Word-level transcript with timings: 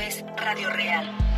es 0.00 0.24
Radio 0.36 0.70
Real. 0.70 1.29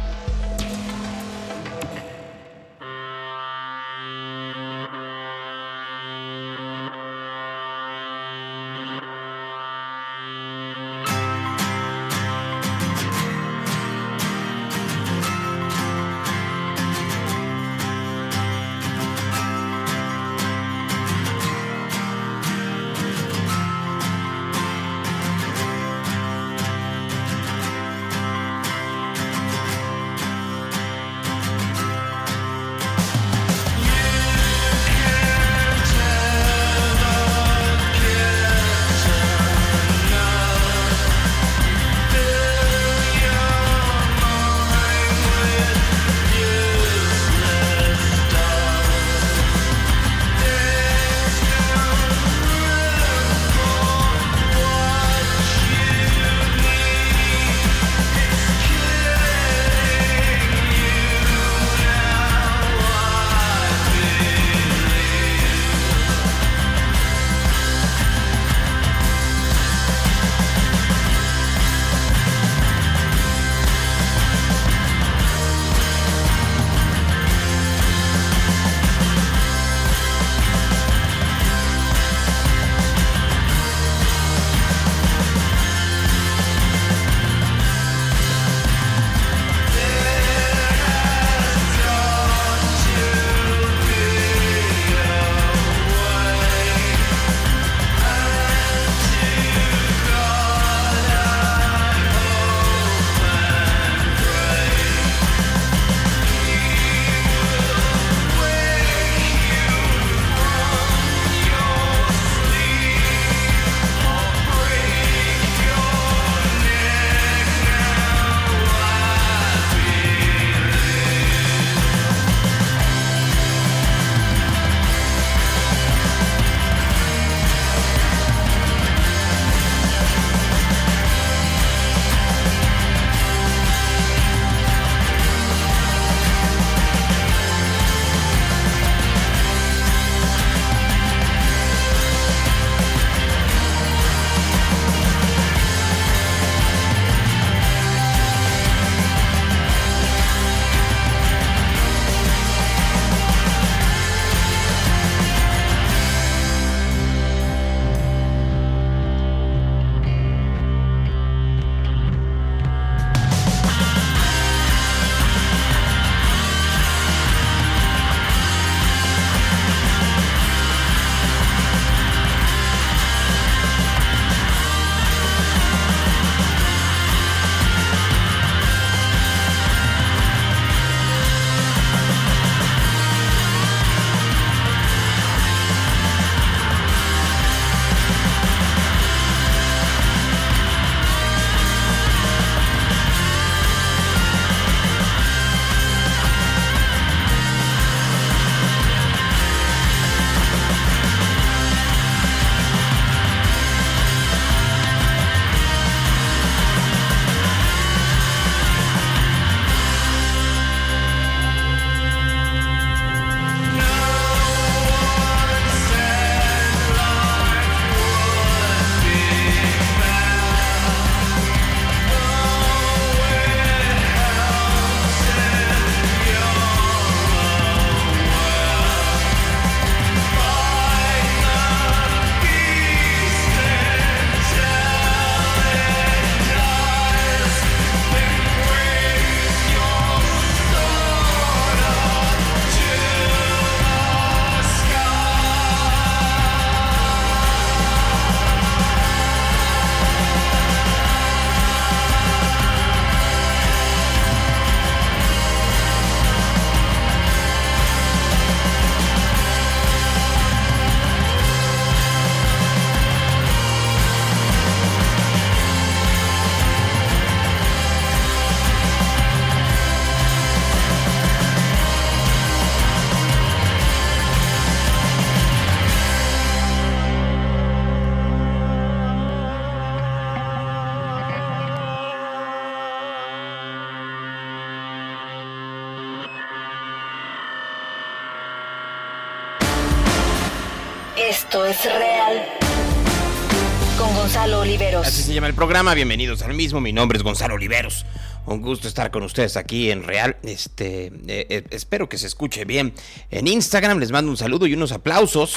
Llama 295.32 295.46
el 295.46 295.55
programa. 295.55 295.94
Bienvenidos 295.94 296.43
al 296.43 296.52
mismo. 296.52 296.81
Mi 296.81 296.93
nombre 296.93 297.17
es 297.17 297.25
Gonzalo 297.25 297.55
Oliveros. 297.55 298.05
Un 298.44 298.61
gusto 298.61 298.87
estar 298.87 299.11
con 299.11 299.23
ustedes 299.23 299.56
aquí 299.56 299.90
en 299.90 300.02
Real. 300.02 300.37
Este, 300.43 301.06
eh, 301.06 301.46
eh, 301.49 301.64
espero 301.70 302.08
que 302.08 302.19
se 302.19 302.26
escuche 302.26 302.67
bien. 302.67 302.93
En 303.31 303.46
Instagram 303.46 303.99
les 303.99 304.11
mando 304.11 304.31
un 304.31 304.37
saludo 304.37 304.67
y 304.67 304.75
unos 304.75 304.93
aplausos. 304.93 305.56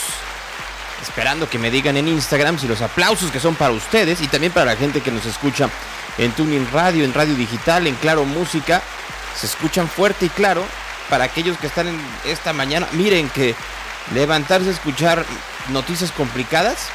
Esperando 1.01 1.49
que 1.49 1.59
me 1.59 1.71
digan 1.71 1.97
en 1.97 2.07
Instagram 2.07 2.57
si 2.57 2.67
los 2.67 2.81
aplausos 2.81 3.31
que 3.31 3.41
son 3.41 3.55
para 3.55 3.73
ustedes 3.73 4.21
y 4.21 4.27
también 4.27 4.53
para 4.53 4.65
la 4.65 4.77
gente 4.77 5.01
que 5.01 5.11
nos 5.11 5.25
escucha 5.25 5.69
en 6.17 6.31
Tuning 6.31 6.67
Radio, 6.71 7.03
en 7.03 7.13
Radio 7.13 7.35
Digital, 7.35 7.85
en 7.85 7.95
Claro 7.95 8.23
Música, 8.23 8.81
se 9.35 9.45
escuchan 9.45 9.89
fuerte 9.89 10.27
y 10.27 10.29
claro. 10.29 10.63
Para 11.09 11.25
aquellos 11.25 11.57
que 11.57 11.67
están 11.67 11.87
en 11.89 11.99
esta 12.25 12.53
mañana, 12.53 12.87
miren 12.93 13.29
que 13.29 13.53
levantarse 14.13 14.69
a 14.69 14.73
escuchar 14.73 15.25
noticias 15.69 16.11
complicadas 16.11 16.89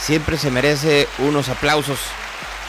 siempre 0.00 0.38
se 0.38 0.50
merece 0.50 1.08
unos 1.18 1.48
aplausos 1.48 1.98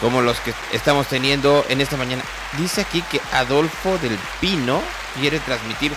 como 0.01 0.21
los 0.21 0.39
que 0.39 0.53
estamos 0.73 1.07
teniendo 1.07 1.65
en 1.69 1.81
esta 1.81 1.97
mañana. 1.97 2.23
Dice 2.57 2.81
aquí 2.81 3.01
que 3.03 3.21
Adolfo 3.33 3.97
del 3.99 4.17
Pino 4.39 4.81
quiere 5.19 5.39
transmitir 5.39 5.91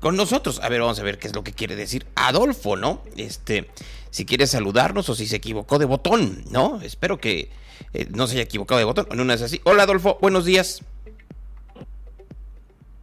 con 0.00 0.16
nosotros. 0.16 0.60
A 0.62 0.68
ver, 0.68 0.80
vamos 0.80 0.98
a 0.98 1.02
ver 1.02 1.18
qué 1.18 1.28
es 1.28 1.34
lo 1.34 1.42
que 1.42 1.52
quiere 1.52 1.74
decir 1.76 2.06
Adolfo, 2.14 2.76
¿no? 2.76 3.02
Este, 3.16 3.70
si 4.10 4.24
quiere 4.24 4.46
saludarnos 4.46 5.08
o 5.08 5.14
si 5.14 5.26
se 5.26 5.36
equivocó 5.36 5.78
de 5.78 5.86
botón, 5.86 6.44
¿no? 6.50 6.80
Espero 6.82 7.18
que 7.18 7.50
eh, 7.92 8.06
no 8.10 8.26
se 8.26 8.34
haya 8.34 8.42
equivocado 8.42 8.78
de 8.78 8.84
botón. 8.84 9.08
En 9.10 9.20
una 9.20 9.34
es 9.34 9.42
así. 9.42 9.60
Hola 9.64 9.84
Adolfo, 9.84 10.18
buenos 10.20 10.44
días. 10.44 10.82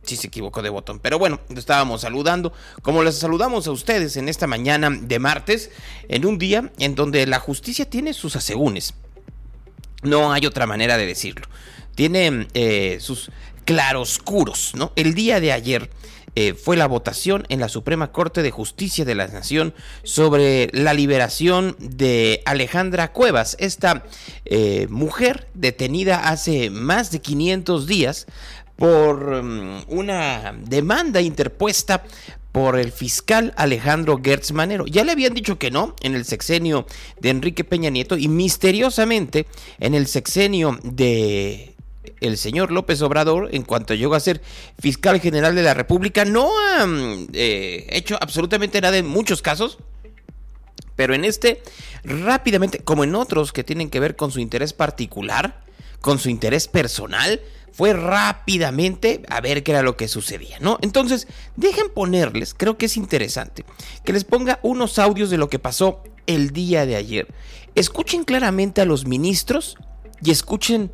Sí 0.03 0.17
se 0.17 0.27
equivocó 0.27 0.61
de 0.61 0.69
botón. 0.69 0.99
Pero 0.99 1.17
bueno, 1.17 1.39
estábamos 1.55 2.01
saludando, 2.01 2.53
como 2.81 3.03
les 3.03 3.17
saludamos 3.17 3.67
a 3.67 3.71
ustedes 3.71 4.17
en 4.17 4.29
esta 4.29 4.47
mañana 4.47 4.89
de 4.89 5.19
martes, 5.19 5.71
en 6.09 6.25
un 6.25 6.37
día 6.37 6.71
en 6.79 6.95
donde 6.95 7.25
la 7.25 7.39
justicia 7.39 7.89
tiene 7.89 8.13
sus 8.13 8.35
asegúnes. 8.35 8.93
No 10.01 10.33
hay 10.33 10.45
otra 10.45 10.67
manera 10.67 10.97
de 10.97 11.05
decirlo. 11.05 11.47
Tiene 11.95 12.47
eh, 12.53 12.97
sus 12.99 13.31
claroscuros, 13.65 14.73
¿no? 14.75 14.91
El 14.95 15.13
día 15.13 15.39
de 15.39 15.53
ayer 15.53 15.89
eh, 16.35 16.55
fue 16.55 16.75
la 16.75 16.87
votación 16.87 17.45
en 17.49 17.59
la 17.59 17.69
Suprema 17.69 18.11
Corte 18.11 18.41
de 18.41 18.49
Justicia 18.49 19.05
de 19.05 19.13
la 19.13 19.27
Nación 19.27 19.75
sobre 20.01 20.69
la 20.73 20.95
liberación 20.95 21.75
de 21.79 22.41
Alejandra 22.45 23.11
Cuevas, 23.11 23.55
esta 23.59 24.03
eh, 24.45 24.87
mujer 24.89 25.47
detenida 25.53 26.29
hace 26.29 26.71
más 26.71 27.11
de 27.11 27.21
500 27.21 27.85
días 27.85 28.25
por 28.75 29.23
um, 29.29 29.81
una 29.87 30.53
demanda 30.65 31.21
interpuesta 31.21 32.03
por 32.51 32.77
el 32.77 32.91
fiscal 32.91 33.53
Alejandro 33.57 34.21
Gertz 34.23 34.51
Manero. 34.51 34.85
Ya 34.85 35.03
le 35.03 35.11
habían 35.11 35.33
dicho 35.33 35.57
que 35.57 35.71
no 35.71 35.95
en 36.01 36.15
el 36.15 36.23
sexenio 36.23 36.85
de 37.19 37.29
Enrique 37.29 37.63
Peña 37.63 37.89
Nieto 37.89 38.15
y 38.15 38.27
misteriosamente 38.27 39.47
en 39.79 39.95
el 39.95 40.07
sexenio 40.07 40.79
de 40.83 41.73
el 42.21 42.37
señor 42.37 42.71
López 42.71 43.01
Obrador, 43.01 43.49
en 43.51 43.63
cuanto 43.63 43.93
llegó 43.93 44.15
a 44.15 44.19
ser 44.19 44.41
fiscal 44.79 45.19
general 45.19 45.55
de 45.55 45.63
la 45.63 45.73
República, 45.73 46.25
no 46.25 46.51
ha 46.59 46.85
mm, 46.85 47.27
eh, 47.33 47.87
hecho 47.89 48.17
absolutamente 48.21 48.79
nada 48.81 48.97
en 48.97 49.07
muchos 49.07 49.41
casos. 49.41 49.77
Pero 50.95 51.15
en 51.15 51.25
este, 51.25 51.63
rápidamente, 52.03 52.79
como 52.79 53.03
en 53.03 53.15
otros 53.15 53.51
que 53.51 53.63
tienen 53.63 53.89
que 53.89 53.99
ver 53.99 54.15
con 54.15 54.31
su 54.31 54.39
interés 54.39 54.73
particular, 54.73 55.63
con 56.01 56.19
su 56.19 56.29
interés 56.29 56.67
personal, 56.67 57.41
fue 57.73 57.93
rápidamente 57.93 59.23
a 59.27 59.41
ver 59.41 59.63
qué 59.63 59.71
era 59.71 59.81
lo 59.81 59.97
que 59.97 60.07
sucedía, 60.07 60.57
¿no? 60.59 60.77
Entonces, 60.81 61.27
dejen 61.55 61.89
ponerles, 61.93 62.53
creo 62.53 62.77
que 62.77 62.85
es 62.85 62.95
interesante, 62.97 63.65
que 64.05 64.13
les 64.13 64.23
ponga 64.23 64.59
unos 64.61 64.99
audios 64.99 65.31
de 65.31 65.37
lo 65.37 65.49
que 65.49 65.59
pasó 65.59 66.03
el 66.27 66.51
día 66.51 66.85
de 66.85 66.95
ayer. 66.95 67.27
Escuchen 67.75 68.23
claramente 68.23 68.81
a 68.81 68.85
los 68.85 69.07
ministros 69.07 69.75
y 70.21 70.29
escuchen 70.29 70.91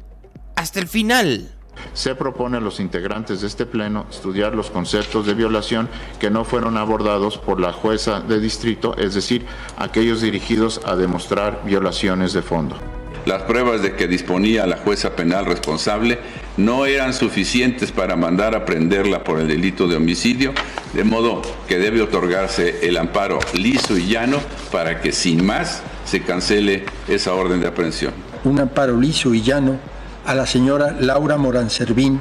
hasta 0.55 0.79
el 0.79 0.87
final. 0.87 1.53
Se 1.93 2.15
propone 2.15 2.57
a 2.57 2.61
los 2.61 2.79
integrantes 2.79 3.41
de 3.41 3.47
este 3.47 3.65
pleno 3.65 4.05
estudiar 4.09 4.55
los 4.55 4.69
conceptos 4.69 5.25
de 5.25 5.33
violación 5.33 5.89
que 6.19 6.29
no 6.29 6.45
fueron 6.45 6.77
abordados 6.77 7.37
por 7.37 7.59
la 7.59 7.73
jueza 7.73 8.21
de 8.21 8.39
distrito, 8.39 8.95
es 8.97 9.13
decir, 9.13 9.45
aquellos 9.77 10.21
dirigidos 10.21 10.81
a 10.85 10.95
demostrar 10.95 11.61
violaciones 11.65 12.33
de 12.33 12.41
fondo. 12.41 12.98
Las 13.25 13.43
pruebas 13.43 13.81
de 13.81 13.95
que 13.95 14.07
disponía 14.07 14.65
la 14.65 14.77
jueza 14.77 15.15
penal 15.15 15.45
responsable 15.45 16.19
no 16.57 16.85
eran 16.85 17.13
suficientes 17.13 17.91
para 17.91 18.15
mandar 18.15 18.55
a 18.55 18.65
prenderla 18.65 19.23
por 19.23 19.39
el 19.39 19.47
delito 19.47 19.87
de 19.87 19.97
homicidio, 19.97 20.53
de 20.93 21.03
modo 21.03 21.41
que 21.67 21.77
debe 21.77 22.01
otorgarse 22.01 22.87
el 22.87 22.97
amparo 22.97 23.39
liso 23.53 23.97
y 23.97 24.07
llano 24.07 24.39
para 24.71 25.01
que 25.01 25.11
sin 25.11 25.45
más 25.45 25.81
se 26.05 26.21
cancele 26.21 26.85
esa 27.07 27.33
orden 27.33 27.59
de 27.61 27.67
aprehensión. 27.67 28.13
Un 28.43 28.59
amparo 28.59 28.99
liso 28.99 29.33
y 29.33 29.41
llano 29.41 29.77
a 30.25 30.33
la 30.33 30.45
señora 30.45 30.95
Laura 30.99 31.37
Morán 31.37 31.69
Servín. 31.69 32.19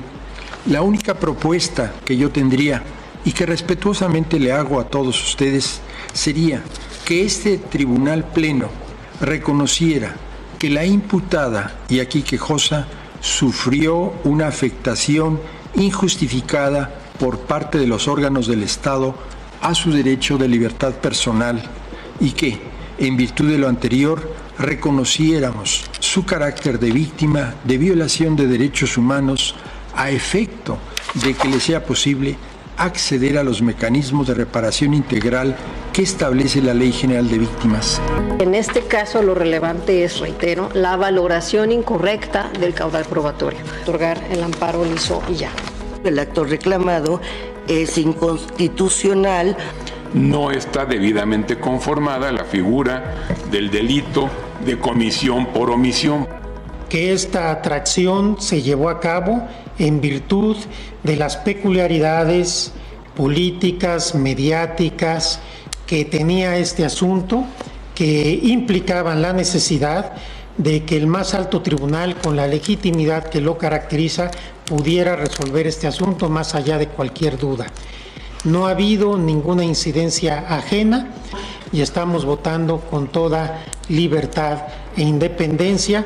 La 0.67 0.83
única 0.83 1.15
propuesta 1.15 1.93
que 2.05 2.17
yo 2.17 2.31
tendría 2.31 2.83
y 3.25 3.33
que 3.33 3.47
respetuosamente 3.47 4.39
le 4.39 4.53
hago 4.53 4.81
a 4.81 4.85
todos 4.85 5.23
ustedes 5.23 5.81
sería 6.13 6.63
que 7.05 7.25
este 7.25 7.59
tribunal 7.59 8.25
pleno 8.25 8.69
reconociera 9.21 10.15
que 10.59 10.71
la 10.71 10.85
imputada 10.85 11.77
y 11.89 12.01
aquí 12.01 12.23
quejosa 12.23 12.87
sufrió 13.21 14.15
una 14.25 14.49
afectación 14.49 15.41
injustificada 15.75 16.93
por 17.19 17.41
parte 17.41 17.79
de 17.79 17.87
los 17.87 18.09
órganos 18.09 18.47
del 18.47 18.63
Estado 18.63 19.15
a 19.61 19.75
su 19.75 19.93
derecho 19.93 20.39
de 20.39 20.49
libertad 20.49 20.95
personal 20.95 21.63
y 22.21 22.33
que, 22.33 22.61
en 22.99 23.17
virtud 23.17 23.51
de 23.51 23.59
lo 23.59 23.69
anterior, 23.69 24.35
reconociéramos 24.59 25.85
su 26.01 26.25
carácter 26.25 26.79
de 26.79 26.91
víctima 26.91 27.55
de 27.65 27.79
violación 27.79 28.35
de 28.35 28.47
derechos 28.47 28.97
humanos 28.97 29.55
a 29.95 30.11
efecto 30.11 30.79
de 31.15 31.35
que 31.35 31.49
le 31.49 31.61
sea 31.61 31.85
posible 31.85 32.37
acceder 32.77 33.39
a 33.39 33.45
los 33.45 33.63
mecanismos 33.63 34.27
de 34.27 34.35
reparación 34.35 34.95
integral 34.95 35.57
que 35.93 36.03
establece 36.03 36.61
la 36.63 36.75
Ley 36.75 36.93
General 36.93 37.29
de 37.29 37.39
Víctimas. 37.39 38.01
En 38.39 38.55
este 38.55 38.83
caso 38.83 39.23
lo 39.23 39.35
relevante 39.35 40.05
es, 40.05 40.21
reitero, 40.21 40.69
la 40.75 40.97
valoración 40.97 41.73
incorrecta 41.73 42.51
del 42.61 42.75
caudal 42.75 43.05
probatorio, 43.05 43.61
otorgar 43.83 44.23
el 44.31 44.43
amparo 44.43 44.85
liso 44.85 45.23
y 45.29 45.35
ya. 45.35 45.51
El 46.05 46.19
acto 46.19 46.45
reclamado 46.45 47.21
es 47.67 47.99
inconstitucional. 47.99 49.57
No 50.15 50.51
está 50.51 50.87
debidamente 50.87 51.59
conformada 51.59 52.33
la 52.33 52.45
figura 52.45 53.27
del 53.51 53.71
delito 53.71 54.31
de 54.65 54.79
comisión 54.79 55.47
por 55.47 55.71
omisión. 55.71 56.27
Que 56.89 57.13
esta 57.13 57.51
atracción 57.51 58.41
se 58.41 58.63
llevó 58.63 58.89
a 58.89 59.01
cabo 59.01 59.47
en 59.79 60.01
virtud 60.01 60.57
de 61.03 61.17
las 61.17 61.37
peculiaridades 61.37 62.73
políticas, 63.15 64.15
mediáticas 64.15 65.41
que 65.89 66.05
tenía 66.05 66.59
este 66.59 66.85
asunto, 66.85 67.45
que 67.95 68.39
implicaban 68.45 69.23
la 69.23 69.33
necesidad 69.33 70.13
de 70.59 70.85
que 70.85 70.97
el 70.97 71.07
más 71.07 71.35
alto 71.35 71.63
tribunal, 71.63 72.17
con 72.17 72.37
la 72.37 72.47
legitimidad 72.47 73.25
que 73.25 73.41
lo 73.41 73.57
caracteriza, 73.57 74.31
pudiera 74.67 75.17
resolver 75.17 75.67
este 75.67 75.87
asunto 75.87 76.29
más 76.29 76.55
allá 76.55 76.77
de 76.77 76.89
cualquier 76.89 77.39
duda. 77.39 77.67
No 78.45 78.67
ha 78.67 78.71
habido 78.71 79.17
ninguna 79.17 79.65
incidencia 79.65 80.45
ajena 80.49 81.09
y 81.73 81.81
estamos 81.81 82.25
votando 82.25 82.81
con 82.81 83.09
toda 83.09 83.65
libertad 83.89 84.59
e 84.97 85.03
independencia 85.03 86.05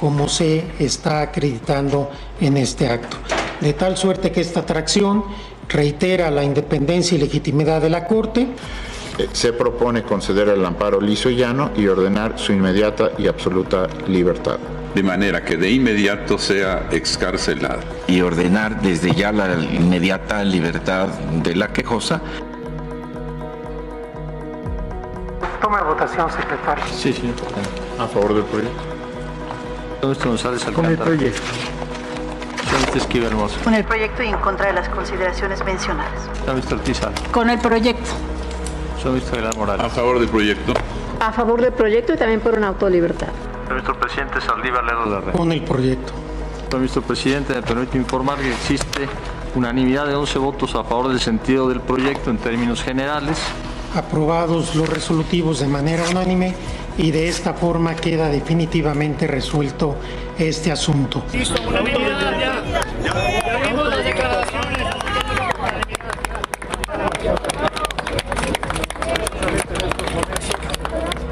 como 0.00 0.28
se 0.28 0.64
está 0.78 1.22
acreditando 1.22 2.10
en 2.40 2.56
este 2.56 2.86
acto. 2.88 3.16
De 3.60 3.72
tal 3.72 3.96
suerte 3.96 4.30
que 4.30 4.40
esta 4.40 4.60
atracción 4.60 5.24
reitera 5.68 6.30
la 6.30 6.44
independencia 6.44 7.16
y 7.16 7.20
legitimidad 7.20 7.80
de 7.80 7.90
la 7.90 8.06
Corte. 8.06 8.46
Eh, 9.18 9.28
se 9.32 9.52
propone 9.52 10.02
conceder 10.02 10.48
el 10.48 10.64
amparo 10.64 11.00
liso 11.00 11.30
y 11.30 11.36
llano 11.36 11.70
y 11.76 11.86
ordenar 11.86 12.38
su 12.38 12.52
inmediata 12.52 13.10
y 13.16 13.28
absoluta 13.28 13.86
libertad. 14.08 14.58
De 14.94 15.02
manera 15.02 15.44
que 15.44 15.56
de 15.56 15.70
inmediato 15.70 16.38
sea 16.38 16.88
excarcelada. 16.90 17.80
Y 18.08 18.20
ordenar 18.20 18.80
desde 18.82 19.12
ya 19.12 19.32
la 19.32 19.54
inmediata 19.54 20.42
libertad 20.44 21.08
de 21.08 21.54
la 21.56 21.72
quejosa 21.72 22.20
Toma 25.60 25.78
de 25.78 25.84
votación, 25.84 26.30
secretario. 26.30 26.84
Sí, 26.92 27.12
sí. 27.12 27.32
A 27.98 28.06
favor 28.06 28.34
del 28.34 28.44
proyecto. 28.44 28.82
González 30.02 30.62
Con 30.64 30.84
el 30.84 30.98
proyecto. 30.98 31.40
Esquiva 32.94 33.26
Hermoso. 33.28 33.56
Con 33.64 33.74
el 33.74 33.84
proyecto 33.84 34.22
y 34.22 34.28
en 34.28 34.36
contra 34.38 34.66
de 34.66 34.74
las 34.74 34.88
consideraciones 34.90 35.64
mencionadas. 35.64 36.28
Ortiz 36.70 37.00
Con 37.32 37.48
el 37.48 37.58
proyecto. 37.58 38.10
Visto 39.12 39.34
Aguilar 39.34 39.56
Morales. 39.56 39.86
A 39.86 39.90
favor 39.90 40.18
del 40.18 40.28
proyecto. 40.28 40.72
A 41.20 41.32
favor 41.32 41.60
del 41.60 41.72
proyecto 41.72 42.14
y 42.14 42.16
también 42.16 42.40
por 42.40 42.54
una 42.54 42.68
autolibertad. 42.68 43.28
Visto 43.74 43.94
Presidente 43.94 44.40
Saldívar 44.40 44.84
Red. 44.84 45.32
Con 45.32 45.52
el 45.52 45.62
proyecto. 45.62 46.12
Visto 46.80 47.02
Presidente, 47.02 47.54
me 47.54 47.62
permito 47.62 47.96
informar 47.96 48.38
que 48.38 48.52
existe 48.52 49.08
unanimidad 49.54 50.06
de 50.06 50.16
11 50.16 50.38
votos 50.40 50.74
a 50.74 50.82
favor 50.82 51.08
del 51.08 51.20
sentido 51.20 51.68
del 51.68 51.80
proyecto 51.80 52.30
en 52.30 52.38
términos 52.38 52.82
generales 52.82 53.38
aprobados 53.94 54.74
los 54.74 54.88
resolutivos 54.88 55.60
de 55.60 55.68
manera 55.68 56.04
unánime 56.10 56.54
y 56.98 57.10
de 57.10 57.28
esta 57.28 57.54
forma 57.54 57.94
queda 57.94 58.28
definitivamente 58.28 59.26
resuelto 59.26 59.96
este 60.38 60.72
asunto. 60.72 61.22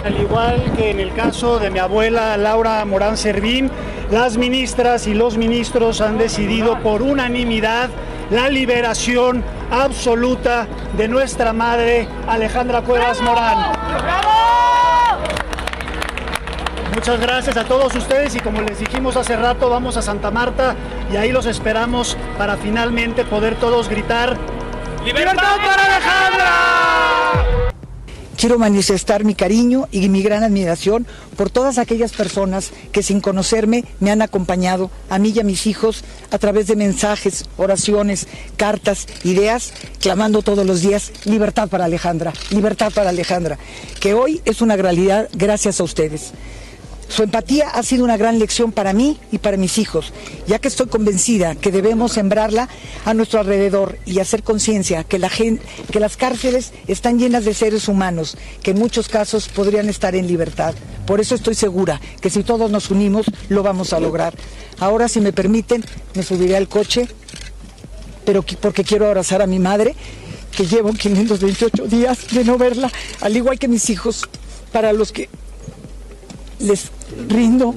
Al 0.04 0.20
igual 0.20 0.72
que 0.76 0.90
en 0.90 0.98
el 0.98 1.12
caso 1.14 1.58
de 1.58 1.70
mi 1.70 1.78
abuela 1.78 2.36
Laura 2.36 2.84
Morán 2.84 3.16
Servín, 3.16 3.70
las 4.10 4.36
ministras 4.36 5.06
y 5.06 5.14
los 5.14 5.36
ministros 5.36 6.00
han 6.00 6.18
decidido 6.18 6.78
por 6.80 7.02
unanimidad 7.02 7.88
la 8.30 8.48
liberación 8.48 9.44
absoluta 9.70 10.66
de 10.96 11.06
nuestra 11.06 11.52
madre 11.52 12.08
Alejandra 12.26 12.82
Cuevas 12.82 13.20
Morán. 13.20 13.72
Muchas 16.94 17.20
gracias 17.20 17.56
a 17.56 17.64
todos 17.64 17.94
ustedes 17.94 18.34
y 18.34 18.40
como 18.40 18.60
les 18.60 18.80
dijimos 18.80 19.16
hace 19.16 19.36
rato, 19.36 19.70
vamos 19.70 19.96
a 19.96 20.02
Santa 20.02 20.30
Marta 20.30 20.74
y 21.12 21.16
ahí 21.16 21.32
los 21.32 21.46
esperamos 21.46 22.16
para 22.36 22.56
finalmente 22.56 23.24
poder 23.24 23.54
todos 23.56 23.88
gritar 23.88 24.36
¡Libertad 25.04 25.56
para 25.56 25.84
Alejandra! 25.84 27.31
Quiero 28.42 28.58
manifestar 28.58 29.22
mi 29.22 29.36
cariño 29.36 29.86
y 29.92 30.08
mi 30.08 30.20
gran 30.20 30.42
admiración 30.42 31.06
por 31.36 31.48
todas 31.48 31.78
aquellas 31.78 32.10
personas 32.10 32.72
que 32.90 33.04
sin 33.04 33.20
conocerme 33.20 33.84
me 34.00 34.10
han 34.10 34.20
acompañado, 34.20 34.90
a 35.10 35.20
mí 35.20 35.32
y 35.32 35.38
a 35.38 35.44
mis 35.44 35.68
hijos, 35.68 36.02
a 36.32 36.38
través 36.38 36.66
de 36.66 36.74
mensajes, 36.74 37.44
oraciones, 37.56 38.26
cartas, 38.56 39.06
ideas, 39.22 39.72
clamando 40.00 40.42
todos 40.42 40.66
los 40.66 40.80
días 40.80 41.12
libertad 41.24 41.68
para 41.68 41.84
Alejandra, 41.84 42.32
libertad 42.50 42.90
para 42.92 43.10
Alejandra, 43.10 43.60
que 44.00 44.12
hoy 44.12 44.42
es 44.44 44.60
una 44.60 44.76
realidad 44.76 45.28
gracias 45.34 45.78
a 45.78 45.84
ustedes. 45.84 46.32
Su 47.12 47.22
empatía 47.22 47.68
ha 47.68 47.82
sido 47.82 48.04
una 48.04 48.16
gran 48.16 48.38
lección 48.38 48.72
para 48.72 48.94
mí 48.94 49.18
y 49.30 49.36
para 49.36 49.58
mis 49.58 49.76
hijos, 49.76 50.14
ya 50.46 50.58
que 50.58 50.68
estoy 50.68 50.86
convencida 50.86 51.54
que 51.54 51.70
debemos 51.70 52.12
sembrarla 52.12 52.70
a 53.04 53.12
nuestro 53.12 53.40
alrededor 53.40 53.98
y 54.06 54.18
hacer 54.20 54.42
conciencia 54.42 55.04
que, 55.04 55.20
que 55.90 56.00
las 56.00 56.16
cárceles 56.16 56.72
están 56.86 57.18
llenas 57.18 57.44
de 57.44 57.52
seres 57.52 57.86
humanos 57.86 58.38
que 58.62 58.70
en 58.70 58.78
muchos 58.78 59.10
casos 59.10 59.48
podrían 59.48 59.90
estar 59.90 60.14
en 60.14 60.26
libertad. 60.26 60.74
Por 61.06 61.20
eso 61.20 61.34
estoy 61.34 61.54
segura 61.54 62.00
que 62.22 62.30
si 62.30 62.44
todos 62.44 62.70
nos 62.70 62.90
unimos 62.90 63.26
lo 63.50 63.62
vamos 63.62 63.92
a 63.92 64.00
lograr. 64.00 64.32
Ahora, 64.80 65.06
si 65.06 65.20
me 65.20 65.34
permiten, 65.34 65.84
me 66.14 66.22
subiré 66.22 66.56
al 66.56 66.66
coche, 66.66 67.06
pero 68.24 68.42
porque 68.42 68.84
quiero 68.84 69.06
abrazar 69.06 69.42
a 69.42 69.46
mi 69.46 69.58
madre, 69.58 69.94
que 70.56 70.64
llevo 70.64 70.94
528 70.94 71.88
días 71.88 72.28
de 72.32 72.42
no 72.42 72.56
verla, 72.56 72.90
al 73.20 73.36
igual 73.36 73.58
que 73.58 73.68
mis 73.68 73.90
hijos, 73.90 74.26
para 74.72 74.94
los 74.94 75.12
que 75.12 75.28
les 76.62 76.90
rindo 77.28 77.74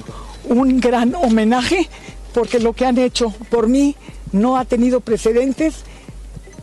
un 0.48 0.80
gran 0.80 1.14
homenaje 1.14 1.88
porque 2.32 2.58
lo 2.60 2.72
que 2.72 2.86
han 2.86 2.98
hecho 2.98 3.30
por 3.50 3.68
mí 3.68 3.96
no 4.32 4.56
ha 4.56 4.64
tenido 4.64 5.00
precedentes 5.00 5.84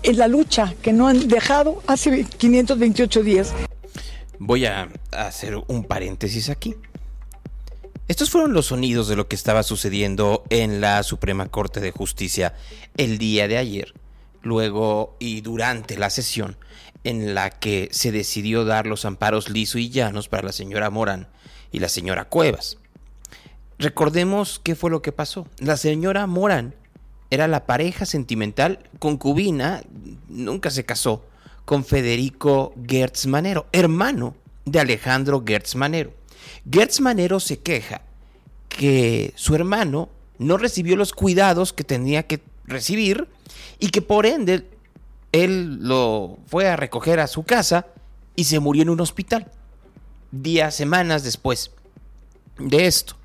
en 0.04 0.18
la 0.18 0.28
lucha 0.28 0.74
que 0.82 0.94
no 0.94 1.08
han 1.08 1.28
dejado 1.28 1.82
hace 1.88 2.26
528 2.26 3.24
días. 3.24 3.54
Voy 4.40 4.66
a 4.66 4.90
hacer 5.12 5.56
un 5.68 5.86
paréntesis 5.86 6.50
aquí. 6.50 6.76
Estos 8.08 8.30
fueron 8.30 8.54
los 8.54 8.68
sonidos 8.68 9.08
de 9.08 9.16
lo 9.16 9.28
que 9.28 9.36
estaba 9.36 9.64
sucediendo 9.64 10.44
en 10.50 10.82
la 10.82 11.02
Suprema 11.04 11.48
Corte 11.48 11.80
de 11.80 11.92
Justicia 11.92 12.54
el 12.98 13.18
día 13.18 13.48
de 13.48 13.58
ayer, 13.58 13.94
luego 14.42 15.16
y 15.20 15.40
durante 15.40 15.98
la 15.98 16.10
sesión 16.10 16.58
en 17.06 17.34
la 17.34 17.50
que 17.50 17.88
se 17.92 18.12
decidió 18.12 18.66
dar 18.66 18.88
los 18.88 19.06
amparos 19.06 19.50
liso 19.50 19.78
y 19.78 19.90
llanos 19.90 20.28
para 20.28 20.44
la 20.44 20.52
señora 20.52 20.90
Morán 20.90 21.28
y 21.74 21.80
la 21.80 21.90
señora 21.90 22.26
Cuevas. 22.26 22.78
Recordemos 23.78 24.62
qué 24.64 24.76
fue 24.76 24.92
lo 24.92 25.02
que 25.02 25.12
pasó. 25.12 25.48
La 25.58 25.76
señora 25.76 26.26
Morán 26.28 26.74
era 27.30 27.48
la 27.48 27.66
pareja 27.66 28.06
sentimental 28.06 28.80
concubina, 29.00 29.82
nunca 30.30 30.70
se 30.70 30.86
casó, 30.86 31.26
con 31.66 31.84
Federico 31.84 32.74
Gertz 32.88 33.26
Manero, 33.26 33.66
hermano 33.72 34.36
de 34.66 34.80
Alejandro 34.80 35.44
Gertz 35.46 35.76
Manero. 35.76 36.14
Gertz 36.72 37.02
Manero 37.02 37.40
se 37.40 37.60
queja 37.60 38.02
que 38.70 39.34
su 39.36 39.56
hermano 39.56 40.10
no 40.38 40.58
recibió 40.58 40.96
los 40.96 41.12
cuidados 41.12 41.74
que 41.74 41.84
tenía 41.84 42.28
que 42.28 42.42
recibir 42.66 43.28
y 43.80 43.90
que 43.90 44.02
por 44.02 44.26
ende 44.26 44.68
él 45.32 45.80
lo 45.82 46.38
fue 46.46 46.68
a 46.68 46.76
recoger 46.76 47.20
a 47.20 47.28
su 47.28 47.44
casa 47.44 47.88
y 48.36 48.44
se 48.44 48.60
murió 48.60 48.84
en 48.84 48.90
un 48.90 49.02
hospital 49.02 49.52
días, 50.34 50.76
semanas 50.76 51.24
después 51.24 51.72
de 52.58 52.88
esto. 52.88 53.16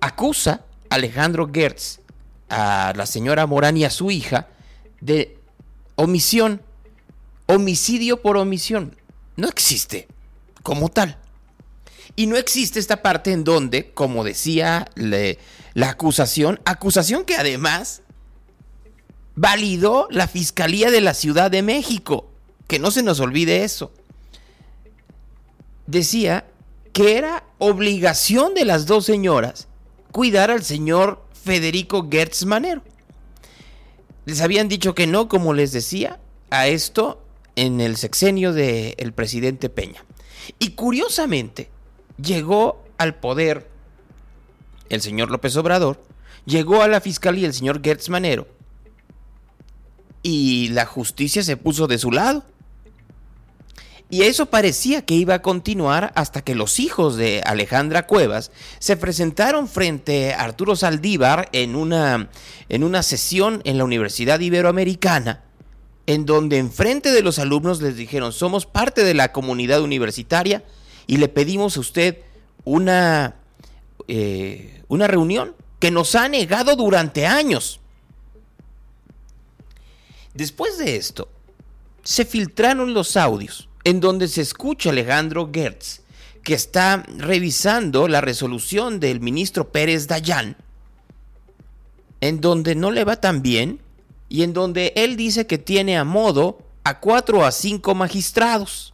Acusa 0.00 0.64
a 0.88 0.94
Alejandro 0.94 1.50
Gertz 1.52 2.00
a 2.48 2.92
la 2.94 3.06
señora 3.06 3.46
Morán 3.46 3.76
y 3.76 3.84
a 3.84 3.90
su 3.90 4.10
hija 4.10 4.48
de 5.00 5.38
omisión, 5.96 6.62
homicidio 7.46 8.22
por 8.22 8.36
omisión. 8.36 8.96
No 9.36 9.48
existe 9.48 10.06
como 10.62 10.88
tal. 10.88 11.18
Y 12.14 12.26
no 12.26 12.36
existe 12.36 12.78
esta 12.78 13.02
parte 13.02 13.32
en 13.32 13.44
donde, 13.44 13.90
como 13.90 14.24
decía 14.24 14.88
la 14.94 15.90
acusación, 15.90 16.60
acusación 16.64 17.24
que 17.24 17.34
además 17.34 18.02
validó 19.34 20.06
la 20.10 20.28
Fiscalía 20.28 20.90
de 20.90 21.00
la 21.00 21.12
Ciudad 21.12 21.50
de 21.50 21.62
México. 21.62 22.30
Que 22.68 22.78
no 22.78 22.90
se 22.90 23.02
nos 23.02 23.20
olvide 23.20 23.64
eso 23.64 23.92
decía 25.86 26.46
que 26.92 27.16
era 27.16 27.44
obligación 27.58 28.54
de 28.54 28.64
las 28.64 28.86
dos 28.86 29.04
señoras 29.04 29.68
cuidar 30.12 30.50
al 30.50 30.64
señor 30.64 31.22
Federico 31.44 32.08
Gertz 32.10 32.44
Manero. 32.46 32.82
Les 34.24 34.40
habían 34.40 34.68
dicho 34.68 34.94
que 34.94 35.06
no, 35.06 35.28
como 35.28 35.52
les 35.52 35.72
decía, 35.72 36.18
a 36.50 36.68
esto 36.68 37.22
en 37.54 37.80
el 37.80 37.96
sexenio 37.96 38.52
del 38.52 39.12
presidente 39.12 39.68
Peña. 39.68 40.04
Y 40.58 40.70
curiosamente, 40.70 41.68
llegó 42.16 42.82
al 42.98 43.16
poder 43.16 43.68
el 44.88 45.00
señor 45.00 45.30
López 45.30 45.56
Obrador, 45.56 46.00
llegó 46.44 46.82
a 46.82 46.88
la 46.88 47.00
fiscalía 47.00 47.46
el 47.46 47.54
señor 47.54 47.82
Gertz 47.82 48.08
Manero, 48.08 48.46
y 50.22 50.68
la 50.70 50.86
justicia 50.86 51.42
se 51.42 51.56
puso 51.56 51.86
de 51.86 51.98
su 51.98 52.10
lado. 52.10 52.44
Y 54.08 54.22
eso 54.22 54.46
parecía 54.46 55.02
que 55.02 55.14
iba 55.14 55.34
a 55.34 55.42
continuar 55.42 56.12
hasta 56.14 56.42
que 56.42 56.54
los 56.54 56.78
hijos 56.78 57.16
de 57.16 57.42
Alejandra 57.44 58.06
Cuevas 58.06 58.52
se 58.78 58.96
presentaron 58.96 59.66
frente 59.66 60.32
a 60.32 60.44
Arturo 60.44 60.76
Saldívar 60.76 61.48
en 61.52 61.74
una, 61.74 62.28
en 62.68 62.84
una 62.84 63.02
sesión 63.02 63.62
en 63.64 63.78
la 63.78 63.84
Universidad 63.84 64.38
Iberoamericana, 64.38 65.42
en 66.06 66.24
donde 66.24 66.58
enfrente 66.58 67.10
de 67.10 67.22
los 67.22 67.40
alumnos 67.40 67.82
les 67.82 67.96
dijeron, 67.96 68.32
somos 68.32 68.64
parte 68.64 69.02
de 69.02 69.14
la 69.14 69.32
comunidad 69.32 69.82
universitaria 69.82 70.62
y 71.08 71.16
le 71.16 71.28
pedimos 71.28 71.76
a 71.76 71.80
usted 71.80 72.18
una, 72.62 73.34
eh, 74.06 74.84
una 74.86 75.08
reunión 75.08 75.56
que 75.80 75.90
nos 75.90 76.14
ha 76.14 76.28
negado 76.28 76.76
durante 76.76 77.26
años. 77.26 77.80
Después 80.32 80.78
de 80.78 80.94
esto, 80.94 81.28
se 82.04 82.24
filtraron 82.24 82.94
los 82.94 83.16
audios 83.16 83.68
en 83.86 84.00
donde 84.00 84.26
se 84.26 84.40
escucha 84.40 84.90
Alejandro 84.90 85.48
Gertz, 85.54 86.00
que 86.42 86.54
está 86.54 87.04
revisando 87.18 88.08
la 88.08 88.20
resolución 88.20 88.98
del 88.98 89.20
ministro 89.20 89.70
Pérez 89.70 90.08
Dayán, 90.08 90.56
en 92.20 92.40
donde 92.40 92.74
no 92.74 92.90
le 92.90 93.04
va 93.04 93.20
tan 93.20 93.42
bien 93.42 93.80
y 94.28 94.42
en 94.42 94.52
donde 94.52 94.92
él 94.96 95.16
dice 95.16 95.46
que 95.46 95.58
tiene 95.58 95.96
a 95.96 96.02
modo 96.02 96.58
a 96.82 96.98
cuatro 96.98 97.44
a 97.44 97.52
cinco 97.52 97.94
magistrados. 97.94 98.92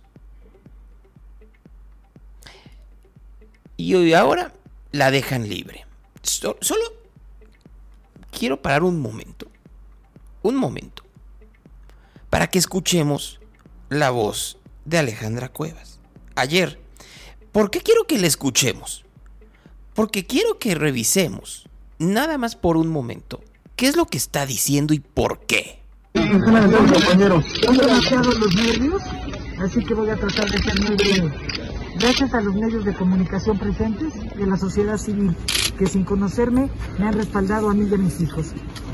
Y 3.79 4.13
ahora 4.13 4.53
la 4.91 5.11
dejan 5.11 5.49
libre. 5.49 5.87
Solo 6.21 6.85
quiero 8.31 8.61
parar 8.61 8.83
un 8.83 9.01
momento, 9.01 9.47
un 10.43 10.55
momento, 10.55 11.03
para 12.29 12.49
que 12.49 12.59
escuchemos 12.59 13.41
la 13.89 14.11
voz 14.11 14.59
de 14.85 14.99
Alejandra 14.99 15.49
Cuevas. 15.49 16.01
Ayer. 16.35 16.81
¿Por 17.53 17.71
qué 17.71 17.81
quiero 17.81 18.07
que 18.07 18.19
la 18.19 18.27
escuchemos? 18.27 19.05
Porque 19.95 20.27
quiero 20.27 20.59
que 20.59 20.75
revisemos, 20.75 21.69
nada 21.99 22.39
más 22.39 22.57
por 22.57 22.79
un 22.79 22.89
momento, 22.89 23.43
qué 23.77 23.89
es 23.89 23.97
lo 23.97 24.07
que 24.07 24.17
está 24.17 24.47
diciendo 24.47 24.95
y 24.95 25.01
por 25.01 25.41
qué. 25.41 25.83
Gracias 32.03 32.35
a 32.35 32.41
los 32.41 32.57
medios 32.57 32.85
de 32.85 32.95
comunicación 32.95 33.61
presentes 33.61 34.13
de 34.35 34.45
la 34.45 34.57
sociedad 34.57 34.97
civil, 34.97 35.37
que 35.79 35.87
sin 35.87 36.03
conocerme 36.03 36.69
me 36.99 37.07
han 37.07 37.13
respaldado 37.13 37.71
a 37.71 37.75
mí 37.75 37.87
y 37.89 37.95
a 37.95 37.97
mis 37.97 38.21
hijos. 38.21 38.47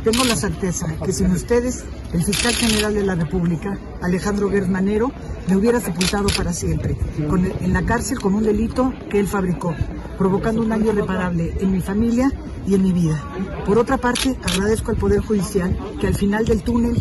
Tengo 0.05 0.27
la 0.27 0.37
certeza 0.37 0.95
que 1.03 1.15
sin 1.15 1.31
ustedes, 1.31 1.87
el 2.13 2.23
fiscal 2.23 2.53
general 2.53 2.93
de 2.93 3.07
la 3.07 3.15
República, 3.15 3.79
Alejandro 4.03 4.51
Gertz 4.51 4.69
Manero, 4.69 5.11
me 5.49 5.57
hubiera 5.57 5.81
sepultado 5.81 6.29
para 6.37 6.53
siempre, 6.53 6.99
en 7.17 7.73
la 7.73 7.87
cárcel 7.87 8.21
con 8.21 8.35
un 8.35 8.45
delito 8.45 8.93
que 9.09 9.19
él 9.19 9.27
fabricó, 9.27 9.75
provocando 10.19 10.61
un 10.61 10.69
daño 10.69 10.93
irreparable 10.93 11.57
en 11.61 11.73
mi 11.73 11.81
familia 11.81 12.31
y 12.67 12.75
en 12.75 12.83
mi 12.83 12.93
vida. 12.93 13.25
Por 13.65 13.79
otra 13.79 13.97
parte, 13.97 14.37
agradezco 14.45 14.91
al 14.91 14.99
Poder 14.99 15.21
Judicial 15.21 15.75
que 15.99 16.09
al 16.09 16.15
final 16.15 16.45
del 16.45 16.63
túnel 16.63 16.95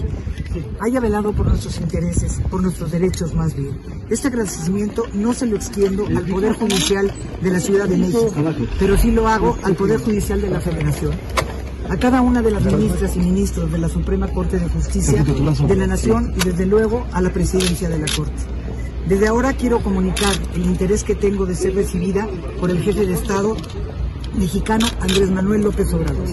haya 0.80 1.00
velado 1.00 1.34
por 1.34 1.48
nuestros 1.48 1.80
intereses, 1.80 2.40
por 2.50 2.62
nuestros 2.62 2.92
derechos 2.92 3.34
más 3.34 3.56
bien. 3.56 3.78
Este 4.10 4.28
agradecimiento 4.28 5.04
no 5.14 5.34
se 5.34 5.46
lo 5.46 5.56
extiendo 5.56 6.06
al 6.08 6.26
Poder 6.26 6.54
Judicial 6.54 7.12
de 7.42 7.52
la 7.52 7.60
Ciudad 7.60 7.88
de 7.88 7.98
México, 7.98 8.32
pero 8.80 8.98
sí 8.98 9.12
lo 9.12 9.28
hago 9.28 9.58
al 9.64 9.76
Poder 9.76 10.00
Judicial 10.00 10.42
de 10.42 10.50
la 10.50 10.60
Federación. 10.60 11.14
A 11.90 11.96
cada 11.98 12.22
una 12.22 12.42
de 12.42 12.52
las 12.52 12.64
ministras 12.66 13.16
y 13.16 13.20
ministros 13.20 13.72
de 13.72 13.78
la 13.78 13.88
Suprema 13.88 14.28
Corte 14.28 14.60
de 14.60 14.68
Justicia 14.68 15.24
de 15.24 15.76
la 15.76 15.88
Nación 15.88 16.34
y 16.36 16.44
desde 16.44 16.66
luego 16.66 17.06
a 17.14 17.22
la 17.22 17.32
presidencia 17.32 17.88
de 17.88 18.00
la 18.00 18.08
Corte. 18.14 18.44
Desde 19.08 19.28
ahora 19.28 19.54
quiero 19.54 19.80
comunicar 19.80 20.34
el 20.54 20.66
interés 20.66 21.06
que 21.06 21.16
tengo 21.16 21.46
de 21.46 21.56
ser 21.56 21.76
recibida 21.76 22.28
por 22.60 22.70
el 22.70 22.80
jefe 22.80 23.06
de 23.06 23.14
Estado 23.14 23.56
mexicano 24.38 24.86
Andrés 25.00 25.32
Manuel 25.32 25.62
López 25.62 25.94
Obrador 25.94 26.28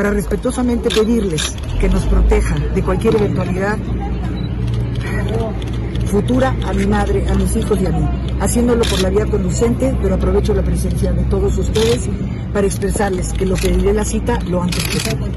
para 0.00 0.12
respetuosamente 0.12 0.88
pedirles 0.88 1.54
que 1.78 1.86
nos 1.86 2.06
protejan 2.06 2.72
de 2.72 2.82
cualquier 2.82 3.16
eventualidad 3.16 3.76
futura 6.06 6.56
a 6.64 6.72
mi 6.72 6.86
madre, 6.86 7.28
a 7.28 7.34
mis 7.34 7.54
hijos 7.54 7.78
y 7.82 7.84
a 7.84 7.90
mí, 7.90 8.08
haciéndolo 8.40 8.82
por 8.84 9.02
la 9.02 9.10
vía 9.10 9.26
conducente, 9.26 9.94
pero 10.00 10.14
aprovecho 10.14 10.54
la 10.54 10.62
presencia 10.62 11.12
de 11.12 11.22
todos 11.24 11.58
ustedes 11.58 12.08
para 12.50 12.66
expresarles 12.66 13.34
que 13.34 13.44
lo 13.44 13.56
que 13.56 13.68
diré 13.68 13.92
la 13.92 14.06
cita 14.06 14.38
lo 14.48 14.62
antes 14.62 14.82
posible. 14.84 15.32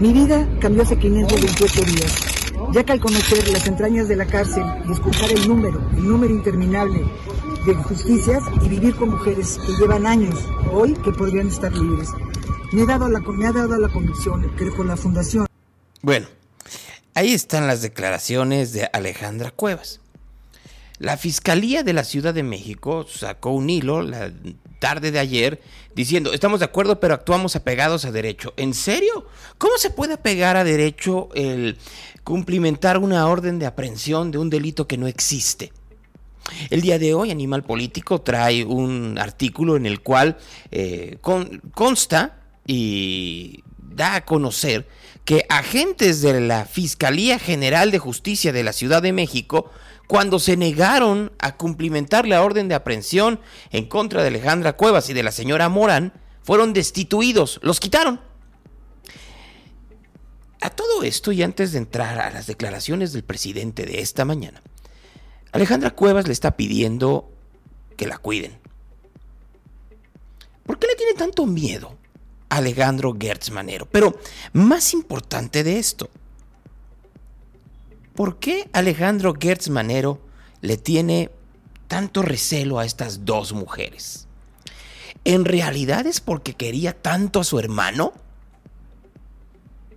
Mi 0.00 0.12
vida 0.12 0.44
cambió 0.58 0.82
hace 0.82 0.98
528 0.98 1.80
días, 1.82 2.42
ya 2.72 2.82
que 2.82 2.90
al 2.90 2.98
conocer 2.98 3.48
las 3.52 3.64
entrañas 3.68 4.08
de 4.08 4.16
la 4.16 4.26
cárcel 4.26 4.64
y 4.88 4.92
escuchar 4.92 5.30
el 5.30 5.46
número, 5.46 5.80
el 5.96 6.08
número 6.08 6.34
interminable 6.34 7.04
de 7.64 7.74
justicias 7.74 8.42
y 8.60 8.68
vivir 8.68 8.96
con 8.96 9.10
mujeres 9.10 9.60
que 9.64 9.72
llevan 9.80 10.04
años 10.04 10.34
hoy 10.72 10.94
que 10.94 11.12
podrían 11.12 11.46
estar 11.46 11.72
libres, 11.72 12.08
me, 12.72 12.82
he 12.82 12.86
dado 12.86 13.08
la, 13.08 13.20
me 13.20 13.46
ha 13.46 13.52
dado 13.52 13.76
la 13.78 13.88
convicción 13.88 14.54
que 14.56 14.70
con 14.70 14.86
la 14.86 14.96
fundación 14.96 15.46
Bueno, 16.02 16.26
ahí 17.14 17.32
están 17.32 17.66
las 17.66 17.82
declaraciones 17.82 18.72
de 18.72 18.88
Alejandra 18.92 19.50
Cuevas. 19.50 20.00
La 20.98 21.16
Fiscalía 21.16 21.82
de 21.82 21.94
la 21.94 22.04
Ciudad 22.04 22.34
de 22.34 22.42
México 22.42 23.06
sacó 23.08 23.50
un 23.52 23.70
hilo 23.70 24.02
la 24.02 24.32
tarde 24.80 25.10
de 25.10 25.18
ayer 25.18 25.60
diciendo, 25.94 26.32
estamos 26.32 26.60
de 26.60 26.66
acuerdo, 26.66 27.00
pero 27.00 27.14
actuamos 27.14 27.56
apegados 27.56 28.04
a 28.04 28.12
derecho. 28.12 28.52
¿En 28.58 28.74
serio? 28.74 29.26
¿Cómo 29.56 29.78
se 29.78 29.90
puede 29.90 30.14
apegar 30.14 30.56
a 30.58 30.64
derecho 30.64 31.30
el 31.34 31.78
cumplimentar 32.22 32.98
una 32.98 33.26
orden 33.26 33.58
de 33.58 33.64
aprehensión 33.66 34.30
de 34.30 34.38
un 34.38 34.50
delito 34.50 34.86
que 34.86 34.98
no 34.98 35.06
existe? 35.06 35.72
El 36.68 36.82
día 36.82 36.98
de 36.98 37.14
hoy 37.14 37.30
Animal 37.30 37.62
Político 37.62 38.20
trae 38.20 38.64
un 38.64 39.16
artículo 39.18 39.76
en 39.76 39.86
el 39.86 40.00
cual 40.02 40.36
eh, 40.70 41.16
con- 41.22 41.60
consta 41.74 42.39
y 42.66 43.62
da 43.78 44.16
a 44.16 44.24
conocer 44.24 44.86
que 45.24 45.46
agentes 45.48 46.22
de 46.22 46.40
la 46.40 46.64
Fiscalía 46.64 47.38
General 47.38 47.90
de 47.90 47.98
Justicia 47.98 48.52
de 48.52 48.64
la 48.64 48.72
Ciudad 48.72 49.02
de 49.02 49.12
México, 49.12 49.70
cuando 50.06 50.38
se 50.38 50.56
negaron 50.56 51.30
a 51.38 51.56
cumplimentar 51.56 52.26
la 52.26 52.42
orden 52.42 52.68
de 52.68 52.74
aprehensión 52.74 53.38
en 53.70 53.86
contra 53.86 54.22
de 54.22 54.28
Alejandra 54.28 54.72
Cuevas 54.72 55.08
y 55.08 55.12
de 55.12 55.22
la 55.22 55.30
señora 55.30 55.68
Morán, 55.68 56.12
fueron 56.42 56.72
destituidos, 56.72 57.60
los 57.62 57.78
quitaron. 57.78 58.20
A 60.60 60.70
todo 60.70 61.04
esto 61.04 61.32
y 61.32 61.42
antes 61.42 61.72
de 61.72 61.78
entrar 61.78 62.18
a 62.18 62.30
las 62.30 62.46
declaraciones 62.46 63.12
del 63.12 63.22
presidente 63.22 63.86
de 63.86 64.00
esta 64.00 64.24
mañana, 64.24 64.62
Alejandra 65.52 65.90
Cuevas 65.90 66.26
le 66.26 66.32
está 66.32 66.56
pidiendo 66.56 67.30
que 67.96 68.06
la 68.06 68.18
cuiden. 68.18 68.58
¿Por 70.64 70.78
qué 70.78 70.88
le 70.88 70.96
tiene 70.96 71.14
tanto 71.14 71.46
miedo 71.46 71.99
Alejandro 72.50 73.16
Gertz 73.18 73.50
Manero? 73.50 73.86
Pero 73.86 74.18
más 74.52 74.92
importante 74.92 75.64
de 75.64 75.78
esto, 75.78 76.10
¿por 78.14 78.38
qué 78.38 78.68
Alejandro 78.72 79.34
Gertz 79.40 79.70
Manero 79.70 80.20
le 80.60 80.76
tiene 80.76 81.30
tanto 81.88 82.20
recelo 82.22 82.78
a 82.78 82.84
estas 82.84 83.24
dos 83.24 83.54
mujeres? 83.54 84.26
¿En 85.24 85.44
realidad 85.44 86.06
es 86.06 86.20
porque 86.20 86.54
quería 86.54 86.92
tanto 86.92 87.40
a 87.40 87.44
su 87.44 87.58
hermano? 87.58 88.12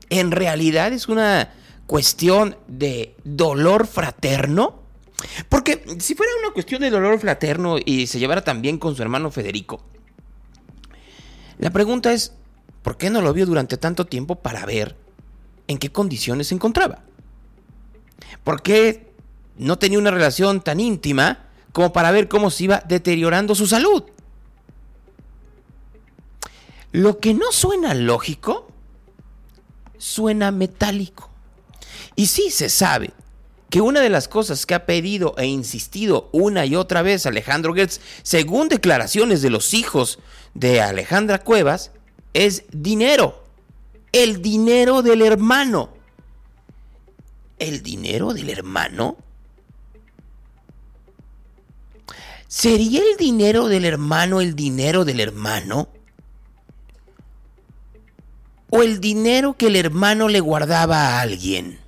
¿En 0.10 0.32
realidad 0.32 0.94
es 0.94 1.08
una 1.08 1.54
cuestión 1.88 2.58
de 2.68 3.16
dolor 3.24 3.88
fraterno? 3.88 4.82
Porque 5.50 5.84
si 6.00 6.16
fuera 6.16 6.32
una 6.44 6.54
cuestión 6.54 6.82
de 6.82 6.90
dolor 6.90 7.20
fraterno 7.20 7.78
y 7.84 8.08
se 8.08 8.20
llevara 8.20 8.44
también 8.44 8.78
con 8.78 8.96
su 8.96 9.02
hermano 9.02 9.32
Federico, 9.32 9.82
la 11.58 11.70
pregunta 11.72 12.12
es, 12.12 12.34
¿por 12.84 12.98
qué 12.98 13.10
no 13.10 13.22
lo 13.22 13.34
vio 13.34 13.46
durante 13.48 13.78
tanto 13.78 14.06
tiempo 14.06 14.36
para 14.36 14.66
ver 14.66 14.96
en 15.68 15.80
qué 15.80 15.92
condiciones 15.92 16.48
se 16.48 16.56
encontraba? 16.56 17.00
¿Por 18.44 18.62
qué 18.62 19.12
no 19.58 19.80
tenía 19.80 19.98
una 19.98 20.12
relación 20.12 20.62
tan 20.62 20.80
íntima 20.80 21.48
como 21.72 21.92
para 21.92 22.12
ver 22.12 22.28
cómo 22.28 22.52
se 22.52 22.66
iba 22.66 22.84
deteriorando 22.88 23.56
su 23.56 23.66
salud? 23.66 24.04
Lo 26.92 27.20
que 27.20 27.34
no 27.34 27.52
suena 27.52 27.96
lógico, 27.96 28.68
suena 29.98 30.52
metálico. 30.52 31.30
Y 32.16 32.28
sí 32.28 32.52
se 32.52 32.70
sabe 32.70 33.12
que 33.72 33.82
una 33.82 34.02
de 34.02 34.10
las 34.10 34.28
cosas 34.28 34.68
que 34.68 34.76
ha 34.76 34.86
pedido 34.86 35.34
e 35.40 35.48
insistido 35.48 36.30
una 36.32 36.68
y 36.68 36.76
otra 36.76 37.02
vez 37.02 37.26
Alejandro 37.26 37.74
Gertz, 37.74 38.00
según 38.22 38.70
declaraciones 38.70 39.42
de 39.42 39.50
los 39.50 39.74
hijos 39.74 40.20
de 40.54 40.82
Alejandra 40.82 41.40
Cuevas, 41.40 41.90
es 42.34 42.66
dinero. 42.72 43.44
El 44.12 44.42
dinero 44.42 45.02
del 45.02 45.22
hermano. 45.22 45.90
¿El 47.60 47.82
dinero 47.82 48.34
del 48.34 48.50
hermano? 48.50 49.18
¿Sería 52.48 53.02
el 53.02 53.18
dinero 53.18 53.68
del 53.68 53.86
hermano 53.86 54.40
el 54.40 54.56
dinero 54.56 55.06
del 55.06 55.20
hermano? 55.20 55.90
¿O 58.70 58.84
el 58.84 59.00
dinero 59.00 59.54
que 59.54 59.68
el 59.68 59.76
hermano 59.76 60.28
le 60.30 60.40
guardaba 60.40 60.98
a 60.98 61.22
alguien? 61.22 61.80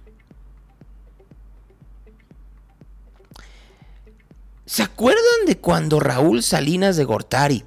¿Se 4.65 4.81
acuerdan 4.81 5.45
de 5.45 5.57
cuando 5.57 5.99
Raúl 5.99 6.41
Salinas 6.41 6.97
de 6.97 7.03
Gortari 7.03 7.63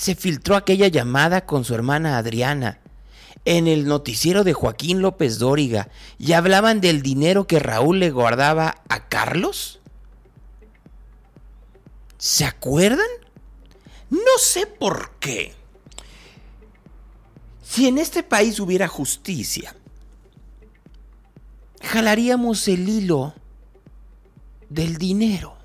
se 0.00 0.14
filtró 0.14 0.56
aquella 0.56 0.88
llamada 0.88 1.44
con 1.44 1.62
su 1.62 1.74
hermana 1.74 2.16
Adriana 2.16 2.80
en 3.44 3.68
el 3.68 3.84
noticiero 3.84 4.44
de 4.44 4.54
Joaquín 4.54 5.02
López 5.02 5.38
Dóriga 5.38 5.90
y 6.18 6.32
hablaban 6.32 6.80
del 6.80 7.02
dinero 7.02 7.46
que 7.46 7.58
Raúl 7.58 8.00
le 8.00 8.10
guardaba 8.10 8.82
a 8.88 9.08
Carlos? 9.08 9.80
¿Se 12.16 12.46
acuerdan? 12.46 13.06
No 14.08 14.38
sé 14.38 14.66
por 14.66 15.10
qué. 15.20 15.52
Si 17.62 17.86
en 17.86 17.98
este 17.98 18.22
país 18.22 18.58
hubiera 18.58 18.88
justicia, 18.88 19.76
jalaríamos 21.82 22.66
el 22.68 22.88
hilo 22.88 23.34
del 24.70 24.96
dinero. 24.96 25.59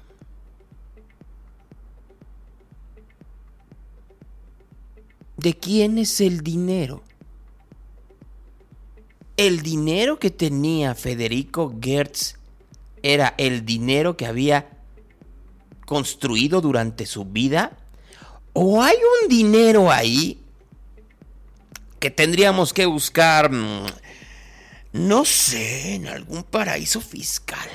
¿De 5.45 5.53
quién 5.53 5.99
es 5.99 6.21
el 6.21 6.41
dinero? 6.41 7.03
El 9.38 9.62
dinero 9.62 10.17
que 10.17 10.31
tenía 10.31 10.95
Federico 10.95 11.71
Gertz 11.79 12.38
era 13.03 13.36
el 13.38 13.63
dinero 13.63 14.17
que 14.17 14.25
había 14.25 14.71
construido 15.86 16.62
durante 16.62 17.05
su 17.05 17.25
vida. 17.25 17.77
¿O 18.53 18.81
hay 18.81 18.95
un 19.21 19.29
dinero 19.29 19.91
ahí 19.91 20.41
que 21.99 22.10
tendríamos 22.10 22.73
que 22.73 22.88
buscar, 22.88 23.51
mm, 23.51 23.86
no 24.93 25.25
sé, 25.25 25.93
en 25.93 26.08
algún 26.08 26.41
paraíso 26.41 26.99
fiscal? 27.01 27.69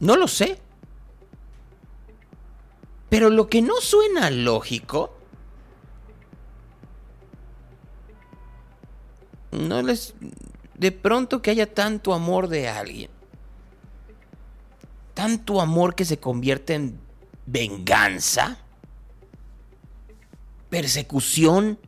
No 0.00 0.16
lo 0.16 0.26
sé. 0.26 0.58
Pero 3.08 3.30
lo 3.30 3.48
que 3.48 3.62
no 3.62 3.80
suena 3.80 4.30
lógico, 4.30 5.16
no 9.52 9.82
les, 9.82 10.14
de 10.74 10.92
pronto 10.92 11.40
que 11.40 11.50
haya 11.50 11.72
tanto 11.72 12.14
amor 12.14 12.48
de 12.48 12.68
alguien. 12.68 13.10
Tanto 15.14 15.60
amor 15.60 15.94
que 15.94 16.04
se 16.04 16.18
convierte 16.18 16.74
en 16.74 17.00
venganza, 17.46 18.58
persecución, 20.68 21.78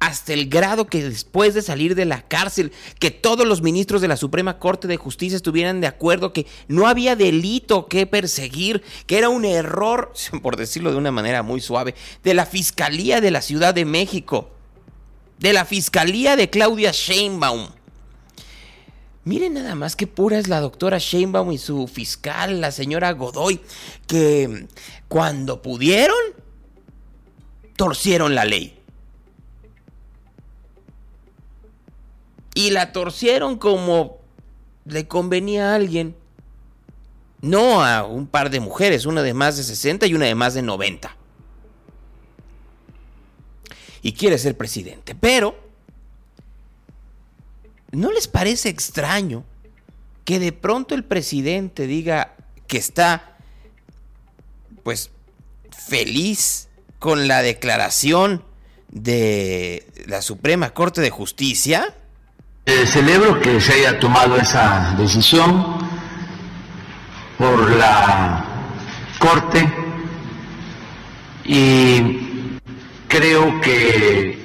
hasta 0.00 0.32
el 0.32 0.48
grado 0.48 0.86
que 0.86 1.04
después 1.04 1.52
de 1.52 1.60
salir 1.60 1.94
de 1.94 2.06
la 2.06 2.22
cárcel, 2.22 2.72
que 2.98 3.10
todos 3.10 3.46
los 3.46 3.60
ministros 3.60 4.00
de 4.00 4.08
la 4.08 4.16
Suprema 4.16 4.58
Corte 4.58 4.88
de 4.88 4.96
Justicia 4.96 5.36
estuvieran 5.36 5.82
de 5.82 5.86
acuerdo 5.86 6.32
que 6.32 6.46
no 6.68 6.88
había 6.88 7.16
delito 7.16 7.86
que 7.86 8.06
perseguir, 8.06 8.82
que 9.06 9.18
era 9.18 9.28
un 9.28 9.44
error, 9.44 10.12
por 10.42 10.56
decirlo 10.56 10.90
de 10.90 10.96
una 10.96 11.12
manera 11.12 11.42
muy 11.42 11.60
suave, 11.60 11.94
de 12.24 12.34
la 12.34 12.46
Fiscalía 12.46 13.20
de 13.20 13.30
la 13.30 13.42
Ciudad 13.42 13.74
de 13.74 13.84
México, 13.84 14.50
de 15.38 15.52
la 15.52 15.66
Fiscalía 15.66 16.34
de 16.34 16.48
Claudia 16.48 16.92
Sheinbaum. 16.92 17.68
Miren 19.24 19.52
nada 19.52 19.74
más 19.74 19.96
qué 19.96 20.06
pura 20.06 20.38
es 20.38 20.48
la 20.48 20.60
doctora 20.60 20.96
Sheinbaum 20.96 21.52
y 21.52 21.58
su 21.58 21.86
fiscal, 21.86 22.62
la 22.62 22.72
señora 22.72 23.12
Godoy, 23.12 23.60
que 24.06 24.66
cuando 25.08 25.60
pudieron, 25.60 26.16
torcieron 27.76 28.34
la 28.34 28.46
ley. 28.46 28.79
Y 32.54 32.70
la 32.70 32.92
torcieron 32.92 33.58
como 33.58 34.18
le 34.84 35.06
convenía 35.06 35.72
a 35.72 35.74
alguien. 35.74 36.16
No 37.40 37.82
a 37.82 38.04
un 38.04 38.26
par 38.26 38.50
de 38.50 38.60
mujeres, 38.60 39.06
una 39.06 39.22
de 39.22 39.34
más 39.34 39.56
de 39.56 39.62
60 39.62 40.06
y 40.06 40.14
una 40.14 40.26
de 40.26 40.34
más 40.34 40.54
de 40.54 40.62
90. 40.62 41.16
Y 44.02 44.12
quiere 44.12 44.38
ser 44.38 44.56
presidente. 44.56 45.14
Pero, 45.14 45.58
¿no 47.92 48.12
les 48.12 48.28
parece 48.28 48.68
extraño 48.68 49.44
que 50.24 50.38
de 50.38 50.52
pronto 50.52 50.94
el 50.94 51.04
presidente 51.04 51.86
diga 51.86 52.36
que 52.66 52.76
está, 52.76 53.38
pues, 54.82 55.10
feliz 55.70 56.68
con 56.98 57.26
la 57.26 57.42
declaración 57.42 58.44
de 58.90 59.86
la 60.06 60.20
Suprema 60.20 60.74
Corte 60.74 61.00
de 61.00 61.10
Justicia? 61.10 61.96
Eh, 62.72 62.86
celebro 62.86 63.40
que 63.40 63.60
se 63.60 63.72
haya 63.72 63.98
tomado 63.98 64.36
esa 64.36 64.94
decisión 64.96 65.76
por 67.36 67.68
la 67.72 68.44
Corte 69.18 69.68
y 71.44 72.58
creo 73.08 73.60
que 73.60 74.38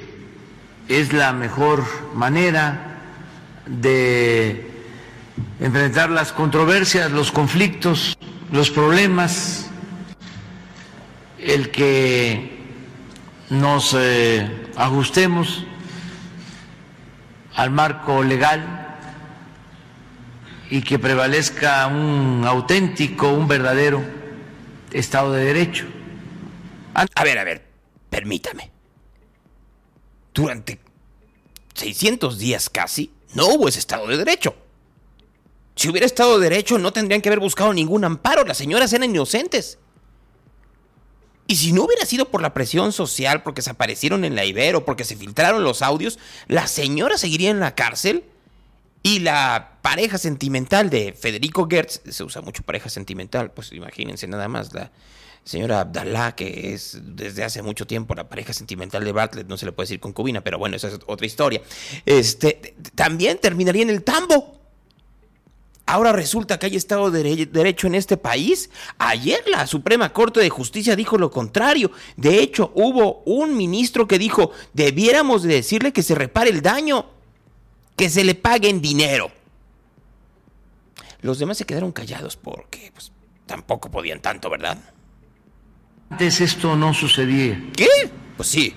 es 0.88 1.12
la 1.12 1.32
mejor 1.32 1.84
manera 2.14 2.98
de 3.64 4.72
enfrentar 5.60 6.10
las 6.10 6.32
controversias, 6.32 7.12
los 7.12 7.30
conflictos, 7.30 8.18
los 8.50 8.72
problemas, 8.72 9.70
el 11.38 11.70
que 11.70 12.58
nos 13.50 13.94
eh, 13.96 14.50
ajustemos 14.76 15.64
al 17.56 17.70
marco 17.70 18.22
legal 18.22 18.86
y 20.70 20.82
que 20.82 20.98
prevalezca 20.98 21.86
un 21.86 22.44
auténtico, 22.46 23.30
un 23.30 23.48
verdadero 23.48 24.04
Estado 24.92 25.32
de 25.32 25.44
Derecho. 25.44 25.86
A 26.94 27.24
ver, 27.24 27.38
a 27.38 27.44
ver, 27.44 27.66
permítame. 28.10 28.70
Durante 30.32 30.78
600 31.74 32.38
días 32.38 32.68
casi, 32.68 33.10
no 33.34 33.46
hubo 33.48 33.68
ese 33.68 33.78
Estado 33.78 34.06
de 34.06 34.18
Derecho. 34.18 34.54
Si 35.74 35.88
hubiera 35.88 36.06
Estado 36.06 36.38
de 36.38 36.48
Derecho, 36.48 36.78
no 36.78 36.92
tendrían 36.92 37.20
que 37.20 37.28
haber 37.28 37.40
buscado 37.40 37.72
ningún 37.72 38.04
amparo. 38.04 38.44
Las 38.44 38.56
señoras 38.58 38.92
eran 38.92 39.10
inocentes. 39.10 39.78
Y 41.46 41.56
si 41.56 41.72
no 41.72 41.84
hubiera 41.84 42.04
sido 42.04 42.30
por 42.30 42.42
la 42.42 42.54
presión 42.54 42.92
social, 42.92 43.42
porque 43.42 43.62
se 43.62 43.70
aparecieron 43.70 44.24
en 44.24 44.34
la 44.34 44.44
Ibero, 44.44 44.84
porque 44.84 45.04
se 45.04 45.16
filtraron 45.16 45.62
los 45.62 45.82
audios, 45.82 46.18
la 46.48 46.66
señora 46.66 47.18
seguiría 47.18 47.50
en 47.50 47.60
la 47.60 47.74
cárcel 47.74 48.24
y 49.02 49.20
la 49.20 49.78
pareja 49.82 50.18
sentimental 50.18 50.90
de 50.90 51.12
Federico 51.12 51.68
Gertz, 51.70 52.00
se 52.08 52.24
usa 52.24 52.42
mucho 52.42 52.64
pareja 52.64 52.88
sentimental, 52.88 53.52
pues 53.52 53.70
imagínense 53.72 54.26
nada 54.26 54.48
más, 54.48 54.74
la 54.74 54.90
señora 55.44 55.80
Abdalá, 55.80 56.34
que 56.34 56.74
es 56.74 56.98
desde 57.00 57.44
hace 57.44 57.62
mucho 57.62 57.86
tiempo 57.86 58.16
la 58.16 58.28
pareja 58.28 58.52
sentimental 58.52 59.04
de 59.04 59.12
Bartlett, 59.12 59.46
no 59.46 59.56
se 59.56 59.64
le 59.64 59.70
puede 59.70 59.84
decir 59.84 60.00
concubina, 60.00 60.42
pero 60.42 60.58
bueno, 60.58 60.74
esa 60.74 60.88
es 60.88 60.98
otra 61.06 61.24
historia. 61.24 61.62
Este, 62.04 62.74
también 62.96 63.38
terminaría 63.38 63.82
en 63.82 63.90
el 63.90 64.02
tambo. 64.02 64.65
Ahora 65.88 66.10
resulta 66.10 66.58
que 66.58 66.66
hay 66.66 66.74
Estado 66.74 67.12
de 67.12 67.46
Derecho 67.46 67.86
en 67.86 67.94
este 67.94 68.16
país. 68.16 68.70
Ayer 68.98 69.44
la 69.46 69.68
Suprema 69.68 70.12
Corte 70.12 70.40
de 70.40 70.50
Justicia 70.50 70.96
dijo 70.96 71.16
lo 71.16 71.30
contrario. 71.30 71.92
De 72.16 72.40
hecho, 72.40 72.72
hubo 72.74 73.22
un 73.24 73.56
ministro 73.56 74.08
que 74.08 74.18
dijo, 74.18 74.50
debiéramos 74.72 75.44
decirle 75.44 75.92
que 75.92 76.02
se 76.02 76.16
repare 76.16 76.50
el 76.50 76.60
daño, 76.60 77.06
que 77.94 78.10
se 78.10 78.24
le 78.24 78.34
pague 78.34 78.68
en 78.68 78.82
dinero. 78.82 79.30
Los 81.20 81.38
demás 81.38 81.56
se 81.58 81.64
quedaron 81.64 81.92
callados 81.92 82.36
porque 82.36 82.90
pues, 82.92 83.12
tampoco 83.46 83.88
podían 83.88 84.20
tanto, 84.20 84.50
¿verdad? 84.50 84.78
Antes 86.10 86.40
esto 86.40 86.74
no 86.74 86.94
sucedía. 86.94 87.62
¿Qué? 87.76 88.10
Pues 88.36 88.48
sí. 88.48 88.74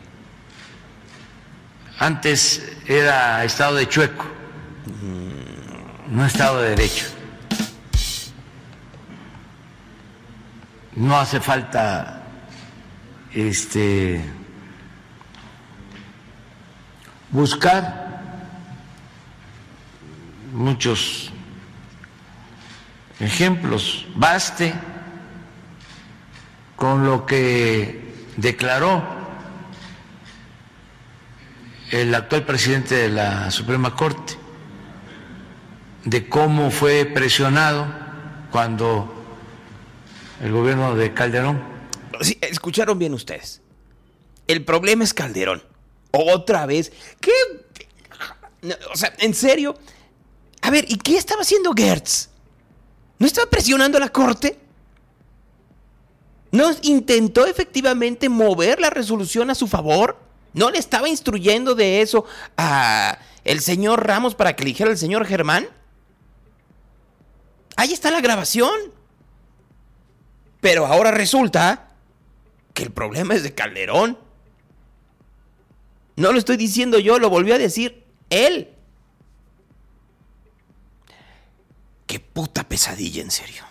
Antes 1.97 2.61
era 2.87 3.43
estado 3.43 3.75
de 3.75 3.89
chueco 3.89 4.25
no 6.09 6.25
Estado 6.25 6.61
de 6.61 6.69
Derecho. 6.69 7.05
No 10.95 11.17
hace 11.17 11.39
falta 11.39 12.23
este 13.33 14.21
buscar 17.29 18.09
muchos 20.51 21.31
ejemplos. 23.19 24.07
Baste 24.15 24.73
con 26.75 27.05
lo 27.05 27.25
que 27.25 28.33
declaró 28.37 29.03
el 31.91 32.13
actual 32.15 32.45
presidente 32.45 32.95
de 32.95 33.09
la 33.09 33.51
Suprema 33.51 33.95
Corte 33.95 34.48
de 36.09 36.27
cómo 36.27 36.71
fue 36.71 37.05
presionado 37.05 37.87
cuando 38.51 39.13
el 40.41 40.51
gobierno 40.51 40.95
de 40.95 41.13
Calderón. 41.13 41.61
Escucharon 42.41 42.97
bien 42.97 43.13
ustedes. 43.13 43.61
El 44.47 44.65
problema 44.65 45.03
es 45.03 45.13
Calderón. 45.13 45.63
Otra 46.11 46.65
vez. 46.65 46.91
¿Qué? 47.19 47.31
O 48.91 48.97
sea, 48.97 49.13
en 49.19 49.35
serio. 49.35 49.77
A 50.61 50.71
ver, 50.71 50.85
¿y 50.87 50.97
qué 50.97 51.17
estaba 51.17 51.43
haciendo 51.43 51.73
Gertz? 51.73 52.29
¿No 53.19 53.27
estaba 53.27 53.49
presionando 53.49 53.97
a 53.97 54.01
la 54.01 54.09
corte? 54.09 54.57
¿No 56.51 56.71
intentó 56.81 57.45
efectivamente 57.45 58.27
mover 58.27 58.81
la 58.81 58.89
resolución 58.89 59.51
a 59.51 59.55
su 59.55 59.67
favor? 59.67 60.17
¿No 60.53 60.71
le 60.71 60.79
estaba 60.79 61.07
instruyendo 61.07 61.75
de 61.75 62.01
eso 62.01 62.25
a 62.57 63.19
el 63.43 63.61
señor 63.61 64.05
Ramos 64.07 64.33
para 64.33 64.55
que 64.55 64.63
eligiera 64.63 64.91
al 64.91 64.97
señor 64.97 65.25
Germán? 65.25 65.67
Ahí 67.79 67.93
está 67.93 68.11
la 68.11 68.19
grabación. 68.19 68.77
Pero 70.59 70.85
ahora 70.85 71.11
resulta 71.11 71.87
que 72.73 72.83
el 72.83 72.91
problema 72.91 73.35
es 73.35 73.43
de 73.43 73.53
Calderón. 73.53 74.17
No 76.17 76.33
lo 76.33 76.39
estoy 76.39 76.57
diciendo 76.57 76.99
yo, 76.99 77.19
lo 77.19 77.29
volvió 77.29 77.55
a 77.55 77.57
decir 77.57 78.03
él. 78.29 78.67
Qué 82.05 82.19
puta 82.19 82.67
pesadilla, 82.67 83.21
en 83.21 83.31
serio. 83.31 83.63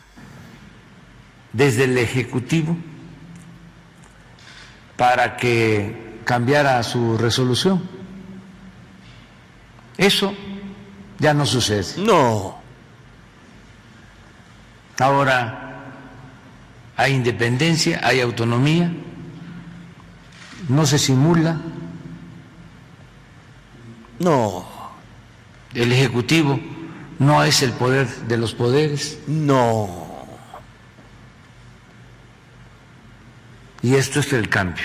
Desde 1.52 1.84
el 1.84 1.98
Ejecutivo 1.98 2.78
para 4.96 5.36
que 5.36 6.20
cambiara 6.24 6.82
su 6.82 7.18
resolución. 7.18 7.86
Eso 9.98 10.32
ya 11.18 11.34
no 11.34 11.44
sucede. 11.44 12.02
No. 12.02 12.57
Ahora 14.98 15.92
hay 16.96 17.14
independencia, 17.14 18.00
hay 18.02 18.20
autonomía, 18.20 18.92
no 20.68 20.86
se 20.86 20.98
simula. 20.98 21.60
No. 24.18 24.66
El 25.74 25.92
Ejecutivo 25.92 26.58
no 27.18 27.44
es 27.44 27.62
el 27.62 27.72
poder 27.72 28.08
de 28.08 28.36
los 28.36 28.54
poderes. 28.54 29.18
No. 29.28 30.26
Y 33.82 33.94
esto 33.94 34.18
es 34.20 34.32
el 34.32 34.48
cambio. 34.48 34.84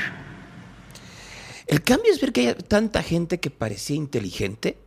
El 1.65 1.82
cambio 1.82 2.13
es 2.13 2.21
ver 2.21 2.32
que 2.32 2.49
hay 2.49 2.54
tanta 2.54 3.02
gente 3.02 3.39
que 3.39 3.49
parecía 3.49 3.95
inteligente 3.95 4.78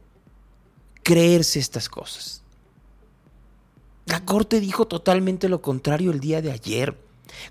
creerse 1.02 1.58
estas 1.58 1.88
cosas. 1.88 2.42
La 4.06 4.24
Corte 4.24 4.60
dijo 4.60 4.86
totalmente 4.86 5.48
lo 5.48 5.60
contrario 5.60 6.12
el 6.12 6.20
día 6.20 6.40
de 6.40 6.52
ayer. 6.52 6.96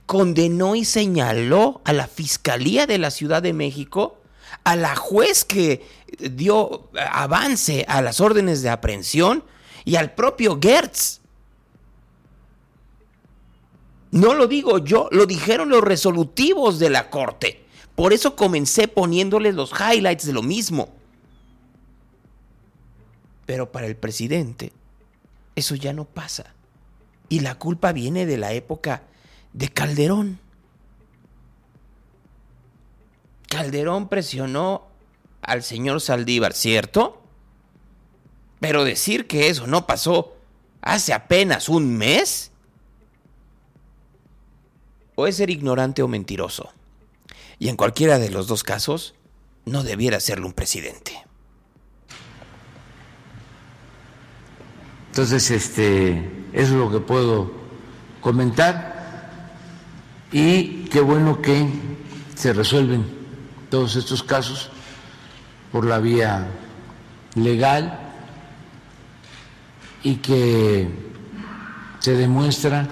Condenó 0.06 0.76
y 0.76 0.86
señaló 0.86 1.82
a 1.84 1.94
la 1.94 2.08
Fiscalía 2.08 2.88
de 2.88 2.98
la 2.98 3.12
Ciudad 3.12 3.44
de 3.44 3.54
México, 3.54 4.18
a 4.64 4.76
la 4.76 4.96
juez 4.96 5.44
que 5.44 5.86
dio 6.18 6.90
avance 7.12 7.86
a 7.90 8.02
las 8.02 8.22
órdenes 8.22 8.62
de 8.62 8.70
aprehensión 8.70 9.44
y 9.84 9.98
al 9.98 10.16
propio 10.16 10.58
Gertz. 10.62 11.20
No 14.12 14.34
lo 14.34 14.48
digo 14.48 14.78
yo, 14.78 15.10
lo 15.12 15.26
dijeron 15.26 15.68
los 15.68 15.84
resolutivos 15.84 16.80
de 16.80 16.90
la 16.90 17.10
Corte. 17.10 17.66
Por 17.96 18.14
eso 18.14 18.38
comencé 18.38 18.88
poniéndoles 18.88 19.56
los 19.56 19.72
highlights 19.72 20.26
de 20.26 20.34
lo 20.34 20.42
mismo. 20.42 20.90
Pero 23.46 23.74
para 23.74 23.88
el 23.88 23.98
presidente, 23.98 24.72
eso 25.56 25.76
ya 25.76 25.94
no 25.94 26.06
pasa. 26.06 26.54
Y 27.30 27.40
la 27.40 27.56
culpa 27.56 27.92
viene 27.92 28.26
de 28.26 28.38
la 28.38 28.54
época 28.54 29.04
de 29.54 29.70
Calderón. 29.70 30.40
Calderón 33.48 34.10
presionó 34.10 34.88
al 35.42 35.64
señor 35.64 36.02
Saldívar, 36.02 36.54
¿cierto? 36.54 37.22
Pero 38.60 38.84
decir 38.84 39.28
que 39.28 39.48
eso 39.48 39.68
no 39.68 39.88
pasó 39.88 40.36
hace 40.82 41.14
apenas 41.14 41.70
un 41.70 41.98
mes, 41.98 42.52
o 45.16 45.28
es 45.28 45.38
ser 45.38 45.50
ignorante 45.50 46.04
o 46.04 46.08
mentiroso. 46.08 46.72
Y 47.58 47.70
en 47.70 47.78
cualquiera 47.78 48.20
de 48.20 48.30
los 48.30 48.48
dos 48.48 48.64
casos, 48.64 49.16
no 49.66 49.84
debiera 49.84 50.20
serlo 50.20 50.48
un 50.48 50.54
presidente. 50.54 51.25
Entonces, 55.16 55.50
este, 55.50 56.30
eso 56.52 56.74
es 56.74 56.78
lo 56.78 56.92
que 56.92 57.00
puedo 57.00 57.50
comentar. 58.20 59.30
Y 60.30 60.90
qué 60.92 61.00
bueno 61.00 61.42
que 61.42 61.70
se 62.36 62.52
resuelven 62.52 63.06
todos 63.70 63.96
estos 63.96 64.22
casos 64.24 64.70
por 65.72 65.86
la 65.86 66.00
vía 66.00 66.46
legal 67.36 67.98
y 70.04 70.16
que 70.16 70.90
se 72.00 72.12
demuestra 72.18 72.86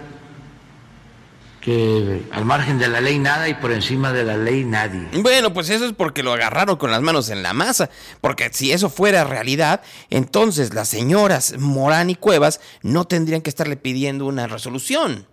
que 1.64 2.24
al 2.32 2.44
margen 2.44 2.78
de 2.78 2.90
la 2.90 3.00
ley 3.00 3.18
nada 3.20 3.48
y 3.48 3.54
por 3.54 3.72
encima 3.72 4.12
de 4.12 4.26
la 4.26 4.36
ley 4.36 4.66
nadie. 4.66 5.08
Bueno, 5.22 5.54
pues 5.54 5.70
eso 5.70 5.86
es 5.86 5.94
porque 5.94 6.22
lo 6.22 6.34
agarraron 6.34 6.76
con 6.76 6.92
las 6.92 7.02
manos 7.02 7.30
en 7.30 7.42
la 7.42 7.54
masa, 7.54 7.90
porque 8.20 8.50
si 8.52 8.74
eso 8.74 8.90
fuera 8.90 9.24
realidad, 9.24 9.82
entonces 10.10 10.74
las 10.74 10.90
señoras 10.90 11.56
Morán 11.58 12.10
y 12.10 12.16
Cuevas 12.16 12.60
no 12.82 13.06
tendrían 13.06 13.42
que 13.42 13.50
estarle 13.50 13.78
pidiendo 13.78 14.26
una 14.26 14.46
resolución. 14.46 15.26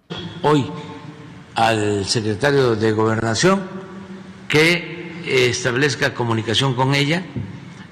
Hoy 0.42 0.70
al 1.56 2.06
secretario 2.06 2.76
de 2.76 2.92
Gobernación 2.92 3.62
que 4.48 5.10
establezca 5.26 6.14
comunicación 6.14 6.74
con 6.74 6.94
ella 6.94 7.24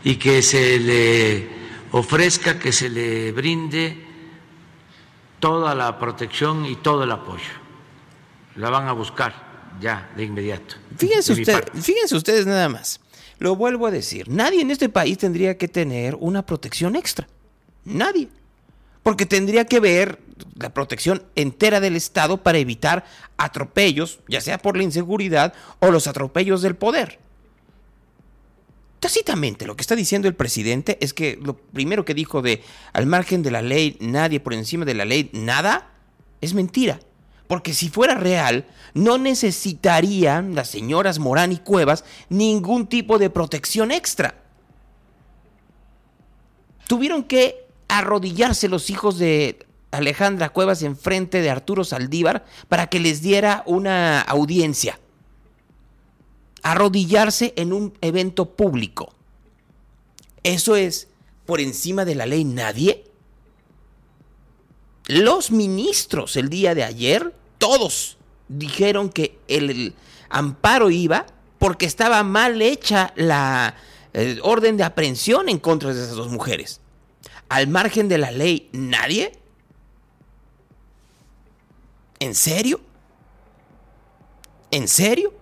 y 0.05 0.15
que 0.15 0.43
se 0.43 0.79
le 0.79 1.49
ofrezca, 1.91 2.61
que 2.61 2.71
se 2.71 2.89
le 2.89 3.33
brinde 3.33 4.07
toda 5.41 5.75
la 5.75 5.99
protección 5.99 6.67
y 6.67 6.77
todo 6.77 7.03
el 7.03 7.11
apoyo 7.11 7.58
la 8.59 8.71
van 8.71 8.89
a 8.89 8.93
buscar 8.93 9.33
ya 9.81 10.11
de 10.17 10.25
inmediato. 10.25 10.75
Fíjense, 10.97 11.35
fíjense 11.35 12.17
ustedes 12.17 12.45
nada 12.45 12.69
más. 12.69 13.01
Lo 13.39 13.55
vuelvo 13.55 13.87
a 13.87 13.93
decir, 13.93 14.29
nadie 14.29 14.61
en 14.61 14.73
este 14.73 14.89
país 14.89 15.17
tendría 15.17 15.57
que 15.57 15.69
tener 15.69 16.17
una 16.17 16.45
protección 16.45 16.97
extra. 16.97 17.29
Nadie. 17.85 18.29
Porque 19.05 19.27
tendría 19.27 19.65
que 19.65 19.79
ver 19.79 20.19
la 20.57 20.75
protección 20.75 21.23
entera 21.37 21.79
del 21.79 21.95
Estado 21.95 22.43
para 22.43 22.59
evitar 22.59 23.05
atropellos, 23.37 24.19
ya 24.29 24.41
sea 24.41 24.59
por 24.59 24.77
la 24.77 24.83
inseguridad 24.83 25.55
o 25.79 25.93
los 25.93 26.09
atropellos 26.09 26.61
del 26.61 26.75
poder. 26.75 27.21
Tácitamente 28.99 29.67
lo 29.67 29.77
que 29.77 29.83
está 29.83 29.95
diciendo 29.95 30.27
el 30.27 30.35
presidente 30.35 30.99
es 31.01 31.15
que 31.15 31.39
lo 31.41 31.57
primero 31.57 32.05
que 32.05 32.15
dijo 32.15 32.43
de 32.43 32.65
al 32.93 33.07
margen 33.07 33.45
de 33.45 33.53
la 33.53 33.63
ley, 33.63 33.97
nadie 34.01 34.41
por 34.41 34.53
encima 34.53 34.85
de 34.85 34.95
la 34.95 35.05
ley, 35.05 35.31
nada, 35.33 35.93
es 36.41 36.55
mentira. 36.55 36.99
Porque 37.49 37.73
si 37.75 37.89
fuera 37.89 38.15
real, 38.15 38.67
no 38.95 39.19
necesitarían 39.19 40.55
las 40.55 40.69
señoras 40.69 41.19
Morán 41.19 41.51
y 41.51 41.57
Cuevas 41.57 42.05
ningún 42.29 42.87
tipo 42.87 43.19
de 43.19 43.31
protección 43.31 43.91
extra. 43.91 44.35
Tuvieron 46.87 47.25
que 47.25 47.67
arrodillarse 47.89 48.69
los 48.69 48.91
hijos 48.91 49.19
de 49.19 49.67
Alejandra 49.91 50.51
Cuevas 50.51 50.83
en 50.83 50.97
frente 50.97 51.41
de 51.41 51.51
Arturo 51.51 51.85
Saldívar 51.85 52.45
para 52.69 52.89
que 52.89 53.01
les 53.01 53.23
diera 53.23 53.63
una 53.67 54.21
audiencia. 54.21 55.01
Arrodillarse 56.63 57.55
en 57.57 57.73
un 57.73 57.97
evento 58.03 58.51
público. 58.51 59.15
¿Eso 60.43 60.77
es 60.77 61.09
por 61.47 61.61
encima 61.61 62.05
de 62.05 62.15
la 62.15 62.27
ley 62.27 62.45
nadie? 62.45 63.08
Los 65.09 65.51
ministros 65.51 66.37
el 66.37 66.51
día 66.51 66.75
de 66.75 66.85
ayer, 66.85 67.35
todos 67.57 68.19
dijeron 68.49 69.09
que 69.09 69.39
el, 69.49 69.95
amparo 70.29 70.91
iba 70.91 71.27
porque 71.59 71.87
estaba 71.87 72.23
mal 72.23 72.61
hecha 72.63 73.13
la 73.17 73.75
eh, 74.13 74.39
orden 74.43 74.77
de 74.77 74.85
aprehensión 74.85 75.49
en 75.49 75.59
contra 75.59 75.93
de 75.93 76.03
esas 76.03 76.15
dos 76.15 76.29
mujeres. 76.29 76.81
Al 77.49 77.67
margen 77.69 78.09
de 78.09 78.19
la 78.19 78.31
ley, 78.31 78.69
nadie. 78.73 79.33
¿En 82.21 82.35
serio? 82.35 82.81
¿En 84.71 84.89
serio? 84.89 85.33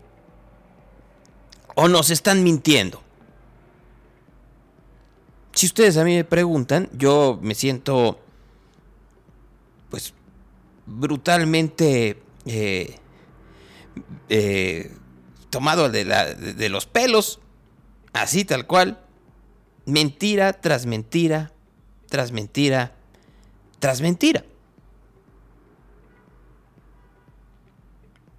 ¿O 1.74 1.88
nos 1.88 2.10
están 2.10 2.44
mintiendo? 2.44 3.02
Si 5.52 5.66
ustedes 5.66 5.96
a 5.96 6.04
mí 6.04 6.14
me 6.14 6.24
preguntan, 6.24 6.88
yo 6.92 7.38
me 7.42 7.54
siento 7.54 8.20
brutalmente 10.86 12.22
eh, 12.46 12.96
eh, 14.28 14.96
tomado 15.50 15.90
de, 15.90 16.04
de 16.04 16.68
los 16.68 16.86
pelos, 16.86 17.40
así 18.12 18.44
tal 18.44 18.66
cual, 18.66 19.00
mentira 19.84 20.52
tras 20.52 20.86
mentira, 20.86 21.52
tras 22.08 22.32
mentira, 22.32 22.94
tras 23.78 24.00
mentira. 24.00 24.44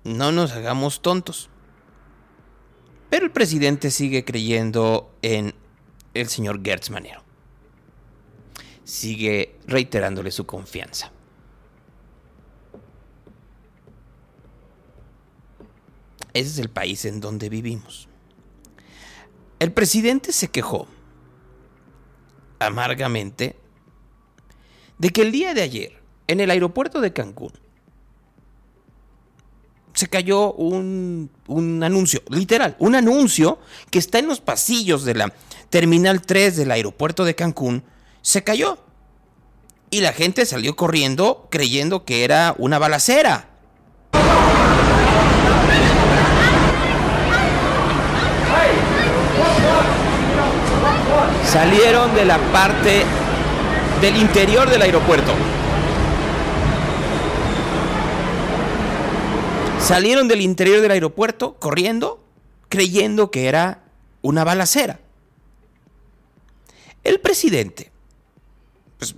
No 0.04 0.32
nos 0.32 0.54
hagamos 0.54 1.02
tontos. 1.02 1.50
Pero 3.10 3.26
el 3.26 3.32
presidente 3.32 3.92
sigue 3.92 4.26
creyendo 4.26 5.14
en 5.22 5.54
el 6.14 6.28
señor 6.28 6.62
Gertz 6.64 6.90
Manero. 6.90 7.24
Sigue 8.84 9.56
reiterándole 9.66 10.32
su 10.32 10.46
confianza. 10.46 11.12
Ese 16.38 16.50
es 16.52 16.60
el 16.60 16.70
país 16.70 17.04
en 17.06 17.20
donde 17.20 17.50
vivimos. 17.50 18.08
El 19.58 19.72
presidente 19.72 20.32
se 20.32 20.50
quejó 20.50 20.88
amargamente 22.60 23.56
de 25.00 25.10
que 25.10 25.24
el 25.24 25.32
día 25.32 25.56
de 25.56 25.64
ayer, 25.64 26.00
en 26.28 26.40
el 26.40 26.52
aeropuerto 26.52 27.02
de 27.02 27.12
Cancún, 27.12 27.54
se 29.96 30.08
cayó 30.10 30.54
un, 30.54 31.32
anuncio, 31.82 32.22
literal, 32.30 32.76
un 32.78 32.94
anuncio 32.94 33.58
que 33.90 33.98
está 33.98 34.20
en 34.20 34.28
los 34.28 34.40
pasillos 34.40 35.06
de 35.06 35.16
la 35.16 35.34
Terminal 35.72 36.22
3 36.22 36.56
del 36.56 36.70
aeropuerto 36.70 37.26
de 37.26 37.34
Cancún, 37.34 37.84
se 38.22 38.44
cayó. 38.44 38.78
Y 39.90 40.02
la 40.02 40.14
gente 40.14 40.46
salió 40.46 40.76
corriendo 40.76 41.48
creyendo 41.50 42.06
que 42.06 42.24
era 42.24 42.54
una 42.60 42.78
balacera. 42.78 43.57
Salieron 51.48 52.14
de 52.14 52.26
la 52.26 52.38
parte 52.52 53.04
del 54.02 54.18
interior 54.18 54.70
del 54.70 54.82
aeropuerto. 54.82 55.34
Salieron 59.80 60.28
del 60.28 60.42
interior 60.42 60.82
del 60.82 60.92
aeropuerto 60.92 61.56
corriendo, 61.56 62.22
creyendo 62.68 63.32
que 63.32 63.48
era 63.48 63.84
una 64.22 64.44
balacera. 64.44 65.00
El 67.04 67.22
presidente, 67.22 67.92
pues 68.98 69.16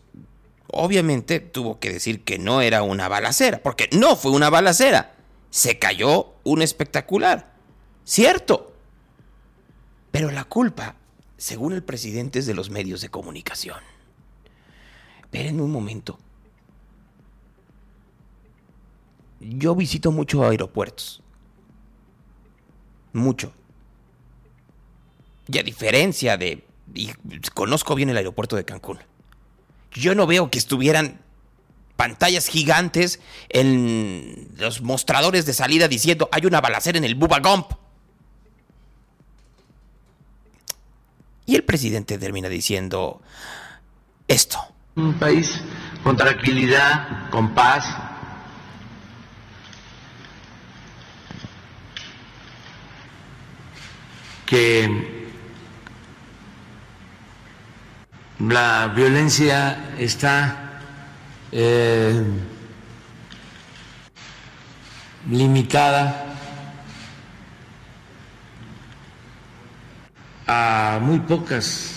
obviamente 0.72 1.40
tuvo 1.40 1.80
que 1.80 1.92
decir 1.92 2.24
que 2.24 2.38
no 2.38 2.62
era 2.62 2.84
una 2.84 3.08
balacera, 3.08 3.60
porque 3.64 3.90
no 3.92 4.16
fue 4.16 4.32
una 4.32 4.52
balacera. 4.52 5.16
Se 5.50 5.80
cayó 5.80 6.34
un 6.44 6.62
espectacular. 6.62 7.52
Cierto. 8.04 8.72
Pero 10.12 10.30
la 10.30 10.44
culpa 10.44 10.96
según 11.40 11.72
el 11.72 11.84
presidente, 11.84 12.40
es 12.40 12.46
de 12.46 12.54
los 12.54 12.70
medios 12.70 13.00
de 13.00 13.10
comunicación. 13.10 13.80
Esperen 15.22 15.62
un 15.62 15.72
momento. 15.72 16.20
Yo 19.40 19.74
visito 19.74 20.12
muchos 20.12 20.42
aeropuertos. 20.44 21.24
Mucho. 23.14 23.54
Y 25.48 25.58
a 25.58 25.64
diferencia 25.64 26.36
de... 26.36 26.66
Y 26.94 27.12
conozco 27.54 27.96
bien 27.96 28.10
el 28.10 28.18
aeropuerto 28.18 28.58
de 28.58 28.66
Cancún. 28.66 29.00
Yo 29.92 30.16
no 30.16 30.28
veo 30.28 30.52
que 30.52 30.60
estuvieran 30.60 31.22
pantallas 31.96 32.48
gigantes 32.48 33.22
en 33.48 34.50
los 34.58 34.82
mostradores 34.82 35.46
de 35.46 35.54
salida 35.54 35.88
diciendo 35.88 36.28
hay 36.32 36.46
una 36.46 36.60
balacera 36.60 36.98
en 36.98 37.06
el 37.06 37.16
Bubba 37.16 37.40
Y 41.50 41.56
el 41.56 41.64
presidente 41.64 42.20
termina 42.20 42.48
diciendo 42.48 43.24
esto. 44.28 44.60
Un 44.94 45.16
país 45.16 45.60
con 46.04 46.16
tranquilidad, 46.16 47.28
con 47.32 47.56
paz, 47.56 47.86
que 54.46 55.32
la 58.38 58.94
violencia 58.96 59.96
está 59.98 60.82
eh, 61.52 62.24
limitada 65.28 66.29
a 70.52 70.98
muy 71.00 71.20
pocas 71.20 71.92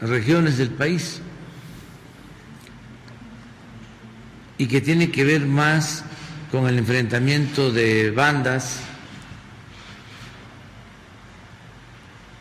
regiones 0.00 0.58
del 0.58 0.70
país 0.70 1.20
y 4.58 4.66
que 4.66 4.80
tiene 4.80 5.12
que 5.12 5.22
ver 5.22 5.46
más 5.46 6.02
con 6.50 6.66
el 6.66 6.78
enfrentamiento 6.78 7.70
de 7.70 8.10
bandas. 8.10 8.80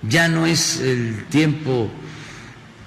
Ya 0.01 0.27
no 0.27 0.47
es 0.47 0.79
el 0.79 1.25
tiempo 1.25 1.87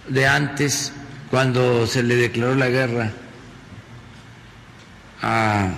de 0.09 0.27
antes 0.27 0.93
cuando 1.31 1.87
se 1.87 2.03
le 2.03 2.17
declaró 2.17 2.57
la 2.57 2.71
guerra 2.71 3.13
a 5.23 5.69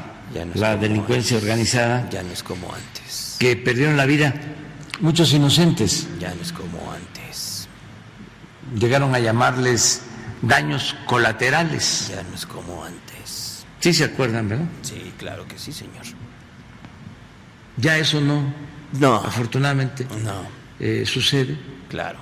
la 0.55 0.79
delincuencia 0.79 1.37
organizada. 1.37 2.09
Ya 2.09 2.23
no 2.23 2.33
es 2.33 2.43
como 2.43 2.73
antes. 2.73 3.37
Que 3.39 3.55
perdieron 3.55 3.99
la 3.99 4.07
vida 4.07 4.35
muchos 5.01 5.33
inocentes. 5.33 6.09
Ya 6.19 6.35
no 6.35 6.43
es 6.43 6.53
como 6.53 6.93
antes. 6.93 7.69
Llegaron 8.79 9.15
a 9.15 9.19
llamarles 9.19 10.03
daños 10.43 10.97
colaterales. 11.07 12.09
Ya 12.09 12.23
no 12.23 12.35
es 12.35 12.47
como 12.47 12.85
antes. 12.85 13.65
Sí 13.81 13.93
se 13.93 14.05
acuerdan, 14.05 14.49
¿verdad? 14.49 14.67
Sí, 14.83 15.13
claro 15.19 15.47
que 15.47 15.59
sí, 15.59 15.73
señor. 15.73 16.05
Ya 17.77 17.99
eso 17.99 18.21
no. 18.21 18.53
No. 18.99 19.17
Afortunadamente. 19.17 20.07
No. 20.25 20.43
Eh, 20.81 21.05
sucede. 21.07 21.57
Claro. 21.89 22.19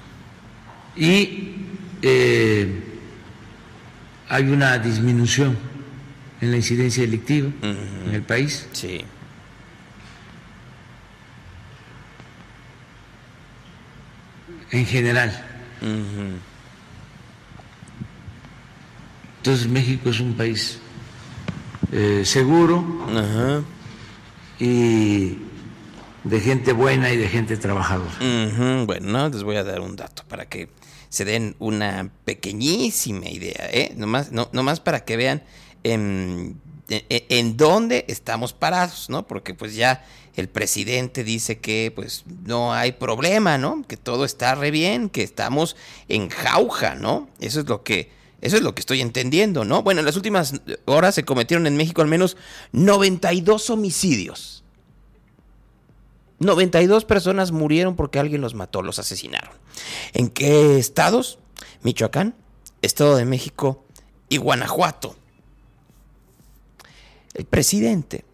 Y 0.96 1.54
eh, 2.02 2.82
hay 4.28 4.44
una 4.44 4.78
disminución 4.78 5.56
en 6.40 6.50
la 6.50 6.56
incidencia 6.56 7.02
delictiva 7.02 7.50
en 7.62 8.14
el 8.14 8.22
país. 8.22 8.68
Sí. 8.72 9.04
En 14.74 14.86
general. 14.86 15.30
Entonces 19.38 19.66
México 19.68 20.10
es 20.10 20.20
un 20.20 20.34
país 20.34 20.78
eh, 21.92 22.22
seguro 22.24 23.06
y 24.58 25.38
de 26.24 26.40
gente 26.40 26.72
buena 26.72 27.10
y 27.12 27.16
de 27.18 27.28
gente 27.28 27.56
trabajadora. 27.56 28.10
Bueno, 28.86 29.28
les 29.28 29.42
voy 29.42 29.56
a 29.56 29.64
dar 29.64 29.80
un 29.80 29.94
dato 29.96 30.24
para 30.28 30.46
que 30.46 30.70
se 31.10 31.24
den 31.24 31.54
una 31.58 32.10
pequeñísima 32.24 33.28
idea, 33.28 33.68
¿eh? 33.70 33.92
Nomás, 33.96 34.32
no, 34.32 34.48
nomás 34.52 34.80
para 34.80 35.04
que 35.04 35.16
vean 35.16 35.42
en, 35.84 36.58
en- 36.88 37.04
en 37.28 37.56
dónde 37.56 38.04
estamos 38.08 38.52
parados, 38.52 39.08
¿no? 39.10 39.26
Porque 39.26 39.54
pues 39.54 39.76
ya 39.76 40.04
el 40.36 40.48
presidente 40.48 41.24
dice 41.24 41.58
que 41.58 41.92
pues 41.94 42.24
no 42.44 42.72
hay 42.72 42.92
problema, 42.92 43.58
¿no? 43.58 43.84
Que 43.86 43.96
todo 43.96 44.24
está 44.24 44.54
re 44.54 44.70
bien, 44.70 45.08
que 45.08 45.22
estamos 45.22 45.76
en 46.08 46.28
jauja, 46.28 46.94
¿no? 46.94 47.28
Eso 47.40 47.60
es 47.60 47.68
lo 47.68 47.82
que... 47.82 48.10
Eso 48.40 48.56
es 48.56 48.62
lo 48.62 48.74
que 48.74 48.80
estoy 48.80 49.00
entendiendo, 49.00 49.64
¿no? 49.64 49.82
Bueno, 49.82 50.00
en 50.00 50.06
las 50.06 50.16
últimas 50.16 50.60
horas 50.84 51.14
se 51.14 51.24
cometieron 51.24 51.66
en 51.66 51.78
México 51.78 52.02
al 52.02 52.08
menos 52.08 52.36
92 52.72 53.70
homicidios. 53.70 54.64
92 56.40 57.06
personas 57.06 57.52
murieron 57.52 57.96
porque 57.96 58.18
alguien 58.18 58.42
los 58.42 58.54
mató, 58.54 58.82
los 58.82 58.98
asesinaron. 58.98 59.50
¿En 60.12 60.28
qué 60.28 60.78
estados? 60.78 61.38
Michoacán, 61.82 62.34
Estado 62.82 63.16
de 63.16 63.24
México 63.24 63.84
y 64.28 64.36
Guanajuato. 64.36 65.16
El 67.32 67.46
presidente, 67.46 68.24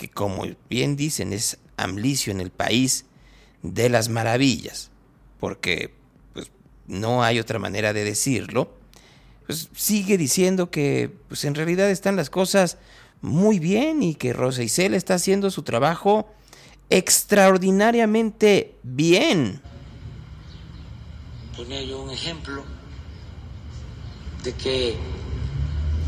que 0.00 0.08
como 0.08 0.46
bien 0.70 0.96
dicen 0.96 1.34
es 1.34 1.58
amlicio 1.76 2.32
en 2.32 2.40
el 2.40 2.50
país 2.50 3.04
de 3.62 3.90
las 3.90 4.08
maravillas, 4.08 4.90
porque 5.38 5.92
pues, 6.32 6.50
no 6.86 7.22
hay 7.22 7.38
otra 7.38 7.58
manera 7.58 7.92
de 7.92 8.02
decirlo, 8.02 8.72
pues 9.44 9.68
sigue 9.74 10.16
diciendo 10.16 10.70
que 10.70 11.12
pues, 11.28 11.44
en 11.44 11.54
realidad 11.54 11.90
están 11.90 12.16
las 12.16 12.30
cosas 12.30 12.78
muy 13.20 13.58
bien 13.58 14.02
y 14.02 14.14
que 14.14 14.32
Rosa 14.32 14.62
Isela 14.62 14.96
está 14.96 15.14
haciendo 15.14 15.50
su 15.50 15.64
trabajo 15.64 16.32
extraordinariamente 16.88 18.76
bien. 18.82 19.60
Ponía 21.54 21.82
yo 21.82 22.00
un 22.00 22.10
ejemplo 22.10 22.64
de 24.44 24.54
que 24.54 24.96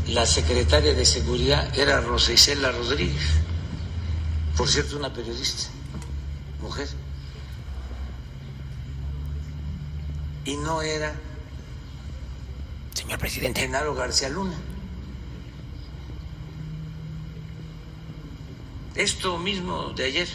la 0.07 0.25
secretaria 0.25 0.95
de 0.95 1.05
Seguridad 1.05 1.77
era 1.77 2.01
Rosa 2.01 2.33
Isela 2.33 2.71
Rodríguez, 2.71 3.42
por 4.57 4.69
cierto, 4.69 4.97
una 4.97 5.13
periodista, 5.13 5.69
mujer. 6.61 6.87
Y 10.45 10.57
no 10.57 10.81
era 10.81 11.15
Señor 12.93 13.19
presidente. 13.19 13.61
Genaro 13.61 13.95
García 13.95 14.29
Luna. 14.29 14.55
Esto 18.95 19.37
mismo 19.37 19.89
de 19.89 20.05
ayer. 20.05 20.29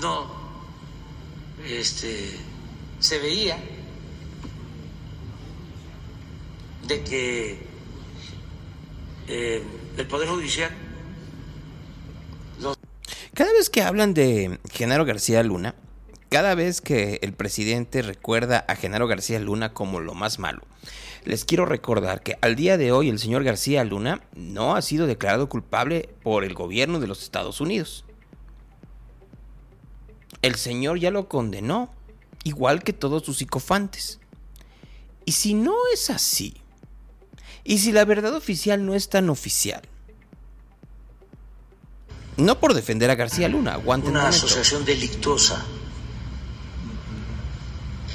No, 0.00 0.26
este, 1.66 2.38
se 3.00 3.18
veía 3.18 3.58
de 6.86 7.02
que 7.02 7.65
eh, 9.28 9.62
el 9.96 10.06
Poder 10.06 10.28
Judicial 10.28 10.70
Cada 13.34 13.52
vez 13.52 13.70
que 13.70 13.82
hablan 13.82 14.14
de 14.14 14.58
Genaro 14.70 15.04
García 15.04 15.42
Luna, 15.42 15.74
cada 16.28 16.54
vez 16.54 16.80
que 16.80 17.18
el 17.22 17.32
presidente 17.32 18.02
recuerda 18.02 18.64
a 18.68 18.76
Genaro 18.76 19.06
García 19.06 19.38
Luna 19.38 19.72
como 19.72 20.00
lo 20.00 20.14
más 20.14 20.38
malo, 20.38 20.62
les 21.24 21.44
quiero 21.44 21.66
recordar 21.66 22.22
que 22.22 22.38
al 22.40 22.56
día 22.56 22.78
de 22.78 22.92
hoy 22.92 23.08
el 23.08 23.18
señor 23.18 23.42
García 23.42 23.84
Luna 23.84 24.22
no 24.34 24.76
ha 24.76 24.82
sido 24.82 25.06
declarado 25.06 25.48
culpable 25.48 26.08
por 26.22 26.44
el 26.44 26.54
gobierno 26.54 27.00
de 27.00 27.08
los 27.08 27.22
Estados 27.22 27.60
Unidos. 27.60 28.04
El 30.42 30.54
señor 30.54 30.98
ya 31.00 31.10
lo 31.10 31.28
condenó, 31.28 31.90
igual 32.44 32.84
que 32.84 32.92
todos 32.92 33.24
sus 33.24 33.38
psicofantes. 33.38 34.20
Y 35.24 35.32
si 35.32 35.54
no 35.54 35.74
es 35.92 36.10
así, 36.10 36.54
y 37.66 37.78
si 37.78 37.90
la 37.90 38.04
verdad 38.04 38.34
oficial 38.34 38.86
no 38.86 38.94
es 38.94 39.08
tan 39.08 39.28
oficial, 39.28 39.82
no 42.36 42.60
por 42.60 42.74
defender 42.74 43.10
a 43.10 43.16
García 43.16 43.48
Luna, 43.48 43.74
aguanten 43.74 44.10
un 44.10 44.16
una 44.18 44.28
asociación 44.28 44.84
delictuosa, 44.84 45.64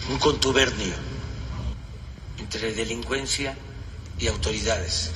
un 0.09 0.17
contubernio 0.19 0.93
entre 2.39 2.73
delincuencia 2.73 3.57
y 4.19 4.27
autoridades. 4.27 5.11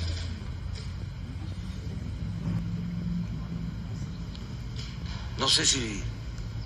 No 5.38 5.48
sé 5.48 5.66
si 5.66 6.02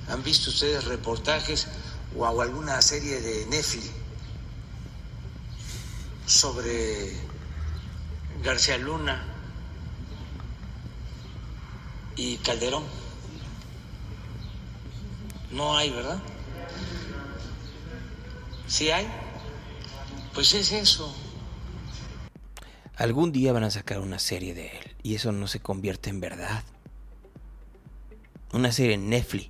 han 0.07 0.23
visto 0.23 0.49
ustedes 0.49 0.85
reportajes 0.85 1.67
o 2.17 2.25
o 2.25 2.41
alguna 2.41 2.81
serie 2.81 3.21
de 3.21 3.45
Netflix 3.45 3.91
sobre 6.25 7.28
García 8.43 8.77
Luna 8.77 9.23
y 12.15 12.37
Calderón. 12.37 12.83
No 15.51 15.75
hay, 15.75 15.89
¿verdad? 15.89 16.19
Si 18.67 18.91
hay, 18.91 19.07
pues 20.33 20.53
es 20.53 20.71
eso. 20.71 21.13
Algún 22.95 23.31
día 23.31 23.53
van 23.53 23.63
a 23.63 23.71
sacar 23.71 23.99
una 23.99 24.19
serie 24.19 24.53
de 24.53 24.67
él 24.67 24.95
y 25.03 25.15
eso 25.15 25.31
no 25.31 25.47
se 25.47 25.59
convierte 25.59 26.09
en 26.09 26.19
verdad. 26.19 26.63
Una 28.53 28.71
serie 28.71 28.95
en 28.95 29.09
Netflix. 29.09 29.49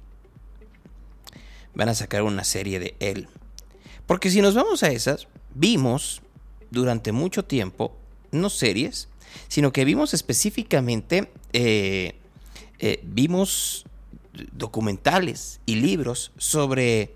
Van 1.74 1.90
a 1.90 1.96
sacar 1.96 2.24
una 2.24 2.44
serie 2.44 2.80
de 2.80 2.96
él. 3.00 3.28
Porque 4.06 4.30
si 4.30 4.42
nos 4.42 4.56
vamos 4.56 4.84
a 4.84 4.90
esas, 4.90 5.28
vimos 5.54 6.22
durante 6.72 7.12
mucho 7.12 7.46
tiempo, 7.46 7.99
no 8.32 8.50
series, 8.50 9.10
sino 9.48 9.72
que 9.72 9.86
vimos 9.86 10.14
específicamente, 10.14 11.32
eh, 11.54 12.16
eh, 12.80 13.00
vimos 13.04 13.86
documentales 14.52 15.60
y 15.66 15.76
libros 15.76 16.32
sobre 16.38 17.16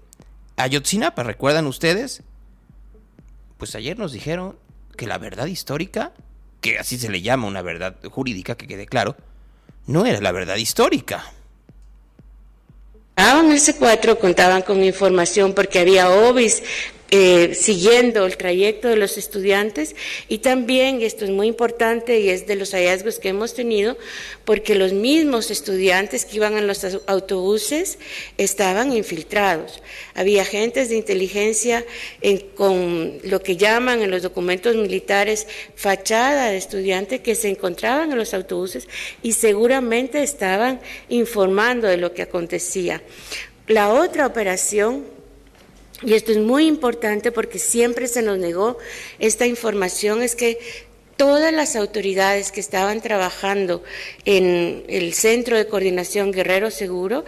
Ayotzinapa, 0.58 1.24
¿recuerdan 1.24 1.68
ustedes? 1.68 2.24
Pues 3.58 3.76
ayer 3.76 3.98
nos 3.98 4.12
dijeron 4.12 4.58
que 4.98 5.08
la 5.08 5.18
verdad 5.18 5.48
histórica, 5.48 6.14
que 6.62 6.78
así 6.80 6.98
se 6.98 7.10
le 7.10 7.22
llama 7.22 7.48
una 7.48 7.62
verdad 7.62 7.96
jurídica, 8.12 8.56
que 8.56 8.68
quede 8.68 8.86
claro, 8.86 9.16
no 9.88 10.06
era 10.06 10.22
la 10.22 10.32
verdad 10.32 10.58
histórica. 10.58 11.24
En 13.16 13.52
el 13.52 13.60
C4 13.60 14.18
contaban 14.18 14.62
con 14.64 14.84
información 14.84 15.54
porque 15.54 15.80
había 15.80 16.10
OBIs 16.10 16.64
eh, 17.12 17.54
siguiendo 17.54 18.26
el 18.26 18.38
trayecto 18.38 18.88
de 18.88 18.96
los 18.96 19.20
estudiantes 19.20 19.96
y 20.30 20.40
también, 20.40 21.02
esto 21.02 21.26
es 21.26 21.32
muy 21.32 21.48
importante 21.48 22.20
y 22.20 22.30
es 22.30 22.48
de 22.48 22.56
los 22.56 22.72
hallazgos 22.72 23.20
que 23.20 23.30
hemos 23.30 23.54
tenido, 23.54 23.98
porque 24.46 24.74
los 24.74 24.94
mismos 24.94 25.52
estudiantes 25.52 26.26
que 26.26 26.38
iban 26.38 26.58
en 26.58 26.66
los 26.66 26.84
autobuses 27.06 28.00
estaban 28.38 28.94
infiltrados. 28.94 29.84
Había 30.16 30.42
agentes 30.42 30.90
de 30.90 30.96
inteligencia 30.96 31.86
con 32.56 33.20
lo 33.24 33.44
que 33.44 33.58
llaman 33.58 34.02
en 34.02 34.10
los 34.10 34.24
documentos 34.24 34.76
militares 34.76 35.48
fachada 35.76 36.50
de 36.50 36.58
estudiantes 36.58 37.22
que 37.22 37.36
se 37.36 37.50
encontraban 37.50 38.12
en 38.12 38.18
los 38.18 38.34
autobuses 38.34 38.88
y 39.22 39.34
seguramente 39.34 40.24
estaban 40.24 40.82
informando 41.10 41.88
de 41.88 41.98
lo 41.98 42.14
que 42.14 42.24
acontecía. 42.24 43.04
La 43.68 43.94
otra 43.94 44.26
operación 44.26 45.13
y 46.06 46.14
esto 46.14 46.32
es 46.32 46.38
muy 46.38 46.68
importante 46.68 47.32
porque 47.32 47.60
siempre 47.60 48.08
se 48.08 48.22
nos 48.22 48.38
negó 48.38 48.78
esta 49.20 49.46
información, 49.46 50.22
es 50.22 50.36
que 50.36 50.60
todas 51.18 51.54
las 51.54 51.76
autoridades 51.76 52.52
que 52.52 52.60
estaban 52.60 53.02
trabajando 53.02 53.84
en 54.26 54.84
el 54.88 55.14
Centro 55.14 55.56
de 55.58 55.68
Coordinación 55.68 56.32
Guerrero 56.32 56.72
Seguro 56.72 57.24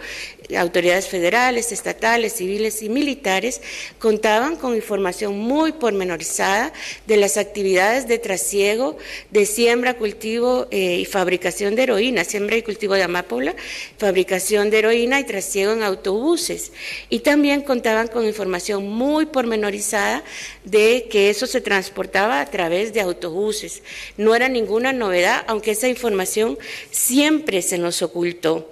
autoridades 0.54 1.08
federales, 1.08 1.72
estatales, 1.72 2.34
civiles 2.34 2.82
y 2.82 2.88
militares 2.88 3.60
contaban 3.98 4.56
con 4.56 4.74
información 4.74 5.38
muy 5.38 5.72
pormenorizada 5.72 6.72
de 7.06 7.16
las 7.16 7.36
actividades 7.36 8.06
de 8.06 8.18
trasiego, 8.18 8.96
de 9.30 9.46
siembra, 9.46 9.94
cultivo 9.94 10.68
eh, 10.70 10.98
y 11.00 11.04
fabricación 11.04 11.74
de 11.74 11.84
heroína, 11.84 12.24
siembra 12.24 12.56
y 12.56 12.62
cultivo 12.62 12.94
de 12.94 13.02
amapola, 13.02 13.54
fabricación 13.98 14.70
de 14.70 14.78
heroína 14.78 15.20
y 15.20 15.24
trasiego 15.24 15.72
en 15.72 15.82
autobuses. 15.82 16.72
Y 17.08 17.20
también 17.20 17.62
contaban 17.62 18.08
con 18.08 18.24
información 18.24 18.88
muy 18.88 19.26
pormenorizada 19.26 20.22
de 20.64 21.08
que 21.10 21.30
eso 21.30 21.46
se 21.46 21.60
transportaba 21.60 22.40
a 22.40 22.46
través 22.46 22.92
de 22.92 23.00
autobuses. 23.00 23.82
No 24.16 24.34
era 24.34 24.48
ninguna 24.48 24.92
novedad, 24.92 25.44
aunque 25.46 25.72
esa 25.72 25.88
información 25.88 26.58
siempre 26.90 27.62
se 27.62 27.78
nos 27.78 28.02
ocultó. 28.02 28.70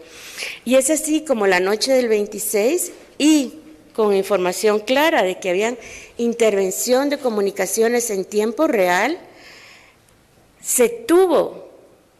Y 0.64 0.76
es 0.76 0.90
así 0.90 1.22
como 1.22 1.46
la 1.46 1.60
noche 1.60 1.92
del 1.92 2.08
26 2.08 2.92
y 3.18 3.54
con 3.94 4.14
información 4.14 4.80
clara 4.80 5.22
de 5.22 5.38
que 5.38 5.50
habían 5.50 5.78
intervención 6.18 7.08
de 7.08 7.18
comunicaciones 7.18 8.10
en 8.10 8.24
tiempo 8.24 8.66
real, 8.66 9.18
se 10.60 10.88
tuvo 10.88 11.70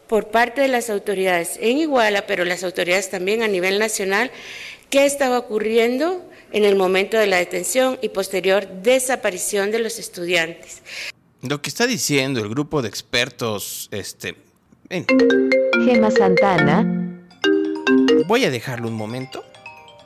por 0.07 0.27
parte 0.27 0.61
de 0.61 0.67
las 0.67 0.89
autoridades 0.89 1.57
en 1.59 1.77
Iguala, 1.77 2.25
pero 2.27 2.45
las 2.45 2.63
autoridades 2.63 3.09
también 3.09 3.43
a 3.43 3.47
nivel 3.47 3.79
nacional, 3.79 4.31
qué 4.89 5.05
estaba 5.05 5.39
ocurriendo 5.39 6.23
en 6.51 6.63
el 6.63 6.75
momento 6.75 7.17
de 7.17 7.27
la 7.27 7.37
detención 7.37 7.97
y 8.01 8.09
posterior 8.09 8.67
desaparición 8.81 9.71
de 9.71 9.79
los 9.79 9.99
estudiantes. 9.99 10.81
Lo 11.41 11.61
que 11.61 11.69
está 11.69 11.87
diciendo 11.87 12.39
el 12.39 12.49
grupo 12.49 12.81
de 12.81 12.89
expertos, 12.89 13.89
este... 13.91 14.35
Gema 14.89 16.11
Santana 16.11 17.14
Voy 18.27 18.43
a 18.43 18.49
dejarlo 18.49 18.87
un 18.87 18.95
momento 18.95 19.45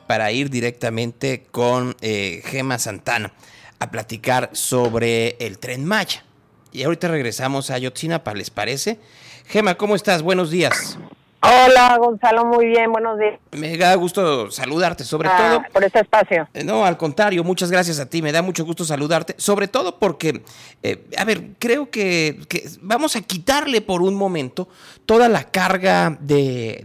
para 0.06 0.30
ir 0.30 0.50
directamente 0.50 1.46
con 1.50 1.96
eh, 2.02 2.42
Gema 2.44 2.78
Santana 2.78 3.32
a 3.78 3.90
platicar 3.90 4.50
sobre 4.52 5.36
el 5.40 5.58
tren 5.58 5.86
Maya. 5.86 6.22
Y 6.70 6.82
ahorita 6.82 7.08
regresamos 7.08 7.70
a 7.70 7.78
Yotzinapa, 7.78 8.34
¿les 8.34 8.50
parece? 8.50 8.98
Gema, 9.46 9.76
¿cómo 9.76 9.96
estás? 9.96 10.20
Buenos 10.20 10.50
días. 10.50 10.98
Hola, 11.42 11.96
Gonzalo, 11.96 12.44
muy 12.44 12.66
bien, 12.66 12.92
buenos 12.92 13.18
días. 13.18 13.40
Me 13.52 13.74
da 13.78 13.94
gusto 13.94 14.50
saludarte, 14.50 15.04
sobre 15.04 15.30
ah, 15.30 15.36
todo. 15.38 15.72
Por 15.72 15.84
este 15.84 16.00
espacio. 16.00 16.46
Eh, 16.52 16.64
no, 16.64 16.84
al 16.84 16.98
contrario, 16.98 17.42
muchas 17.42 17.70
gracias 17.70 17.98
a 17.98 18.04
ti, 18.10 18.20
me 18.20 18.30
da 18.30 18.42
mucho 18.42 18.62
gusto 18.62 18.84
saludarte, 18.84 19.34
sobre 19.38 19.66
todo 19.66 19.98
porque, 19.98 20.42
eh, 20.82 21.06
a 21.16 21.24
ver, 21.24 21.52
creo 21.58 21.90
que, 21.90 22.40
vamos 22.82 23.16
a 23.16 23.22
quitarle 23.22 23.80
por 23.80 24.02
un 24.02 24.16
momento 24.16 24.68
toda 25.06 25.30
la 25.30 25.44
carga 25.44 26.14
de, 26.20 26.84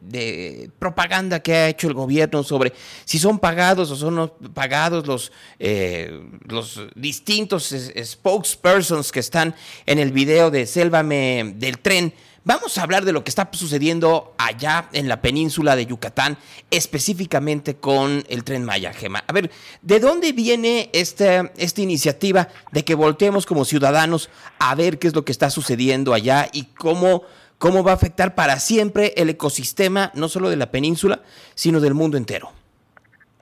de, 0.00 0.70
propaganda 0.80 1.38
que 1.38 1.54
ha 1.54 1.68
hecho 1.68 1.86
el 1.86 1.94
gobierno 1.94 2.42
sobre 2.42 2.72
si 3.04 3.20
son 3.20 3.38
pagados 3.38 3.92
o 3.92 3.96
son 3.96 4.16
no 4.16 4.32
pagados 4.52 5.06
los, 5.06 5.32
eh, 5.60 6.22
los 6.48 6.80
distintos 6.96 7.72
spokespersons 8.02 9.12
que 9.12 9.20
están 9.20 9.54
en 9.86 10.00
el 10.00 10.10
video 10.10 10.50
de 10.50 10.66
Sélvame 10.66 11.54
del 11.54 11.78
tren. 11.78 12.12
Vamos 12.46 12.78
a 12.78 12.84
hablar 12.84 13.04
de 13.04 13.12
lo 13.12 13.24
que 13.24 13.30
está 13.30 13.48
sucediendo 13.50 14.32
allá 14.38 14.84
en 14.92 15.08
la 15.08 15.20
península 15.20 15.74
de 15.74 15.84
Yucatán, 15.84 16.36
específicamente 16.70 17.74
con 17.74 18.22
el 18.28 18.44
tren 18.44 18.62
Maya, 18.62 18.92
Gema. 18.92 19.24
A 19.26 19.32
ver, 19.32 19.50
¿de 19.82 19.98
dónde 19.98 20.30
viene 20.30 20.88
esta, 20.92 21.50
esta 21.56 21.80
iniciativa 21.80 22.46
de 22.70 22.84
que 22.84 22.94
volteemos 22.94 23.46
como 23.46 23.64
ciudadanos 23.64 24.30
a 24.60 24.76
ver 24.76 25.00
qué 25.00 25.08
es 25.08 25.16
lo 25.16 25.24
que 25.24 25.32
está 25.32 25.50
sucediendo 25.50 26.14
allá 26.14 26.46
y 26.52 26.66
cómo, 26.66 27.22
cómo 27.58 27.82
va 27.82 27.90
a 27.90 27.94
afectar 27.94 28.36
para 28.36 28.60
siempre 28.60 29.12
el 29.16 29.28
ecosistema, 29.28 30.12
no 30.14 30.28
solo 30.28 30.48
de 30.48 30.54
la 30.54 30.70
península, 30.70 31.22
sino 31.56 31.80
del 31.80 31.94
mundo 31.94 32.16
entero? 32.16 32.52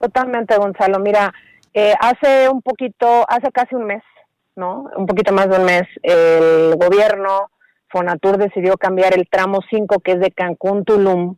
Totalmente, 0.01 0.57
Gonzalo. 0.57 0.97
Mira, 0.97 1.31
eh, 1.75 1.93
hace 1.99 2.49
un 2.49 2.63
poquito, 2.63 3.23
hace 3.29 3.51
casi 3.51 3.75
un 3.75 3.85
mes, 3.85 4.01
¿no? 4.55 4.89
Un 4.97 5.05
poquito 5.05 5.31
más 5.31 5.47
de 5.47 5.59
un 5.59 5.65
mes, 5.65 5.83
el 6.01 6.75
gobierno 6.75 7.51
Fonatur 7.95 8.37
decidió 8.37 8.75
cambiar 8.75 9.13
el 9.17 9.25
tramo 9.29 9.61
5 9.69 9.99
que 9.99 10.11
es 10.11 10.19
de 10.19 10.31
Cancún 10.31 10.83
Tulum 10.83 11.37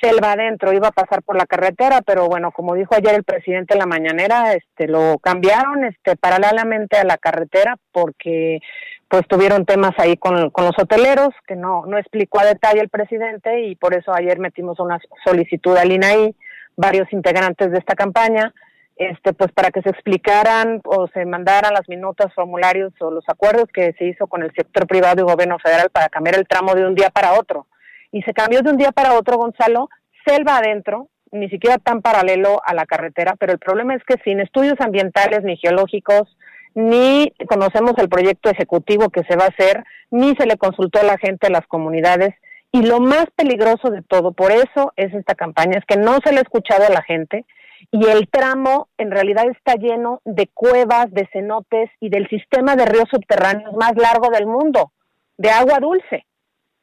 selva 0.00 0.32
adentro, 0.32 0.72
iba 0.72 0.88
a 0.88 0.92
pasar 0.92 1.22
por 1.22 1.36
la 1.36 1.44
carretera, 1.44 2.00
pero 2.00 2.26
bueno, 2.26 2.52
como 2.52 2.74
dijo 2.74 2.94
ayer 2.94 3.14
el 3.14 3.22
presidente 3.22 3.74
en 3.74 3.80
la 3.80 3.84
mañanera, 3.84 4.54
este 4.54 4.88
lo 4.88 5.18
cambiaron 5.18 5.84
este 5.84 6.16
paralelamente 6.16 6.96
a 6.96 7.04
la 7.04 7.18
carretera 7.18 7.76
porque 7.92 8.60
pues 9.08 9.28
tuvieron 9.28 9.66
temas 9.66 9.92
ahí 9.98 10.16
con, 10.16 10.48
con 10.48 10.64
los 10.64 10.78
hoteleros 10.78 11.34
que 11.46 11.54
no 11.54 11.84
no 11.84 11.98
explicó 11.98 12.40
a 12.40 12.46
detalle 12.46 12.80
el 12.80 12.88
presidente 12.88 13.60
y 13.66 13.76
por 13.76 13.92
eso 13.92 14.14
ayer 14.14 14.38
metimos 14.38 14.80
una 14.80 14.98
solicitud 15.22 15.76
al 15.76 15.92
INAI, 15.92 16.34
varios 16.76 17.12
integrantes 17.12 17.70
de 17.72 17.78
esta 17.78 17.94
campaña 17.94 18.54
este, 19.00 19.32
pues 19.32 19.50
para 19.52 19.70
que 19.70 19.80
se 19.80 19.88
explicaran 19.88 20.82
o 20.84 21.08
se 21.08 21.24
mandaran 21.24 21.72
las 21.72 21.88
minutas, 21.88 22.34
formularios 22.34 22.92
o 23.00 23.10
los 23.10 23.26
acuerdos 23.28 23.64
que 23.72 23.94
se 23.98 24.04
hizo 24.04 24.26
con 24.26 24.42
el 24.42 24.52
sector 24.54 24.86
privado 24.86 25.22
y 25.22 25.32
gobierno 25.32 25.58
federal 25.58 25.88
para 25.88 26.10
cambiar 26.10 26.36
el 26.36 26.46
tramo 26.46 26.74
de 26.74 26.84
un 26.84 26.94
día 26.94 27.08
para 27.08 27.32
otro. 27.32 27.66
Y 28.12 28.20
se 28.22 28.34
cambió 28.34 28.60
de 28.60 28.70
un 28.70 28.76
día 28.76 28.92
para 28.92 29.14
otro, 29.14 29.38
Gonzalo, 29.38 29.88
selva 30.26 30.58
adentro, 30.58 31.08
ni 31.32 31.48
siquiera 31.48 31.78
tan 31.78 32.02
paralelo 32.02 32.60
a 32.62 32.74
la 32.74 32.84
carretera, 32.84 33.36
pero 33.38 33.52
el 33.52 33.58
problema 33.58 33.94
es 33.94 34.04
que 34.04 34.16
sin 34.22 34.38
estudios 34.38 34.78
ambientales 34.80 35.44
ni 35.44 35.56
geológicos, 35.56 36.36
ni 36.74 37.32
conocemos 37.48 37.94
el 37.96 38.10
proyecto 38.10 38.50
ejecutivo 38.50 39.08
que 39.08 39.24
se 39.24 39.34
va 39.34 39.44
a 39.44 39.48
hacer, 39.48 39.82
ni 40.10 40.36
se 40.36 40.44
le 40.44 40.58
consultó 40.58 41.00
a 41.00 41.04
la 41.04 41.16
gente, 41.16 41.46
a 41.46 41.50
las 41.50 41.66
comunidades, 41.68 42.34
y 42.70 42.82
lo 42.82 43.00
más 43.00 43.24
peligroso 43.34 43.88
de 43.88 44.02
todo, 44.02 44.32
por 44.32 44.52
eso 44.52 44.92
es 44.96 45.14
esta 45.14 45.34
campaña, 45.34 45.78
es 45.78 45.86
que 45.86 45.96
no 45.96 46.18
se 46.22 46.32
le 46.32 46.40
ha 46.40 46.42
escuchado 46.42 46.84
a 46.84 46.90
la 46.90 47.02
gente, 47.02 47.46
y 47.90 48.06
el 48.06 48.28
tramo 48.28 48.88
en 48.98 49.10
realidad 49.10 49.46
está 49.48 49.74
lleno 49.74 50.20
de 50.24 50.48
cuevas, 50.52 51.10
de 51.10 51.28
cenotes 51.32 51.90
y 52.00 52.08
del 52.08 52.28
sistema 52.28 52.76
de 52.76 52.86
ríos 52.86 53.08
subterráneos 53.10 53.74
más 53.74 53.92
largo 53.96 54.30
del 54.30 54.46
mundo, 54.46 54.92
de 55.36 55.50
agua 55.50 55.78
dulce. 55.80 56.26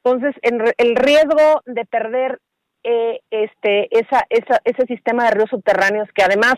Entonces, 0.03 0.35
el 0.41 0.95
riesgo 0.95 1.61
de 1.65 1.85
perder 1.85 2.39
eh, 2.89 3.19
este, 3.31 3.89
esa, 3.91 4.25
ese 4.29 4.85
sistema 4.85 5.25
de 5.25 5.31
ríos 5.31 5.49
subterráneos 5.49 6.07
que 6.15 6.23
además 6.23 6.55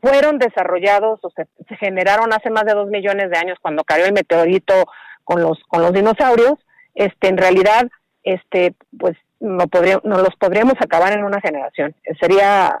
fueron 0.00 0.38
desarrollados 0.38 1.18
o 1.24 1.30
se, 1.30 1.48
generaron 1.76 2.32
hace 2.32 2.50
más 2.50 2.64
de 2.64 2.74
dos 2.74 2.88
millones 2.88 3.30
de 3.30 3.36
años 3.36 3.58
cuando 3.60 3.82
cayó 3.82 4.04
el 4.04 4.12
meteorito 4.12 4.74
con 5.24 5.42
los, 5.42 5.58
con 5.66 5.82
los 5.82 5.92
dinosaurios, 5.92 6.54
este, 6.94 7.26
en 7.26 7.36
realidad, 7.36 7.88
este, 8.22 8.74
pues 8.96 9.16
no, 9.40 9.66
podría, 9.66 10.00
no 10.04 10.18
los 10.18 10.36
podríamos 10.36 10.74
acabar 10.80 11.12
en 11.14 11.24
una 11.24 11.40
generación. 11.40 11.96
Sería 12.20 12.80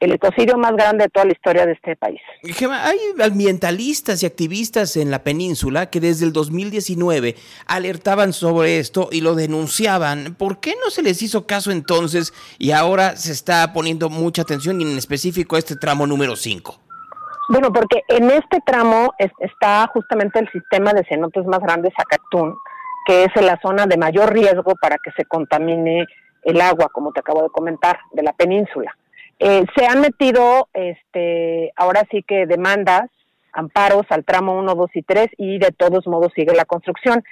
el 0.00 0.12
ecocidio 0.12 0.58
más 0.58 0.72
grande 0.72 1.04
de 1.04 1.10
toda 1.10 1.24
la 1.24 1.32
historia 1.32 1.64
de 1.64 1.72
este 1.72 1.96
país. 1.96 2.20
hay 2.42 2.98
ambientalistas 3.22 4.22
y 4.22 4.26
activistas 4.26 4.96
en 4.96 5.10
la 5.10 5.20
península 5.20 5.86
que 5.86 6.00
desde 6.00 6.26
el 6.26 6.32
2019 6.32 7.34
alertaban 7.66 8.32
sobre 8.32 8.78
esto 8.78 9.08
y 9.10 9.22
lo 9.22 9.34
denunciaban. 9.34 10.34
¿Por 10.34 10.60
qué 10.60 10.74
no 10.84 10.90
se 10.90 11.02
les 11.02 11.22
hizo 11.22 11.46
caso 11.46 11.70
entonces 11.70 12.34
y 12.58 12.72
ahora 12.72 13.16
se 13.16 13.32
está 13.32 13.72
poniendo 13.72 14.10
mucha 14.10 14.42
atención 14.42 14.80
y 14.80 14.84
en 14.84 14.98
específico 14.98 15.56
este 15.56 15.76
tramo 15.76 16.06
número 16.06 16.36
5? 16.36 16.80
Bueno, 17.48 17.72
porque 17.72 18.02
en 18.08 18.30
este 18.30 18.60
tramo 18.66 19.14
está 19.38 19.86
justamente 19.94 20.40
el 20.40 20.50
sistema 20.50 20.92
de 20.92 21.04
cenotes 21.08 21.46
más 21.46 21.60
grande, 21.60 21.92
Zacatún, 21.96 22.54
que 23.06 23.24
es 23.24 23.30
la 23.36 23.58
zona 23.62 23.86
de 23.86 23.96
mayor 23.96 24.32
riesgo 24.32 24.74
para 24.74 24.96
que 24.98 25.12
se 25.16 25.24
contamine 25.24 26.04
el 26.42 26.60
agua, 26.60 26.88
como 26.92 27.12
te 27.12 27.20
acabo 27.20 27.42
de 27.42 27.48
comentar, 27.50 27.98
de 28.12 28.22
la 28.24 28.32
península. 28.32 28.94
Eh, 29.38 29.64
se 29.76 29.86
han 29.86 30.00
metido, 30.00 30.68
este, 30.72 31.72
ahora 31.76 32.04
sí 32.10 32.22
que 32.22 32.46
demandas, 32.46 33.10
amparos 33.52 34.04
al 34.10 34.24
tramo 34.24 34.58
1, 34.58 34.74
2 34.74 34.90
y 34.94 35.02
3 35.02 35.28
y 35.38 35.58
de 35.58 35.72
todos 35.72 36.06
modos 36.06 36.32
sigue 36.34 36.54
la 36.54 36.64
construcción. 36.64 37.24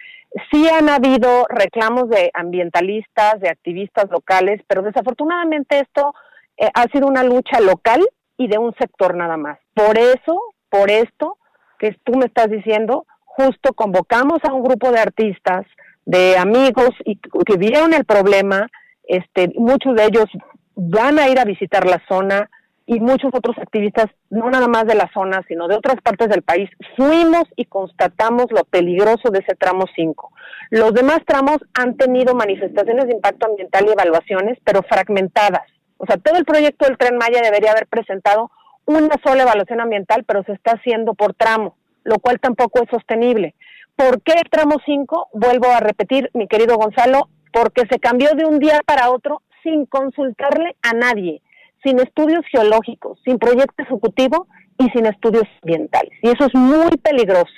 Sí 0.50 0.66
han 0.68 0.88
habido 0.88 1.46
reclamos 1.48 2.08
de 2.08 2.30
ambientalistas, 2.34 3.40
de 3.40 3.50
activistas 3.50 4.10
locales, 4.10 4.60
pero 4.66 4.82
desafortunadamente 4.82 5.80
esto 5.80 6.14
eh, 6.56 6.68
ha 6.74 6.84
sido 6.84 7.06
una 7.06 7.22
lucha 7.22 7.60
local 7.60 8.00
y 8.36 8.48
de 8.48 8.58
un 8.58 8.74
sector 8.74 9.14
nada 9.14 9.36
más. 9.36 9.58
Por 9.74 9.98
eso, 9.98 10.40
por 10.70 10.90
esto 10.90 11.36
que 11.78 11.96
tú 12.04 12.16
me 12.16 12.26
estás 12.26 12.50
diciendo, 12.50 13.06
justo 13.24 13.74
convocamos 13.74 14.38
a 14.44 14.52
un 14.52 14.62
grupo 14.62 14.90
de 14.90 15.00
artistas, 15.00 15.66
de 16.06 16.36
amigos 16.36 16.90
y 17.04 17.16
que 17.16 17.56
vieron 17.56 17.94
el 17.94 18.04
problema, 18.04 18.68
este, 19.04 19.52
muchos 19.56 19.94
de 19.94 20.04
ellos 20.04 20.26
van 20.74 21.18
a 21.18 21.28
ir 21.28 21.38
a 21.38 21.44
visitar 21.44 21.86
la 21.86 22.02
zona 22.08 22.50
y 22.86 23.00
muchos 23.00 23.30
otros 23.32 23.56
activistas, 23.58 24.06
no 24.28 24.50
nada 24.50 24.68
más 24.68 24.84
de 24.86 24.94
la 24.94 25.10
zona, 25.14 25.42
sino 25.48 25.68
de 25.68 25.76
otras 25.76 25.96
partes 26.02 26.28
del 26.28 26.42
país, 26.42 26.68
fuimos 26.96 27.44
y 27.56 27.64
constatamos 27.64 28.46
lo 28.50 28.64
peligroso 28.64 29.30
de 29.30 29.38
ese 29.38 29.54
tramo 29.54 29.86
5. 29.94 30.32
Los 30.70 30.92
demás 30.92 31.20
tramos 31.26 31.58
han 31.72 31.96
tenido 31.96 32.34
manifestaciones 32.34 33.06
de 33.06 33.14
impacto 33.14 33.46
ambiental 33.46 33.86
y 33.86 33.92
evaluaciones, 33.92 34.58
pero 34.64 34.82
fragmentadas. 34.82 35.62
O 35.96 36.06
sea, 36.06 36.18
todo 36.18 36.36
el 36.36 36.44
proyecto 36.44 36.86
del 36.86 36.98
tren 36.98 37.16
Maya 37.16 37.40
debería 37.42 37.70
haber 37.70 37.86
presentado 37.86 38.50
una 38.84 39.14
sola 39.24 39.44
evaluación 39.44 39.80
ambiental, 39.80 40.24
pero 40.24 40.42
se 40.44 40.52
está 40.52 40.72
haciendo 40.72 41.14
por 41.14 41.32
tramo, 41.32 41.76
lo 42.02 42.18
cual 42.18 42.38
tampoco 42.38 42.82
es 42.82 42.90
sostenible. 42.90 43.54
¿Por 43.96 44.20
qué 44.20 44.32
el 44.32 44.50
tramo 44.50 44.76
5? 44.84 45.28
Vuelvo 45.32 45.68
a 45.68 45.80
repetir, 45.80 46.30
mi 46.34 46.48
querido 46.48 46.76
Gonzalo, 46.76 47.28
porque 47.50 47.84
se 47.88 48.00
cambió 48.00 48.34
de 48.34 48.44
un 48.44 48.58
día 48.58 48.80
para 48.84 49.10
otro 49.10 49.40
sin 49.64 49.86
consultarle 49.86 50.76
a 50.82 50.92
nadie, 50.92 51.42
sin 51.82 51.98
estudios 51.98 52.44
geológicos, 52.52 53.18
sin 53.24 53.38
proyecto 53.38 53.82
ejecutivo 53.82 54.46
y 54.78 54.88
sin 54.90 55.06
estudios 55.06 55.44
ambientales. 55.62 56.12
Y 56.22 56.28
eso 56.28 56.46
es 56.46 56.54
muy 56.54 56.96
peligroso. 57.02 57.52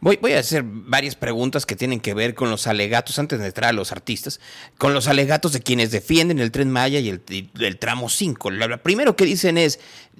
Voy, 0.00 0.18
voy, 0.20 0.32
a 0.32 0.38
hacer 0.38 0.64
varias 0.64 1.14
preguntas 1.14 1.66
que 1.66 1.76
tienen 1.76 2.00
que 2.00 2.14
ver 2.14 2.34
con 2.34 2.50
los 2.50 2.66
alegatos, 2.66 3.18
antes 3.18 3.38
de 3.38 3.46
entrar 3.46 3.70
a 3.70 3.72
los 3.72 3.92
artistas, 3.92 4.40
con 4.78 4.94
los 4.94 5.08
alegatos 5.08 5.52
de 5.52 5.60
quienes 5.60 5.90
defienden 5.90 6.38
el 6.40 6.50
tren 6.50 6.70
Maya 6.70 6.98
y 7.00 7.08
el, 7.08 7.78
tramo 7.78 8.08
5. 8.08 8.50
Lo 8.50 8.82
primero 8.82 9.16
que 9.16 9.24
dicen 9.24 9.58
es, 9.58 9.78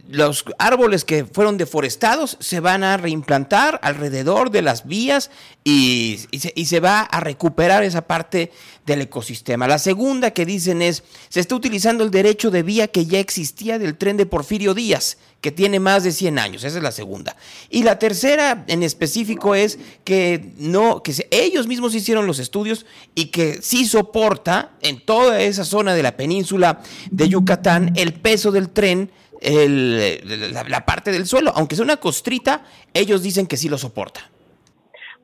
los 0.09 0.45
árboles 0.59 1.05
que 1.05 1.25
fueron 1.25 1.57
deforestados 1.57 2.37
se 2.41 2.61
van 2.61 2.85
a 2.85 2.97
reimplantar 2.97 3.81
alrededor 3.83 4.51
de 4.51 4.63
las 4.63 4.87
vías 4.87 5.31
y, 5.65 6.21
se, 6.39 6.53
y 6.55 6.67
se 6.67 6.81
va 6.81 7.01
a 7.01 7.21
recuperar 7.21 7.83
esa 7.83 8.07
parte 8.07 8.53
del 8.87 9.03
ecosistema. 9.03 9.69
La 9.69 9.79
segunda 9.79 10.33
que 10.33 10.47
dicen 10.47 10.83
es, 10.83 11.03
se 11.29 11.41
está 11.41 11.55
utilizando 11.55 12.05
el 12.05 12.11
derecho 12.11 12.51
de 12.51 12.63
vía 12.63 12.89
que 12.89 13.07
ya 13.07 13.19
existía 13.19 13.79
del 13.79 13.97
tren 13.97 14.17
de 14.17 14.27
Porfirio 14.27 14.75
Díaz 14.75 15.19
que 15.43 15.51
tiene 15.51 15.81
más 15.81 16.05
de 16.05 16.13
100 16.13 16.39
años, 16.39 16.65
esa 16.65 16.79
es 16.79 16.83
la 16.83 16.93
segunda. 16.93 17.35
Y 17.69 17.83
la 17.83 17.99
tercera 17.99 18.65
en 18.69 18.85
específico 18.85 19.57
es 19.57 19.79
que 20.05 20.53
no 20.57 21.03
que 21.03 21.13
ellos 21.33 21.67
mismos 21.67 21.97
hicieron 21.97 22.29
los 22.29 22.39
estudios 22.39 22.87
y 23.17 23.27
que 23.27 23.61
sí 23.61 23.85
soporta 23.85 24.71
en 24.81 25.05
toda 25.05 25.41
esa 25.41 25.65
zona 25.65 25.95
de 25.95 26.03
la 26.05 26.17
península 26.17 26.81
de 27.11 27.29
Yucatán 27.29 27.93
el 27.97 28.15
peso 28.15 28.53
del 28.53 28.71
tren 28.71 29.11
la, 29.43 30.85
parte 30.87 31.11
del 31.11 31.27
suelo, 31.27 31.53
aunque 31.57 31.75
sea 31.75 31.85
una 31.85 31.97
costrita, 31.97 32.63
ellos 32.95 33.25
dicen 33.25 33.49
que 33.49 33.57
sí 33.57 33.69
lo 33.69 33.77
soporta. 33.77 34.21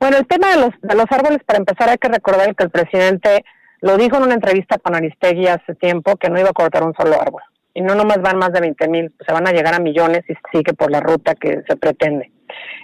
Bueno, 0.00 0.16
el 0.16 0.26
tema 0.26 0.50
de 0.50 0.56
los, 0.56 0.70
de 0.82 0.96
los 0.96 1.06
árboles, 1.10 1.38
para 1.46 1.60
empezar, 1.60 1.88
hay 1.88 1.98
que 1.98 2.08
recordar 2.08 2.56
que 2.56 2.64
el 2.64 2.70
presidente 2.70 3.44
lo 3.80 3.96
dijo 3.96 4.16
en 4.16 4.24
una 4.24 4.34
entrevista 4.34 4.78
con 4.78 4.96
Aristegui 4.96 5.46
hace 5.46 5.76
tiempo 5.76 6.16
que 6.16 6.28
no 6.28 6.40
iba 6.40 6.50
a 6.50 6.52
cortar 6.52 6.82
un 6.82 6.94
solo 6.94 7.20
árbol 7.20 7.42
y 7.78 7.80
no 7.80 7.94
nomás 7.94 8.20
van 8.20 8.38
más 8.38 8.52
de 8.52 8.60
20 8.60 8.88
mil, 8.88 9.14
se 9.24 9.32
van 9.32 9.46
a 9.46 9.52
llegar 9.52 9.72
a 9.72 9.78
millones 9.78 10.24
y 10.28 10.34
sigue 10.52 10.74
por 10.74 10.90
la 10.90 10.98
ruta 10.98 11.36
que 11.36 11.62
se 11.68 11.76
pretende. 11.76 12.32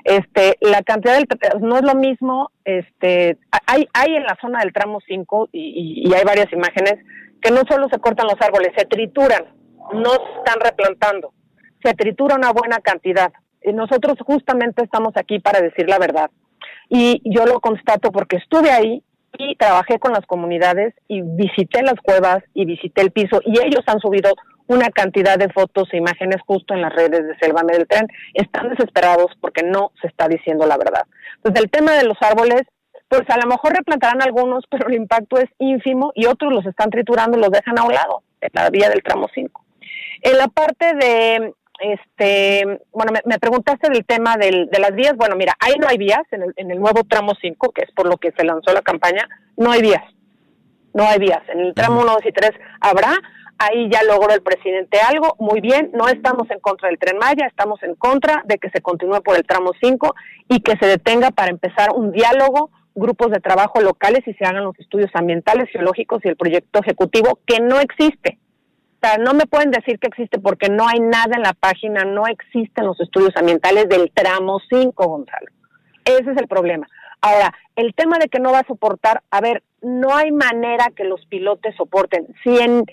Este, 0.04 0.56
la 0.60 0.82
cantidad 0.82 1.16
del 1.16 1.26
no 1.62 1.78
es 1.78 1.82
lo 1.82 1.96
mismo, 1.96 2.52
este, 2.64 3.38
hay, 3.66 3.88
hay 3.92 4.14
en 4.14 4.22
la 4.22 4.38
zona 4.40 4.60
del 4.60 4.72
tramo 4.72 5.00
5 5.04 5.48
y, 5.50 6.04
y, 6.06 6.14
hay 6.14 6.22
varias 6.22 6.52
imágenes 6.52 7.04
que 7.42 7.50
no 7.50 7.62
solo 7.68 7.88
se 7.90 7.98
cortan 7.98 8.28
los 8.28 8.40
árboles, 8.40 8.70
se 8.76 8.84
trituran, 8.84 9.46
no 9.94 10.10
se 10.10 10.38
están 10.38 10.60
replantando, 10.62 11.34
se 11.82 11.92
tritura 11.94 12.36
una 12.36 12.52
buena 12.52 12.78
cantidad. 12.78 13.32
Y 13.64 13.72
nosotros 13.72 14.16
justamente 14.24 14.84
estamos 14.84 15.12
aquí 15.16 15.40
para 15.40 15.60
decir 15.60 15.88
la 15.88 15.98
verdad. 15.98 16.30
Y 16.88 17.20
yo 17.24 17.46
lo 17.46 17.58
constato 17.58 18.12
porque 18.12 18.36
estuve 18.36 18.70
ahí 18.70 19.02
y 19.38 19.56
trabajé 19.56 19.98
con 19.98 20.12
las 20.12 20.24
comunidades 20.26 20.94
y 21.08 21.20
visité 21.22 21.82
las 21.82 22.00
cuevas 22.00 22.44
y 22.54 22.64
visité 22.64 23.02
el 23.02 23.10
piso 23.10 23.40
y 23.44 23.58
ellos 23.58 23.82
han 23.86 23.98
subido 23.98 24.30
una 24.66 24.90
cantidad 24.90 25.38
de 25.38 25.48
fotos 25.50 25.88
e 25.92 25.98
imágenes 25.98 26.36
justo 26.46 26.74
en 26.74 26.82
las 26.82 26.94
redes 26.94 27.26
de 27.26 27.36
Selva 27.38 27.62
del 27.62 27.86
Tren. 27.86 28.06
Están 28.32 28.70
desesperados 28.70 29.32
porque 29.40 29.62
no 29.62 29.92
se 30.00 30.08
está 30.08 30.28
diciendo 30.28 30.66
la 30.66 30.76
verdad. 30.76 31.04
Entonces, 31.36 31.64
el 31.64 31.70
tema 31.70 31.92
de 31.92 32.04
los 32.04 32.16
árboles, 32.20 32.62
pues 33.08 33.22
a 33.28 33.38
lo 33.38 33.46
mejor 33.46 33.74
replantarán 33.74 34.22
algunos, 34.22 34.64
pero 34.70 34.88
el 34.88 34.94
impacto 34.94 35.38
es 35.38 35.50
ínfimo 35.58 36.12
y 36.14 36.26
otros 36.26 36.52
los 36.52 36.66
están 36.66 36.90
triturando 36.90 37.38
y 37.38 37.40
los 37.40 37.50
dejan 37.50 37.78
a 37.78 37.84
un 37.84 37.92
lado, 37.92 38.22
en 38.40 38.50
la 38.54 38.70
vía 38.70 38.88
del 38.88 39.02
tramo 39.02 39.28
5. 39.32 39.64
En 40.22 40.38
la 40.38 40.48
parte 40.48 40.94
de, 40.94 41.54
este, 41.80 42.80
bueno, 42.92 43.12
me, 43.24 43.38
preguntaste 43.38 43.90
del 43.90 44.06
tema 44.06 44.36
del, 44.36 44.68
de 44.70 44.78
las 44.78 44.94
vías. 44.94 45.14
Bueno, 45.16 45.36
mira, 45.36 45.54
ahí 45.60 45.74
no 45.78 45.88
hay 45.88 45.98
vías 45.98 46.22
en 46.30 46.42
el, 46.42 46.52
en 46.56 46.70
el 46.70 46.80
nuevo 46.80 47.04
tramo 47.04 47.32
5, 47.38 47.72
que 47.72 47.82
es 47.82 47.90
por 47.92 48.08
lo 48.08 48.16
que 48.16 48.32
se 48.32 48.44
lanzó 48.44 48.72
la 48.72 48.82
campaña, 48.82 49.28
no 49.56 49.70
hay 49.70 49.82
vías. 49.82 50.02
No 50.94 51.04
hay 51.04 51.18
vías. 51.18 51.42
En 51.48 51.60
el 51.60 51.74
tramo 51.74 52.00
1, 52.00 52.12
2 52.12 52.26
y 52.26 52.32
3 52.32 52.50
habrá, 52.80 53.12
Ahí 53.58 53.88
ya 53.90 54.02
logró 54.02 54.34
el 54.34 54.42
presidente 54.42 54.98
algo, 55.00 55.36
muy 55.38 55.60
bien, 55.60 55.90
no 55.94 56.08
estamos 56.08 56.50
en 56.50 56.58
contra 56.60 56.88
del 56.88 56.98
tren 56.98 57.18
Maya, 57.18 57.46
estamos 57.46 57.82
en 57.82 57.94
contra 57.94 58.42
de 58.46 58.58
que 58.58 58.68
se 58.70 58.80
continúe 58.80 59.22
por 59.22 59.36
el 59.36 59.44
tramo 59.44 59.70
5 59.80 60.14
y 60.48 60.60
que 60.60 60.76
se 60.76 60.86
detenga 60.86 61.30
para 61.30 61.50
empezar 61.50 61.90
un 61.94 62.10
diálogo, 62.10 62.70
grupos 62.94 63.30
de 63.30 63.40
trabajo 63.40 63.80
locales 63.80 64.26
y 64.26 64.34
se 64.34 64.44
hagan 64.44 64.64
los 64.64 64.78
estudios 64.78 65.10
ambientales, 65.14 65.70
geológicos 65.70 66.24
y 66.24 66.28
el 66.28 66.36
proyecto 66.36 66.80
ejecutivo 66.80 67.38
que 67.46 67.60
no 67.60 67.80
existe. 67.80 68.38
O 69.02 69.06
sea, 69.06 69.18
no 69.18 69.34
me 69.34 69.46
pueden 69.46 69.70
decir 69.70 69.98
que 69.98 70.08
existe 70.08 70.38
porque 70.38 70.68
no 70.68 70.88
hay 70.88 70.98
nada 70.98 71.36
en 71.36 71.42
la 71.42 71.52
página, 71.52 72.04
no 72.04 72.26
existen 72.26 72.86
los 72.86 72.98
estudios 73.00 73.36
ambientales 73.36 73.88
del 73.88 74.10
tramo 74.12 74.60
5, 74.68 75.06
Gonzalo. 75.06 75.46
Ese 76.04 76.30
es 76.32 76.36
el 76.38 76.48
problema. 76.48 76.88
Ahora, 77.20 77.54
el 77.76 77.94
tema 77.94 78.18
de 78.18 78.28
que 78.28 78.40
no 78.40 78.52
va 78.52 78.60
a 78.60 78.66
soportar, 78.66 79.22
a 79.30 79.40
ver, 79.40 79.62
no 79.80 80.14
hay 80.16 80.30
manera 80.30 80.86
que 80.94 81.04
los 81.04 81.24
pilotes 81.26 81.74
soporten. 81.76 82.26
Si 82.42 82.58
en 82.58 82.84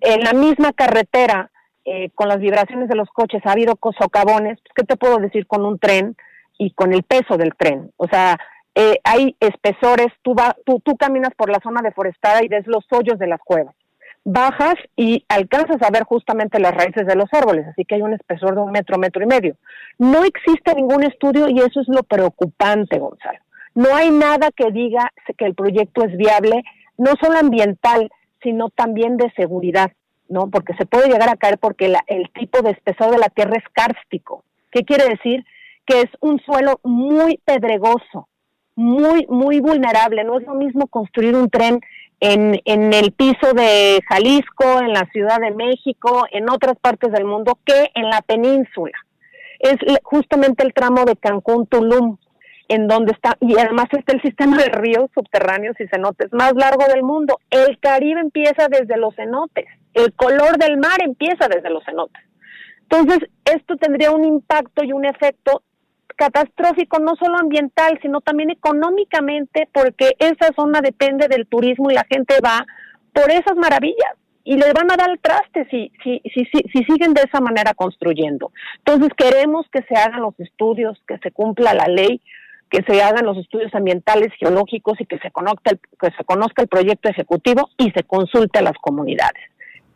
en 0.00 0.20
la 0.20 0.32
misma 0.32 0.72
carretera, 0.72 1.50
eh, 1.84 2.10
con 2.14 2.28
las 2.28 2.38
vibraciones 2.38 2.88
de 2.88 2.96
los 2.96 3.08
coches, 3.10 3.42
ha 3.44 3.52
habido 3.52 3.78
socavones, 3.98 4.58
pues, 4.60 4.72
¿qué 4.74 4.84
te 4.84 4.96
puedo 4.96 5.18
decir 5.18 5.46
con 5.46 5.64
un 5.64 5.78
tren 5.78 6.16
y 6.58 6.72
con 6.72 6.92
el 6.92 7.02
peso 7.02 7.36
del 7.36 7.54
tren? 7.56 7.90
O 7.96 8.06
sea, 8.06 8.38
eh, 8.74 8.98
hay 9.04 9.36
espesores, 9.40 10.08
tú, 10.22 10.34
va, 10.34 10.56
tú, 10.64 10.80
tú 10.80 10.96
caminas 10.96 11.30
por 11.36 11.50
la 11.50 11.60
zona 11.62 11.80
deforestada 11.82 12.44
y 12.44 12.48
ves 12.48 12.66
los 12.66 12.84
hoyos 12.90 13.18
de 13.18 13.26
las 13.26 13.40
cuevas. 13.40 13.74
Bajas 14.24 14.74
y 14.96 15.24
alcanzas 15.28 15.78
a 15.80 15.90
ver 15.90 16.04
justamente 16.04 16.60
las 16.60 16.74
raíces 16.74 17.06
de 17.06 17.16
los 17.16 17.32
árboles, 17.32 17.66
así 17.66 17.84
que 17.84 17.94
hay 17.94 18.02
un 18.02 18.12
espesor 18.12 18.54
de 18.54 18.60
un 18.60 18.70
metro, 18.70 18.98
metro 18.98 19.22
y 19.22 19.26
medio. 19.26 19.56
No 19.98 20.24
existe 20.24 20.74
ningún 20.74 21.02
estudio 21.02 21.48
y 21.48 21.58
eso 21.58 21.80
es 21.80 21.88
lo 21.88 22.02
preocupante, 22.02 22.98
Gonzalo. 22.98 23.38
No 23.74 23.94
hay 23.94 24.10
nada 24.10 24.50
que 24.54 24.70
diga 24.70 25.10
que 25.38 25.46
el 25.46 25.54
proyecto 25.54 26.04
es 26.04 26.16
viable, 26.16 26.62
no 26.98 27.12
solo 27.20 27.38
ambiental, 27.38 28.10
sino 28.42 28.70
también 28.70 29.16
de 29.16 29.30
seguridad, 29.32 29.92
¿no? 30.28 30.48
Porque 30.50 30.74
se 30.74 30.86
puede 30.86 31.08
llegar 31.08 31.28
a 31.28 31.36
caer 31.36 31.58
porque 31.58 31.94
el 32.06 32.30
tipo 32.30 32.62
de 32.62 32.70
espesor 32.70 33.10
de 33.10 33.18
la 33.18 33.28
tierra 33.28 33.56
es 33.56 33.64
kárstico. 33.72 34.44
¿Qué 34.70 34.84
quiere 34.84 35.08
decir? 35.08 35.44
Que 35.86 36.02
es 36.02 36.10
un 36.20 36.40
suelo 36.40 36.80
muy 36.84 37.38
pedregoso, 37.44 38.28
muy, 38.76 39.26
muy 39.28 39.60
vulnerable. 39.60 40.24
No 40.24 40.38
es 40.38 40.46
lo 40.46 40.54
mismo 40.54 40.86
construir 40.86 41.34
un 41.34 41.50
tren 41.50 41.80
en, 42.20 42.60
en 42.64 42.92
el 42.92 43.12
piso 43.12 43.52
de 43.54 44.00
Jalisco, 44.08 44.80
en 44.80 44.92
la 44.92 45.06
Ciudad 45.12 45.40
de 45.40 45.50
México, 45.50 46.26
en 46.30 46.48
otras 46.50 46.76
partes 46.80 47.10
del 47.12 47.24
mundo, 47.24 47.58
que 47.64 47.90
en 47.94 48.08
la 48.08 48.22
península. 48.22 48.96
Es 49.58 49.76
justamente 50.02 50.64
el 50.64 50.72
tramo 50.72 51.04
de 51.04 51.16
Cancún-Tulum 51.16 52.16
en 52.70 52.86
donde 52.86 53.12
está, 53.12 53.36
y 53.40 53.58
además 53.58 53.86
está 53.90 54.12
el 54.14 54.22
sistema 54.22 54.56
de 54.56 54.68
ríos 54.68 55.10
subterráneos 55.12 55.74
y 55.80 55.88
cenotes 55.88 56.32
más 56.32 56.52
largo 56.54 56.84
del 56.86 57.02
mundo. 57.02 57.40
El 57.50 57.80
Caribe 57.80 58.20
empieza 58.20 58.68
desde 58.68 58.96
los 58.96 59.14
cenotes, 59.16 59.66
el 59.92 60.12
color 60.12 60.56
del 60.56 60.78
mar 60.78 61.02
empieza 61.04 61.48
desde 61.48 61.68
los 61.68 61.84
cenotes. 61.84 62.22
Entonces, 62.82 63.28
esto 63.44 63.76
tendría 63.76 64.12
un 64.12 64.24
impacto 64.24 64.84
y 64.84 64.92
un 64.92 65.04
efecto 65.04 65.62
catastrófico 66.14 67.00
no 67.00 67.16
solo 67.16 67.38
ambiental, 67.38 67.98
sino 68.02 68.20
también 68.20 68.50
económicamente, 68.50 69.68
porque 69.72 70.12
esa 70.20 70.52
zona 70.54 70.80
depende 70.80 71.26
del 71.26 71.48
turismo 71.48 71.90
y 71.90 71.94
la 71.94 72.06
gente 72.08 72.36
va 72.44 72.64
por 73.12 73.32
esas 73.32 73.56
maravillas 73.56 74.14
y 74.44 74.56
le 74.56 74.72
van 74.72 74.92
a 74.92 74.96
dar 74.96 75.10
el 75.10 75.18
traste 75.18 75.66
si, 75.70 75.90
si, 76.04 76.22
si, 76.32 76.44
si, 76.72 76.84
siguen 76.84 77.14
de 77.14 77.22
esa 77.22 77.40
manera 77.40 77.74
construyendo. 77.74 78.52
Entonces 78.78 79.10
queremos 79.16 79.66
que 79.72 79.82
se 79.82 79.96
hagan 79.96 80.22
los 80.22 80.38
estudios, 80.38 81.02
que 81.08 81.18
se 81.18 81.32
cumpla 81.32 81.74
la 81.74 81.86
ley, 81.86 82.20
que 82.70 82.82
se 82.86 83.02
hagan 83.02 83.26
los 83.26 83.36
estudios 83.36 83.74
ambientales, 83.74 84.28
geológicos 84.38 85.00
y 85.00 85.06
que 85.06 85.18
se 85.18 85.30
conozca 85.30 85.72
el, 85.72 85.80
que 86.00 86.16
se 86.16 86.24
conozca 86.24 86.62
el 86.62 86.68
proyecto 86.68 87.08
ejecutivo 87.08 87.68
y 87.76 87.90
se 87.90 88.04
consulte 88.04 88.60
a 88.60 88.62
las 88.62 88.78
comunidades. 88.80 89.42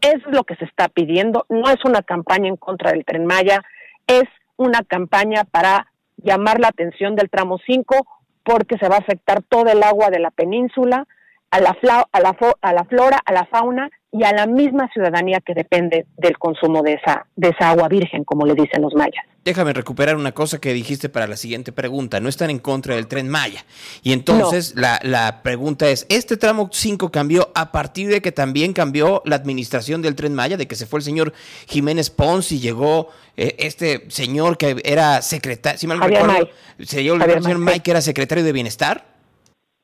Eso 0.00 0.28
es 0.28 0.36
lo 0.36 0.44
que 0.44 0.56
se 0.56 0.64
está 0.64 0.88
pidiendo. 0.88 1.46
No 1.48 1.70
es 1.70 1.82
una 1.84 2.02
campaña 2.02 2.48
en 2.48 2.56
contra 2.56 2.90
del 2.90 3.04
tren 3.04 3.24
Maya, 3.24 3.62
es 4.06 4.24
una 4.56 4.82
campaña 4.82 5.44
para 5.44 5.86
llamar 6.16 6.60
la 6.60 6.68
atención 6.68 7.16
del 7.16 7.30
tramo 7.30 7.58
5 7.64 8.06
porque 8.42 8.76
se 8.78 8.88
va 8.88 8.96
a 8.96 9.00
afectar 9.00 9.42
todo 9.42 9.70
el 9.70 9.82
agua 9.82 10.10
de 10.10 10.18
la 10.18 10.30
península, 10.30 11.06
a 11.54 11.60
la, 11.60 11.76
a 12.10 12.20
la, 12.20 12.36
a 12.62 12.72
la 12.72 12.84
flora, 12.84 13.20
a 13.24 13.32
la 13.32 13.46
fauna 13.46 13.88
y 14.10 14.24
a 14.24 14.32
la 14.32 14.46
misma 14.46 14.88
ciudadanía 14.92 15.40
que 15.40 15.54
depende 15.54 16.06
del 16.16 16.36
consumo 16.36 16.82
de 16.82 16.94
esa, 16.94 17.26
de 17.36 17.50
esa 17.50 17.70
agua 17.70 17.88
virgen, 17.88 18.24
como 18.24 18.44
le 18.44 18.54
dicen 18.54 18.82
los 18.82 18.92
mayas. 18.94 19.24
Déjame 19.44 19.72
recuperar 19.72 20.16
una 20.16 20.32
cosa 20.32 20.60
que 20.60 20.72
dijiste 20.72 21.08
para 21.08 21.26
la 21.28 21.36
siguiente 21.36 21.70
pregunta. 21.70 22.18
No 22.18 22.28
están 22.28 22.50
en 22.50 22.58
contra 22.58 22.96
del 22.96 23.06
tren 23.06 23.28
Maya. 23.28 23.64
Y 24.02 24.12
entonces 24.12 24.74
la, 24.74 24.98
la, 25.02 25.42
pregunta 25.42 25.88
es, 25.88 26.06
¿este 26.08 26.36
tramo 26.36 26.70
5 26.72 27.12
cambió 27.12 27.52
a 27.54 27.70
partir 27.70 28.08
de 28.08 28.20
que 28.20 28.32
también 28.32 28.72
cambió 28.72 29.22
la 29.24 29.36
administración 29.36 30.02
del 30.02 30.16
tren 30.16 30.34
Maya, 30.34 30.56
de 30.56 30.66
que 30.66 30.74
se 30.74 30.86
fue 30.86 30.98
el 31.00 31.04
señor 31.04 31.34
Jiménez 31.68 32.10
Pons 32.10 32.50
y 32.52 32.58
llegó 32.58 33.10
eh, 33.36 33.54
este 33.58 34.10
señor 34.10 34.56
que 34.56 34.80
era 34.84 35.22
secretario, 35.22 35.78
si 35.78 35.86
mal 35.86 36.00
recuerdo, 36.00 36.48
se 36.80 37.00
el 37.00 37.42
señor 37.42 37.58
May, 37.58 37.80
que 37.80 37.90
era 37.92 38.00
secretario 38.00 38.42
de 38.42 38.52
Bienestar? 38.52 39.06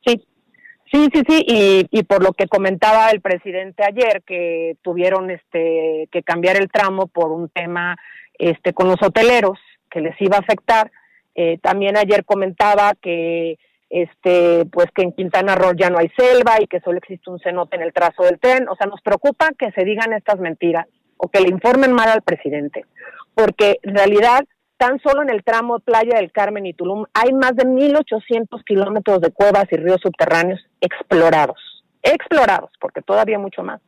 Sí, 0.05 0.25
Sí, 0.93 1.09
sí, 1.13 1.23
sí, 1.29 1.45
y, 1.47 1.87
y 1.91 2.03
por 2.03 2.23
lo 2.23 2.33
que 2.33 2.49
comentaba 2.49 3.11
el 3.11 3.21
presidente 3.21 3.85
ayer, 3.85 4.23
que 4.27 4.77
tuvieron 4.83 5.31
este 5.31 6.09
que 6.11 6.23
cambiar 6.25 6.57
el 6.57 6.69
tramo 6.69 7.07
por 7.07 7.31
un 7.31 7.49
tema 7.49 7.97
este 8.39 8.73
con 8.73 8.89
los 8.89 9.01
hoteleros 9.01 9.59
que 9.89 10.01
les 10.01 10.21
iba 10.21 10.37
a 10.37 10.41
afectar. 10.41 10.91
Eh, 11.37 11.59
también 11.63 11.97
ayer 11.97 12.25
comentaba 12.25 12.95
que 13.01 13.59
este 13.89 14.67
pues 14.67 14.87
que 14.93 15.03
en 15.03 15.13
Quintana 15.13 15.55
Roo 15.55 15.75
ya 15.77 15.91
no 15.91 15.99
hay 15.99 16.11
selva 16.17 16.61
y 16.61 16.67
que 16.67 16.81
solo 16.81 16.99
existe 16.99 17.31
un 17.31 17.39
cenote 17.39 17.77
en 17.77 17.83
el 17.83 17.93
trazo 17.93 18.25
del 18.25 18.41
tren. 18.41 18.69
O 18.69 18.75
sea, 18.75 18.89
nos 18.89 19.01
preocupa 19.01 19.51
que 19.57 19.71
se 19.71 19.85
digan 19.85 20.13
estas 20.13 20.41
mentiras 20.41 20.87
o 21.17 21.29
que 21.29 21.41
le 21.41 21.51
informen 21.51 21.93
mal 21.93 22.09
al 22.09 22.23
presidente, 22.23 22.85
porque 23.35 23.79
en 23.83 23.95
realidad 23.95 24.45
Tan 24.81 24.99
solo 25.01 25.21
en 25.21 25.29
el 25.29 25.45
tramo 25.45 25.79
Playa 25.81 26.17
del 26.17 26.33
Carmen 26.33 26.65
y 26.65 26.73
Tulum 26.73 27.05
hay 27.13 27.35
más 27.35 27.55
de 27.55 27.65
1.800 27.65 28.65
kilómetros 28.65 29.21
de 29.21 29.31
cuevas 29.31 29.67
y 29.71 29.77
ríos 29.77 30.01
subterráneos 30.03 30.59
explorados. 30.81 31.59
Explorados, 32.03 32.71
porque 32.81 33.03
todavía 33.03 33.39
mucho 33.39 33.63
más. 33.63 33.81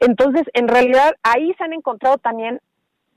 Entonces, 0.00 0.42
en 0.54 0.68
realidad, 0.68 1.12
ahí 1.22 1.52
se 1.56 1.64
han 1.64 1.72
encontrado 1.72 2.18
también, 2.18 2.60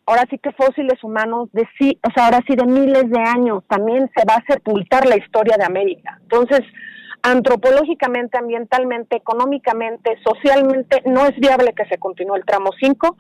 ahora 0.06 0.26
sí 0.30 0.38
que 0.38 0.52
fósiles 0.52 1.04
humanos 1.04 1.50
de 1.52 1.68
sí, 1.80 2.00
o 2.08 2.12
sea, 2.14 2.26
ahora 2.26 2.42
sí 2.48 2.56
de 2.56 2.66
miles 2.66 3.10
de 3.10 3.20
años. 3.20 3.64
También 3.68 4.10
se 4.16 4.24
va 4.26 4.36
a 4.36 4.54
sepultar 4.54 5.06
la 5.06 5.18
historia 5.18 5.58
de 5.58 5.66
América. 5.66 6.20
Entonces, 6.22 6.62
antropológicamente, 7.24 8.38
ambientalmente, 8.38 9.18
económicamente, 9.18 10.18
socialmente, 10.24 11.02
no 11.06 11.26
es 11.26 11.36
viable 11.38 11.74
que 11.74 11.86
se 11.86 11.98
continúe 11.98 12.36
el 12.36 12.46
tramo 12.46 12.70
5 12.80 13.18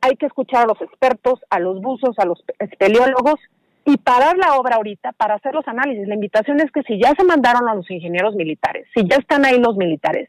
hay 0.00 0.16
que 0.16 0.26
escuchar 0.26 0.64
a 0.64 0.66
los 0.66 0.80
expertos, 0.80 1.40
a 1.50 1.58
los 1.58 1.80
buzos, 1.80 2.18
a 2.18 2.24
los 2.24 2.42
espeleólogos 2.58 3.36
y 3.84 3.96
parar 3.96 4.36
la 4.36 4.54
obra 4.54 4.76
ahorita 4.76 5.12
para 5.12 5.34
hacer 5.34 5.54
los 5.54 5.66
análisis. 5.66 6.06
La 6.06 6.14
invitación 6.14 6.60
es 6.60 6.70
que 6.70 6.82
si 6.82 7.00
ya 7.00 7.14
se 7.16 7.24
mandaron 7.24 7.68
a 7.68 7.74
los 7.74 7.90
ingenieros 7.90 8.34
militares, 8.34 8.86
si 8.94 9.06
ya 9.08 9.16
están 9.16 9.44
ahí 9.44 9.58
los 9.58 9.76
militares, 9.76 10.28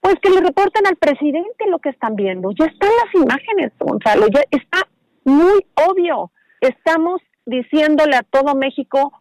pues 0.00 0.16
que 0.22 0.30
le 0.30 0.40
reporten 0.40 0.86
al 0.86 0.96
presidente 0.96 1.66
lo 1.68 1.78
que 1.78 1.90
están 1.90 2.16
viendo. 2.16 2.50
Ya 2.52 2.66
están 2.66 2.90
las 3.04 3.22
imágenes, 3.22 3.72
Gonzalo, 3.78 4.26
ya 4.28 4.42
está 4.50 4.86
muy 5.24 5.64
obvio. 5.74 6.30
Estamos 6.60 7.20
diciéndole 7.44 8.16
a 8.16 8.22
todo 8.22 8.54
México, 8.54 9.12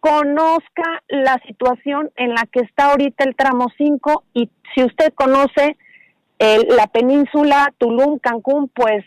conozca 0.00 1.02
la 1.08 1.38
situación 1.46 2.10
en 2.16 2.34
la 2.34 2.46
que 2.50 2.60
está 2.60 2.90
ahorita 2.90 3.24
el 3.24 3.36
tramo 3.36 3.68
5 3.76 4.24
y 4.34 4.50
si 4.74 4.84
usted 4.84 5.12
conoce 5.14 5.76
la 6.38 6.86
península, 6.86 7.72
Tulum, 7.76 8.18
Cancún, 8.18 8.68
pues 8.68 9.04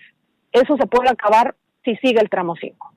eso 0.52 0.78
se 0.78 0.86
puede 0.86 1.10
acabar 1.10 1.56
si 1.84 1.96
sigue 1.96 2.22
el 2.22 2.30
tramo 2.30 2.56
5. 2.56 2.93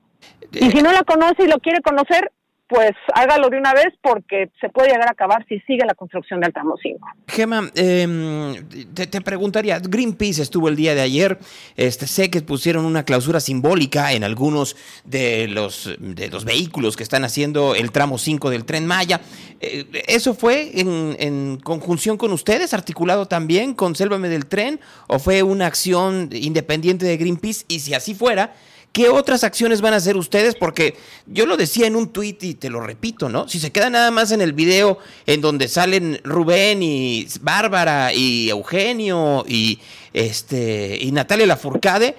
Y 0.51 0.71
si 0.71 0.81
no 0.81 0.91
la 0.91 1.03
conoce 1.03 1.43
y 1.43 1.47
lo 1.47 1.59
quiere 1.59 1.81
conocer, 1.81 2.31
pues 2.67 2.91
hágalo 3.13 3.49
de 3.49 3.57
una 3.57 3.73
vez 3.73 3.93
porque 4.01 4.49
se 4.59 4.69
puede 4.69 4.89
llegar 4.89 5.07
a 5.07 5.11
acabar 5.11 5.45
si 5.47 5.59
sigue 5.61 5.85
la 5.85 5.93
construcción 5.93 6.41
del 6.41 6.51
tramo 6.51 6.75
5. 6.81 6.99
Gema, 7.27 7.71
em, 7.75 8.67
te, 8.93 9.21
preguntaría, 9.21 9.79
Greenpeace 9.79 10.41
estuvo 10.41 10.67
el 10.67 10.75
día 10.75 10.93
de 10.93 11.01
ayer, 11.01 11.37
este, 11.77 12.07
sé 12.07 12.29
que 12.29 12.41
pusieron 12.41 12.83
una 12.83 13.03
clausura 13.03 13.39
simbólica 13.39 14.11
en 14.11 14.25
algunos 14.25 14.75
de 15.05 15.47
los, 15.47 15.95
de 15.99 16.27
los 16.27 16.43
vehículos 16.43 16.97
que 16.97 17.03
están 17.03 17.23
haciendo 17.23 17.73
el 17.73 17.91
tramo 17.91 18.17
5 18.17 18.49
del 18.49 18.65
tren 18.65 18.85
Maya. 18.85 19.21
Eh, 19.61 19.85
¿Eso 20.07 20.33
fue 20.33 20.79
en, 20.79 21.15
en, 21.19 21.57
conjunción 21.63 22.17
con 22.17 22.33
ustedes, 22.33 22.73
articulado 22.73 23.27
también 23.27 23.73
con 23.73 23.95
Sélvame 23.95 24.27
del 24.27 24.45
Tren, 24.45 24.79
o 25.07 25.19
fue 25.19 25.41
una 25.41 25.67
acción 25.67 26.29
independiente 26.33 27.05
de 27.05 27.15
Greenpeace? 27.15 27.65
Y 27.69 27.79
si 27.79 27.93
así 27.93 28.13
fuera, 28.13 28.53
¿Qué 28.91 29.09
otras 29.09 29.43
acciones 29.43 29.81
van 29.81 29.93
a 29.93 29.97
hacer 29.97 30.17
ustedes? 30.17 30.55
Porque 30.55 30.95
yo 31.27 31.45
lo 31.45 31.55
decía 31.55 31.85
en 31.85 31.95
un 31.95 32.09
tuit 32.09 32.41
y 32.43 32.55
te 32.55 32.69
lo 32.69 32.81
repito, 32.81 33.29
¿no? 33.29 33.47
Si 33.47 33.59
se 33.59 33.71
queda 33.71 33.89
nada 33.89 34.09
más 34.09 34.31
en 34.31 34.41
el 34.41 34.53
video 34.53 34.97
en 35.27 35.41
donde 35.41 35.67
salen 35.67 36.19
Rubén 36.23 36.81
y 36.81 37.27
Bárbara 37.41 38.11
y 38.13 38.49
Eugenio 38.49 39.45
y 39.47 39.79
este 40.13 40.97
y 40.99 41.11
Natalia 41.11 41.45
Lafourcade, 41.45 42.15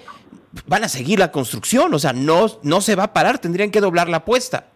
van 0.67 0.85
a 0.85 0.89
seguir 0.89 1.19
la 1.19 1.33
construcción, 1.33 1.93
o 1.93 1.99
sea, 1.99 2.13
no, 2.13 2.47
no 2.63 2.81
se 2.81 2.95
va 2.95 3.05
a 3.05 3.13
parar, 3.13 3.39
tendrían 3.39 3.71
que 3.71 3.81
doblar 3.81 4.09
la 4.09 4.19
apuesta. 4.19 4.69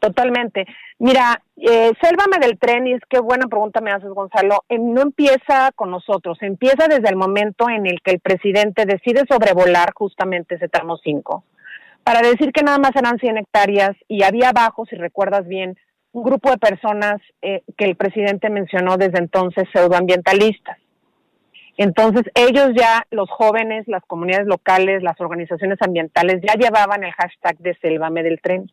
Totalmente. 0.00 0.66
Mira, 0.98 1.42
eh, 1.56 1.92
Sélvame 2.00 2.38
del 2.40 2.58
tren, 2.58 2.86
y 2.86 2.94
es 2.94 3.02
que 3.08 3.20
buena 3.20 3.46
pregunta 3.48 3.82
me 3.82 3.92
haces, 3.92 4.08
Gonzalo, 4.08 4.64
eh, 4.70 4.78
no 4.78 5.02
empieza 5.02 5.72
con 5.76 5.90
nosotros, 5.90 6.38
empieza 6.40 6.88
desde 6.88 7.10
el 7.10 7.16
momento 7.16 7.68
en 7.68 7.86
el 7.86 8.00
que 8.02 8.12
el 8.12 8.20
presidente 8.20 8.86
decide 8.86 9.24
sobrevolar 9.28 9.92
justamente 9.94 10.54
ese 10.54 10.68
tramo 10.68 10.96
5, 10.96 11.44
para 12.02 12.22
decir 12.22 12.50
que 12.52 12.62
nada 12.62 12.78
más 12.78 12.96
eran 12.96 13.18
100 13.18 13.38
hectáreas 13.38 13.90
y 14.08 14.22
había 14.22 14.48
abajo, 14.48 14.86
si 14.86 14.96
recuerdas 14.96 15.46
bien, 15.46 15.76
un 16.12 16.22
grupo 16.24 16.50
de 16.50 16.56
personas 16.56 17.20
eh, 17.42 17.62
que 17.76 17.84
el 17.84 17.94
presidente 17.94 18.48
mencionó 18.48 18.96
desde 18.96 19.18
entonces 19.18 19.68
pseudoambientalistas. 19.70 20.78
Entonces 21.76 22.24
ellos 22.34 22.70
ya, 22.74 23.06
los 23.10 23.30
jóvenes, 23.30 23.86
las 23.86 24.02
comunidades 24.06 24.46
locales, 24.46 25.02
las 25.02 25.20
organizaciones 25.20 25.78
ambientales 25.80 26.40
ya 26.42 26.54
llevaban 26.54 27.04
el 27.04 27.12
hashtag 27.12 27.58
de 27.58 27.74
Sélvame 27.80 28.22
del 28.22 28.40
tren. 28.40 28.70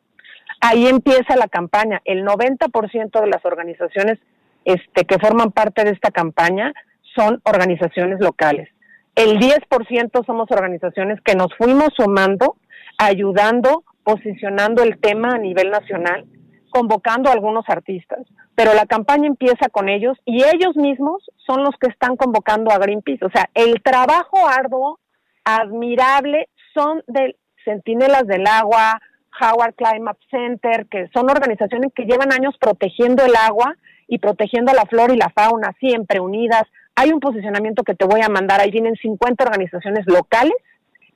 Ahí 0.62 0.88
empieza 0.88 1.36
la 1.36 1.48
campaña. 1.48 2.02
El 2.06 2.26
90% 2.26 3.22
de 3.22 3.28
las 3.28 3.46
organizaciones 3.46 4.20
este, 4.66 5.06
que 5.06 5.20
forman 5.20 5.52
parte 5.52 5.84
de 5.84 5.92
esta 5.92 6.12
campaña 6.12 6.74
son 7.16 7.42
organizaciones 7.46 8.20
locales. 8.20 8.70
El 9.16 9.40
10% 9.40 10.26
somos 10.26 10.52
organizaciones 10.52 11.20
que 11.22 11.36
nos 11.36 11.48
fuimos 11.58 11.90
sumando, 11.96 12.58
ayudando, 12.98 13.84
posicionando 14.04 14.84
el 14.84 15.00
tema 15.00 15.30
a 15.30 15.38
nivel 15.40 15.72
nacional, 15.72 16.26
convocando 16.70 17.30
a 17.30 17.34
algunos 17.34 17.66
artistas. 17.68 18.20
Pero 18.56 18.74
la 18.74 18.86
campaña 18.86 19.28
empieza 19.28 19.70
con 19.70 19.90
ellos 19.90 20.18
y 20.26 20.44
ellos 20.44 20.76
mismos 20.76 21.24
son 21.46 21.64
los 21.64 21.76
que 21.80 21.88
están 21.88 22.16
convocando 22.16 22.72
a 22.72 22.78
Greenpeace. 22.78 23.26
O 23.26 23.32
sea, 23.32 23.50
el 23.54 23.82
trabajo 23.82 24.48
arduo, 24.48 25.00
admirable, 25.44 26.50
son 26.74 27.04
de 27.08 27.38
Centinelas 27.66 28.28
del 28.28 28.46
Agua, 28.46 29.00
Howard 29.40 29.76
Climate 29.76 30.20
Center, 30.30 30.88
que 30.88 31.08
son 31.14 31.30
organizaciones 31.30 31.92
que 31.94 32.06
llevan 32.06 32.32
años 32.32 32.56
protegiendo 32.60 33.26
el 33.26 33.36
agua 33.36 33.76
y 34.08 34.20
protegiendo 34.20 34.74
la 34.74 34.86
flora 34.86 35.14
y 35.14 35.18
la 35.18 35.30
fauna, 35.30 35.74
siempre 35.80 36.20
unidas. 36.20 36.64
Hay 36.96 37.12
un 37.12 37.20
posicionamiento 37.20 37.84
que 37.84 37.96
te 37.96 38.06
voy 38.06 38.22
a 38.22 38.30
mandar, 38.30 38.60
ahí 38.62 38.72
vienen 38.72 38.96
50 38.96 39.44
organizaciones 39.44 40.06
locales 40.08 40.56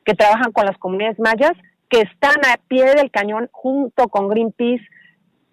que 0.06 0.14
trabajan 0.14 0.52
con 0.52 0.66
las 0.66 0.78
comunidades 0.78 1.20
mayas, 1.20 1.54
que 1.90 2.02
están 2.02 2.38
a 2.46 2.58
pie 2.68 2.96
del 2.96 3.12
cañón 3.12 3.50
junto 3.52 4.08
con 4.08 4.30
Greenpeace, 4.30 4.84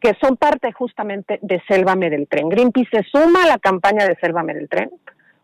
que 0.01 0.15
son 0.21 0.37
parte 0.37 0.73
justamente 0.73 1.39
de 1.43 1.61
Sélvame 1.69 2.11
del 2.11 2.29
Tren. 2.29 2.49
Greenpeace 2.49 2.89
se 2.91 3.03
suma 3.05 3.45
a 3.45 3.49
la 3.49 3.59
campaña 3.59 4.07
de 4.07 4.17
Sélvame 4.17 4.55
del 4.55 4.69
Tren, 4.69 4.91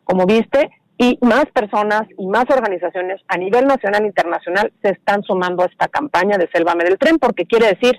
como 0.04 0.26
viste, 0.26 0.70
y 0.98 1.18
más 1.22 1.46
personas 1.46 2.02
y 2.16 2.26
más 2.26 2.44
organizaciones 2.48 3.20
a 3.28 3.36
nivel 3.36 3.66
nacional 3.66 4.04
e 4.04 4.06
internacional 4.06 4.72
se 4.82 4.90
están 4.90 5.22
sumando 5.22 5.62
a 5.62 5.66
esta 5.66 5.88
campaña 5.88 6.38
de 6.38 6.48
Sélvame 6.52 6.84
del 6.84 6.98
Tren 6.98 7.18
porque 7.18 7.46
quiere 7.46 7.68
decir 7.68 7.98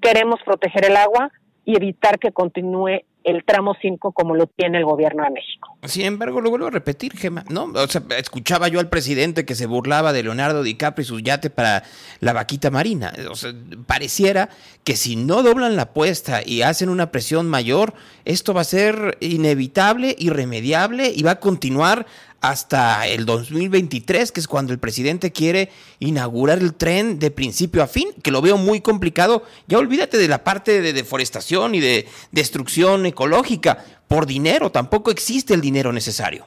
queremos 0.00 0.40
proteger 0.44 0.84
el 0.84 0.96
agua 0.96 1.30
y 1.64 1.76
evitar 1.76 2.18
que 2.18 2.30
continúe 2.30 3.00
el 3.26 3.44
tramo 3.44 3.74
5 3.80 4.12
como 4.12 4.36
lo 4.36 4.46
tiene 4.46 4.78
el 4.78 4.84
gobierno 4.84 5.24
de 5.24 5.30
México. 5.30 5.76
Sin 5.82 6.04
embargo, 6.04 6.40
lo 6.40 6.48
vuelvo 6.48 6.68
a 6.68 6.70
repetir, 6.70 7.16
Gemma, 7.16 7.44
¿no? 7.48 7.64
O 7.64 8.14
escuchaba 8.16 8.68
yo 8.68 8.78
al 8.78 8.88
presidente 8.88 9.44
que 9.44 9.56
se 9.56 9.66
burlaba 9.66 10.12
de 10.12 10.22
Leonardo 10.22 10.62
DiCaprio 10.62 11.02
y 11.02 11.06
su 11.06 11.18
yate 11.18 11.50
para 11.50 11.82
la 12.20 12.32
vaquita 12.32 12.70
marina. 12.70 13.12
O 13.28 13.34
sea, 13.34 13.52
pareciera 13.86 14.48
que 14.84 14.94
si 14.94 15.16
no 15.16 15.42
doblan 15.42 15.74
la 15.74 15.82
apuesta 15.82 16.40
y 16.46 16.62
hacen 16.62 16.88
una 16.88 17.10
presión 17.10 17.48
mayor, 17.48 17.94
esto 18.24 18.54
va 18.54 18.60
a 18.60 18.64
ser 18.64 19.18
inevitable, 19.20 20.14
irremediable 20.18 21.12
y 21.14 21.24
va 21.24 21.32
a 21.32 21.40
continuar 21.40 22.06
hasta 22.40 23.06
el 23.06 23.26
2023, 23.26 24.32
que 24.32 24.40
es 24.40 24.48
cuando 24.48 24.72
el 24.72 24.78
presidente 24.78 25.32
quiere 25.32 25.70
inaugurar 25.98 26.58
el 26.58 26.74
tren 26.74 27.18
de 27.18 27.30
principio 27.30 27.82
a 27.82 27.86
fin, 27.86 28.08
que 28.22 28.30
lo 28.30 28.42
veo 28.42 28.56
muy 28.56 28.80
complicado. 28.80 29.42
Ya 29.66 29.78
olvídate 29.78 30.18
de 30.18 30.28
la 30.28 30.44
parte 30.44 30.80
de 30.80 30.92
deforestación 30.92 31.74
y 31.74 31.80
de 31.80 32.06
destrucción 32.32 33.06
ecológica. 33.06 33.78
Por 34.08 34.26
dinero, 34.26 34.70
tampoco 34.70 35.10
existe 35.10 35.54
el 35.54 35.60
dinero 35.60 35.92
necesario. 35.92 36.46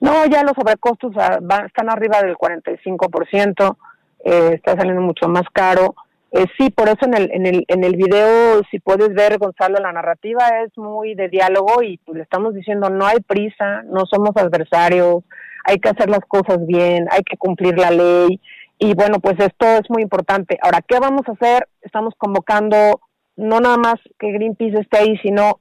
No, 0.00 0.26
ya 0.26 0.42
los 0.42 0.52
sobrecostos 0.54 1.12
están 1.12 1.88
arriba 1.88 2.20
del 2.20 2.36
45%, 2.36 3.76
eh, 4.24 4.50
está 4.54 4.76
saliendo 4.76 5.00
mucho 5.00 5.28
más 5.28 5.44
caro. 5.52 5.94
Eh, 6.36 6.46
sí, 6.58 6.68
por 6.70 6.88
eso 6.88 6.98
en 7.02 7.14
el, 7.14 7.30
en, 7.32 7.46
el, 7.46 7.64
en 7.68 7.84
el 7.84 7.94
video, 7.94 8.60
si 8.68 8.80
puedes 8.80 9.14
ver, 9.14 9.38
Gonzalo, 9.38 9.78
la 9.78 9.92
narrativa 9.92 10.48
es 10.66 10.76
muy 10.76 11.14
de 11.14 11.28
diálogo 11.28 11.80
y 11.80 11.98
pues, 11.98 12.16
le 12.16 12.24
estamos 12.24 12.54
diciendo 12.54 12.90
no 12.90 13.06
hay 13.06 13.20
prisa, 13.20 13.84
no 13.84 14.04
somos 14.10 14.32
adversarios, 14.34 15.22
hay 15.64 15.78
que 15.78 15.90
hacer 15.90 16.10
las 16.10 16.24
cosas 16.26 16.66
bien, 16.66 17.06
hay 17.12 17.22
que 17.22 17.36
cumplir 17.36 17.78
la 17.78 17.92
ley 17.92 18.40
y 18.80 18.94
bueno, 18.94 19.20
pues 19.20 19.36
esto 19.38 19.64
es 19.64 19.88
muy 19.88 20.02
importante. 20.02 20.58
Ahora, 20.60 20.80
¿qué 20.82 20.98
vamos 20.98 21.22
a 21.28 21.32
hacer? 21.32 21.68
Estamos 21.82 22.14
convocando 22.18 23.00
no 23.36 23.60
nada 23.60 23.76
más 23.76 23.94
que 24.18 24.32
Greenpeace 24.32 24.80
esté 24.80 24.98
ahí, 24.98 25.16
sino 25.18 25.60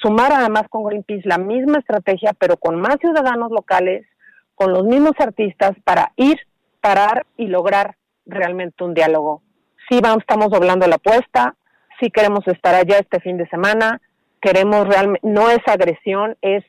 sumar 0.00 0.32
además 0.32 0.62
con 0.70 0.84
Greenpeace 0.84 1.28
la 1.28 1.36
misma 1.36 1.80
estrategia, 1.80 2.32
pero 2.38 2.56
con 2.56 2.80
más 2.80 2.96
ciudadanos 2.98 3.50
locales, 3.50 4.06
con 4.54 4.72
los 4.72 4.84
mismos 4.84 5.12
artistas, 5.18 5.72
para 5.84 6.12
ir, 6.16 6.38
parar 6.80 7.26
y 7.36 7.48
lograr 7.48 7.96
realmente 8.24 8.84
un 8.84 8.94
diálogo 8.94 9.43
sí 9.88 10.00
vamos, 10.02 10.18
estamos 10.20 10.50
doblando 10.50 10.86
la 10.86 10.96
apuesta, 10.96 11.54
sí 12.00 12.10
queremos 12.10 12.46
estar 12.46 12.74
allá 12.74 12.98
este 12.98 13.20
fin 13.20 13.36
de 13.36 13.48
semana, 13.48 14.00
queremos 14.40 14.86
realmente, 14.86 15.26
no 15.26 15.50
es 15.50 15.60
agresión, 15.66 16.36
es 16.42 16.64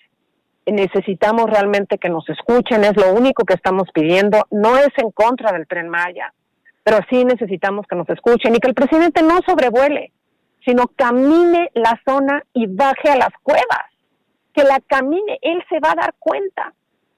necesitamos 0.65 1.49
realmente 1.49 1.97
que 1.97 2.09
nos 2.09 2.27
escuchen, 2.29 2.83
es 2.83 2.95
lo 2.95 3.13
único 3.13 3.43
que 3.43 3.53
estamos 3.53 3.89
pidiendo, 3.93 4.47
no 4.49 4.77
es 4.77 4.89
en 4.97 5.11
contra 5.11 5.51
del 5.51 5.67
tren 5.67 5.89
Maya, 5.89 6.33
pero 6.83 6.99
sí 7.09 7.23
necesitamos 7.23 7.85
que 7.87 7.95
nos 7.95 8.09
escuchen 8.09 8.55
y 8.55 8.59
que 8.59 8.69
el 8.69 8.73
presidente 8.73 9.21
no 9.21 9.39
sobrevuele, 9.45 10.11
sino 10.65 10.87
camine 10.95 11.69
la 11.75 11.99
zona 12.07 12.43
y 12.53 12.65
baje 12.67 13.09
a 13.09 13.17
las 13.17 13.31
cuevas, 13.43 13.85
que 14.53 14.63
la 14.63 14.79
camine, 14.87 15.37
él 15.41 15.63
se 15.69 15.79
va 15.79 15.91
a 15.91 16.01
dar 16.01 16.15
cuenta, 16.17 16.73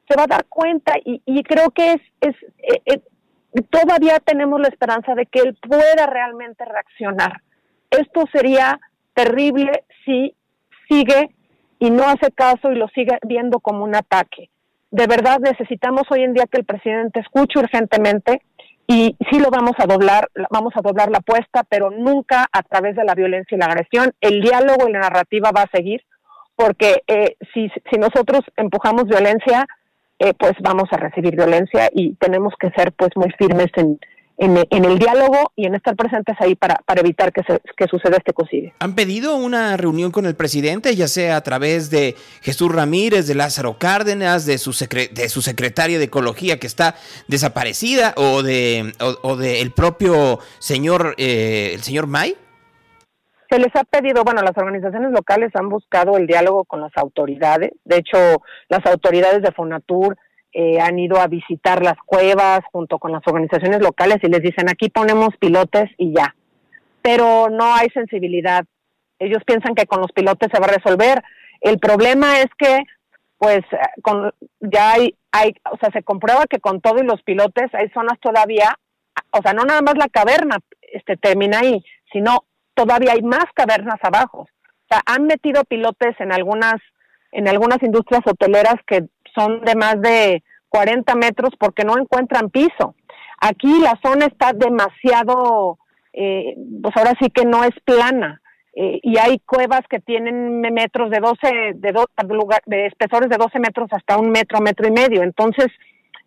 se 0.10 0.18
va 0.18 0.24
a 0.24 0.28
dar 0.28 0.46
cuenta 0.48 0.94
y, 1.06 1.22
y 1.26 1.44
creo 1.44 1.72
que 1.72 1.94
es, 1.94 2.02
es, 2.22 2.36
es, 2.60 2.96
eh, 2.96 3.02
todavía 3.70 4.20
tenemos 4.20 4.60
la 4.60 4.68
esperanza 4.68 5.16
de 5.16 5.26
que 5.26 5.40
él 5.40 5.58
pueda 5.62 6.06
realmente 6.08 6.66
reaccionar. 6.66 7.42
Esto 7.90 8.26
sería 8.32 8.80
terrible 9.14 9.84
si 10.06 10.36
sigue 10.88 11.30
y 11.80 11.90
no 11.90 12.04
hace 12.04 12.32
caso 12.32 12.72
y 12.72 12.76
lo 12.76 12.88
sigue 12.90 13.18
viendo 13.24 13.60
como 13.60 13.84
un 13.84 13.96
ataque. 13.96 14.50
De 14.92 15.08
verdad 15.08 15.40
necesitamos 15.40 16.04
hoy 16.10 16.24
en 16.24 16.34
día 16.34 16.46
que 16.50 16.58
el 16.58 16.66
presidente 16.66 17.20
escuche 17.20 17.60
urgentemente 17.60 18.42
y 18.88 19.18
sí 19.30 19.40
lo 19.40 19.50
vamos 19.50 19.74
a 19.80 19.86
doblar, 19.86 20.30
vamos 20.50 20.74
a 20.76 20.82
doblar 20.82 21.12
la 21.12 21.18
apuesta, 21.18 21.64
pero 21.68 21.90
nunca 21.90 22.46
a 22.52 22.64
través 22.64 22.96
de 22.96 23.04
la 23.04 23.16
violencia 23.16 23.56
y 23.56 23.60
la 23.60 23.66
agresión. 23.66 24.14
El 24.22 24.42
diálogo 24.42 24.88
y 24.88 24.94
la 24.94 25.00
narrativa 25.00 25.52
va 25.52 25.64
a 25.64 25.72
seguir, 25.72 26.04
porque 26.56 27.04
eh, 27.08 27.36
si, 27.54 27.70
si 27.92 28.00
nosotros 28.00 28.42
empujamos 28.56 29.04
violencia, 29.06 29.66
eh, 30.20 30.34
pues 30.38 30.54
vamos 30.62 30.90
a 30.92 30.98
recibir 30.98 31.36
violencia 31.36 31.90
y 31.94 32.16
tenemos 32.16 32.54
que 32.60 32.70
ser 32.72 32.92
pues 32.94 33.12
muy 33.16 33.30
firmes 33.38 33.68
en, 33.76 34.00
en, 34.38 34.86
el 34.86 35.00
diálogo 35.00 35.52
y 35.56 35.66
en 35.66 35.76
estar 35.76 35.96
presentes 35.96 36.36
ahí 36.40 36.56
para, 36.56 36.76
para 36.86 37.02
evitar 37.02 37.32
que, 37.34 37.42
se, 37.44 37.60
que 37.76 37.88
suceda 37.88 38.18
este 38.18 38.34
cocido. 38.34 38.72
¿Han 38.80 38.96
pedido 38.96 39.36
una 39.36 39.78
reunión 39.78 40.12
con 40.12 40.26
el 40.26 40.36
presidente, 40.36 40.96
ya 40.96 41.08
sea 41.08 41.38
a 41.38 41.42
través 41.42 41.90
de 41.90 42.16
Jesús 42.42 42.72
Ramírez, 42.72 43.28
de 43.28 43.36
Lázaro 43.36 43.78
Cárdenas, 43.80 44.46
de 44.46 44.58
su, 44.58 44.72
de 44.72 45.30
su 45.30 45.42
secretaria 45.42 45.98
de 45.98 46.06
Ecología 46.06 46.60
que 46.60 46.68
está 46.68 46.96
desaparecida 47.28 48.14
o 48.16 48.44
de, 48.44 48.94
o, 49.00 49.36
de 49.36 49.62
el 49.62 49.72
propio 49.72 50.40
señor, 50.60 51.16
eh, 51.18 51.72
el 51.74 51.82
señor 51.82 52.08
May? 52.08 52.36
Se 53.50 53.60
les 53.60 53.74
ha 53.76 53.84
pedido, 53.84 54.24
bueno, 54.24 54.42
las 54.42 54.58
organizaciones 54.58 55.12
locales 55.12 55.52
han 55.56 55.70
buscado 55.70 56.18
el 56.18 56.28
diálogo 56.28 56.66
con 56.66 56.82
las 56.82 56.92
autoridades. 56.98 57.72
De 57.86 57.98
hecho, 57.98 58.18
las 58.68 58.86
autoridades 58.86 59.42
de 59.42 59.52
Fonatur 59.52 60.18
eh, 60.52 60.80
han 60.82 61.00
ido 61.00 61.18
a 61.20 61.28
visitar 61.28 61.84
las 61.84 61.98
cuevas 62.06 62.62
junto 62.72 63.00
con 63.00 63.12
las 63.12 63.22
organizaciones 63.26 63.80
locales 63.80 64.18
y 64.24 64.28
les 64.28 64.42
dicen, 64.42 64.70
aquí 64.70 64.90
ponemos 64.90 65.30
pilotes 65.40 65.90
y 65.98 66.14
ya. 66.14 66.36
Pero 67.02 67.48
no 67.50 67.74
hay 67.74 67.88
sensibilidad. 67.94 68.66
Ellos 69.20 69.44
piensan 69.46 69.76
que 69.76 69.86
con 69.86 70.02
los 70.02 70.12
pilotes 70.12 70.50
se 70.52 70.60
va 70.60 70.68
a 70.68 70.76
resolver. 70.76 71.24
El 71.62 71.80
problema 71.80 72.40
es 72.40 72.48
que, 72.58 72.80
pues, 73.38 73.62
con, 74.02 74.34
ya 74.60 74.94
hay, 74.94 75.16
hay, 75.32 75.54
o 75.72 75.78
sea, 75.78 75.90
se 75.92 76.04
comprueba 76.04 76.46
que 76.50 76.60
con 76.60 76.82
todo 76.82 77.00
y 77.00 77.06
los 77.06 77.22
pilotes 77.24 77.74
hay 77.74 77.90
zonas 77.90 78.20
todavía, 78.20 78.78
o 79.32 79.42
sea, 79.42 79.54
no 79.54 79.64
nada 79.64 79.82
más 79.82 79.96
la 79.98 80.08
caverna 80.10 80.58
este, 80.82 81.18
termina 81.18 81.60
ahí, 81.60 81.84
sino 82.12 82.46
todavía 82.78 83.14
hay 83.14 83.24
más 83.24 83.46
cavernas 83.56 84.00
abajo. 84.04 84.42
O 84.42 84.88
sea, 84.90 85.02
han 85.08 85.26
metido 85.26 85.64
pilotes 85.64 86.16
en 86.20 86.32
algunas, 86.32 86.76
en 87.32 87.48
algunas 87.48 87.82
industrias 87.82 88.22
hoteleras 88.26 88.76
que 88.86 89.06
son 89.36 89.62
de 89.62 89.76
más 89.76 90.00
de 90.02 90.44
40 90.70 91.16
metros 91.16 91.50
porque 91.60 91.84
no 91.84 91.98
encuentran 91.98 92.52
piso. 92.52 92.96
Aquí 93.42 93.80
la 93.82 94.00
zona 94.04 94.28
está 94.28 94.54
demasiado, 94.54 95.80
eh, 96.14 96.56
pues 96.82 96.96
ahora 96.96 97.14
sí 97.20 97.30
que 97.32 97.46
no 97.46 97.64
es 97.64 97.74
plana. 97.84 98.42
Eh, 98.76 99.00
y 99.02 99.18
hay 99.18 99.40
cuevas 99.40 99.82
que 99.90 100.00
tienen 100.00 100.62
metros 100.62 101.10
de 101.10 101.20
12, 101.20 101.74
de, 101.76 102.06
de 102.68 102.86
espesores 102.86 103.28
de 103.30 103.38
12 103.38 103.60
metros 103.60 103.90
hasta 103.92 104.18
un 104.18 104.30
metro, 104.30 104.62
metro 104.62 104.88
y 104.88 104.92
medio. 104.92 105.24
Entonces, 105.24 105.68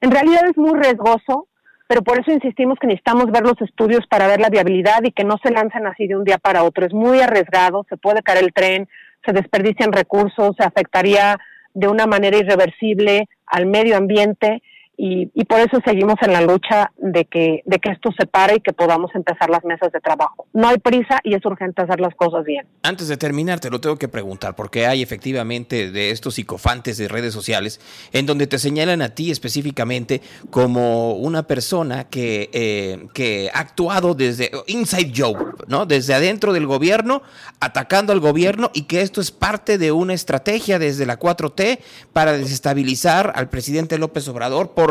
en 0.00 0.10
realidad 0.10 0.48
es 0.50 0.56
muy 0.56 0.76
riesgoso 0.76 1.46
pero 1.90 2.02
por 2.02 2.20
eso 2.20 2.30
insistimos 2.30 2.78
que 2.78 2.86
necesitamos 2.86 3.32
ver 3.32 3.42
los 3.42 3.60
estudios 3.60 4.06
para 4.08 4.28
ver 4.28 4.38
la 4.38 4.48
viabilidad 4.48 5.02
y 5.02 5.10
que 5.10 5.24
no 5.24 5.38
se 5.42 5.50
lancen 5.50 5.88
así 5.88 6.06
de 6.06 6.16
un 6.16 6.22
día 6.22 6.38
para 6.38 6.62
otro. 6.62 6.86
Es 6.86 6.94
muy 6.94 7.18
arriesgado, 7.18 7.84
se 7.88 7.96
puede 7.96 8.22
caer 8.22 8.44
el 8.44 8.52
tren, 8.52 8.88
se 9.26 9.32
desperdician 9.32 9.90
recursos, 9.90 10.54
se 10.56 10.64
afectaría 10.64 11.36
de 11.74 11.88
una 11.88 12.06
manera 12.06 12.38
irreversible 12.38 13.28
al 13.44 13.66
medio 13.66 13.96
ambiente 13.96 14.62
y, 15.02 15.44
por 15.46 15.60
eso 15.60 15.78
seguimos 15.84 16.16
en 16.20 16.34
la 16.34 16.42
lucha 16.42 16.92
de 16.98 17.24
que, 17.24 17.62
de 17.64 17.78
que 17.78 17.90
esto 17.90 18.10
se 18.18 18.26
pare 18.26 18.56
y 18.56 18.60
que 18.60 18.74
podamos 18.74 19.10
empezar 19.14 19.48
las 19.48 19.64
mesas 19.64 19.90
de 19.92 20.00
trabajo. 20.00 20.46
No 20.52 20.68
hay 20.68 20.76
prisa 20.76 21.20
y 21.24 21.34
es 21.34 21.44
urgente 21.46 21.80
hacer 21.80 22.00
las 22.00 22.14
cosas 22.14 22.44
bien. 22.44 22.66
Antes 22.82 23.08
de 23.08 23.16
terminar, 23.16 23.60
te 23.60 23.70
lo 23.70 23.80
tengo 23.80 23.96
que 23.96 24.08
preguntar, 24.08 24.54
porque 24.54 24.86
hay 24.86 25.00
efectivamente 25.00 25.90
de 25.90 26.10
estos 26.10 26.34
psicofantes 26.34 26.98
de 26.98 27.08
redes 27.08 27.32
sociales 27.32 27.80
en 28.12 28.26
donde 28.26 28.46
te 28.46 28.58
señalan 28.58 29.00
a 29.00 29.14
ti 29.14 29.30
específicamente 29.30 30.20
como 30.50 31.14
una 31.14 31.44
persona 31.44 32.04
que, 32.04 32.50
eh, 32.52 33.08
que 33.14 33.50
ha 33.54 33.60
actuado 33.60 34.14
desde 34.14 34.50
inside 34.66 35.12
job, 35.16 35.64
¿no? 35.66 35.86
Desde 35.86 36.12
adentro 36.12 36.52
del 36.52 36.66
gobierno, 36.66 37.22
atacando 37.58 38.12
al 38.12 38.20
gobierno 38.20 38.70
y 38.74 38.82
que 38.82 39.00
esto 39.00 39.22
es 39.22 39.30
parte 39.30 39.78
de 39.78 39.92
una 39.92 40.12
estrategia 40.12 40.78
desde 40.78 41.06
la 41.06 41.18
4T 41.18 41.78
para 42.12 42.32
desestabilizar 42.32 43.32
al 43.34 43.48
presidente 43.48 43.96
López 43.96 44.28
Obrador 44.28 44.72
por 44.72 44.89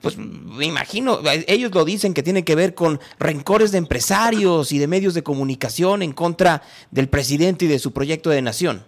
pues 0.00 0.16
me 0.16 0.66
imagino, 0.66 1.18
ellos 1.46 1.74
lo 1.74 1.84
dicen 1.84 2.14
que 2.14 2.22
tiene 2.22 2.44
que 2.44 2.54
ver 2.54 2.74
con 2.74 3.00
rencores 3.18 3.72
de 3.72 3.78
empresarios 3.78 4.72
y 4.72 4.78
de 4.78 4.86
medios 4.86 5.14
de 5.14 5.22
comunicación 5.22 6.02
en 6.02 6.12
contra 6.12 6.62
del 6.90 7.08
presidente 7.08 7.66
y 7.66 7.68
de 7.68 7.78
su 7.78 7.92
proyecto 7.92 8.30
de 8.30 8.42
nación. 8.42 8.84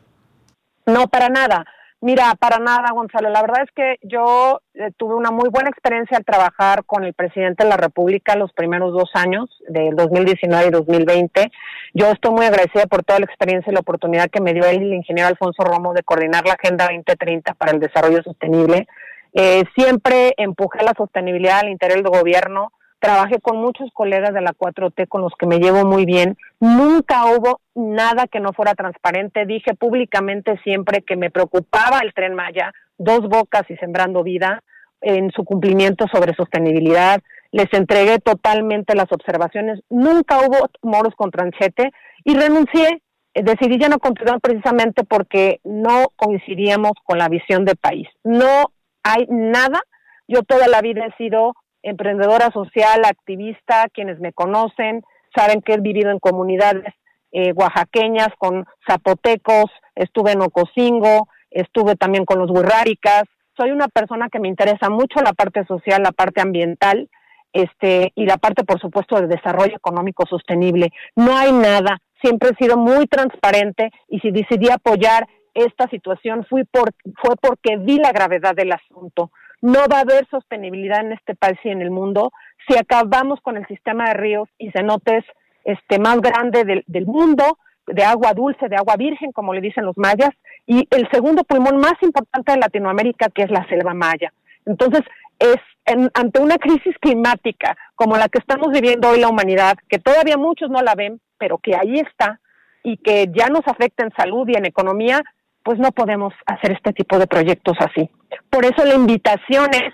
No, 0.87 1.09
para 1.09 1.29
nada. 1.29 1.65
Mira, 2.03 2.35
para 2.35 2.59
nada, 2.59 2.91
Gonzalo. 2.91 3.31
La 3.31 3.43
verdad 3.43 3.63
es 3.63 3.71
que 3.77 3.95
yo 4.03 4.61
eh, 4.75 4.91
tuve 4.97 5.15
una 5.15 5.31
muy 5.31 5.49
buena 5.51 5.71
experiencia 5.71 6.17
al 6.17 6.25
trabajar 6.25 6.85
con 6.85 7.05
el 7.05 7.15
presidente 7.15 7.63
de 7.63 7.71
la 7.71 7.77
República 7.77 8.35
los 8.35 8.53
primeros 8.53 8.93
dos 8.93 9.11
años, 9.15 9.49
del 9.69 9.95
2019 9.95 10.67
y 10.67 10.71
2020. 10.71 11.53
Yo 11.95 12.11
estoy 12.11 12.33
muy 12.33 12.47
agradecida 12.47 12.87
por 12.87 13.05
toda 13.05 13.21
la 13.21 13.27
experiencia 13.27 13.71
y 13.71 13.75
la 13.75 13.81
oportunidad 13.83 14.31
que 14.31 14.41
me 14.41 14.53
dio 14.53 14.65
él, 14.65 14.83
el 14.83 14.95
ingeniero 14.95 15.29
Alfonso 15.29 15.63
Romo, 15.63 15.95
de 15.95 16.03
coordinar 16.03 16.45
la 16.45 16.55
Agenda 16.55 16.87
2030 16.87 17.55
para 17.55 17.71
el 17.71 17.79
Desarrollo 17.79 18.21
Sostenible 18.25 18.89
eh, 19.35 19.65
siempre 19.75 20.35
empujé 20.37 20.85
la 20.85 20.95
sostenibilidad 20.97 21.61
al 21.61 21.71
interior 21.71 22.03
del 22.03 22.13
gobierno, 22.13 22.73
trabajé 22.99 23.41
con 23.41 23.57
muchos 23.57 23.91
colegas 23.93 24.33
de 24.33 24.41
la 24.41 24.53
4T 24.53 25.09
con 25.09 25.23
los 25.23 25.33
que 25.39 25.47
me 25.47 25.59
llevo 25.59 25.85
muy 25.85 26.05
bien. 26.05 26.37
Nunca 26.61 27.27
hubo 27.27 27.61
nada 27.75 28.27
que 28.29 28.39
no 28.39 28.53
fuera 28.53 28.75
transparente. 28.75 29.45
Dije 29.45 29.75
públicamente 29.75 30.59
siempre 30.63 31.03
que 31.03 31.17
me 31.17 31.31
preocupaba 31.31 31.99
el 32.01 32.15
tren 32.15 32.35
Maya, 32.35 32.73
dos 32.99 33.29
bocas 33.29 33.69
y 33.69 33.77
sembrando 33.77 34.23
vida 34.23 34.63
en 35.01 35.33
su 35.33 35.45
cumplimiento 35.45 36.07
sobre 36.13 36.35
sostenibilidad. 36.35 37.21
Les 37.51 37.73
entregué 37.73 38.21
totalmente 38.21 38.95
las 38.95 39.11
observaciones. 39.11 39.81
Nunca 39.91 40.39
hubo 40.39 40.69
moros 40.83 41.15
con 41.17 41.33
tranchete 41.33 41.91
y 42.25 42.37
renuncié 42.37 43.03
decidí 43.35 43.79
ya 43.79 43.89
no 43.89 43.99
continuar 43.99 44.41
precisamente 44.41 45.05
porque 45.05 45.61
no 45.65 46.09
coincidíamos 46.17 46.93
con 47.05 47.19
la 47.19 47.29
visión 47.29 47.65
de 47.65 47.75
país. 47.75 48.07
No 48.23 48.73
hay 49.03 49.27
nada. 49.29 49.81
Yo 50.29 50.43
toda 50.43 50.69
la 50.69 50.81
vida 50.81 51.07
he 51.07 51.17
sido 51.17 51.55
emprendedora 51.83 52.51
social, 52.53 53.05
activista, 53.05 53.87
quienes 53.93 54.21
me 54.21 54.33
conocen 54.33 55.03
saben 55.35 55.63
que 55.63 55.75
he 55.75 55.81
vivido 55.81 56.11
en 56.11 56.19
comunidades 56.19 56.95
eh, 57.33 57.53
oaxaqueñas 57.55 58.29
con 58.39 58.67
zapotecos, 58.87 59.71
estuve 59.95 60.33
en 60.33 60.43
Ocosingo, 60.43 61.29
estuve 61.51 61.97
también 61.97 62.25
con 62.25 62.39
los 62.39 62.51
huirráricas. 62.51 63.25
Soy 63.57 63.71
una 63.71 63.89
persona 63.89 64.29
que 64.31 64.41
me 64.41 64.49
interesa 64.49 64.91
mucho 64.91 65.21
la 65.23 65.33
parte 65.33 65.65
social, 65.67 66.03
la 66.03 66.13
parte 66.13 66.41
ambiental, 66.41 67.09
este, 67.53 68.13
y 68.15 68.25
la 68.25 68.39
parte, 68.39 68.65
por 68.65 68.81
supuesto, 68.81 69.17
del 69.17 69.29
desarrollo 69.29 69.77
económico 69.77 70.27
sostenible. 70.27 70.91
No 71.17 71.37
hay 71.37 71.53
nada, 71.53 71.99
siempre 72.23 72.51
he 72.51 72.63
sido 72.63 72.77
muy 72.77 73.07
transparente 73.07 73.91
y 74.09 74.21
si 74.21 74.31
decidí 74.31 74.71
apoyar 74.71 75.27
esta 75.55 75.89
situación 75.89 76.47
fui 76.49 76.65
por, 76.65 76.91
fue 77.23 77.37
porque 77.41 77.77
vi 77.77 77.99
la 77.99 78.13
gravedad 78.13 78.55
del 78.55 78.73
asunto. 78.73 79.31
No 79.61 79.81
va 79.91 79.99
a 79.99 80.01
haber 80.01 80.27
sostenibilidad 80.29 81.01
en 81.01 81.13
este 81.13 81.35
país 81.35 81.59
y 81.65 81.69
en 81.69 81.83
el 81.83 81.91
mundo 81.91 82.33
si 82.67 82.77
acabamos 82.77 83.41
con 83.41 83.57
el 83.57 83.67
sistema 83.67 84.07
de 84.07 84.15
ríos 84.15 84.49
y 84.59 84.71
cenotes 84.71 85.25
este, 85.65 85.99
más 85.99 86.21
grande 86.21 86.65
del, 86.65 87.07
mundo, 87.07 87.59
de 87.87 88.05
agua 88.05 88.35
dulce, 88.35 88.69
de 88.69 88.77
agua 88.77 88.97
virgen, 88.97 89.33
como 89.33 89.55
le 89.55 89.61
dicen 89.61 89.85
los 89.85 89.97
mayas, 89.97 90.31
y 90.67 90.87
el 90.91 91.09
segundo 91.11 91.45
pulmón 91.45 91.79
más 91.79 91.95
importante 92.03 92.53
de 92.53 92.59
Latinoamérica, 92.59 93.29
que 93.29 93.43
es 93.43 93.51
la 93.51 93.67
selva 93.69 93.95
maya. 93.95 94.33
Entonces, 94.67 95.03
es 95.39 95.57
ante 96.15 96.41
una 96.41 96.57
crisis 96.59 96.97
climática 97.01 97.77
como 97.97 98.17
la 98.17 98.29
que 98.29 98.39
estamos 98.39 98.71
viviendo 98.71 99.09
hoy 99.09 99.19
la 99.19 99.29
humanidad, 99.29 99.77
que 99.89 99.99
todavía 99.99 100.37
muchos 100.37 100.71
no 100.71 100.81
la 100.81 100.95
ven, 100.95 101.21
pero 101.39 101.59
que 101.59 101.75
ahí 101.75 101.99
está 101.99 102.41
y 102.85 102.99
que 102.99 103.29
ya 103.33 103.49
nos 103.49 103.67
afecta 103.67 104.05
en 104.05 104.13
salud 104.17 104.49
y 104.49 104.57
en 104.57 104.67
economía, 104.67 105.21
pues 105.65 105.79
no 105.79 105.93
podemos 105.93 106.33
hacer 106.47 106.73
este 106.73 106.93
tipo 106.93 107.19
de 107.19 107.27
proyectos 107.27 107.77
así. 107.81 108.11
Por 108.51 108.65
eso 108.65 108.85
la 108.85 108.95
invitación 108.95 109.71
es, 109.73 109.93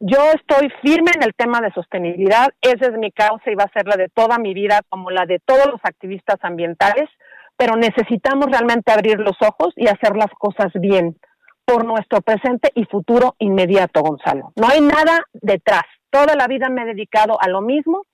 yo 0.00 0.18
estoy 0.34 0.70
firme 0.82 1.10
en 1.14 1.22
el 1.22 1.34
tema 1.34 1.60
de 1.60 1.72
sostenibilidad, 1.72 2.48
esa 2.60 2.86
es 2.86 2.92
mi 2.98 3.10
causa 3.12 3.50
y 3.50 3.54
va 3.54 3.64
a 3.64 3.72
ser 3.72 3.86
la 3.86 3.96
de 3.96 4.08
toda 4.08 4.38
mi 4.38 4.54
vida, 4.54 4.80
como 4.88 5.10
la 5.10 5.26
de 5.26 5.40
todos 5.44 5.66
los 5.66 5.80
activistas 5.82 6.36
ambientales, 6.42 7.08
pero 7.56 7.76
necesitamos 7.76 8.46
realmente 8.50 8.92
abrir 8.92 9.18
los 9.18 9.36
ojos 9.40 9.74
y 9.76 9.86
hacer 9.88 10.16
las 10.16 10.30
cosas 10.38 10.72
bien 10.74 11.16
por 11.66 11.84
nuestro 11.84 12.20
presente 12.22 12.70
y 12.74 12.84
futuro 12.86 13.36
inmediato, 13.38 14.00
Gonzalo. 14.00 14.52
No 14.56 14.66
hay 14.66 14.80
nada 14.80 15.26
detrás. 15.34 15.84
Toda 16.10 16.34
la 16.34 16.46
vida 16.48 16.68
me 16.68 16.82
he 16.82 16.86
dedicado 16.86 17.40
a 17.40 17.48
lo 17.48 17.60
mismo, 17.60 18.06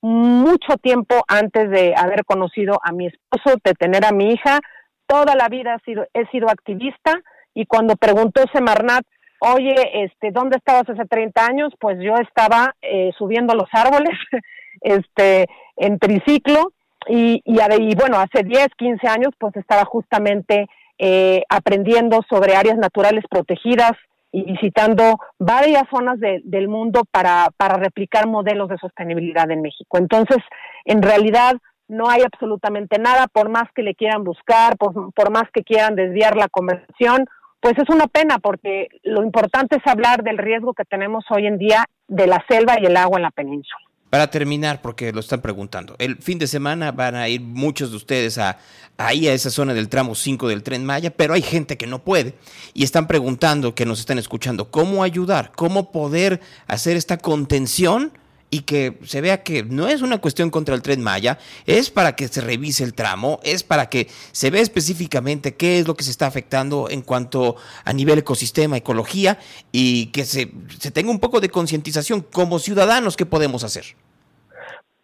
mucho 0.00 0.76
tiempo 0.82 1.22
antes 1.28 1.70
de 1.70 1.94
haber 1.96 2.24
conocido 2.24 2.80
a 2.82 2.92
mi 2.92 3.06
esposo, 3.06 3.56
de 3.62 3.74
tener 3.74 4.04
a 4.04 4.12
mi 4.12 4.32
hija, 4.32 4.58
toda 5.06 5.34
la 5.34 5.48
vida 5.48 5.76
he 5.76 5.84
sido, 5.84 6.06
he 6.12 6.26
sido 6.26 6.48
activista 6.48 7.12
y 7.54 7.66
cuando 7.66 7.96
preguntó 7.96 8.42
Semarnat, 8.52 9.04
oye, 9.40 10.04
este, 10.04 10.30
¿dónde 10.32 10.56
estabas 10.56 10.88
hace 10.88 11.04
30 11.04 11.46
años? 11.46 11.72
Pues 11.78 11.98
yo 12.00 12.14
estaba 12.16 12.74
eh, 12.82 13.10
subiendo 13.18 13.54
los 13.54 13.68
árboles, 13.72 14.18
este, 14.80 15.46
en 15.76 15.98
triciclo 15.98 16.72
y, 17.08 17.42
y, 17.44 17.58
y 17.60 17.94
bueno, 17.94 18.18
hace 18.18 18.44
10, 18.44 18.68
15 18.76 19.08
años 19.08 19.30
pues 19.38 19.54
estaba 19.56 19.84
justamente 19.84 20.66
eh, 20.98 21.42
aprendiendo 21.48 22.20
sobre 22.28 22.56
áreas 22.56 22.78
naturales 22.78 23.24
protegidas 23.28 23.92
y 24.30 24.42
visitando 24.42 25.18
varias 25.38 25.84
zonas 25.90 26.18
del 26.18 26.66
mundo 26.68 27.04
para, 27.10 27.48
para 27.56 27.76
replicar 27.76 28.26
modelos 28.26 28.68
de 28.68 28.78
sostenibilidad 28.78 29.48
en 29.50 29.62
México. 29.62 29.96
Entonces, 29.96 30.38
en 30.84 31.02
realidad, 31.02 31.54
no 31.88 32.08
hay 32.08 32.22
absolutamente 32.22 32.98
nada, 32.98 33.26
por 33.26 33.48
más 33.48 33.64
que 33.74 33.82
le 33.82 33.94
quieran 33.94 34.24
buscar, 34.24 34.76
por, 34.76 35.12
por, 35.12 35.30
más 35.30 35.44
que 35.52 35.62
quieran 35.62 35.96
desviar 35.96 36.36
la 36.36 36.48
conversación, 36.48 37.26
pues 37.60 37.74
es 37.78 37.88
una 37.88 38.06
pena 38.06 38.38
porque 38.38 38.88
lo 39.02 39.22
importante 39.22 39.76
es 39.76 39.86
hablar 39.86 40.22
del 40.22 40.38
riesgo 40.38 40.74
que 40.74 40.84
tenemos 40.84 41.24
hoy 41.30 41.46
en 41.46 41.58
día 41.58 41.84
de 42.08 42.26
la 42.26 42.44
selva 42.48 42.76
y 42.80 42.86
el 42.86 42.96
agua 42.96 43.18
en 43.18 43.22
la 43.22 43.30
península. 43.30 43.80
Para 44.10 44.30
terminar, 44.30 44.80
porque 44.80 45.12
lo 45.12 45.18
están 45.18 45.40
preguntando, 45.40 45.96
el 45.98 46.18
fin 46.18 46.38
de 46.38 46.46
semana 46.46 46.92
van 46.92 47.16
a 47.16 47.28
ir 47.28 47.40
muchos 47.40 47.90
de 47.90 47.96
ustedes 47.96 48.38
a, 48.38 48.58
ahí 48.96 49.26
a 49.26 49.32
esa 49.32 49.50
zona 49.50 49.74
del 49.74 49.88
tramo 49.88 50.14
5 50.14 50.46
del 50.46 50.62
tren 50.62 50.84
Maya, 50.84 51.10
pero 51.10 51.34
hay 51.34 51.42
gente 51.42 51.76
que 51.76 51.88
no 51.88 52.04
puede 52.04 52.34
y 52.74 52.84
están 52.84 53.08
preguntando, 53.08 53.74
que 53.74 53.86
nos 53.86 53.98
están 53.98 54.18
escuchando, 54.18 54.70
cómo 54.70 55.02
ayudar, 55.02 55.50
cómo 55.56 55.90
poder 55.90 56.40
hacer 56.68 56.96
esta 56.96 57.18
contención 57.18 58.12
y 58.54 58.60
que 58.60 58.98
se 59.02 59.20
vea 59.20 59.42
que 59.42 59.64
no 59.64 59.88
es 59.88 60.00
una 60.00 60.18
cuestión 60.18 60.48
contra 60.48 60.76
el 60.76 60.82
tren 60.82 61.02
Maya, 61.02 61.38
es 61.66 61.90
para 61.90 62.14
que 62.14 62.28
se 62.28 62.40
revise 62.40 62.84
el 62.84 62.94
tramo, 62.94 63.40
es 63.42 63.64
para 63.64 63.86
que 63.86 64.06
se 64.30 64.50
vea 64.50 64.62
específicamente 64.62 65.56
qué 65.56 65.80
es 65.80 65.88
lo 65.88 65.96
que 65.96 66.04
se 66.04 66.12
está 66.12 66.28
afectando 66.28 66.88
en 66.88 67.02
cuanto 67.02 67.56
a 67.84 67.92
nivel 67.92 68.20
ecosistema, 68.20 68.76
ecología 68.76 69.38
y 69.72 70.12
que 70.12 70.24
se, 70.24 70.52
se 70.78 70.92
tenga 70.92 71.10
un 71.10 71.18
poco 71.18 71.40
de 71.40 71.48
concientización 71.48 72.20
como 72.20 72.60
ciudadanos, 72.60 73.16
¿qué 73.16 73.26
podemos 73.26 73.64
hacer? 73.64 73.96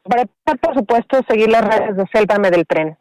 Para 0.05 0.26
por 0.62 0.74
supuesto, 0.74 1.20
seguir 1.28 1.48
las 1.48 1.62
redes 1.62 1.96
de 1.96 2.07
Sélvame 2.12 2.53
del 2.53 2.68
Tren. 2.68 2.96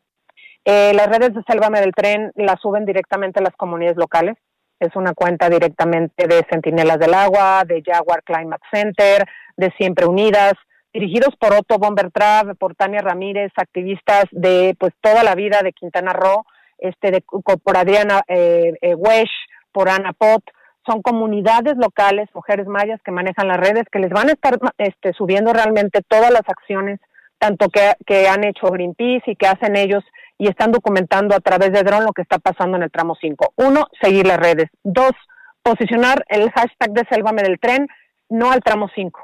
Eh, 0.65 0.93
las 0.95 1.09
redes 1.09 1.35
de 1.35 1.43
Sélvame 1.43 1.79
del 1.79 1.93
Tren 1.93 2.31
las 2.33 2.59
suben 2.59 2.85
directamente 2.85 3.39
a 3.39 3.43
las 3.43 3.55
comunidades 3.55 3.97
locales. 3.97 4.35
Es 4.79 4.95
una 4.95 5.13
cuenta 5.13 5.49
directamente 5.49 6.27
de 6.27 6.45
Centinelas 6.49 6.99
del 6.99 7.13
Agua, 7.13 7.63
de 7.65 7.83
Jaguar 7.85 8.23
Climate 8.23 8.63
Center, 8.71 9.25
de 9.57 9.71
Siempre 9.77 10.05
Unidas, 10.05 10.53
dirigidos 10.93 11.35
por 11.37 11.53
Otto 11.53 11.77
Bombertrab, 11.77 12.55
por 12.57 12.75
Tania 12.75 13.01
Ramírez, 13.01 13.51
activistas 13.55 14.25
de 14.31 14.75
pues 14.79 14.93
toda 15.01 15.23
la 15.23 15.35
vida 15.35 15.61
de 15.63 15.73
Quintana 15.73 16.13
Roo, 16.13 16.45
este, 16.77 17.11
de, 17.11 17.21
por 17.21 17.77
Adriana 17.77 18.21
eh, 18.27 18.73
eh, 18.81 18.95
Wesh, 18.95 19.31
por 19.71 19.89
Ana 19.89 20.13
Pot, 20.13 20.43
son 20.87 21.01
comunidades 21.01 21.75
locales, 21.77 22.29
mujeres 22.33 22.65
mayas 22.65 22.99
que 23.03 23.11
manejan 23.11 23.47
las 23.47 23.57
redes, 23.57 23.83
que 23.91 23.99
les 23.99 24.09
van 24.09 24.29
a 24.29 24.31
estar 24.31 24.57
este, 24.77 25.13
subiendo 25.13 25.53
realmente 25.53 26.01
todas 26.07 26.31
las 26.31 26.47
acciones, 26.47 26.99
tanto 27.37 27.69
que, 27.69 27.93
que 28.05 28.27
han 28.27 28.43
hecho 28.43 28.71
Greenpeace 28.71 29.31
y 29.31 29.35
que 29.35 29.47
hacen 29.47 29.75
ellos 29.75 30.03
y 30.39 30.47
están 30.47 30.71
documentando 30.71 31.35
a 31.35 31.41
través 31.41 31.71
de 31.73 31.83
dron 31.83 32.05
lo 32.05 32.13
que 32.13 32.21
está 32.21 32.39
pasando 32.39 32.77
en 32.77 32.83
el 32.83 32.91
tramo 32.91 33.15
5. 33.19 33.53
Uno, 33.57 33.87
seguir 34.01 34.25
las 34.25 34.37
redes. 34.37 34.69
Dos, 34.83 35.11
posicionar 35.61 36.25
el 36.29 36.49
hashtag 36.51 36.91
de 36.93 37.05
Sélvame 37.09 37.43
del 37.43 37.59
Tren, 37.59 37.87
no 38.29 38.51
al 38.51 38.61
tramo 38.61 38.89
5. 38.95 39.19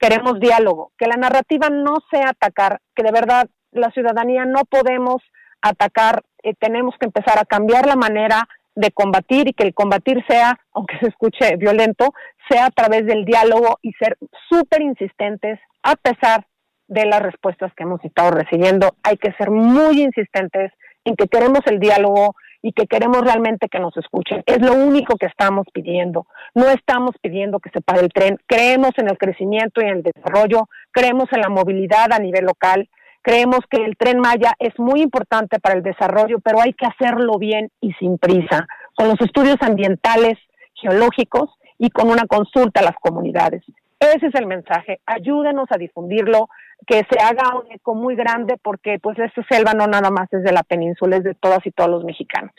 Queremos 0.00 0.40
diálogo, 0.40 0.90
que 0.98 1.06
la 1.06 1.16
narrativa 1.16 1.70
no 1.70 1.98
sea 2.10 2.30
atacar, 2.30 2.80
que 2.96 3.04
de 3.04 3.12
verdad 3.12 3.48
la 3.70 3.90
ciudadanía 3.92 4.44
no 4.44 4.64
podemos 4.68 5.22
atacar, 5.62 6.22
eh, 6.42 6.54
tenemos 6.58 6.96
que 6.98 7.06
empezar 7.06 7.38
a 7.38 7.44
cambiar 7.44 7.86
la 7.86 7.96
manera 7.96 8.48
de 8.74 8.90
combatir 8.90 9.48
y 9.48 9.52
que 9.52 9.64
el 9.64 9.72
combatir 9.72 10.22
sea, 10.28 10.58
aunque 10.72 10.98
se 10.98 11.08
escuche 11.08 11.56
violento, 11.56 12.12
sea 12.50 12.66
a 12.66 12.70
través 12.70 13.06
del 13.06 13.24
diálogo 13.24 13.78
y 13.82 13.92
ser 13.92 14.18
súper 14.48 14.82
insistentes 14.82 15.60
a 15.82 15.94
pesar 15.94 16.44
de 16.88 17.06
las 17.06 17.22
respuestas 17.22 17.72
que 17.74 17.84
hemos 17.84 18.04
estado 18.04 18.30
recibiendo. 18.32 18.94
Hay 19.02 19.16
que 19.16 19.32
ser 19.32 19.50
muy 19.50 20.02
insistentes 20.02 20.72
en 21.04 21.16
que 21.16 21.28
queremos 21.28 21.60
el 21.66 21.78
diálogo 21.78 22.34
y 22.62 22.72
que 22.72 22.86
queremos 22.86 23.20
realmente 23.20 23.68
que 23.68 23.78
nos 23.78 23.96
escuchen. 23.96 24.42
Es 24.46 24.60
lo 24.60 24.74
único 24.74 25.16
que 25.16 25.26
estamos 25.26 25.66
pidiendo. 25.72 26.26
No 26.54 26.68
estamos 26.68 27.12
pidiendo 27.20 27.60
que 27.60 27.70
se 27.70 27.80
pare 27.80 28.00
el 28.00 28.08
tren. 28.08 28.38
Creemos 28.46 28.90
en 28.96 29.08
el 29.08 29.18
crecimiento 29.18 29.80
y 29.80 29.84
en 29.84 29.98
el 29.98 30.02
desarrollo, 30.02 30.68
creemos 30.90 31.32
en 31.32 31.42
la 31.42 31.48
movilidad 31.48 32.12
a 32.12 32.18
nivel 32.18 32.44
local, 32.44 32.88
Creemos 33.26 33.58
que 33.68 33.84
el 33.84 33.96
tren 33.96 34.20
Maya 34.20 34.52
es 34.60 34.78
muy 34.78 35.02
importante 35.02 35.58
para 35.58 35.74
el 35.74 35.82
desarrollo, 35.82 36.38
pero 36.38 36.60
hay 36.60 36.72
que 36.74 36.86
hacerlo 36.86 37.38
bien 37.40 37.72
y 37.80 37.92
sin 37.94 38.18
prisa, 38.18 38.68
con 38.94 39.08
los 39.08 39.20
estudios 39.20 39.56
ambientales, 39.62 40.38
geológicos 40.74 41.50
y 41.76 41.90
con 41.90 42.08
una 42.08 42.28
consulta 42.28 42.78
a 42.78 42.84
las 42.84 42.94
comunidades. 43.00 43.64
Ese 43.98 44.26
es 44.28 44.34
el 44.36 44.46
mensaje. 44.46 45.00
Ayúdenos 45.06 45.66
a 45.72 45.76
difundirlo, 45.76 46.48
que 46.86 47.04
se 47.10 47.18
haga 47.20 47.56
un 47.58 47.70
eco 47.72 47.94
muy 47.94 48.16
grande, 48.16 48.56
porque 48.62 48.98
pues 49.00 49.18
esta 49.18 49.44
selva 49.48 49.72
no 49.74 49.86
nada 49.86 50.10
más 50.10 50.32
es 50.32 50.42
de 50.42 50.52
la 50.52 50.62
península, 50.62 51.16
es 51.16 51.24
de 51.24 51.34
todas 51.34 51.64
y 51.66 51.70
todos 51.70 51.90
los 51.90 52.04
mexicanos. 52.04 52.54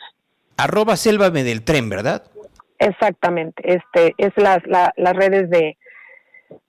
Arroba 0.56 0.96
selva 0.96 1.30
del 1.30 1.64
tren, 1.64 1.88
¿verdad? 1.88 2.24
Exactamente. 2.78 3.62
Este 3.74 4.14
es 4.18 4.32
las, 4.36 4.58
las 4.66 5.16
redes 5.16 5.50
de, 5.50 5.76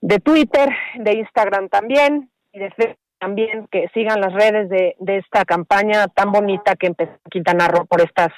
de 0.02 0.20
Twitter, 0.20 0.70
de 0.96 1.14
Instagram 1.14 1.70
también 1.70 2.30
y 2.52 2.60
de 2.60 2.72
Facebook 2.72 3.00
también 3.20 3.68
que 3.72 3.88
sigan 3.94 4.22
las 4.22 4.34
redes 4.34 4.70
de, 4.70 4.96
esta 5.18 5.46
campaña 5.46 6.08
tan 6.08 6.32
bonita 6.32 6.76
que 6.76 6.88
empezó 6.88 7.12
Quintana 7.30 7.68
Roo 7.68 7.86
por 7.86 8.02
estas 8.02 8.30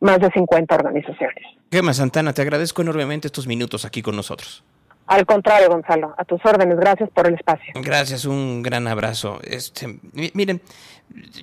más 0.00 0.20
de 0.20 0.30
50 0.30 0.74
organizaciones. 0.74 1.44
Gemma 1.72 1.92
Santana, 1.92 2.32
te 2.32 2.42
agradezco 2.42 2.82
enormemente 2.82 3.26
estos 3.26 3.46
minutos 3.46 3.84
aquí 3.84 4.02
con 4.02 4.14
nosotros. 4.14 4.62
Al 5.08 5.24
contrario, 5.24 5.70
Gonzalo, 5.70 6.14
a 6.18 6.24
tus 6.24 6.38
órdenes, 6.44 6.78
gracias 6.78 7.08
por 7.08 7.26
el 7.26 7.34
espacio. 7.34 7.72
Gracias, 7.76 8.26
un 8.26 8.62
gran 8.62 8.86
abrazo. 8.86 9.40
Este, 9.42 9.98
miren, 10.12 10.60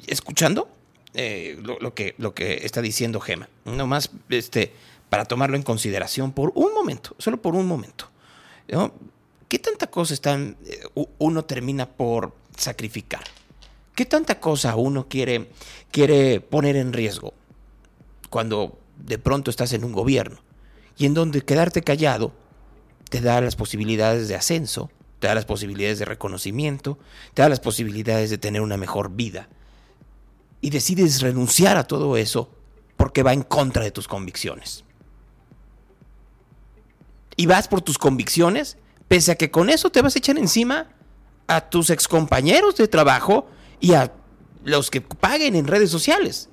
escuchando 0.05 0.69
eh, 1.15 1.59
lo, 1.63 1.95
que, 1.95 2.13
lo 2.19 2.35
que 2.35 2.59
está 2.63 2.83
diciendo 2.83 3.19
Gema, 3.19 3.49
nomás 3.65 4.11
este, 4.29 4.71
para 5.09 5.25
tomarlo 5.25 5.57
en 5.57 5.63
consideración 5.63 6.31
por 6.31 6.51
un 6.53 6.75
momento, 6.75 7.15
solo 7.17 7.41
por 7.41 7.55
un 7.55 7.67
momento. 7.67 8.07
¿Qué 9.47 9.57
tanta 9.57 9.87
cosa 9.87 10.13
eh, 10.13 10.83
uno 11.17 11.45
termina 11.45 11.87
por 11.87 12.35
sacrificar? 12.55 13.23
¿Qué 13.95 14.05
tanta 14.05 14.39
cosa 14.39 14.75
uno 14.75 15.07
quiere, 15.09 15.49
quiere 15.89 16.39
poner 16.39 16.75
en 16.75 16.93
riesgo 16.93 17.33
cuando 18.29 18.77
de 18.97 19.17
pronto 19.17 19.49
estás 19.49 19.73
en 19.73 19.83
un 19.83 19.91
gobierno 19.91 20.37
y 20.97 21.07
en 21.07 21.15
donde 21.15 21.41
quedarte 21.41 21.81
callado 21.81 22.44
te 23.09 23.21
da 23.21 23.41
las 23.41 23.55
posibilidades 23.55 24.27
de 24.27 24.35
ascenso, 24.35 24.89
te 25.19 25.27
da 25.27 25.35
las 25.35 25.45
posibilidades 25.45 25.99
de 25.99 26.05
reconocimiento, 26.05 26.97
te 27.33 27.41
da 27.41 27.49
las 27.49 27.59
posibilidades 27.59 28.29
de 28.29 28.37
tener 28.37 28.61
una 28.61 28.77
mejor 28.77 29.11
vida? 29.11 29.49
Y 30.61 30.69
decides 30.69 31.21
renunciar 31.21 31.77
a 31.77 31.85
todo 31.85 32.17
eso 32.17 32.49
porque 32.97 33.23
va 33.23 33.33
en 33.33 33.43
contra 33.43 33.83
de 33.83 33.91
tus 33.91 34.07
convicciones. 34.07 34.83
Y 37.37 37.45
vas 37.45 37.67
por 37.67 37.81
tus 37.81 37.97
convicciones, 37.97 38.77
pese 39.07 39.31
a 39.31 39.35
que 39.35 39.51
con 39.51 39.69
eso 39.69 39.89
te 39.89 40.01
vas 40.01 40.15
a 40.15 40.19
echar 40.19 40.37
encima 40.37 40.89
a 41.47 41.69
tus 41.69 41.89
excompañeros 41.89 42.75
de 42.77 42.87
trabajo 42.87 43.47
y 43.79 43.93
a 43.93 44.13
los 44.63 44.89
que 44.89 45.01
paguen 45.01 45.55
en 45.55 45.67
redes 45.67 45.91
sociales. 45.91 46.49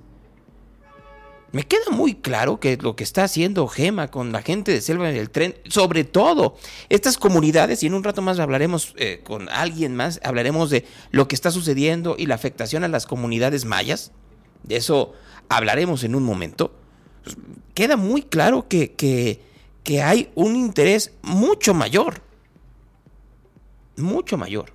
Me 1.52 1.64
queda 1.64 1.90
muy 1.90 2.14
claro 2.14 2.58
que 2.58 2.78
lo 2.78 2.96
que 2.96 3.04
está 3.04 3.24
haciendo 3.24 3.68
Gema 3.68 4.10
con 4.10 4.32
la 4.32 4.40
gente 4.40 4.72
de 4.72 4.80
Selva 4.80 5.10
en 5.10 5.16
el 5.16 5.28
tren, 5.28 5.54
sobre 5.68 6.04
todo 6.04 6.56
estas 6.88 7.18
comunidades, 7.18 7.82
y 7.82 7.88
en 7.88 7.94
un 7.94 8.02
rato 8.02 8.22
más 8.22 8.38
hablaremos 8.38 8.94
eh, 8.96 9.20
con 9.22 9.50
alguien 9.50 9.94
más, 9.94 10.18
hablaremos 10.24 10.70
de 10.70 10.86
lo 11.10 11.28
que 11.28 11.34
está 11.34 11.50
sucediendo 11.50 12.16
y 12.18 12.24
la 12.24 12.36
afectación 12.36 12.84
a 12.84 12.88
las 12.88 13.04
comunidades 13.04 13.66
mayas, 13.66 14.12
de 14.62 14.76
eso 14.76 15.12
hablaremos 15.50 16.04
en 16.04 16.14
un 16.14 16.22
momento. 16.22 16.74
Queda 17.74 17.98
muy 17.98 18.22
claro 18.22 18.66
que, 18.66 18.92
que, 18.92 19.42
que 19.84 20.00
hay 20.00 20.30
un 20.34 20.56
interés 20.56 21.12
mucho 21.20 21.74
mayor, 21.74 22.22
mucho 23.98 24.38
mayor, 24.38 24.72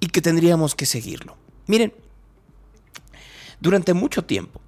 y 0.00 0.08
que 0.08 0.20
tendríamos 0.20 0.74
que 0.74 0.86
seguirlo. 0.86 1.36
Miren, 1.68 1.94
durante 3.60 3.94
mucho 3.94 4.24
tiempo, 4.24 4.60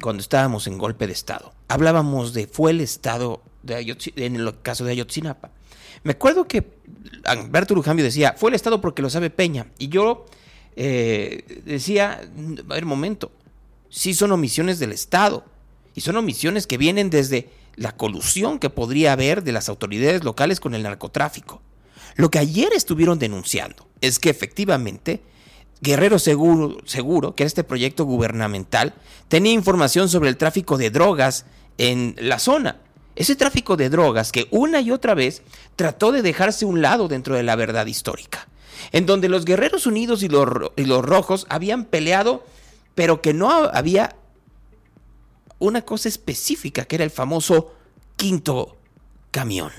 cuando 0.00 0.20
estábamos 0.20 0.66
en 0.66 0.78
golpe 0.78 1.06
de 1.06 1.12
Estado, 1.12 1.52
hablábamos 1.68 2.32
de 2.32 2.46
fue 2.46 2.70
el 2.70 2.80
Estado 2.80 3.42
en 3.66 4.36
el 4.36 4.60
caso 4.62 4.84
de 4.84 4.92
Ayotzinapa. 4.92 5.50
Me 6.04 6.12
acuerdo 6.12 6.46
que 6.48 6.66
Alberto 7.24 7.74
Lujambio 7.74 8.04
decía, 8.04 8.34
fue 8.36 8.50
el 8.50 8.54
Estado 8.54 8.80
porque 8.80 9.02
lo 9.02 9.10
sabe 9.10 9.30
Peña. 9.30 9.66
Y 9.78 9.88
yo 9.88 10.26
eh, 10.76 11.62
decía, 11.64 12.20
a 12.68 12.74
ver, 12.74 12.84
momento, 12.84 13.30
sí 13.88 14.14
son 14.14 14.32
omisiones 14.32 14.78
del 14.78 14.92
Estado. 14.92 15.44
Y 15.94 16.00
son 16.00 16.16
omisiones 16.16 16.66
que 16.66 16.78
vienen 16.78 17.10
desde 17.10 17.50
la 17.76 17.92
colusión 17.96 18.58
que 18.58 18.70
podría 18.70 19.12
haber 19.12 19.42
de 19.44 19.52
las 19.52 19.68
autoridades 19.68 20.24
locales 20.24 20.58
con 20.58 20.74
el 20.74 20.82
narcotráfico. 20.82 21.60
Lo 22.16 22.30
que 22.30 22.38
ayer 22.38 22.72
estuvieron 22.74 23.18
denunciando 23.18 23.86
es 24.00 24.18
que 24.18 24.30
efectivamente 24.30 25.22
Guerrero 25.82 26.20
Seguro, 26.20 26.78
Seguro, 26.84 27.34
que 27.34 27.42
este 27.42 27.64
proyecto 27.64 28.04
gubernamental, 28.04 28.94
tenía 29.26 29.52
información 29.52 30.08
sobre 30.08 30.30
el 30.30 30.36
tráfico 30.36 30.78
de 30.78 30.90
drogas 30.90 31.44
en 31.76 32.14
la 32.20 32.38
zona. 32.38 32.76
Ese 33.16 33.34
tráfico 33.34 33.76
de 33.76 33.90
drogas 33.90 34.30
que 34.30 34.46
una 34.52 34.80
y 34.80 34.92
otra 34.92 35.14
vez 35.14 35.42
trató 35.74 36.12
de 36.12 36.22
dejarse 36.22 36.64
un 36.64 36.82
lado 36.82 37.08
dentro 37.08 37.34
de 37.34 37.42
la 37.42 37.56
verdad 37.56 37.86
histórica, 37.86 38.46
en 38.92 39.06
donde 39.06 39.28
los 39.28 39.44
Guerreros 39.44 39.86
Unidos 39.86 40.22
y 40.22 40.28
los, 40.28 40.46
y 40.76 40.84
los 40.84 41.04
Rojos 41.04 41.46
habían 41.48 41.84
peleado, 41.84 42.46
pero 42.94 43.20
que 43.20 43.34
no 43.34 43.50
había 43.50 44.14
una 45.58 45.82
cosa 45.82 46.08
específica, 46.08 46.84
que 46.84 46.94
era 46.94 47.04
el 47.04 47.10
famoso 47.10 47.74
quinto 48.16 48.76
camión. 49.32 49.72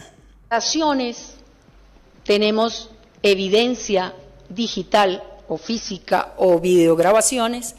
Tenemos 2.25 2.91
evidencia 3.21 4.13
digital 4.49 5.23
o 5.47 5.57
física 5.57 6.33
o 6.37 6.59
videograbaciones 6.59 7.75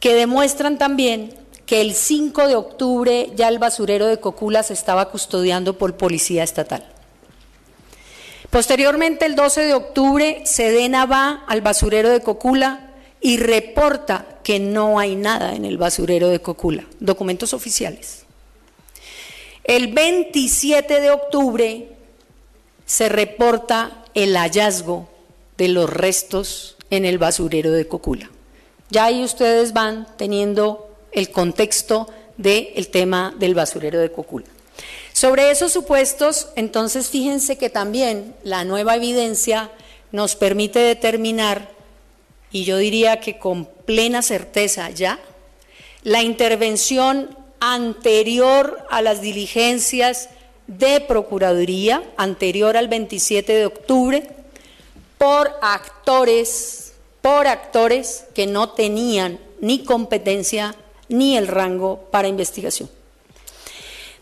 que 0.00 0.14
demuestran 0.14 0.78
también 0.78 1.34
que 1.66 1.80
el 1.80 1.94
5 1.94 2.48
de 2.48 2.56
octubre 2.56 3.30
ya 3.34 3.48
el 3.48 3.58
basurero 3.58 4.06
de 4.06 4.20
Cocula 4.20 4.62
se 4.62 4.74
estaba 4.74 5.10
custodiando 5.10 5.78
por 5.78 5.96
policía 5.96 6.42
estatal. 6.42 6.84
Posteriormente, 8.50 9.26
el 9.26 9.34
12 9.34 9.62
de 9.62 9.74
octubre, 9.74 10.42
Sedena 10.44 11.06
va 11.06 11.44
al 11.48 11.60
basurero 11.60 12.10
de 12.10 12.20
Cocula 12.20 12.90
y 13.20 13.38
reporta 13.38 14.38
que 14.44 14.60
no 14.60 14.98
hay 14.98 15.16
nada 15.16 15.54
en 15.54 15.64
el 15.64 15.78
basurero 15.78 16.28
de 16.28 16.40
Cocula, 16.40 16.84
documentos 17.00 17.54
oficiales. 17.54 18.26
El 19.64 19.92
27 19.94 21.00
de 21.00 21.10
octubre 21.10 21.88
se 22.84 23.08
reporta 23.08 24.04
el 24.12 24.36
hallazgo 24.36 25.08
de 25.56 25.68
los 25.68 25.88
restos 25.88 26.73
en 26.90 27.04
el 27.04 27.18
basurero 27.18 27.72
de 27.72 27.88
Cocula. 27.88 28.30
Ya 28.90 29.06
ahí 29.06 29.24
ustedes 29.24 29.72
van 29.72 30.06
teniendo 30.16 30.90
el 31.12 31.30
contexto 31.30 32.08
del 32.36 32.88
tema 32.88 33.34
del 33.38 33.54
basurero 33.54 33.98
de 33.98 34.10
Cocula. 34.10 34.46
Sobre 35.12 35.50
esos 35.50 35.72
supuestos, 35.72 36.48
entonces 36.56 37.08
fíjense 37.08 37.56
que 37.56 37.70
también 37.70 38.34
la 38.42 38.64
nueva 38.64 38.96
evidencia 38.96 39.70
nos 40.10 40.36
permite 40.36 40.80
determinar, 40.80 41.70
y 42.50 42.64
yo 42.64 42.76
diría 42.76 43.20
que 43.20 43.38
con 43.38 43.66
plena 43.66 44.22
certeza 44.22 44.90
ya, 44.90 45.20
la 46.02 46.22
intervención 46.22 47.36
anterior 47.60 48.84
a 48.90 49.02
las 49.02 49.20
diligencias 49.20 50.28
de 50.66 51.00
Procuraduría, 51.00 52.02
anterior 52.16 52.76
al 52.76 52.88
27 52.88 53.52
de 53.52 53.66
octubre, 53.66 54.28
por 55.24 55.56
actores, 55.62 56.92
por 57.22 57.46
actores 57.46 58.26
que 58.34 58.46
no 58.46 58.68
tenían 58.68 59.40
ni 59.62 59.82
competencia 59.82 60.74
ni 61.08 61.38
el 61.38 61.48
rango 61.48 61.98
para 62.10 62.28
investigación. 62.28 62.90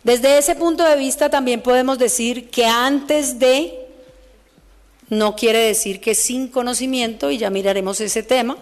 Desde 0.04 0.38
ese 0.38 0.54
punto 0.54 0.84
de 0.84 0.94
vista 0.96 1.28
también 1.28 1.60
podemos 1.60 1.98
decir 1.98 2.50
que 2.50 2.66
antes 2.66 3.40
de, 3.40 3.88
no 5.08 5.34
quiere 5.34 5.58
decir 5.58 6.00
que 6.00 6.14
sin 6.14 6.46
conocimiento, 6.46 7.32
y 7.32 7.38
ya 7.38 7.50
miraremos 7.50 8.00
ese 8.00 8.22
tema, 8.22 8.56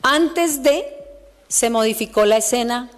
antes 0.00 0.62
de 0.62 0.86
se 1.46 1.68
modificó 1.68 2.24
la 2.24 2.38
escena 2.38 2.90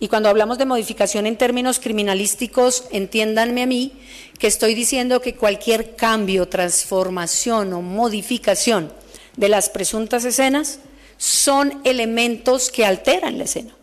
y 0.00 0.08
cuando 0.08 0.28
hablamos 0.28 0.58
de 0.58 0.66
modificación 0.66 1.26
en 1.26 1.36
términos 1.36 1.80
criminalísticos, 1.80 2.84
entiéndanme 2.92 3.62
a 3.62 3.66
mí 3.66 3.92
que 4.38 4.46
estoy 4.46 4.74
diciendo 4.74 5.20
que 5.20 5.34
cualquier 5.34 5.96
cambio, 5.96 6.48
transformación 6.48 7.72
o 7.72 7.82
modificación 7.82 8.92
de 9.36 9.48
las 9.48 9.68
presuntas 9.70 10.24
escenas 10.24 10.78
son 11.16 11.80
elementos 11.84 12.70
que 12.70 12.86
alteran 12.86 13.38
la 13.38 13.44
escena. 13.44 13.74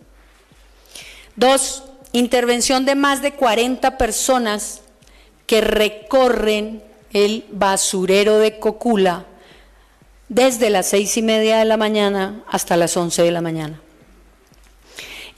Dos, 1.36 1.84
intervención 2.14 2.86
de 2.86 2.96
más 2.96 3.22
de 3.22 3.34
40 3.34 3.98
personas 3.98 4.82
que 5.48 5.60
recorren 5.60 6.82
el 7.12 7.46
basurero 7.52 8.40
de 8.40 8.58
Cocula 8.58 9.26
desde 10.30 10.70
las 10.70 10.88
seis 10.88 11.18
y 11.18 11.22
media 11.22 11.58
de 11.58 11.66
la 11.66 11.78
mañana 11.78 12.44
hasta 12.48 12.78
las 12.78 12.96
once 12.96 13.22
de 13.22 13.32
la 13.32 13.42
mañana. 13.42 13.82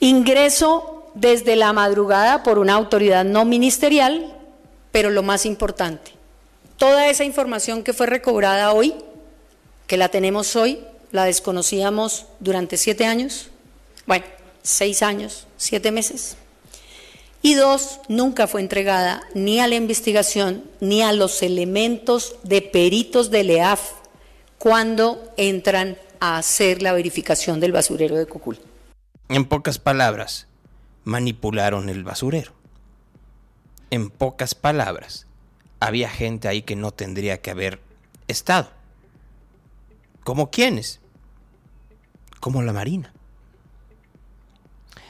Ingreso 0.00 1.10
desde 1.14 1.56
la 1.56 1.72
madrugada 1.72 2.42
por 2.42 2.58
una 2.58 2.74
autoridad 2.74 3.24
no 3.24 3.44
ministerial, 3.44 4.34
pero 4.92 5.10
lo 5.10 5.22
más 5.22 5.44
importante, 5.44 6.12
toda 6.76 7.08
esa 7.08 7.24
información 7.24 7.82
que 7.82 7.92
fue 7.92 8.06
recobrada 8.06 8.72
hoy, 8.72 8.94
que 9.86 9.96
la 9.96 10.08
tenemos 10.08 10.54
hoy, 10.54 10.80
la 11.10 11.24
desconocíamos 11.24 12.26
durante 12.38 12.76
siete 12.76 13.06
años, 13.06 13.48
bueno, 14.06 14.24
seis 14.62 15.02
años, 15.02 15.46
siete 15.56 15.90
meses. 15.90 16.36
Y 17.40 17.54
dos, 17.54 18.00
nunca 18.08 18.46
fue 18.46 18.60
entregada 18.60 19.22
ni 19.34 19.60
a 19.60 19.68
la 19.68 19.76
investigación 19.76 20.64
ni 20.80 21.02
a 21.02 21.12
los 21.12 21.42
elementos 21.42 22.36
de 22.42 22.62
peritos 22.62 23.30
de 23.30 23.44
LEAF 23.44 23.80
cuando 24.58 25.32
entran 25.36 25.96
a 26.20 26.38
hacer 26.38 26.82
la 26.82 26.92
verificación 26.92 27.60
del 27.60 27.72
basurero 27.72 28.16
de 28.16 28.26
Cocul. 28.26 28.58
En 29.28 29.44
pocas 29.44 29.78
palabras, 29.78 30.46
manipularon 31.04 31.88
el 31.88 32.04
basurero. 32.04 32.52
En 33.90 34.10
pocas 34.10 34.54
palabras, 34.54 35.26
había 35.80 36.08
gente 36.08 36.48
ahí 36.48 36.62
que 36.62 36.76
no 36.76 36.92
tendría 36.92 37.40
que 37.40 37.50
haber 37.50 37.80
estado. 38.26 38.70
¿Como 40.24 40.50
quiénes? 40.50 41.00
Como 42.40 42.62
la 42.62 42.72
Marina. 42.72 43.12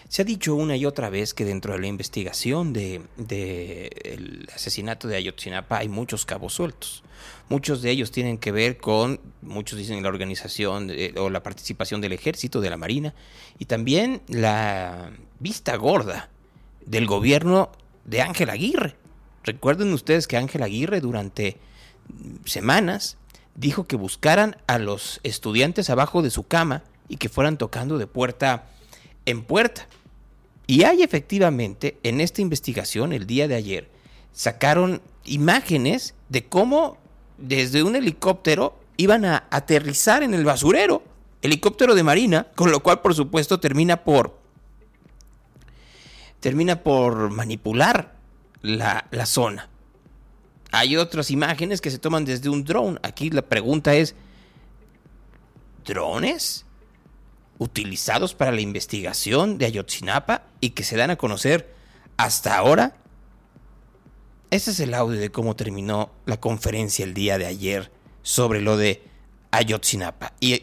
Se 0.09 0.23
ha 0.23 0.25
dicho 0.25 0.55
una 0.55 0.77
y 0.77 0.87
otra 0.87 1.11
vez 1.11 1.35
que 1.35 1.45
dentro 1.45 1.75
de 1.75 1.81
la 1.81 1.87
investigación 1.87 2.73
del 2.73 3.07
de, 3.17 4.47
asesinato 4.55 5.07
de 5.07 5.17
Ayotzinapa 5.17 5.79
hay 5.79 5.89
muchos 5.89 6.25
cabos 6.25 6.55
sueltos. 6.55 7.03
Muchos 7.49 7.83
de 7.83 7.91
ellos 7.91 8.11
tienen 8.11 8.39
que 8.39 8.53
ver 8.53 8.79
con, 8.79 9.21
muchos 9.43 9.79
dicen 9.79 10.03
la 10.03 10.09
organización 10.09 10.91
o 11.17 11.31
la 11.31 11.43
participación 11.43 12.01
del 12.01 12.13
ejército, 12.13 12.61
de 12.61 12.71
la 12.71 12.77
marina, 12.77 13.15
y 13.59 13.65
también 13.65 14.23
la 14.29 15.11
vista 15.41 15.77
gorda 15.77 16.31
del 16.85 17.07
gobierno 17.07 17.71
de 18.05 18.23
Ángel 18.23 18.51
Aguirre. 18.51 18.97
Recuerden 19.45 19.93
ustedes 19.93 20.27
que 20.27 20.37
Ángel 20.37 20.63
Aguirre 20.63 21.01
durante 21.01 21.57
semanas 22.45 23.17
dijo 23.55 23.87
que 23.87 23.97
buscaran 23.97 24.57
a 24.67 24.79
los 24.79 25.21
estudiantes 25.23 25.91
abajo 25.91 26.23
de 26.23 26.31
su 26.31 26.47
cama 26.47 26.83
y 27.09 27.17
que 27.17 27.29
fueran 27.29 27.59
tocando 27.59 27.99
de 27.99 28.07
puerta 28.07 28.67
en 29.27 29.43
puerta. 29.43 29.87
Y 30.67 30.85
hay 30.85 31.03
efectivamente 31.03 31.99
en 32.03 32.21
esta 32.21 32.43
investigación 32.43 33.13
el 33.13 33.27
día 33.27 33.49
de 33.49 33.55
ayer 33.55 33.89
sacaron 34.33 35.01
imágenes 35.25 36.15
de 36.29 36.45
cómo 36.45 36.99
desde 37.39 37.83
un 37.83 37.97
helicóptero 37.97 38.79
iban 38.97 39.25
a 39.25 39.45
aterrizar 39.51 40.23
en 40.23 40.35
el 40.35 40.45
basurero, 40.45 41.03
helicóptero 41.41 41.95
de 41.95 42.03
marina, 42.03 42.49
con 42.55 42.71
lo 42.71 42.83
cual 42.83 43.01
por 43.01 43.15
supuesto 43.15 43.61
termina 43.61 44.05
por 44.05 44.39
termina 46.41 46.83
por 46.83 47.31
manipular 47.31 48.15
la, 48.63 49.07
la 49.11 49.27
zona. 49.27 49.69
Hay 50.71 50.97
otras 50.97 51.31
imágenes 51.31 51.81
que 51.81 51.91
se 51.91 51.99
toman 51.99 52.25
desde 52.25 52.49
un 52.49 52.63
drone. 52.63 52.99
Aquí 53.03 53.31
la 53.31 53.43
pregunta 53.43 53.95
es, 53.95 54.15
¿drones? 55.85 56.65
utilizados 57.59 58.35
para 58.35 58.53
la 58.53 58.61
investigación 58.61 59.59
de 59.59 59.67
Ayotzinapa 59.67 60.45
y 60.61 60.71
que 60.71 60.85
se 60.85 60.97
dan 60.97 61.11
a 61.11 61.17
conocer 61.17 61.75
hasta 62.17 62.57
ahora? 62.57 62.97
Ese 64.51 64.71
es 64.71 64.81
el 64.81 64.95
audio 64.95 65.21
de 65.21 65.31
cómo 65.31 65.57
terminó 65.57 66.11
la 66.25 66.41
conferencia 66.41 67.05
el 67.05 67.13
día 67.13 67.37
de 67.37 67.45
ayer 67.45 67.91
sobre 68.23 68.63
lo 68.63 68.79
de 68.79 69.03
Ayotzinapa. 69.51 70.33
Y 70.41 70.63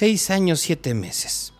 Seis 0.00 0.30
años, 0.30 0.60
siete 0.60 0.94
meses. 0.94 1.52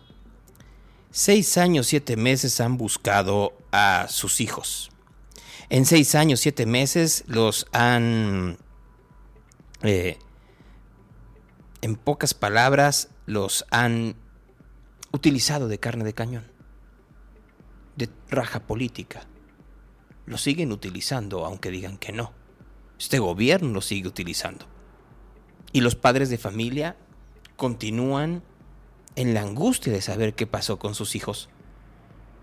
Seis 1.11 1.59
años, 1.59 1.85
siete 1.85 2.17
meses 2.17 2.59
han 2.59 2.75
buscado 2.75 3.53
a 3.71 4.07
sus 4.09 4.41
hijos. 4.41 4.89
En 5.69 5.85
seis 5.85 6.15
años, 6.15 6.39
siete 6.39 6.65
meses 6.65 7.23
los 7.27 7.67
han, 7.71 8.57
eh, 9.83 10.17
en 11.83 11.95
pocas 11.95 12.33
palabras, 12.33 13.09
los 13.27 13.63
han 13.69 14.15
utilizado 15.11 15.67
de 15.67 15.77
carne 15.77 16.03
de 16.03 16.13
cañón, 16.13 16.45
de 17.95 18.09
raja 18.27 18.61
política. 18.61 19.27
Lo 20.25 20.39
siguen 20.39 20.71
utilizando, 20.71 21.45
aunque 21.45 21.69
digan 21.69 21.99
que 21.99 22.11
no. 22.11 22.33
Este 22.99 23.19
gobierno 23.19 23.69
lo 23.69 23.81
sigue 23.81 24.07
utilizando. 24.07 24.65
Y 25.73 25.81
los 25.81 25.93
padres 25.93 26.31
de 26.31 26.39
familia 26.39 26.95
continúan 27.61 28.41
en 29.15 29.35
la 29.35 29.41
angustia 29.41 29.93
de 29.93 30.01
saber 30.01 30.33
qué 30.33 30.47
pasó 30.47 30.79
con 30.79 30.95
sus 30.95 31.15
hijos. 31.15 31.47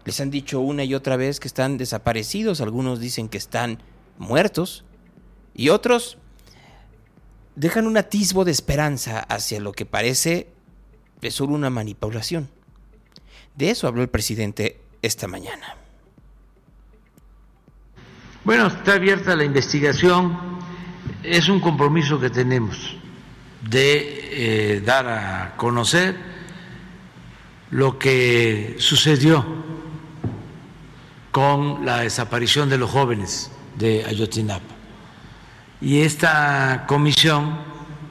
Les 0.05 0.21
han 0.21 0.31
dicho 0.31 0.61
una 0.61 0.85
y 0.85 0.95
otra 0.95 1.17
vez 1.17 1.41
que 1.41 1.49
están 1.49 1.77
desaparecidos, 1.77 2.61
algunos 2.61 3.01
dicen 3.01 3.29
que 3.29 3.37
están 3.37 3.83
muertos 4.17 4.85
y 5.55 5.71
otros 5.71 6.19
dejan 7.57 7.89
un 7.89 7.97
atisbo 7.97 8.45
de 8.45 8.53
esperanza 8.53 9.19
hacia 9.19 9.59
lo 9.59 9.73
que 9.73 9.87
parece 9.87 10.53
es 11.21 11.35
solo 11.35 11.55
una 11.55 11.69
manipulación. 11.69 12.49
De 13.57 13.71
eso 13.71 13.89
habló 13.89 14.03
el 14.03 14.11
presidente 14.11 14.81
esta 15.03 15.27
mañana. 15.27 15.75
Bueno, 18.45 18.69
está 18.69 18.93
abierta 18.93 19.35
la 19.35 19.43
investigación, 19.43 20.39
es 21.25 21.49
un 21.49 21.59
compromiso 21.59 22.21
que 22.21 22.31
tenemos 22.31 22.98
de 23.63 24.77
eh, 24.77 24.81
dar 24.81 25.07
a 25.07 25.57
conocer 25.57 26.17
lo 27.71 27.99
que 27.99 28.77
sucedió 28.79 29.45
con 31.31 31.85
la 31.85 32.01
desaparición 32.01 32.69
de 32.69 32.79
los 32.79 32.91
jóvenes 32.91 33.51
de 33.77 34.05
Ayotzinapa. 34.05 34.75
Y 35.81 36.01
esta 36.01 36.85
comisión 36.89 37.59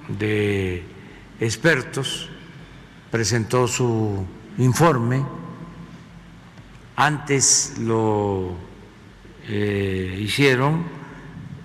de 0.07 0.83
expertos 1.39 2.29
presentó 3.11 3.67
su 3.67 4.25
informe, 4.57 5.25
antes 6.95 7.75
lo 7.79 8.55
eh, 9.47 10.19
hicieron 10.21 10.83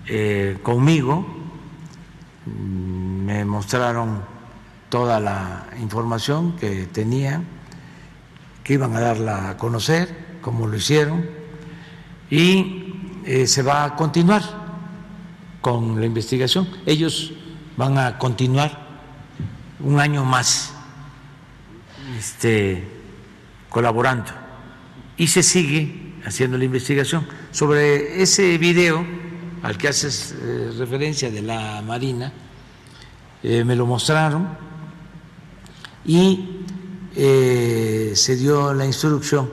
eh, 0.07 0.57
conmigo, 0.61 1.42
me 2.45 3.45
mostraron 3.45 4.21
toda 4.89 5.19
la 5.19 5.67
información 5.79 6.55
que 6.57 6.87
tenían, 6.87 7.45
que 8.63 8.73
iban 8.73 8.95
a 8.95 8.99
darla 8.99 9.49
a 9.49 9.57
conocer, 9.57 10.37
como 10.41 10.67
lo 10.67 10.75
hicieron, 10.75 11.25
y 12.29 13.21
eh, 13.25 13.47
se 13.47 13.63
va 13.63 13.85
a 13.85 13.95
continuar 13.95 14.43
con 15.61 15.99
la 15.99 16.05
investigación. 16.05 16.67
Ellos 16.85 17.33
van 17.77 17.97
a 17.97 18.17
continuar 18.17 18.83
un 19.79 19.99
año 19.99 20.23
más 20.25 20.73
este, 22.17 22.87
colaborando 23.69 24.31
y 25.17 25.27
se 25.27 25.43
sigue 25.43 26.13
haciendo 26.25 26.57
la 26.57 26.65
investigación. 26.65 27.27
Sobre 27.51 28.21
ese 28.21 28.57
video 28.57 29.05
al 29.63 29.77
que 29.77 29.87
haces 29.87 30.35
eh, 30.39 30.71
referencia 30.77 31.31
de 31.31 31.41
la 31.41 31.81
Marina, 31.81 32.31
eh, 33.41 33.63
me 33.63 33.75
lo 33.75 33.85
mostraron 33.85 34.49
y 36.05 36.65
eh, 37.15 38.11
se 38.13 38.35
dio 38.35 38.73
la 38.73 38.85
instrucción 38.85 39.49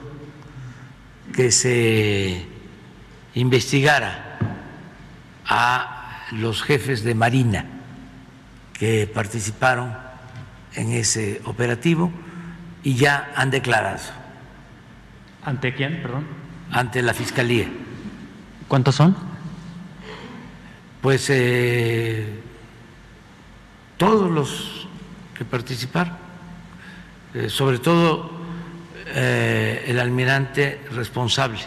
que 1.32 1.52
se 1.52 2.44
investigara 3.35 4.36
a 5.47 6.26
los 6.32 6.62
jefes 6.62 7.05
de 7.05 7.14
Marina 7.14 7.64
que 8.72 9.06
participaron 9.06 9.97
en 10.74 10.90
ese 10.90 11.40
operativo 11.44 12.10
y 12.82 12.97
ya 12.97 13.32
han 13.36 13.51
declarado. 13.52 14.01
¿Ante 15.44 15.72
quién, 15.74 16.02
perdón? 16.02 16.26
Ante 16.72 17.01
la 17.01 17.14
Fiscalía. 17.14 17.68
¿Cuántos 18.66 18.97
son? 18.97 19.30
Pues 21.01 21.31
eh, 21.31 22.27
todos 23.97 24.31
los 24.31 24.86
que 25.36 25.47
participaron, 25.47 26.14
eh, 27.32 27.48
sobre 27.48 27.78
todo 27.78 28.31
eh, 29.06 29.85
el 29.86 29.98
almirante 29.98 30.78
responsable 30.93 31.60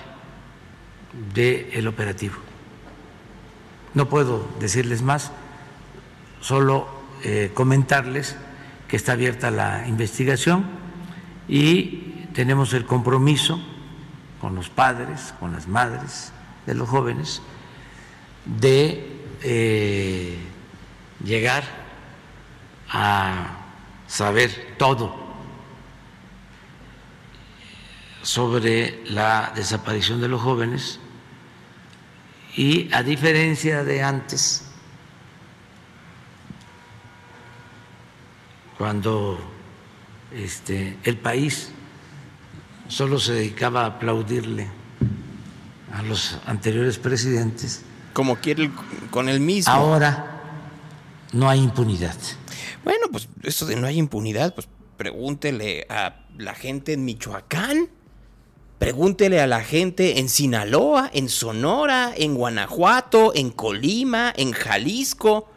del 1.34 1.88
operativo. 1.88 2.36
No 3.96 4.08
puedo 4.08 4.48
decirles 4.60 5.02
más, 5.02 5.32
solo 6.42 7.04
comentarles 7.54 8.36
que 8.88 8.98
está 8.98 9.14
abierta 9.14 9.50
la 9.50 9.88
investigación 9.88 10.66
y 11.48 12.26
tenemos 12.34 12.74
el 12.74 12.86
compromiso 12.86 13.62
con 14.42 14.54
los 14.56 14.70
padres, 14.70 15.34
con 15.40 15.54
las 15.54 15.70
madres 15.70 16.34
de 16.66 16.76
los 16.76 16.90
jóvenes, 16.90 17.42
de 18.46 19.13
llegar 21.24 21.64
a 22.90 23.58
saber 24.08 24.76
todo 24.78 25.24
sobre 28.22 29.04
la 29.06 29.52
desaparición 29.56 30.22
de 30.22 30.30
los 30.30 30.42
jóvenes 30.42 31.00
y 32.56 32.94
a 32.94 33.04
diferencia 33.04 33.84
de 33.84 34.04
antes, 34.04 34.64
cuando 38.78 39.40
este, 40.32 40.98
el 41.04 41.18
país 41.18 41.72
solo 42.88 43.20
se 43.20 43.34
dedicaba 43.34 43.84
a 43.84 43.88
aplaudirle 43.88 44.68
a 45.94 46.02
los 46.04 46.38
anteriores 46.46 46.98
presidentes. 46.98 47.84
Como 48.14 48.38
quiere 48.38 48.72
con 49.10 49.28
el 49.28 49.40
mismo. 49.40 49.74
Ahora 49.74 50.34
no 51.34 51.50
hay 51.50 51.60
impunidad. 51.60 52.16
Bueno, 52.84 53.08
pues 53.12 53.28
eso 53.44 53.66
de 53.66 53.76
no 53.76 53.88
hay 53.88 53.98
impunidad, 53.98 54.54
pues 54.54 54.68
pregúntele 54.98 55.86
a 55.90 56.24
la 56.38 56.54
gente 56.54 56.94
en 56.94 57.06
Michoacán, 57.06 57.90
pregúntele 58.78 59.42
a 59.42 59.48
la 59.48 59.62
gente 59.62 60.20
en 60.20 60.30
Sinaloa, 60.30 61.10
en 61.14 61.30
Sonora, 61.30 62.14
en 62.16 62.36
Guanajuato, 62.36 63.34
en 63.36 63.50
Colima, 63.50 64.32
en 64.36 64.52
Jalisco, 64.52 65.50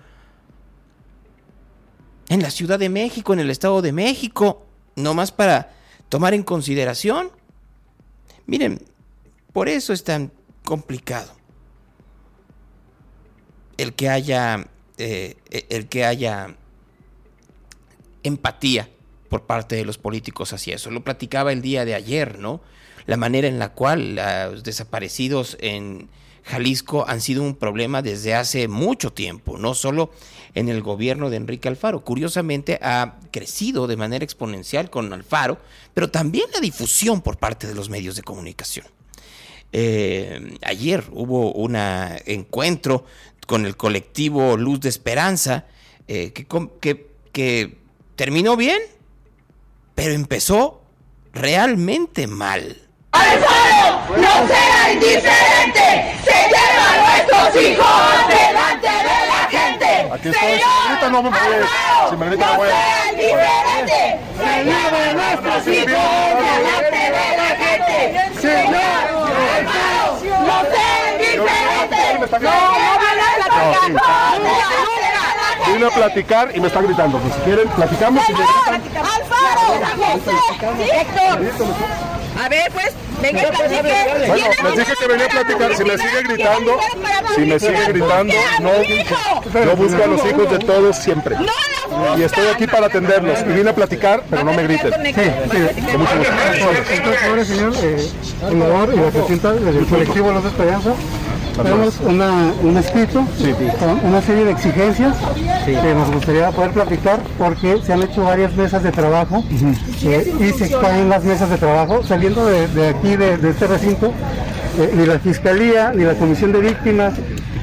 en 2.29 2.43
la 2.43 2.51
Ciudad 2.51 2.79
de 2.79 2.89
México, 2.89 3.33
en 3.33 3.41
el 3.41 3.51
Estado 3.51 3.83
de 3.83 3.93
México, 3.93 4.67
nomás 4.97 5.31
para 5.31 5.75
tomar 6.09 6.33
en 6.33 6.43
consideración. 6.43 7.31
Miren, 8.47 8.83
por 9.53 9.69
eso 9.69 9.93
es 9.93 10.05
tan 10.05 10.33
complicado 10.65 11.37
el 13.77 13.95
que 13.95 14.09
haya, 14.09 14.67
eh, 14.99 15.37
el 15.69 15.89
que 15.89 16.05
haya 16.05 16.57
empatía 18.23 18.89
por 19.29 19.43
parte 19.43 19.77
de 19.77 19.85
los 19.85 19.99
políticos 19.99 20.53
hacia 20.53 20.77
eso. 20.77 20.91
Lo 20.91 21.05
platicaba 21.05 21.53
el 21.53 21.63
día 21.63 21.85
de 21.85 21.95
ayer, 21.95 22.39
¿no? 22.39 22.61
La 23.07 23.17
manera 23.17 23.49
en 23.49 23.59
la 23.59 23.73
cual 23.73 24.17
los 24.17 24.65
desaparecidos 24.65 25.57
en 25.61 26.09
Jalisco 26.47 27.05
han 27.09 27.21
sido 27.21 27.43
un 27.43 27.55
problema 27.55 28.03
desde 28.03 28.35
hace 28.35 28.69
mucho 28.69 29.13
tiempo, 29.13 29.59
no 29.59 29.75
solo 29.75 30.11
en 30.55 30.69
el 30.69 30.81
gobierno 30.81 31.29
de 31.29 31.37
Enrique 31.37 31.69
Alfaro. 31.69 32.05
Curiosamente 32.05 32.79
ha 32.83 33.19
crecido 33.33 33.87
de 33.87 33.97
manera 33.97 34.25
exponencial 34.25 34.89
con 34.89 35.13
Alfaro, 35.13 35.59
pero 35.93 36.11
también 36.11 36.47
la 36.55 36.61
difusión 36.61 37.21
por 37.21 37.37
parte 37.37 37.67
de 37.67 37.75
los 37.75 37.91
medios 37.91 38.17
de 38.17 38.23
comunicación. 38.23 38.87
Eh, 39.73 40.57
ayer 40.63 41.05
hubo 41.13 41.53
un 41.53 41.77
encuentro 41.77 43.05
con 43.47 43.65
el 43.65 43.77
colectivo 43.77 44.57
Luz 44.57 44.81
de 44.81 44.89
Esperanza 44.89 45.65
eh, 46.09 46.33
que, 46.33 46.47
que, 46.81 47.11
que 47.33 47.79
terminó 48.17 48.57
bien, 48.57 48.81
pero 49.95 50.13
empezó 50.13 50.83
realmente 51.33 52.27
mal. 52.27 52.83
¡Alfaro 53.13 54.01
no 54.17 54.47
será 54.47 54.93
indiferente! 54.93 56.17
¡Se 56.25 56.37
lleva 56.49 56.93
a 56.93 56.97
nuestros 57.07 57.63
hijos 57.63 58.29
delante 58.29 58.89
de 58.89 59.19
la 59.27 59.49
gente! 59.51 59.91
Aquí 60.13 60.29
estoy. 60.29 60.51
Señor, 60.51 61.13
no 61.13 61.23
me 61.23 61.29
Alfaro, 61.29 62.11
si 62.11 62.17
me 62.17 62.27
grita, 62.27 62.47
no, 62.47 62.53
no 62.57 62.65
sea 62.65 63.11
indiferente! 63.11 64.19
¡Se 64.37 64.65
lleva 64.65 65.01
a 65.03 65.13
nuestros 65.15 65.61
hijos 65.75 66.09
delante 66.45 67.03
de 67.17 67.27
la 67.37 67.51
gente! 67.63 67.97
¡Señor, 68.41 69.07
Alfaro, 69.57 70.07
no 70.47 70.57
sea 70.71 71.13
indiferente! 71.13 71.76
¡No, 72.33 72.39
no, 72.39 72.51
no, 73.91 74.01
Vine 75.67 75.87
a 75.87 75.91
platicar 75.91 76.51
y 76.55 76.61
me 76.61 76.69
están 76.69 76.87
gritando. 76.87 77.19
Pues 77.19 77.35
si 77.35 77.41
quieren, 77.41 77.69
platicamos 77.69 78.23
y 78.29 78.33
me 78.33 78.39
gritan. 78.39 78.83
¡Alfaro! 79.05 79.75
¡Héctor! 80.81 81.41
A 82.43 82.49
ver, 82.49 82.71
pues, 82.73 82.93
venga 83.23 83.43
a 83.43 83.51
platicar. 83.51 84.27
Bueno, 84.27 84.47
les 84.65 84.77
dije 84.77 84.93
que 84.99 85.07
venía 85.07 85.27
a 85.27 85.29
platicar. 85.29 85.77
Si 85.77 85.85
me 85.85 85.99
sigue 85.99 86.23
gritando, 86.23 86.79
si 87.35 87.41
me 87.43 87.59
sigue 87.59 87.85
gritando, 87.89 88.35
no, 88.61 88.83
yo 89.65 89.77
busco 89.77 90.05
a 90.05 90.07
los 90.07 90.25
hijos 90.25 90.51
de 90.51 90.59
todos 90.59 90.97
siempre. 90.97 91.37
Y 92.17 92.23
estoy 92.23 92.47
aquí 92.49 92.67
para 92.67 92.87
atenderlos. 92.87 93.41
Y 93.41 93.53
vine 93.53 93.71
a 93.71 93.75
platicar, 93.75 94.23
pero 94.29 94.45
no 94.45 94.53
me 94.53 94.63
griten. 94.65 94.93
Sí, 94.93 95.13
sí. 95.15 95.83
Con 95.83 96.01
mucho 96.01 96.17
gusto. 96.19 97.45
señor, 97.45 97.73
eh, 97.83 98.11
senador 98.41 98.95
y 98.95 98.99
representante 98.99 99.65
del 99.65 99.87
colectivo 99.87 100.33
Los 100.33 100.45
Esperanza. 100.45 100.91
Tenemos 101.57 102.01
una, 102.01 102.53
un 102.63 102.77
escrito 102.77 103.25
con 103.79 104.05
una 104.05 104.21
serie 104.21 104.45
de 104.45 104.51
exigencias 104.51 105.17
que 105.65 105.95
nos 105.95 106.11
gustaría 106.11 106.51
poder 106.51 106.73
platicar 106.73 107.21
porque 107.39 107.81
se 107.83 107.93
han 107.95 108.03
hecho 108.03 108.25
varias 108.25 108.55
mesas 108.55 108.83
de 108.83 108.93
trabajo 108.93 109.43
eh, 110.03 110.35
y 110.39 110.53
se 110.53 110.71
caen 110.71 111.09
las 111.09 111.25
mesas 111.25 111.49
de 111.49 111.57
trabajo. 111.57 112.03
Saliendo 112.05 112.45
de, 112.45 112.89
aquí, 112.89 113.17
de, 113.17 113.35
este 113.49 113.67
recinto, 113.67 114.13
eh, 114.79 114.93
ni 114.95 115.07
la 115.07 115.19
Fiscalía 115.19 115.93
ni 115.95 116.05
la 116.05 116.15
Comisión 116.15 116.53
de 116.53 116.61
Víctimas 116.61 117.15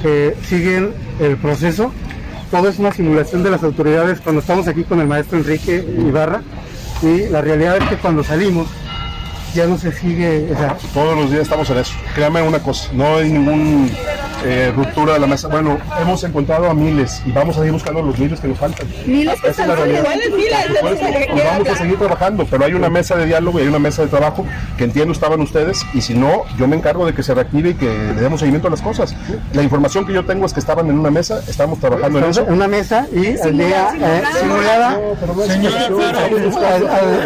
eh, 0.03 0.35
siguen 0.47 0.93
el 1.19 1.37
proceso. 1.37 1.91
Todo 2.49 2.69
es 2.69 2.79
una 2.79 2.91
simulación 2.91 3.43
de 3.43 3.51
las 3.51 3.63
autoridades 3.63 4.21
cuando 4.21 4.41
estamos 4.41 4.67
aquí 4.67 4.83
con 4.83 4.99
el 5.01 5.07
maestro 5.07 5.37
Enrique 5.37 5.85
Ibarra. 5.99 6.41
Y 7.03 7.29
la 7.29 7.41
realidad 7.41 7.77
es 7.77 7.89
que 7.89 7.97
cuando 7.97 8.23
salimos 8.23 8.67
ya 9.53 9.67
no 9.67 9.77
se 9.77 9.91
sigue. 9.91 10.49
Todos 10.93 11.15
los 11.15 11.29
días 11.29 11.43
estamos 11.43 11.69
en 11.69 11.77
eso. 11.77 11.93
Créame 12.15 12.41
una 12.41 12.59
cosa, 12.59 12.89
no 12.93 13.17
hay 13.17 13.31
ningún 13.31 13.91
eh, 14.45 14.73
ruptura 14.75 15.13
de 15.13 15.19
la 15.19 15.27
mesa. 15.27 15.47
Bueno, 15.47 15.77
hemos 16.01 16.23
encontrado 16.23 16.69
a 16.69 16.73
miles 16.73 17.21
y 17.25 17.31
vamos 17.31 17.55
a 17.55 17.59
seguir 17.59 17.73
buscando 17.73 18.01
los 18.01 18.17
miles 18.17 18.39
que 18.39 18.47
nos 18.47 18.57
faltan. 18.57 18.87
Miles 19.05 19.39
que 19.41 19.49
están 19.49 19.67
pues 19.73 21.45
vamos 21.45 21.69
a 21.69 21.75
seguir 21.77 21.97
trabajando, 21.97 22.45
pero 22.49 22.65
hay 22.65 22.73
una 22.73 22.89
mesa 22.89 23.15
de 23.15 23.25
diálogo 23.25 23.59
y 23.59 23.63
hay 23.63 23.67
una 23.67 23.79
mesa 23.79 24.01
de 24.01 24.09
trabajo 24.09 24.45
que 24.77 24.83
entiendo 24.83 25.13
estaban 25.13 25.39
ustedes 25.41 25.81
y 25.93 26.01
si 26.01 26.13
no, 26.13 26.43
yo 26.57 26.67
me 26.67 26.75
encargo 26.75 27.05
de 27.05 27.13
que 27.13 27.23
se 27.23 27.33
reactive 27.33 27.69
y 27.69 27.73
que 27.75 27.85
le 27.85 28.21
demos 28.21 28.39
seguimiento 28.39 28.67
a 28.67 28.71
las 28.71 28.81
cosas. 28.81 29.15
La 29.53 29.63
información 29.63 30.05
que 30.05 30.13
yo 30.13 30.25
tengo 30.25 30.45
es 30.45 30.53
que 30.53 30.59
estaban 30.59 30.89
en 30.89 30.99
una 30.99 31.11
mesa, 31.11 31.41
estamos 31.47 31.79
trabajando 31.79 32.19
en 32.19 32.25
eso. 32.25 32.45
Una 32.47 32.67
mesa 32.67 33.07
y 33.13 33.27
el 33.27 33.57
día 33.57 33.93
eh, 33.99 34.23
simulada 34.41 34.99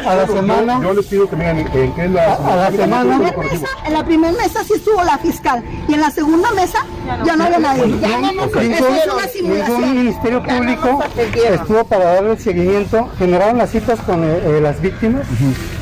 a, 0.05 0.15
la 0.15 0.27
semana. 0.27 0.79
Yo 0.83 0.93
les 0.93 1.05
pido 1.05 1.29
que 1.29 1.35
me 1.35 1.53
digan 1.53 1.75
en 1.75 1.93
qué 1.93 2.07
la, 2.17 2.33
a 2.33 2.55
la 2.55 2.71
semana. 2.71 3.33
En 3.85 3.93
la 3.93 4.03
primera 4.03 4.33
mesa 4.33 4.63
sí 4.63 4.73
estuvo 4.75 5.03
la 5.03 5.17
fiscal. 5.17 5.63
Y 5.87 5.93
en 5.93 6.01
la 6.01 6.11
segunda 6.11 6.51
mesa 6.51 6.85
ya 7.25 7.35
no. 7.35 7.45
había 7.45 7.59
nadie. 7.59 7.87
Ningún 7.87 9.95
ministerio 9.95 10.43
público 10.43 11.03
estuvo 11.17 11.83
para 11.85 12.15
darle 12.15 12.37
seguimiento. 12.37 13.09
Generaron 13.17 13.57
las 13.57 13.71
citas 13.71 13.99
con 14.01 14.23
eh, 14.23 14.41
eh, 14.43 14.59
las 14.61 14.81
víctimas 14.81 15.23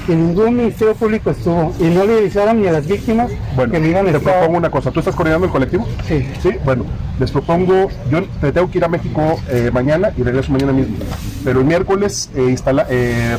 y 0.07 0.11
ningún 0.11 0.57
ministerio 0.57 0.95
público 0.95 1.31
estuvo. 1.31 1.73
Y 1.79 1.83
no 1.83 2.05
le 2.05 2.19
avisaron 2.19 2.61
ni 2.61 2.67
a 2.67 2.71
las 2.71 2.87
víctimas 2.87 3.31
bueno, 3.55 3.71
que 3.71 3.79
me 3.79 3.89
iban 3.89 4.07
a 4.07 4.11
Te 4.11 4.19
propongo 4.19 4.57
una 4.57 4.69
cosa. 4.69 4.91
¿Tú 4.91 4.99
estás 4.99 5.15
coordinando 5.15 5.45
el 5.45 5.51
colectivo? 5.51 5.87
Sí. 6.07 6.27
Sí, 6.41 6.51
bueno. 6.63 6.85
Les 7.19 7.31
propongo, 7.31 7.89
yo 8.09 8.23
te 8.41 8.51
tengo 8.51 8.69
que 8.69 8.77
ir 8.77 8.83
a 8.83 8.89
México 8.89 9.39
eh, 9.49 9.71
mañana 9.71 10.11
y 10.17 10.23
regreso 10.23 10.51
mañana 10.51 10.73
mismo. 10.73 10.97
Pero 11.43 11.61
el 11.61 11.65
miércoles 11.65 12.29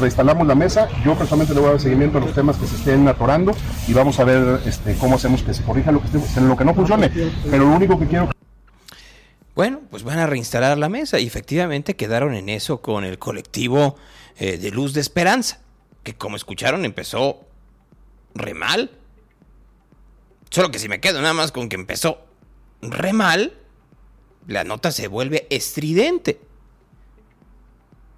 reinstalamos 0.00 0.46
la 0.46 0.54
mesa. 0.54 0.88
Yo 1.04 1.14
personalmente 1.14 1.52
le 1.54 1.60
voy 1.60 1.68
a 1.68 1.72
dar 1.72 1.80
seguimiento 1.80 2.18
a 2.18 2.20
los 2.22 2.32
temas 2.32 2.56
que 2.56 2.66
se 2.66 2.76
estén 2.76 3.06
atorando 3.06 3.52
y 3.86 3.92
vamos 3.92 4.18
a 4.18 4.24
ver 4.24 4.60
este, 4.64 4.94
cómo 4.94 5.16
hacemos 5.16 5.42
que 5.42 5.52
se 5.52 5.62
corrija 5.62 5.92
lo 5.92 6.00
que, 6.00 6.08
lo 6.40 6.56
que 6.56 6.64
no 6.64 6.74
funcione. 6.74 7.10
Pero 7.50 7.66
único 7.66 7.98
que 7.98 8.06
quiero... 8.06 8.30
Bueno, 9.54 9.80
pues 9.90 10.02
van 10.02 10.18
a 10.18 10.26
reinstalar 10.26 10.76
la 10.76 10.90
mesa 10.90 11.18
y 11.18 11.26
efectivamente 11.26 11.96
quedaron 11.96 12.34
en 12.34 12.50
eso 12.50 12.82
con 12.82 13.04
el 13.04 13.18
colectivo 13.18 13.96
eh, 14.38 14.58
de 14.58 14.70
Luz 14.70 14.92
de 14.92 15.00
Esperanza, 15.00 15.60
que 16.06 16.14
como 16.14 16.36
escucharon 16.36 16.84
empezó 16.84 17.48
re 18.34 18.54
mal. 18.54 18.92
Solo 20.50 20.70
que 20.70 20.78
si 20.78 20.88
me 20.88 21.00
quedo 21.00 21.20
nada 21.20 21.34
más 21.34 21.50
con 21.50 21.68
que 21.68 21.74
empezó 21.74 22.24
re 22.80 23.12
mal, 23.12 23.58
la 24.46 24.62
nota 24.62 24.92
se 24.92 25.08
vuelve 25.08 25.48
estridente. 25.50 26.40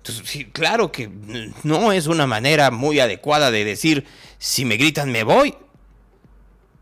Entonces, 0.02 0.28
sí, 0.28 0.44
claro 0.44 0.92
que 0.92 1.08
no 1.64 1.92
es 1.92 2.06
una 2.06 2.26
manera 2.26 2.70
muy 2.70 3.00
adecuada 3.00 3.50
de 3.50 3.64
decir, 3.64 4.06
si 4.36 4.66
me 4.66 4.76
gritan 4.76 5.10
me 5.10 5.24
voy. 5.24 5.54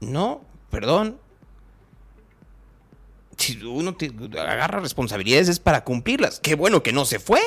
No, 0.00 0.44
perdón, 0.70 1.20
si 3.36 3.62
uno 3.62 3.96
agarra 4.38 4.80
responsabilidades 4.80 5.48
es 5.48 5.60
para 5.60 5.84
cumplirlas. 5.84 6.40
Qué 6.40 6.56
bueno 6.56 6.82
que 6.82 6.92
no 6.92 7.04
se 7.04 7.20
fue, 7.20 7.40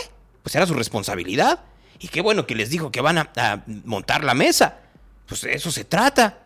pues 0.44 0.56
era 0.56 0.66
su 0.66 0.76
responsabilidad. 0.76 1.66
Y 2.00 2.08
qué 2.08 2.22
bueno 2.22 2.48
que 2.48 2.56
les 2.56 2.70
dijo 2.70 2.92
que 2.92 3.02
van 3.02 3.18
a, 3.18 3.64
montar 3.84 4.24
la 4.24 4.34
mesa. 4.34 4.80
Pues 5.28 5.42
de 5.42 5.54
eso 5.54 5.72
se 5.72 5.84
trata. 5.84 6.40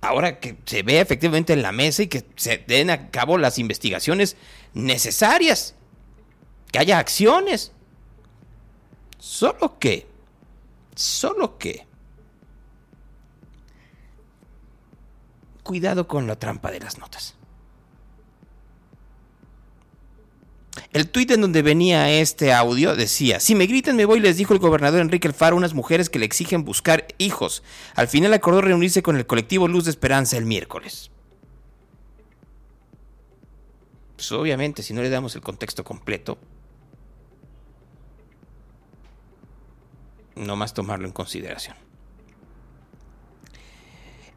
Ahora 0.00 0.40
que 0.40 0.56
se 0.66 0.82
ve 0.82 1.00
efectivamente 1.00 1.52
en 1.52 1.62
la 1.62 1.72
mesa 1.72 2.02
y 2.02 2.08
que 2.08 2.26
se 2.36 2.58
den 2.58 2.90
a 2.90 3.10
cabo 3.10 3.38
las 3.38 3.58
investigaciones 3.58 4.36
necesarias. 4.74 5.74
Que 6.72 6.80
haya 6.80 6.98
acciones. 6.98 7.72
Solo 9.18 9.78
que, 9.78 10.06
solo 10.94 11.56
que, 11.56 11.86
cuidado 15.62 16.06
con 16.06 16.26
la 16.26 16.36
trampa 16.36 16.70
de 16.70 16.80
las 16.80 16.98
notas. 16.98 17.34
El 20.96 21.10
tuit 21.10 21.30
en 21.30 21.42
donde 21.42 21.60
venía 21.60 22.10
este 22.10 22.54
audio 22.54 22.96
decía, 22.96 23.38
si 23.38 23.54
me 23.54 23.66
gritan 23.66 23.96
me 23.96 24.06
voy, 24.06 24.18
les 24.18 24.38
dijo 24.38 24.54
el 24.54 24.60
gobernador 24.60 25.02
Enrique 25.02 25.28
Alfaro 25.28 25.54
a 25.54 25.58
unas 25.58 25.74
mujeres 25.74 26.08
que 26.08 26.18
le 26.18 26.24
exigen 26.24 26.64
buscar 26.64 27.06
hijos. 27.18 27.62
Al 27.96 28.08
final 28.08 28.32
acordó 28.32 28.62
reunirse 28.62 29.02
con 29.02 29.14
el 29.14 29.26
colectivo 29.26 29.68
Luz 29.68 29.84
de 29.84 29.90
Esperanza 29.90 30.38
el 30.38 30.46
miércoles. 30.46 31.10
Pues 34.16 34.32
obviamente, 34.32 34.82
si 34.82 34.94
no 34.94 35.02
le 35.02 35.10
damos 35.10 35.34
el 35.34 35.42
contexto 35.42 35.84
completo, 35.84 36.38
no 40.34 40.56
más 40.56 40.72
tomarlo 40.72 41.06
en 41.06 41.12
consideración. 41.12 41.76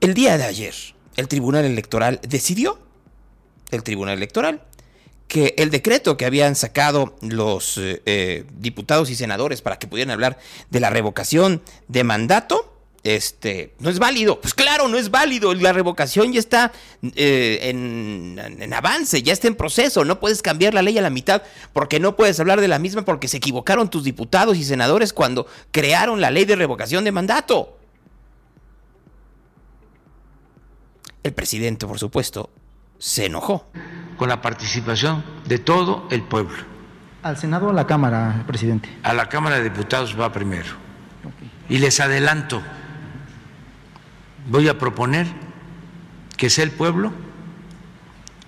El 0.01 0.13
día 0.13 0.37
de 0.37 0.43
ayer, 0.43 0.75
el 1.15 1.29
Tribunal 1.29 1.63
Electoral 1.63 2.19
decidió, 2.27 2.81
el 3.71 3.81
Tribunal 3.81 4.17
Electoral, 4.17 4.65
que 5.29 5.53
el 5.57 5.69
decreto 5.69 6.17
que 6.17 6.25
habían 6.25 6.55
sacado 6.55 7.15
los 7.21 7.77
eh, 7.77 8.01
eh, 8.07 8.45
diputados 8.57 9.11
y 9.11 9.15
senadores 9.15 9.61
para 9.61 9.77
que 9.77 9.87
pudieran 9.87 10.11
hablar 10.11 10.39
de 10.71 10.79
la 10.79 10.89
revocación 10.89 11.61
de 11.87 12.03
mandato, 12.03 12.75
este, 13.03 13.75
no 13.77 13.91
es 13.91 13.99
válido. 13.99 14.41
Pues 14.41 14.55
claro, 14.55 14.87
no 14.87 14.97
es 14.97 15.11
válido. 15.11 15.53
La 15.53 15.71
revocación 15.71 16.33
ya 16.33 16.39
está 16.39 16.71
eh, 17.15 17.59
en, 17.61 18.39
en, 18.39 18.73
avance, 18.73 19.21
ya 19.21 19.31
está 19.31 19.47
en 19.47 19.53
proceso. 19.53 20.03
No 20.03 20.19
puedes 20.19 20.41
cambiar 20.41 20.73
la 20.73 20.81
ley 20.81 20.97
a 20.97 21.01
la 21.03 21.11
mitad 21.11 21.43
porque 21.73 21.99
no 21.99 22.15
puedes 22.15 22.39
hablar 22.39 22.59
de 22.59 22.67
la 22.67 22.79
misma 22.79 23.05
porque 23.05 23.27
se 23.27 23.37
equivocaron 23.37 23.91
tus 23.91 24.03
diputados 24.03 24.57
y 24.57 24.63
senadores 24.63 25.13
cuando 25.13 25.45
crearon 25.69 26.21
la 26.21 26.31
ley 26.31 26.45
de 26.45 26.55
revocación 26.55 27.03
de 27.03 27.11
mandato. 27.11 27.77
El 31.21 31.33
presidente, 31.33 31.85
por 31.85 31.99
supuesto, 31.99 32.49
se 32.99 33.25
enojó. 33.25 33.65
Con 34.17 34.27
la 34.27 34.41
participación 34.41 35.23
de 35.45 35.59
todo 35.59 36.05
el 36.11 36.21
pueblo. 36.23 36.57
¿Al 37.23 37.37
Senado 37.37 37.67
o 37.67 37.69
a 37.69 37.73
la 37.73 37.87
Cámara, 37.87 38.43
presidente? 38.45 38.89
A 39.01 39.13
la 39.13 39.29
Cámara 39.29 39.55
de 39.57 39.63
Diputados 39.63 40.19
va 40.19 40.31
primero. 40.33 40.67
Y 41.69 41.77
les 41.77 42.01
adelanto, 42.01 42.61
voy 44.49 44.67
a 44.67 44.77
proponer 44.77 45.25
que 46.35 46.49
sea 46.49 46.65
el 46.65 46.71
pueblo 46.71 47.13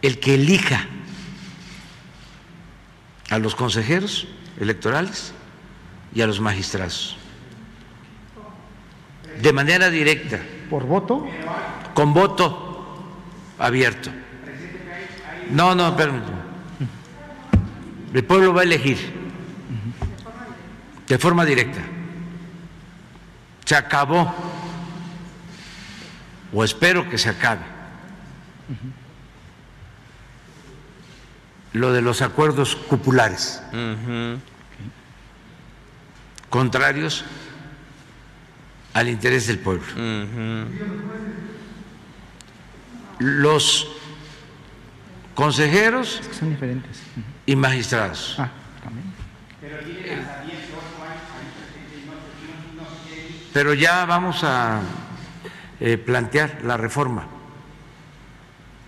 el 0.01 0.19
que 0.19 0.35
elija 0.35 0.87
a 3.29 3.37
los 3.39 3.55
consejeros 3.55 4.27
electorales 4.59 5.33
y 6.13 6.21
a 6.21 6.27
los 6.27 6.41
magistrados. 6.41 7.17
De 9.41 9.53
manera 9.53 9.89
directa. 9.89 10.39
¿Por 10.69 10.85
voto? 10.85 11.25
Con 11.93 12.13
voto 12.13 13.05
abierto. 13.57 14.11
No, 15.51 15.75
no, 15.75 15.95
permítame. 15.95 16.41
El 18.13 18.23
pueblo 18.25 18.53
va 18.53 18.61
a 18.61 18.63
elegir 18.63 18.97
de 21.07 21.17
forma 21.17 21.45
directa. 21.45 21.81
Se 23.65 23.75
acabó, 23.75 24.33
o 26.53 26.63
espero 26.63 27.09
que 27.09 27.17
se 27.17 27.29
acabe, 27.29 27.61
lo 31.73 31.93
de 31.93 32.01
los 32.01 32.21
acuerdos 32.21 32.75
cupulares, 32.75 33.61
contrarios 36.49 37.23
al 38.93 39.07
interés 39.07 39.47
del 39.47 39.59
pueblo. 39.59 39.85
Los 43.19 43.87
consejeros 45.35 46.21
son 46.37 46.49
diferentes. 46.49 47.01
y 47.45 47.55
magistrados. 47.55 48.35
Ah, 48.39 48.49
Pero 53.53 53.73
ya 53.73 54.05
vamos 54.05 54.43
a 54.43 54.81
eh, 55.79 55.97
plantear 55.97 56.59
la 56.63 56.77
reforma 56.77 57.27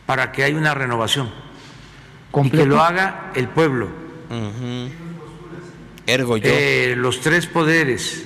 para 0.05 0.31
que 0.31 0.43
haya 0.43 0.57
una 0.57 0.73
renovación 0.73 1.31
y 2.43 2.49
que 2.49 2.65
lo 2.65 2.81
haga 2.81 3.31
el 3.35 3.49
pueblo. 3.49 3.89
Ergo 6.05 6.37
yo. 6.37 6.49
Eh, 6.49 6.95
los 6.97 7.21
tres 7.21 7.45
poderes 7.45 8.25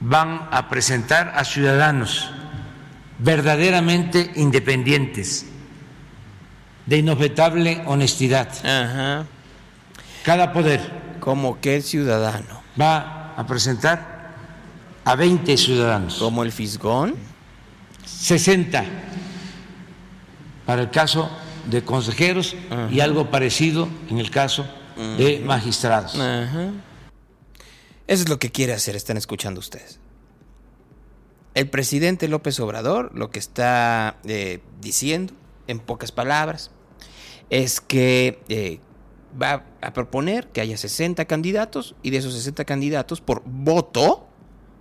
van 0.00 0.48
a 0.50 0.68
presentar 0.68 1.32
a 1.36 1.44
ciudadanos 1.44 2.32
verdaderamente 3.18 4.32
independientes, 4.34 5.46
de 6.86 6.98
inobjetable 6.98 7.82
honestidad. 7.86 8.48
Ajá. 8.64 9.26
Cada 10.24 10.52
poder. 10.52 11.02
Como 11.20 11.60
que 11.60 11.76
el 11.76 11.82
ciudadano. 11.82 12.62
Va 12.80 13.34
a 13.36 13.46
presentar 13.46 14.32
a 15.04 15.14
20 15.14 15.56
ciudadanos. 15.56 16.16
Como 16.16 16.42
el 16.42 16.52
Fisgón. 16.52 17.14
60 18.04 18.84
para 20.66 20.82
el 20.82 20.90
caso 20.90 21.30
de 21.66 21.84
consejeros 21.84 22.56
y 22.90 23.00
algo 23.00 23.30
parecido 23.30 23.88
en 24.10 24.18
el 24.18 24.30
caso 24.30 24.66
de 25.18 25.42
magistrados. 25.44 26.14
Eso 26.14 28.22
es 28.22 28.28
lo 28.28 28.38
que 28.38 28.50
quiere 28.50 28.72
hacer, 28.72 28.96
están 28.96 29.16
escuchando 29.16 29.60
ustedes. 29.60 29.98
El 31.54 31.68
presidente 31.68 32.28
López 32.28 32.58
Obrador 32.60 33.10
lo 33.14 33.30
que 33.30 33.38
está 33.38 34.16
eh, 34.24 34.60
diciendo, 34.80 35.34
en 35.66 35.78
pocas 35.78 36.12
palabras, 36.12 36.70
es 37.50 37.80
que 37.80 38.40
eh, 38.48 38.80
va 39.40 39.64
a 39.80 39.92
proponer 39.92 40.48
que 40.48 40.60
haya 40.60 40.76
60 40.76 41.24
candidatos 41.26 41.94
y 42.02 42.10
de 42.10 42.18
esos 42.18 42.34
60 42.34 42.64
candidatos 42.64 43.20
por 43.20 43.42
voto 43.44 44.26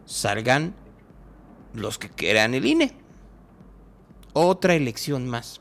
salgan 0.05 0.73
los 1.73 1.97
que 1.97 2.09
quieran 2.09 2.53
el 2.53 2.65
INE. 2.65 2.93
Otra 4.33 4.75
elección 4.75 5.27
más. 5.27 5.59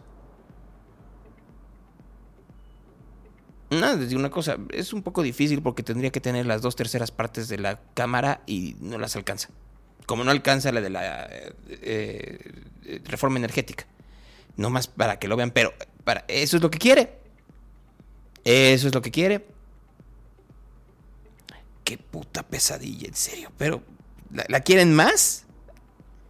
No, 3.70 3.94
les 3.94 4.12
una 4.14 4.30
cosa, 4.30 4.56
es 4.70 4.92
un 4.92 5.02
poco 5.02 5.22
difícil 5.22 5.62
porque 5.62 5.84
tendría 5.84 6.10
que 6.10 6.20
tener 6.20 6.44
las 6.44 6.60
dos 6.60 6.74
terceras 6.74 7.12
partes 7.12 7.48
de 7.48 7.58
la 7.58 7.80
Cámara 7.94 8.42
y 8.46 8.76
no 8.80 8.98
las 8.98 9.14
alcanza. 9.14 9.48
Como 10.06 10.24
no 10.24 10.32
alcanza 10.32 10.72
la 10.72 10.80
de 10.80 10.90
la 10.90 11.26
eh, 11.30 11.52
eh, 11.68 13.00
reforma 13.04 13.38
energética. 13.38 13.86
No 14.60 14.68
más 14.68 14.88
para 14.88 15.18
que 15.18 15.26
lo 15.26 15.36
vean, 15.36 15.52
pero 15.52 15.72
para, 16.04 16.26
eso 16.28 16.58
es 16.58 16.62
lo 16.62 16.70
que 16.70 16.76
quiere. 16.76 17.14
Eso 18.44 18.88
es 18.88 18.94
lo 18.94 19.00
que 19.00 19.10
quiere. 19.10 19.46
Qué 21.82 21.96
puta 21.96 22.42
pesadilla, 22.42 23.08
en 23.08 23.14
serio. 23.14 23.50
Pero, 23.56 23.82
¿la, 24.48 24.60
quieren 24.60 24.94
más? 24.94 25.46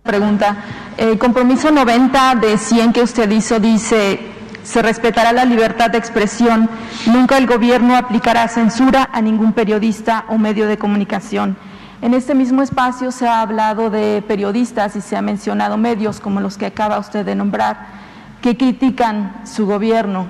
Pregunta, 0.05 0.65
el 0.97 1.19
compromiso 1.19 1.73
90 1.73 2.36
de 2.36 2.57
100 2.57 2.93
que 2.93 3.02
usted 3.02 3.28
hizo 3.32 3.59
dice, 3.59 4.20
se 4.62 4.81
respetará 4.81 5.32
la 5.32 5.44
libertad 5.44 5.90
de 5.90 5.98
expresión, 5.98 6.70
nunca 7.07 7.36
el 7.36 7.48
gobierno 7.48 7.97
aplicará 7.97 8.47
censura 8.47 9.11
a 9.12 9.20
ningún 9.20 9.55
periodista 9.55 10.24
o 10.28 10.39
medio 10.39 10.69
de 10.69 10.78
comunicación. 10.78 11.57
En 12.01 12.15
este 12.15 12.36
mismo 12.36 12.62
espacio 12.62 13.11
se 13.11 13.27
ha 13.27 13.40
hablado 13.40 13.90
de 13.90 14.23
periodistas 14.23 14.94
y 14.94 15.01
se 15.01 15.16
ha 15.16 15.20
mencionado 15.20 15.77
medios 15.77 16.20
como 16.20 16.40
los 16.40 16.57
que 16.57 16.66
acaba 16.66 17.01
usted 17.01 17.27
de 17.27 17.35
nombrar, 17.35 18.00
que 18.41 18.57
critican 18.57 19.43
su 19.45 19.67
gobierno. 19.67 20.27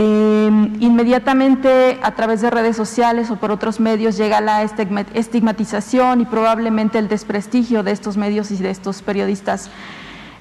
Eh, 0.00 0.48
inmediatamente 0.78 1.98
a 2.02 2.12
través 2.12 2.40
de 2.40 2.50
redes 2.50 2.76
sociales 2.76 3.30
o 3.30 3.36
por 3.36 3.50
otros 3.50 3.80
medios 3.80 4.16
llega 4.16 4.40
la 4.40 4.62
estigmatización 4.62 6.20
y 6.20 6.24
probablemente 6.24 7.00
el 7.00 7.08
desprestigio 7.08 7.82
de 7.82 7.90
estos 7.90 8.16
medios 8.16 8.52
y 8.52 8.56
de 8.58 8.70
estos 8.70 9.02
periodistas. 9.02 9.70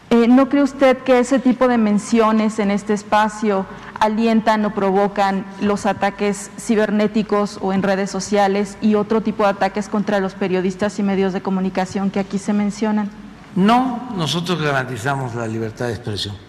Eh, 0.10 0.28
¿No 0.28 0.48
cree 0.48 0.64
usted 0.64 1.00
que 1.00 1.20
ese 1.20 1.40
tipo 1.40 1.68
de 1.68 1.78
menciones 1.78 2.60
en 2.60 2.72
este 2.72 2.94
espacio 2.94 3.66
alientan 4.00 4.64
o 4.64 4.74
provocan 4.74 5.44
los 5.60 5.86
ataques 5.86 6.50
cibernéticos 6.58 7.60
o 7.62 7.74
en 7.74 7.84
redes 7.84 8.10
sociales 8.10 8.78
y 8.80 8.96
otro 8.96 9.22
tipo 9.22 9.44
de 9.44 9.50
ataques 9.50 9.90
contra 9.90 10.20
los 10.20 10.34
periodistas 10.34 10.98
y 11.00 11.04
medios 11.04 11.34
de 11.34 11.42
comunicación 11.42 12.10
que 12.10 12.20
aquí 12.20 12.38
se 12.38 12.54
mencionan? 12.54 13.10
No, 13.56 14.08
nosotros 14.16 14.62
garantizamos 14.62 15.36
la 15.36 15.48
libertad 15.48 15.88
de 15.88 15.94
expresión. 15.94 16.47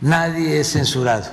Nadie 0.00 0.60
es 0.60 0.72
censurado. 0.72 1.24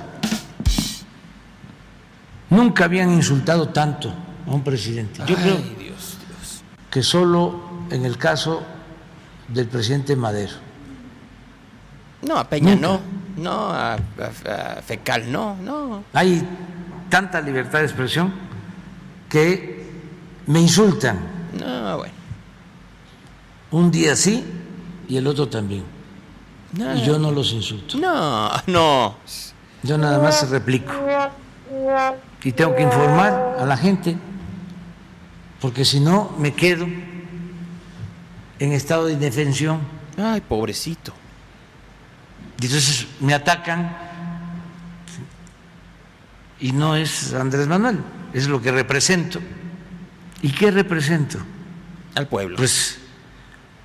Nunca 2.50 2.84
habían 2.84 3.10
insultado 3.12 3.68
tanto 3.68 4.12
a 4.46 4.50
un 4.50 4.62
presidente. 4.62 5.20
Yo 5.26 5.36
Ay, 5.36 5.42
creo 5.42 5.56
Dios, 5.56 5.76
Dios. 5.78 6.62
que 6.90 7.02
solo 7.02 7.60
en 7.90 8.04
el 8.04 8.16
caso 8.16 8.62
del 9.48 9.66
presidente 9.68 10.16
Madero. 10.16 10.52
No, 12.22 12.38
a 12.38 12.48
Peña 12.48 12.74
Nunca. 12.74 12.86
no. 12.88 13.00
No, 13.36 13.50
a, 13.70 13.94
a- 13.94 13.98
a 14.78 14.82
Fecal 14.82 15.30
no, 15.30 15.56
no. 15.56 16.04
Hay 16.12 16.46
tanta 17.10 17.40
libertad 17.40 17.80
de 17.80 17.86
expresión 17.86 18.32
que 19.28 19.90
me 20.46 20.60
insultan 20.60 21.18
No, 21.58 21.98
bueno. 21.98 22.14
un 23.72 23.90
día 23.90 24.14
sí 24.14 24.44
y 25.08 25.16
el 25.16 25.26
otro 25.26 25.48
también. 25.48 25.82
No. 26.76 26.96
Y 26.96 27.02
yo 27.02 27.18
no 27.18 27.30
los 27.30 27.52
insulto. 27.52 27.98
No, 27.98 28.50
no. 28.66 29.16
Yo 29.82 29.98
nada 29.98 30.18
más 30.18 30.48
replico. 30.50 30.92
Y 32.42 32.52
tengo 32.52 32.74
que 32.74 32.82
informar 32.82 33.56
a 33.60 33.64
la 33.64 33.76
gente, 33.76 34.16
porque 35.60 35.84
si 35.84 36.00
no 36.00 36.34
me 36.38 36.52
quedo 36.52 36.86
en 38.58 38.72
estado 38.72 39.06
de 39.06 39.14
indefensión. 39.14 39.80
Ay, 40.16 40.40
pobrecito. 40.40 41.12
Y 42.60 42.66
entonces 42.66 43.06
me 43.20 43.34
atacan 43.34 43.96
y 46.60 46.72
no 46.72 46.96
es 46.96 47.34
Andrés 47.34 47.66
Manuel, 47.66 47.98
es 48.32 48.48
lo 48.48 48.60
que 48.60 48.72
represento. 48.72 49.40
¿Y 50.40 50.50
qué 50.50 50.70
represento? 50.70 51.38
Al 52.14 52.28
pueblo. 52.28 52.56
Pues 52.56 52.98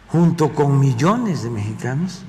junto 0.08 0.54
con 0.54 0.80
millones 0.80 1.44
de 1.44 1.50
mexicanos 1.50 2.24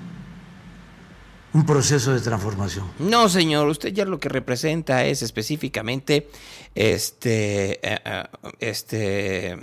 un 1.52 1.66
proceso 1.66 2.12
de 2.12 2.20
transformación. 2.20 2.86
No, 2.98 3.28
señor, 3.28 3.66
usted 3.68 3.92
ya 3.92 4.04
lo 4.04 4.20
que 4.20 4.28
representa 4.28 5.04
es 5.04 5.22
específicamente 5.22 6.28
este 6.74 7.80
eh, 7.82 8.00
eh, 8.04 8.24
este 8.60 9.58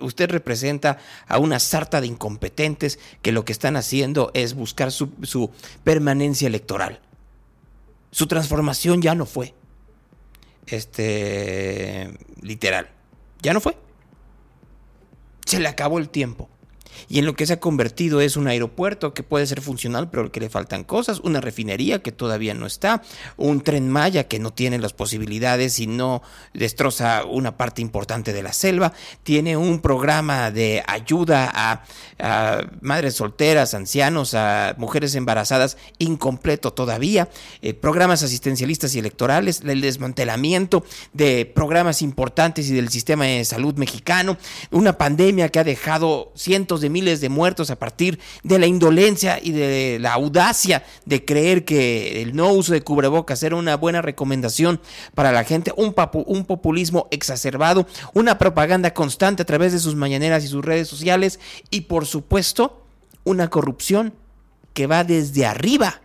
usted 0.00 0.30
representa 0.30 0.98
a 1.26 1.38
una 1.38 1.58
sarta 1.58 2.00
de 2.00 2.06
incompetentes 2.06 3.00
que 3.20 3.32
lo 3.32 3.44
que 3.44 3.52
están 3.52 3.76
haciendo 3.76 4.30
es 4.34 4.54
buscar 4.54 4.92
su, 4.92 5.10
su 5.22 5.50
permanencia 5.82 6.46
electoral. 6.46 7.00
Su 8.10 8.26
transformación 8.26 9.02
ya 9.02 9.14
no 9.14 9.26
fue. 9.26 9.54
Este 10.66 12.16
literal. 12.40 12.90
Ya 13.42 13.52
no 13.52 13.60
fue. 13.60 13.76
Se 15.46 15.58
le 15.58 15.68
acabó 15.68 15.98
el 15.98 16.10
tiempo 16.10 16.48
y 17.08 17.18
en 17.18 17.26
lo 17.26 17.34
que 17.34 17.46
se 17.46 17.54
ha 17.54 17.60
convertido 17.60 18.20
es 18.20 18.36
un 18.36 18.48
aeropuerto 18.48 19.14
que 19.14 19.22
puede 19.22 19.46
ser 19.46 19.60
funcional, 19.60 20.10
pero 20.10 20.30
que 20.30 20.40
le 20.40 20.50
faltan 20.50 20.84
cosas, 20.84 21.20
una 21.20 21.40
refinería 21.40 22.02
que 22.02 22.12
todavía 22.12 22.54
no 22.54 22.66
está, 22.66 23.02
un 23.36 23.62
tren 23.62 23.88
Maya 23.88 24.28
que 24.28 24.38
no 24.38 24.52
tiene 24.52 24.78
las 24.78 24.92
posibilidades 24.92 25.78
y 25.78 25.86
no 25.86 26.22
destroza 26.52 27.24
una 27.24 27.56
parte 27.56 27.80
importante 27.80 28.32
de 28.32 28.42
la 28.42 28.52
selva, 28.52 28.92
tiene 29.22 29.56
un 29.56 29.80
programa 29.80 30.50
de 30.50 30.82
ayuda 30.86 31.50
a, 31.54 31.84
madres 32.80 33.14
solteras, 33.14 33.74
ancianos, 33.74 34.34
a 34.34 34.74
mujeres 34.76 35.14
embarazadas 35.14 35.76
incompleto 35.98 36.72
todavía, 36.72 37.28
eh, 37.62 37.74
programas 37.74 38.24
asistencialistas 38.24 38.94
y 38.94 38.98
electorales, 38.98 39.62
el 39.64 39.80
desmantelamiento 39.80 40.84
de 41.12 41.46
programas 41.46 42.02
importantes 42.02 42.68
y 42.68 42.74
del 42.74 42.88
sistema 42.88 43.26
de 43.26 43.44
salud 43.44 43.74
mexicano, 43.76 44.36
una 44.72 44.98
pandemia 44.98 45.48
que 45.48 45.60
ha 45.60 45.64
dejado 45.64 46.32
cientos 46.34 46.80
de 46.80 46.90
miles 46.90 46.97
de 46.98 47.28
muertos 47.28 47.70
a 47.70 47.78
partir 47.78 48.18
de 48.42 48.58
la 48.58 48.66
indolencia 48.66 49.38
y 49.42 49.52
de 49.52 49.98
la 50.00 50.12
audacia 50.12 50.84
de 51.06 51.24
creer 51.24 51.64
que 51.64 52.22
el 52.22 52.34
no 52.34 52.52
uso 52.52 52.72
de 52.72 52.82
cubrebocas 52.82 53.42
era 53.42 53.56
una 53.56 53.76
buena 53.76 54.02
recomendación 54.02 54.80
para 55.14 55.32
la 55.32 55.44
gente, 55.44 55.72
un, 55.76 55.94
un 56.26 56.44
populismo 56.44 57.06
exacerbado, 57.10 57.86
una 58.14 58.36
propaganda 58.38 58.92
constante 58.92 59.42
a 59.42 59.46
través 59.46 59.72
de 59.72 59.78
sus 59.78 59.94
mañaneras 59.94 60.44
y 60.44 60.48
sus 60.48 60.64
redes 60.64 60.88
sociales 60.88 61.38
y 61.70 61.82
por 61.82 62.04
supuesto 62.04 62.84
una 63.24 63.48
corrupción 63.48 64.14
que 64.74 64.86
va 64.86 65.04
desde 65.04 65.46
arriba 65.46 66.02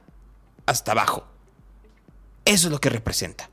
hasta 0.66 0.92
abajo. 0.92 1.26
Eso 2.46 2.68
es 2.68 2.72
lo 2.72 2.80
que 2.80 2.90
representa. 2.90 3.50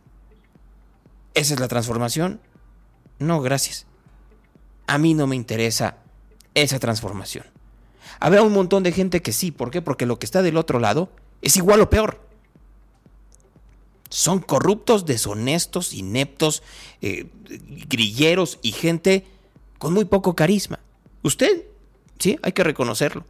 ¿Esa 1.34 1.54
es 1.54 1.60
la 1.60 1.68
transformación? 1.68 2.40
No, 3.18 3.40
gracias. 3.40 3.86
A 4.86 4.98
mí 4.98 5.14
no 5.14 5.26
me 5.26 5.36
interesa 5.36 5.98
esa 6.54 6.78
transformación. 6.78 7.44
Habrá 8.18 8.42
un 8.42 8.52
montón 8.52 8.82
de 8.82 8.92
gente 8.92 9.22
que 9.22 9.32
sí, 9.32 9.50
¿por 9.50 9.70
qué? 9.70 9.82
Porque 9.82 10.06
lo 10.06 10.18
que 10.18 10.26
está 10.26 10.42
del 10.42 10.56
otro 10.56 10.78
lado 10.78 11.10
es 11.42 11.56
igual 11.56 11.80
o 11.80 11.90
peor. 11.90 12.20
Son 14.08 14.40
corruptos, 14.40 15.06
deshonestos, 15.06 15.94
ineptos, 15.94 16.62
eh, 17.00 17.26
grilleros 17.88 18.58
y 18.60 18.72
gente 18.72 19.24
con 19.78 19.94
muy 19.94 20.04
poco 20.04 20.34
carisma. 20.34 20.80
Usted, 21.22 21.64
sí, 22.18 22.38
hay 22.42 22.52
que 22.52 22.64
reconocerlo. 22.64 23.24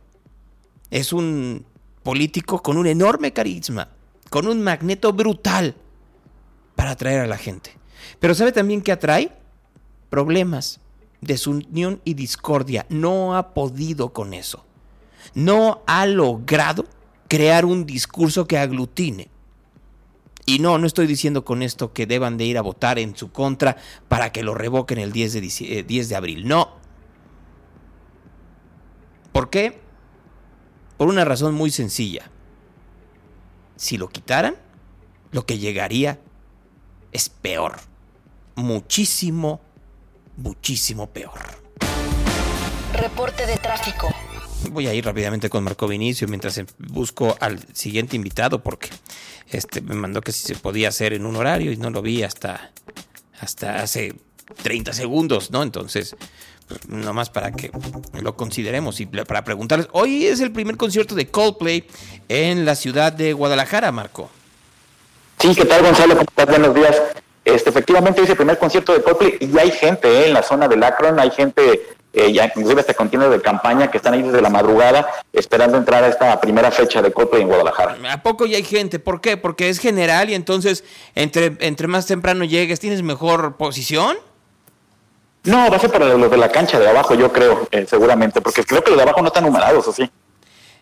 Es 0.91 1.13
un 1.13 1.67
político 2.03 2.63
con 2.63 2.77
un 2.77 2.87
enorme 2.87 3.33
carisma, 3.33 3.89
con 4.31 4.49
un 4.49 4.63
magneto 4.63 5.13
brutal 5.13 5.77
para 6.75 6.93
atraer 6.93 7.21
a 7.21 7.27
la 7.27 7.37
gente. 7.37 7.73
Pero 8.19 8.35
¿sabe 8.35 8.53
también 8.53 8.83
que 8.83 8.93
atrae? 8.93 9.33
Problemas, 10.09 10.81
desunión 11.21 12.01
y 12.05 12.15
discordia. 12.15 12.87
No 12.89 13.37
ha 13.37 13.55
podido 13.55 14.13
con 14.13 14.35
eso. 14.35 14.65
No 15.35 15.83
ha 15.87 16.07
logrado 16.07 16.87
crear 17.29 17.65
un 17.65 17.87
discurso 17.87 18.47
que 18.47 18.59
aglutine. 18.59 19.29
Y 20.47 20.59
no, 20.59 20.79
no 20.79 20.87
estoy 20.87 21.07
diciendo 21.07 21.45
con 21.45 21.63
esto 21.63 21.93
que 21.93 22.07
deban 22.07 22.37
de 22.37 22.45
ir 22.45 22.59
a 22.59 22.63
votar 22.63 22.99
en 22.99 23.17
su 23.17 23.31
contra 23.31 23.77
para 24.09 24.33
que 24.33 24.43
lo 24.43 24.55
revoquen 24.55 24.99
el 24.99 25.13
10 25.13 25.35
de, 25.35 25.41
10 25.41 25.61
eh, 25.61 26.09
de 26.09 26.17
abril. 26.17 26.49
No. 26.49 26.71
¿Por 29.33 29.51
qué? 29.51 29.81
Por 30.97 31.09
una 31.09 31.25
razón 31.25 31.55
muy 31.55 31.71
sencilla. 31.71 32.31
Si 33.77 33.97
lo 33.97 34.09
quitaran, 34.09 34.57
lo 35.31 35.47
que 35.47 35.59
llegaría 35.59 36.19
es 37.13 37.29
peor. 37.29 37.77
Muchísimo 38.57 39.61
muchísimo 40.37 41.09
peor. 41.09 41.39
Reporte 42.95 43.47
de 43.47 43.57
tráfico. 43.57 44.09
Voy 44.71 44.87
a 44.87 44.95
ir 44.95 45.05
rápidamente 45.05 45.49
con 45.49 45.65
Marco 45.65 45.89
Vinicio 45.89 46.29
mientras 46.29 46.61
busco 46.79 47.37
al 47.41 47.59
siguiente 47.75 48.17
invitado 48.17 48.63
porque 48.63 48.91
este 49.49 49.81
me 49.81 49.95
mandó 49.95 50.21
que 50.21 50.33
si 50.33 50.47
se 50.47 50.55
podía 50.55 50.89
hacer 50.89 51.13
en 51.13 51.25
un 51.25 51.37
horario 51.37 51.73
y 51.73 51.77
no 51.77 51.91
lo 51.91 52.03
vi 52.03 52.23
hasta, 52.23 52.73
hasta 53.41 53.83
hace 53.83 54.15
30 54.63 54.93
segundos, 54.93 55.51
¿no? 55.51 55.63
Entonces, 55.63 56.17
pues, 56.69 56.89
nomás 56.89 57.31
para 57.31 57.53
que 57.53 57.71
lo 58.21 58.37
consideremos 58.37 59.01
y 59.01 59.07
para 59.07 59.45
preguntarles. 59.45 59.89
Hoy 59.93 60.27
es 60.27 60.41
el 60.41 60.53
primer 60.53 60.77
concierto 60.77 61.15
de 61.15 61.29
Coldplay 61.29 61.85
en 62.29 62.65
la 62.65 62.77
ciudad 62.77 63.13
de 63.13 63.33
Guadalajara, 63.33 63.91
Marco. 63.93 64.31
Sí, 65.39 65.55
¿qué 65.55 65.65
tal, 65.65 65.83
Gonzalo? 65.83 66.17
Buenos 66.47 66.75
días. 66.75 67.01
Este, 67.55 67.71
efectivamente 67.71 68.23
es 68.23 68.31
el 68.31 68.37
primer 68.37 68.59
concierto 68.59 68.93
de 68.93 69.03
Coldplay 69.03 69.39
y 69.41 69.59
hay 69.59 69.71
gente 69.71 70.09
eh, 70.09 70.27
en 70.29 70.35
la 70.35 70.43
zona 70.43 70.69
del 70.69 70.83
Akron, 70.83 71.19
hay 71.19 71.31
gente 71.31 71.83
eh, 72.13 72.33
ya 72.33 72.47
inclusive 72.47 72.81
este 72.81 72.95
contiene 72.95 73.29
de 73.29 73.41
campaña 73.41 73.91
que 73.91 73.99
están 73.99 74.15
ahí 74.15 74.23
desde 74.23 74.41
la 74.41 74.51
madrugada 74.51 75.09
esperando 75.33 75.77
entrar 75.77 76.03
a 76.05 76.09
esta 76.09 76.41
primera 76.41 76.71
fecha 76.71 77.03
de 77.03 77.13
Coldplay 77.13 77.43
en 77.43 77.49
Guadalajara. 77.49 77.97
¿A 78.11 78.23
poco 78.23 78.47
ya 78.47 78.57
hay 78.57 78.65
gente? 78.65 78.99
¿Por 78.99 79.21
qué? 79.21 79.37
Porque 79.37 79.69
es 79.69 79.79
general 79.79 80.31
y 80.31 80.35
entonces 80.35 80.85
entre, 81.15 81.57
entre 81.61 81.87
más 81.87 82.07
temprano 82.07 82.45
llegues 82.45 82.81
tienes 82.81 83.03
mejor 83.03 83.57
posición. 83.57 84.17
No, 85.45 85.71
va 85.71 85.77
a 85.77 85.81
ser 85.81 85.91
para 85.91 86.07
los 86.07 86.31
de 86.31 86.37
la 86.37 86.51
cancha 86.51 86.79
de 86.79 86.89
abajo, 86.89 87.15
yo 87.15 87.33
creo, 87.33 87.67
eh, 87.71 87.87
seguramente, 87.89 88.43
porque 88.43 88.63
creo 88.63 88.85
que 88.85 88.91
los 88.91 88.99
de 88.99 89.05
abajo 89.05 89.23
no 89.23 89.29
están 89.29 89.45
numerados, 89.45 89.89
¿o 89.89 89.93
sí? 89.93 90.11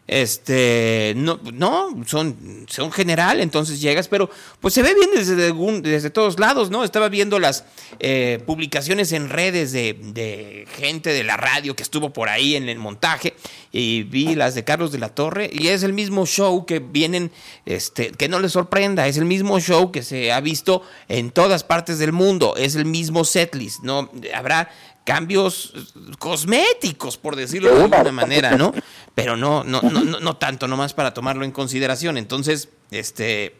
Este 0.08 1.12
no 1.16 1.38
no 1.52 2.02
son 2.06 2.64
son 2.66 2.90
general 2.90 3.40
entonces 3.40 3.78
llegas 3.78 4.08
pero 4.08 4.30
pues 4.58 4.72
se 4.72 4.82
ve 4.82 4.94
bien 4.94 5.10
desde 5.14 5.52
desde 5.82 6.08
todos 6.08 6.40
lados 6.40 6.70
no 6.70 6.82
estaba 6.82 7.10
viendo 7.10 7.38
las 7.38 7.64
eh, 8.00 8.42
publicaciones 8.46 9.12
en 9.12 9.28
redes 9.28 9.72
de, 9.72 9.98
de, 10.00 10.66
gente 10.76 11.10
de 11.10 11.24
la 11.24 11.36
radio 11.36 11.76
que 11.76 11.82
estuvo 11.82 12.10
por 12.10 12.30
ahí 12.30 12.56
en 12.56 12.70
el 12.70 12.78
montaje 12.78 13.34
y 13.70 14.04
vi 14.04 14.34
las 14.34 14.54
de 14.54 14.64
Carlos 14.64 14.92
de 14.92 14.98
la 14.98 15.10
Torre 15.10 15.50
y 15.52 15.68
es 15.68 15.82
el 15.82 15.92
mismo 15.92 16.24
show 16.24 16.64
que 16.64 16.78
vienen 16.78 17.30
este 17.66 18.10
que 18.12 18.28
no 18.28 18.40
les 18.40 18.52
sorprenda 18.52 19.06
es 19.06 19.18
el 19.18 19.26
mismo 19.26 19.60
show 19.60 19.92
que 19.92 20.02
se 20.02 20.32
ha 20.32 20.40
visto 20.40 20.82
en 21.08 21.30
todas 21.30 21.64
partes 21.64 21.98
del 21.98 22.12
mundo 22.12 22.56
es 22.56 22.76
el 22.76 22.86
mismo 22.86 23.24
setlist 23.24 23.82
no 23.82 24.10
habrá 24.34 24.70
cambios 25.08 25.72
cosméticos, 26.18 27.16
por 27.16 27.34
decirlo 27.34 27.74
de 27.74 27.82
alguna 27.82 28.12
manera, 28.12 28.58
¿no? 28.58 28.74
Pero 29.14 29.38
no, 29.38 29.64
no, 29.64 29.80
no, 29.80 30.02
no, 30.02 30.20
no 30.20 30.36
tanto, 30.36 30.68
nomás 30.68 30.92
para 30.92 31.14
tomarlo 31.14 31.46
en 31.46 31.50
consideración. 31.50 32.18
Entonces, 32.18 32.68
este, 32.90 33.56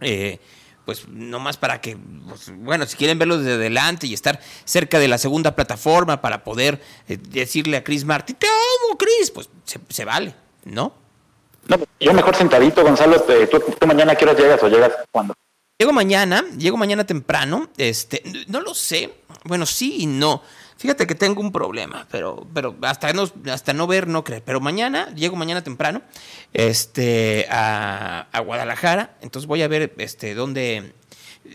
eh, 0.00 0.40
pues 0.84 1.06
nomás 1.06 1.56
para 1.56 1.80
que, 1.80 1.96
pues, 2.28 2.50
bueno, 2.52 2.84
si 2.84 2.96
quieren 2.96 3.16
verlo 3.16 3.38
desde 3.38 3.54
adelante 3.54 4.08
y 4.08 4.14
estar 4.14 4.40
cerca 4.64 4.98
de 4.98 5.06
la 5.06 5.18
segunda 5.18 5.54
plataforma 5.54 6.20
para 6.20 6.42
poder 6.42 6.82
eh, 7.06 7.16
decirle 7.16 7.76
a 7.76 7.84
Chris 7.84 8.04
Martin, 8.04 8.34
te 8.34 8.48
amo, 8.48 8.98
Chris, 8.98 9.30
pues 9.30 9.48
se, 9.88 10.04
vale, 10.04 10.34
¿no? 10.64 10.96
No, 11.68 11.78
yo 12.00 12.12
mejor 12.12 12.34
sentadito, 12.34 12.82
Gonzalo, 12.82 13.14
este, 13.14 13.46
¿tú, 13.46 13.62
tú 13.78 13.86
mañana 13.86 14.16
qué 14.16 14.24
hora 14.24 14.34
llegas 14.34 14.60
o 14.64 14.68
llegas 14.68 14.90
cuando? 15.12 15.34
Llego 15.78 15.92
mañana, 15.92 16.44
llego 16.56 16.76
mañana 16.76 17.04
temprano, 17.04 17.68
este, 17.76 18.22
no 18.46 18.60
lo 18.60 18.74
sé, 18.74 19.12
bueno, 19.44 19.66
sí 19.66 19.96
y 20.00 20.06
no. 20.06 20.42
Fíjate 20.76 21.06
que 21.06 21.14
tengo 21.14 21.40
un 21.40 21.52
problema, 21.52 22.06
pero, 22.10 22.46
pero 22.52 22.76
hasta 22.82 23.12
no, 23.12 23.30
hasta 23.50 23.72
no 23.72 23.86
ver, 23.86 24.08
no 24.08 24.24
creer. 24.24 24.42
Pero 24.44 24.60
mañana, 24.60 25.08
llego 25.14 25.36
mañana 25.36 25.62
temprano, 25.62 26.02
este, 26.52 27.46
a, 27.48 28.26
a 28.32 28.40
Guadalajara, 28.40 29.16
entonces 29.22 29.46
voy 29.46 29.62
a 29.62 29.68
ver, 29.68 29.94
este, 29.98 30.34
dónde, 30.34 30.92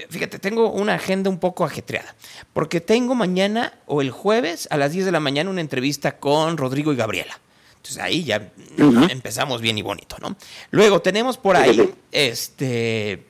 fíjate, 0.10 0.40
tengo 0.40 0.72
una 0.72 0.96
agenda 0.96 1.30
un 1.30 1.40
poco 1.40 1.66
ajetreada, 1.66 2.16
porque 2.54 2.82
tengo 2.82 3.14
mañana 3.14 3.74
o 3.86 4.02
el 4.02 4.12
jueves 4.12 4.68
a 4.72 4.78
las 4.78 4.94
10 4.94 5.06
de 5.06 5.12
la 5.12 5.20
mañana 5.20 5.50
una 5.50 5.62
entrevista 5.62 6.18
con 6.18 6.58
Rodrigo 6.58 6.94
y 6.94 6.96
Gabriela 6.96 7.40
Entonces 7.76 8.02
ahí 8.02 8.24
ya 8.24 8.52
empezamos 9.10 9.62
bien 9.62 9.78
y 9.78 9.82
bonito, 9.82 10.16
¿no? 10.22 10.36
Luego 10.72 11.02
tenemos 11.02 11.38
por 11.38 11.56
ahí, 11.58 11.94
este, 12.12 13.29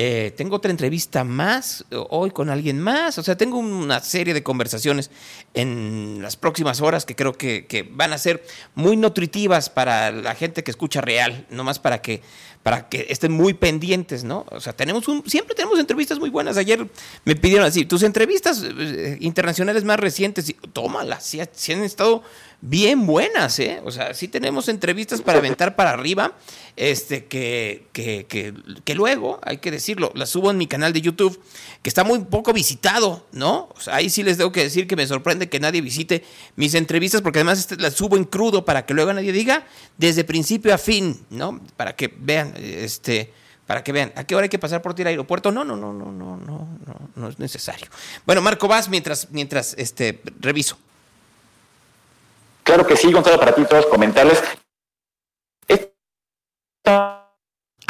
eh, 0.00 0.32
tengo 0.36 0.54
otra 0.54 0.70
entrevista 0.70 1.24
más 1.24 1.84
hoy 1.90 2.30
con 2.30 2.50
alguien 2.50 2.78
más. 2.78 3.18
O 3.18 3.24
sea, 3.24 3.36
tengo 3.36 3.58
una 3.58 3.98
serie 3.98 4.32
de 4.32 4.44
conversaciones 4.44 5.10
en 5.54 6.20
las 6.22 6.36
próximas 6.36 6.80
horas 6.80 7.04
que 7.04 7.16
creo 7.16 7.32
que, 7.32 7.90
van 7.90 8.12
a 8.12 8.18
ser 8.18 8.44
muy 8.76 8.96
nutritivas 8.96 9.70
para 9.70 10.12
la 10.12 10.36
gente 10.36 10.62
que 10.62 10.70
escucha 10.70 11.00
real, 11.00 11.48
nomás 11.50 11.80
para 11.80 12.00
que 12.00 12.22
para 12.62 12.88
que 12.88 13.06
estén 13.08 13.32
muy 13.32 13.54
pendientes, 13.54 14.22
¿no? 14.22 14.46
O 14.50 14.60
sea, 14.60 14.72
tenemos 14.72 15.08
un, 15.08 15.28
siempre 15.28 15.56
tenemos 15.56 15.80
entrevistas 15.80 16.20
muy 16.20 16.30
buenas. 16.30 16.56
Ayer 16.58 16.86
me 17.24 17.34
pidieron 17.34 17.66
así, 17.66 17.84
tus 17.84 18.04
entrevistas 18.04 18.62
eh, 18.62 19.16
internacionales 19.20 19.82
más 19.82 19.98
recientes, 19.98 20.54
tómalas, 20.72 21.24
si, 21.24 21.40
si 21.52 21.72
han 21.72 21.82
estado 21.82 22.22
bien 22.60 23.06
buenas, 23.06 23.58
¿eh? 23.60 23.80
O 23.84 23.90
sea, 23.90 24.14
sí 24.14 24.28
tenemos 24.28 24.68
entrevistas 24.68 25.20
para 25.20 25.38
aventar 25.38 25.76
para 25.76 25.90
arriba, 25.90 26.32
este, 26.76 27.26
que, 27.26 27.86
que, 27.92 28.26
que, 28.26 28.54
que, 28.84 28.94
luego, 28.94 29.38
hay 29.42 29.58
que 29.58 29.70
decirlo, 29.70 30.10
las 30.14 30.30
subo 30.30 30.50
en 30.50 30.58
mi 30.58 30.66
canal 30.66 30.92
de 30.92 31.00
YouTube, 31.00 31.40
que 31.82 31.88
está 31.88 32.04
muy 32.04 32.20
poco 32.20 32.52
visitado, 32.52 33.26
¿no? 33.32 33.68
Ahí 33.86 34.10
sí 34.10 34.22
les 34.22 34.38
tengo 34.38 34.52
que 34.52 34.64
decir 34.64 34.86
que 34.86 34.96
me 34.96 35.06
sorprende 35.06 35.48
que 35.48 35.60
nadie 35.60 35.80
visite 35.80 36.24
mis 36.56 36.74
entrevistas, 36.74 37.22
porque 37.22 37.38
además 37.38 37.60
este, 37.60 37.76
las 37.76 37.94
subo 37.94 38.16
en 38.16 38.24
crudo 38.24 38.64
para 38.64 38.86
que 38.86 38.94
luego 38.94 39.12
nadie 39.12 39.32
diga 39.32 39.66
desde 39.96 40.24
principio 40.24 40.74
a 40.74 40.78
fin, 40.78 41.24
¿no? 41.30 41.60
Para 41.76 41.94
que 41.94 42.12
vean, 42.18 42.54
este 42.56 43.32
para 43.68 43.84
que 43.84 43.92
vean, 43.92 44.14
¿a 44.16 44.24
qué 44.24 44.34
hora 44.34 44.44
hay 44.44 44.48
que 44.48 44.58
pasar 44.58 44.80
por 44.80 44.94
tierra 44.94 45.10
aeropuerto? 45.10 45.52
No, 45.52 45.62
no, 45.62 45.76
no, 45.76 45.92
no, 45.92 46.10
no, 46.10 46.38
no, 46.38 46.78
no, 46.86 47.10
no 47.14 47.28
es 47.28 47.38
necesario. 47.38 47.86
Bueno, 48.24 48.40
Marco, 48.40 48.66
vas 48.66 48.88
mientras, 48.88 49.28
mientras 49.30 49.74
este, 49.76 50.22
reviso. 50.40 50.78
Claro 52.68 52.86
que 52.86 52.96
sí, 52.96 53.10
Gonzalo, 53.10 53.40
para 53.40 53.52
ti 53.52 53.64
todos 53.64 53.86
comentarles. 53.86 54.42
Esta 55.66 57.32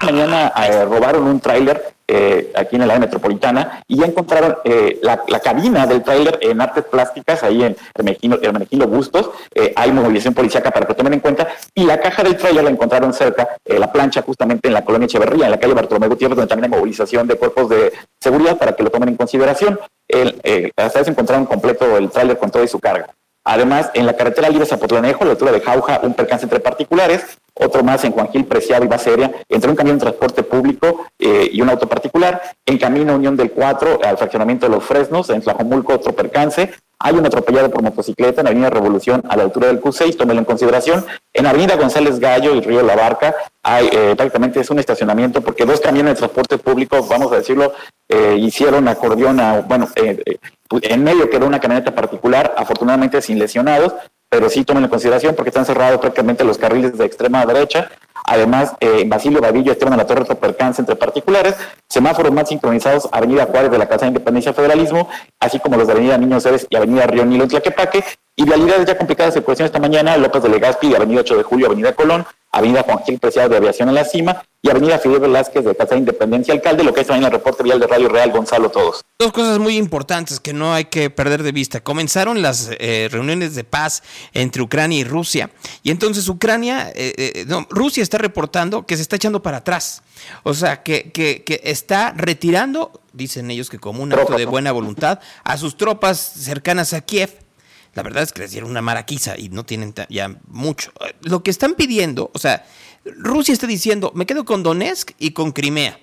mañana 0.04 0.52
eh, 0.56 0.84
robaron 0.84 1.24
un 1.24 1.40
tráiler 1.40 1.94
eh, 2.06 2.52
aquí 2.54 2.76
en 2.76 2.82
el 2.82 2.90
área 2.92 3.00
metropolitana 3.00 3.82
y 3.88 3.96
ya 3.96 4.06
encontraron 4.06 4.58
eh, 4.62 5.00
la, 5.02 5.40
cabina 5.40 5.84
del 5.84 6.04
tráiler 6.04 6.38
en 6.42 6.60
artes 6.60 6.84
plásticas, 6.84 7.42
ahí 7.42 7.64
en 7.64 7.76
Hermenegildo 7.92 8.86
Bustos. 8.86 9.30
Hay 9.74 9.90
movilización 9.90 10.34
policiaca 10.34 10.70
para 10.70 10.86
que 10.86 10.94
tomen 10.94 11.14
en 11.14 11.20
cuenta. 11.20 11.48
Y 11.74 11.82
la 11.82 11.98
caja 12.00 12.22
del 12.22 12.36
tráiler 12.36 12.62
la 12.62 12.70
encontraron 12.70 13.12
cerca, 13.12 13.48
la 13.64 13.90
plancha 13.90 14.22
justamente 14.22 14.68
en 14.68 14.74
la 14.74 14.84
colonia 14.84 15.06
Echeverría, 15.06 15.46
en 15.46 15.50
la 15.50 15.58
calle 15.58 15.74
Bartolomé 15.74 16.06
Gutiérrez, 16.06 16.36
donde 16.36 16.48
también 16.48 16.72
hay 16.72 16.78
movilización 16.78 17.26
de 17.26 17.34
cuerpos 17.34 17.68
de 17.68 17.92
seguridad 18.20 18.56
para 18.56 18.76
que 18.76 18.84
lo 18.84 18.90
tomen 18.90 19.08
en 19.08 19.16
consideración. 19.16 19.80
El, 20.06 20.72
hasta 20.76 21.00
eso 21.00 21.10
encontraron 21.10 21.46
completo 21.46 21.96
el 21.96 22.10
tráiler 22.10 22.38
con 22.38 22.52
toda 22.52 22.64
su 22.68 22.78
carga. 22.78 23.08
Además, 23.44 23.90
en 23.94 24.06
la 24.06 24.14
carretera 24.16 24.48
libre 24.48 24.66
Zapotlanejo, 24.66 25.22
a 25.22 25.26
la 25.26 25.32
altura 25.32 25.52
de 25.52 25.60
Jauja, 25.60 26.00
un 26.02 26.14
percance 26.14 26.44
entre 26.44 26.60
particulares, 26.60 27.38
otro 27.54 27.82
más 27.82 28.04
en 28.04 28.12
Juan 28.12 28.28
Gil 28.30 28.44
Preciado 28.44 28.84
y 28.84 28.88
Baseria, 28.88 29.32
entre 29.48 29.70
un 29.70 29.76
camión 29.76 29.96
de 29.98 30.02
transporte 30.02 30.42
público 30.42 31.06
eh, 31.18 31.48
y 31.52 31.60
un 31.60 31.70
auto 31.70 31.88
particular, 31.88 32.40
en 32.66 32.78
camino 32.78 33.14
Unión 33.14 33.36
del 33.36 33.50
4 33.50 34.00
al 34.04 34.18
fraccionamiento 34.18 34.66
de 34.66 34.74
los 34.74 34.84
Fresnos, 34.84 35.30
en 35.30 35.40
Tlajomulco 35.40 35.94
otro 35.94 36.12
percance, 36.12 36.70
hay 37.00 37.14
un 37.14 37.24
atropellado 37.24 37.70
por 37.70 37.82
motocicleta 37.82 38.40
en 38.40 38.48
Avenida 38.48 38.70
Revolución 38.70 39.22
a 39.28 39.36
la 39.36 39.44
altura 39.44 39.68
del 39.68 39.80
Q6, 39.80 40.16
tómelo 40.16 40.40
en 40.40 40.44
consideración. 40.44 41.06
En 41.32 41.46
Avenida 41.46 41.76
González 41.76 42.18
Gallo 42.18 42.56
y 42.56 42.60
Río 42.60 42.82
La 42.82 42.96
Barca 42.96 43.36
hay 43.62 43.88
eh, 43.92 44.14
prácticamente 44.16 44.60
es 44.60 44.70
un 44.70 44.80
estacionamiento 44.80 45.40
porque 45.40 45.64
dos 45.64 45.80
camiones 45.80 46.14
de 46.14 46.18
transporte 46.18 46.58
público, 46.58 47.06
vamos 47.08 47.30
a 47.32 47.36
decirlo, 47.36 47.72
eh, 48.08 48.36
hicieron 48.40 48.88
acordeón 48.88 49.38
a, 49.38 49.60
bueno, 49.60 49.86
eh, 49.94 50.38
en 50.82 51.04
medio 51.04 51.30
quedó 51.30 51.46
una 51.46 51.60
camioneta 51.60 51.94
particular, 51.94 52.54
afortunadamente 52.56 53.22
sin 53.22 53.38
lesionados, 53.38 53.94
pero 54.28 54.50
sí 54.50 54.64
tomen 54.64 54.84
en 54.84 54.90
consideración 54.90 55.34
porque 55.34 55.50
están 55.50 55.64
cerrados 55.64 56.00
prácticamente 56.00 56.44
los 56.44 56.58
carriles 56.58 56.96
de 56.98 57.04
extrema 57.04 57.46
derecha. 57.46 57.90
Además, 58.24 58.74
eh, 58.80 59.04
Basilio 59.06 59.40
Babillo, 59.40 59.72
Esteban 59.72 59.92
de 59.92 59.98
la 59.98 60.06
Torre, 60.06 60.24
percance 60.34 60.82
entre 60.82 60.96
particulares, 60.96 61.56
semáforos 61.88 62.30
más 62.30 62.48
sincronizados, 62.48 63.08
Avenida 63.10 63.46
Juárez 63.46 63.70
de 63.70 63.78
la 63.78 63.88
Casa 63.88 64.04
de 64.04 64.08
Independencia 64.08 64.52
Federalismo, 64.52 65.08
así 65.40 65.58
como 65.58 65.78
los 65.78 65.86
de 65.86 65.94
Avenida 65.94 66.18
Niños 66.18 66.42
Ceres 66.42 66.66
y 66.68 66.76
Avenida 66.76 67.06
Río 67.06 67.24
Nilo 67.24 67.44
en 67.44 67.48
Tlaquepaque, 67.48 68.04
y 68.36 68.44
vialidades 68.44 68.86
ya 68.86 68.98
complicadas 68.98 69.34
de 69.34 69.42
cuestión 69.42 69.66
esta 69.66 69.78
mañana, 69.78 70.16
López 70.18 70.42
de 70.42 70.50
Legazpi, 70.50 70.94
Avenida 70.94 71.22
8 71.22 71.38
de 71.38 71.42
Julio, 71.42 71.66
Avenida 71.66 71.94
Colón, 71.94 72.26
Avenida 72.50 72.82
Juan 72.82 73.00
Gil 73.04 73.18
Preciado 73.18 73.48
de 73.50 73.56
Aviación 73.58 73.88
en 73.88 73.94
la 73.94 74.04
Cima 74.04 74.42
y 74.62 74.70
Avenida 74.70 74.98
Fidel 74.98 75.20
Velázquez 75.20 75.64
de 75.64 75.76
Casa 75.76 75.94
de 75.94 76.00
Independencia 76.00 76.52
Alcalde, 76.52 76.82
lo 76.82 76.92
que 76.92 77.02
es 77.02 77.06
también 77.06 77.26
el 77.26 77.32
reporte 77.32 77.62
vial 77.62 77.78
de 77.78 77.86
Radio 77.86 78.08
Real 78.08 78.32
Gonzalo 78.32 78.70
Todos. 78.70 79.02
Dos 79.18 79.32
cosas 79.32 79.58
muy 79.58 79.76
importantes 79.76 80.40
que 80.40 80.52
no 80.52 80.72
hay 80.72 80.86
que 80.86 81.10
perder 81.10 81.42
de 81.42 81.52
vista. 81.52 81.80
Comenzaron 81.80 82.42
las 82.42 82.70
eh, 82.78 83.08
reuniones 83.10 83.54
de 83.54 83.64
paz 83.64 84.02
entre 84.32 84.62
Ucrania 84.62 84.98
y 84.98 85.04
Rusia 85.04 85.50
y 85.82 85.90
entonces 85.90 86.28
Ucrania, 86.28 86.90
eh, 86.94 87.14
eh, 87.16 87.44
no, 87.46 87.66
Rusia 87.70 88.02
está 88.02 88.18
reportando 88.18 88.86
que 88.86 88.96
se 88.96 89.02
está 89.02 89.16
echando 89.16 89.42
para 89.42 89.58
atrás. 89.58 90.02
O 90.42 90.54
sea, 90.54 90.82
que, 90.82 91.12
que, 91.12 91.44
que 91.44 91.60
está 91.64 92.12
retirando, 92.16 92.90
dicen 93.12 93.50
ellos 93.50 93.70
que 93.70 93.78
como 93.78 94.02
un 94.02 94.12
acto 94.12 94.36
de 94.36 94.46
buena 94.46 94.72
voluntad, 94.72 95.20
a 95.44 95.56
sus 95.56 95.76
tropas 95.76 96.18
cercanas 96.18 96.92
a 96.94 97.00
Kiev 97.02 97.47
la 97.94 98.02
verdad 98.02 98.22
es 98.22 98.32
que 98.32 98.42
les 98.42 98.52
dieron 98.52 98.70
una 98.70 98.82
maraquiza 98.82 99.38
y 99.38 99.48
no 99.48 99.64
tienen 99.64 99.94
ya 100.08 100.36
mucho. 100.46 100.92
Lo 101.22 101.42
que 101.42 101.50
están 101.50 101.74
pidiendo, 101.74 102.30
o 102.32 102.38
sea, 102.38 102.64
Rusia 103.04 103.52
está 103.52 103.66
diciendo, 103.66 104.12
me 104.14 104.26
quedo 104.26 104.44
con 104.44 104.62
Donetsk 104.62 105.12
y 105.18 105.32
con 105.32 105.52
Crimea. 105.52 105.98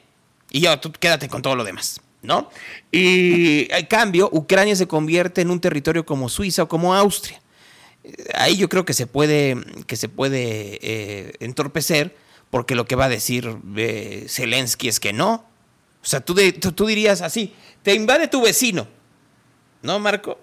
Y 0.52 0.62
yo, 0.62 0.80
tú 0.80 0.92
quédate 0.92 1.28
con 1.30 1.42
todo 1.42 1.56
lo 1.56 1.64
demás, 1.64 2.02
¿no? 2.22 2.50
Y 2.92 3.68
en 3.72 3.86
cambio, 3.88 4.30
Ucrania 4.32 4.76
se 4.76 4.88
convierte 4.88 5.42
en 5.42 5.52
un 5.52 5.60
territorio 5.60 6.06
como 6.06 6.30
Suiza 6.30 6.64
o 6.64 6.68
como 6.68 6.96
Austria. 6.96 7.42
Ahí 8.36 8.58
yo 8.58 8.70
creo 8.70 8.86
que 8.86 8.94
se 8.94 9.08
puede, 9.08 9.58
que 9.88 9.96
se 9.96 10.10
puede 10.10 10.80
eh, 10.82 11.34
entorpecer, 11.40 12.16
porque 12.50 12.76
lo 12.76 12.86
que 12.86 12.96
va 12.96 13.06
a 13.06 13.10
decir 13.10 13.58
eh, 13.76 14.26
Zelensky 14.30 14.88
es 14.88 15.00
que 15.00 15.14
no. 15.14 15.46
O 16.04 16.08
sea, 16.08 16.22
tú, 16.22 16.36
tú 16.36 16.86
dirías 16.86 17.22
así, 17.22 17.54
te 17.82 17.96
invade 17.96 18.28
tu 18.28 18.42
vecino, 18.42 18.88
¿no, 19.82 20.00
Marco? 20.00 20.40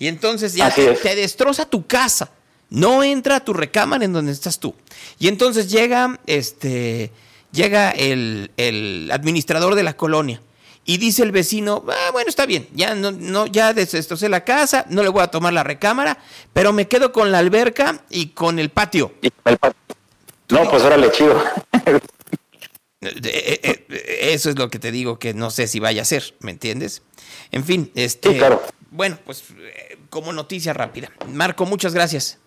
Y 0.00 0.08
entonces 0.08 0.54
ya 0.54 0.74
te, 0.74 1.14
destroza 1.14 1.66
tu 1.66 1.86
casa. 1.86 2.32
No 2.70 3.04
entra 3.04 3.36
a 3.36 3.44
tu 3.44 3.52
recámara 3.52 4.04
en 4.04 4.14
donde 4.14 4.32
estás 4.32 4.58
tú. 4.58 4.74
Y 5.18 5.28
entonces 5.28 5.70
llega, 5.70 6.18
este, 6.26 7.12
llega 7.52 7.90
el, 7.90 8.50
el 8.56 9.10
administrador 9.12 9.74
de 9.74 9.82
la 9.82 9.96
colonia. 9.96 10.40
Y 10.86 10.96
dice 10.96 11.22
el 11.22 11.32
vecino, 11.32 11.84
ah, 11.86 12.10
bueno, 12.12 12.30
está 12.30 12.46
bien, 12.46 12.66
ya 12.72 12.94
no, 12.94 13.12
no, 13.12 13.46
ya 13.46 13.74
destrocé 13.74 14.30
la 14.30 14.42
casa, 14.42 14.86
no 14.88 15.02
le 15.02 15.10
voy 15.10 15.22
a 15.22 15.28
tomar 15.28 15.52
la 15.52 15.62
recámara, 15.62 16.16
pero 16.54 16.72
me 16.72 16.88
quedo 16.88 17.12
con 17.12 17.30
la 17.30 17.38
alberca 17.38 18.02
y 18.08 18.28
con 18.28 18.58
el 18.58 18.70
patio. 18.70 19.12
El 19.44 19.58
patio. 19.58 19.76
No, 20.48 20.68
pues 20.70 20.82
órale, 20.82 21.12
chido. 21.12 21.44
Eso 23.00 24.50
es 24.50 24.58
lo 24.58 24.70
que 24.70 24.78
te 24.78 24.90
digo 24.90 25.18
que 25.18 25.34
no 25.34 25.50
sé 25.50 25.68
si 25.68 25.78
vaya 25.78 26.02
a 26.02 26.06
ser, 26.06 26.34
¿me 26.40 26.50
entiendes? 26.50 27.02
En 27.52 27.64
fin, 27.64 27.92
este. 27.94 28.32
Sí, 28.32 28.38
claro. 28.38 28.62
Bueno, 28.90 29.18
pues 29.24 29.44
como 30.10 30.32
noticia 30.32 30.72
rápida. 30.72 31.10
Marco, 31.28 31.64
muchas 31.64 31.94
gracias. 31.94 32.38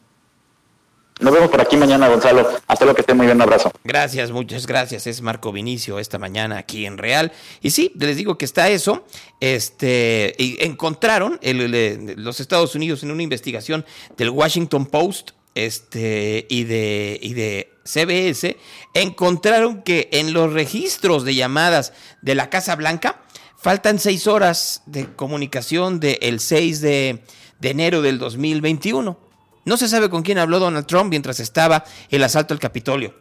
Nos 1.19 1.31
vemos 1.31 1.49
por 1.49 1.61
aquí 1.61 1.77
mañana, 1.77 2.07
Gonzalo. 2.09 2.49
Hasta 2.67 2.85
luego, 2.85 2.95
que 2.95 3.01
esté 3.01 3.13
muy 3.13 3.27
bien. 3.27 3.37
Un 3.37 3.43
abrazo. 3.43 3.71
Gracias, 3.83 4.31
muchas 4.31 4.65
gracias. 4.65 5.05
Es 5.05 5.21
Marco 5.21 5.51
Vinicio 5.51 5.99
esta 5.99 6.17
mañana 6.17 6.57
aquí 6.57 6.85
en 6.85 6.97
Real. 6.97 7.31
Y 7.61 7.69
sí, 7.69 7.93
les 7.95 8.17
digo 8.17 8.37
que 8.37 8.45
está 8.45 8.69
eso. 8.69 9.05
Este, 9.39 10.65
encontraron 10.65 11.39
el, 11.41 11.73
el, 11.73 12.15
los 12.17 12.39
Estados 12.39 12.73
Unidos 12.75 13.03
en 13.03 13.11
una 13.11 13.23
investigación 13.23 13.85
del 14.17 14.31
Washington 14.31 14.87
Post 14.87 15.31
este, 15.55 16.47
y, 16.49 16.63
de, 16.63 17.19
y 17.21 17.33
de 17.35 17.73
CBS, 17.85 18.57
encontraron 18.95 19.83
que 19.83 20.09
en 20.13 20.33
los 20.33 20.51
registros 20.51 21.25
de 21.25 21.35
llamadas 21.35 21.93
de 22.21 22.33
la 22.33 22.49
Casa 22.49 22.75
Blanca 22.75 23.21
faltan 23.55 23.99
seis 23.99 24.27
horas 24.27 24.81
de 24.87 25.13
comunicación 25.15 25.99
del 25.99 26.39
6 26.39 26.81
de, 26.81 27.23
de 27.63 27.69
enero 27.69 28.01
del 28.01 28.19
2021. 28.19 29.17
No 29.65 29.77
se 29.77 29.87
sabe 29.87 30.09
con 30.09 30.21
quién 30.21 30.37
habló 30.37 30.59
Donald 30.59 30.85
Trump 30.85 31.09
mientras 31.09 31.39
estaba 31.39 31.85
el 32.09 32.23
asalto 32.23 32.53
al 32.53 32.59
Capitolio. 32.59 33.15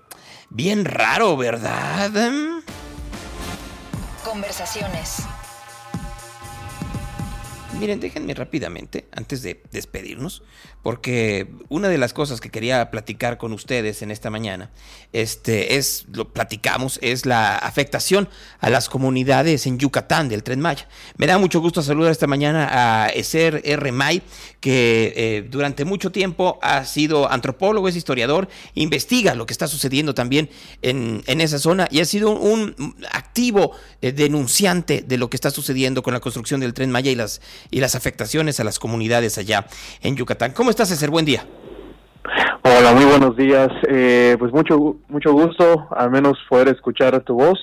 Bien 0.51 0.85
raro, 0.85 1.37
¿verdad? 1.37 2.11
Conversaciones. 4.25 5.19
Miren, 7.79 8.01
déjenme 8.01 8.35
rápidamente, 8.35 9.09
antes 9.13 9.43
de 9.43 9.63
despedirnos, 9.71 10.43
porque 10.83 11.49
una 11.69 11.89
de 11.89 11.99
las 11.99 12.13
cosas 12.13 12.41
que 12.41 12.51
quería 12.51 12.91
platicar 12.91 13.39
con 13.39 13.53
ustedes 13.53 14.03
en 14.03 14.11
esta 14.11 14.31
mañana, 14.31 14.71
este, 15.13 15.77
es, 15.77 16.07
lo 16.13 16.33
platicamos, 16.33 16.99
es 17.03 17.25
la 17.25 17.57
afectación 17.57 18.29
a 18.61 18.71
las 18.71 18.89
comunidades 18.89 19.67
en 19.67 19.79
Yucatán 19.79 20.29
del 20.29 20.43
Tren 20.43 20.61
Maya. 20.61 20.89
Me 21.17 21.27
da 21.27 21.39
mucho 21.39 21.61
gusto 21.61 21.83
saludar 21.83 22.11
esta 22.11 22.27
mañana 22.27 22.69
a 22.71 23.09
Eser 23.09 23.63
R. 23.65 23.93
May, 23.93 24.23
que 24.61 25.13
eh, 25.17 25.49
durante 25.49 25.85
mucho 25.85 26.11
tiempo 26.11 26.59
ha 26.63 26.85
sido 26.85 27.31
antropólogo, 27.31 27.89
es 27.89 27.97
historiador, 27.97 28.49
investiga 28.75 29.35
lo 29.35 29.47
que 29.47 29.53
está 29.53 29.69
sucediendo 29.69 30.15
también 30.15 30.51
en, 30.83 31.23
en 31.27 31.41
esa 31.41 31.59
zona 31.59 31.89
y 31.91 32.01
ha 32.01 32.05
sido 32.05 32.31
un, 32.31 32.75
activo 33.13 33.73
eh, 34.01 34.13
denunciante 34.13 35.03
de 35.03 35.19
lo 35.19 35.31
que 35.31 35.37
está 35.37 35.51
sucediendo 35.51 36.03
con 36.03 36.13
la 36.13 36.21
construcción 36.21 36.61
del 36.61 36.75
Tren 36.75 36.91
Maya 36.91 37.11
y 37.11 37.15
las, 37.15 37.41
y 37.71 37.81
las 37.81 37.95
afectaciones 37.95 38.61
a 38.61 38.65
las 38.65 38.79
comunidades 38.79 39.39
allá 39.39 39.67
en 40.01 40.17
Yucatán. 40.17 40.53
¿Cómo 40.53 40.72
estás, 40.73 40.89
César? 40.89 41.11
Buen 41.11 41.25
día. 41.25 41.45
Hola, 42.63 42.93
muy 42.95 43.05
buenos 43.05 43.37
días. 43.37 43.69
Eh, 43.89 44.37
pues 44.39 44.53
mucho 44.53 44.97
mucho 45.09 45.33
gusto, 45.33 45.87
al 45.91 46.11
menos 46.11 46.39
poder 46.49 46.69
escuchar 46.69 47.21
tu 47.21 47.35
voz 47.35 47.59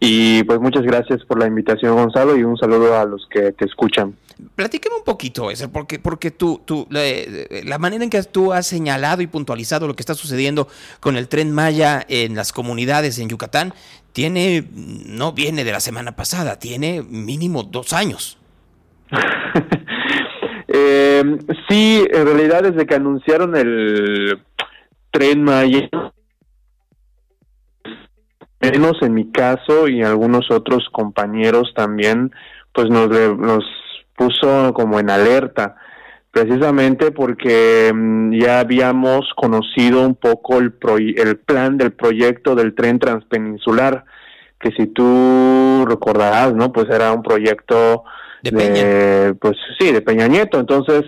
y 0.00 0.42
pues 0.44 0.58
muchas 0.60 0.82
gracias 0.82 1.24
por 1.24 1.38
la 1.38 1.46
invitación, 1.46 1.94
Gonzalo, 1.94 2.36
y 2.36 2.44
un 2.44 2.56
saludo 2.56 2.98
a 2.98 3.04
los 3.04 3.26
que 3.30 3.52
te 3.52 3.66
escuchan. 3.66 4.14
Platícame 4.54 4.96
un 4.96 5.04
poquito, 5.04 5.50
eso, 5.50 5.70
porque, 5.70 5.98
porque 5.98 6.30
tú, 6.30 6.62
tú 6.64 6.86
la, 6.90 7.00
la, 7.64 7.78
manera 7.78 8.04
en 8.04 8.10
que 8.10 8.22
tú 8.22 8.52
has 8.52 8.66
señalado 8.66 9.20
y 9.20 9.26
puntualizado 9.26 9.88
lo 9.88 9.94
que 9.94 10.02
está 10.02 10.14
sucediendo 10.14 10.68
con 11.00 11.16
el 11.16 11.28
tren 11.28 11.52
Maya 11.52 12.06
en 12.08 12.36
las 12.36 12.52
comunidades 12.52 13.18
en 13.18 13.28
Yucatán, 13.28 13.74
tiene, 14.12 14.68
no 14.72 15.32
viene 15.32 15.64
de 15.64 15.72
la 15.72 15.80
semana 15.80 16.14
pasada, 16.14 16.58
tiene 16.60 17.02
mínimo 17.02 17.64
dos 17.64 17.92
años. 17.92 18.38
eh, 20.88 21.38
sí, 21.68 22.04
en 22.10 22.26
realidad 22.26 22.62
desde 22.62 22.86
que 22.86 22.94
anunciaron 22.94 23.56
el 23.56 24.40
tren 25.10 25.42
Maya, 25.42 25.88
menos 28.60 29.02
en 29.02 29.14
mi 29.14 29.30
caso 29.30 29.88
y 29.88 30.02
algunos 30.02 30.50
otros 30.50 30.88
compañeros 30.90 31.72
también, 31.74 32.32
pues 32.72 32.88
nos, 32.90 33.08
nos 33.08 33.64
puso 34.16 34.72
como 34.74 34.98
en 34.98 35.10
alerta, 35.10 35.76
precisamente 36.30 37.10
porque 37.12 37.92
mm, 37.94 38.32
ya 38.32 38.60
habíamos 38.60 39.32
conocido 39.36 40.06
un 40.06 40.14
poco 40.14 40.58
el, 40.58 40.74
el 41.16 41.36
plan 41.38 41.76
del 41.78 41.92
proyecto 41.92 42.54
del 42.54 42.74
tren 42.74 42.98
transpeninsular, 42.98 44.04
que 44.58 44.70
si 44.72 44.86
tú 44.86 45.84
recordarás, 45.86 46.54
¿no? 46.54 46.72
Pues 46.72 46.88
era 46.90 47.12
un 47.12 47.22
proyecto 47.22 48.04
de, 48.42 49.34
pues 49.40 49.56
sí, 49.78 49.92
de 49.92 50.00
Peña 50.00 50.28
Nieto, 50.28 50.58
entonces 50.58 51.04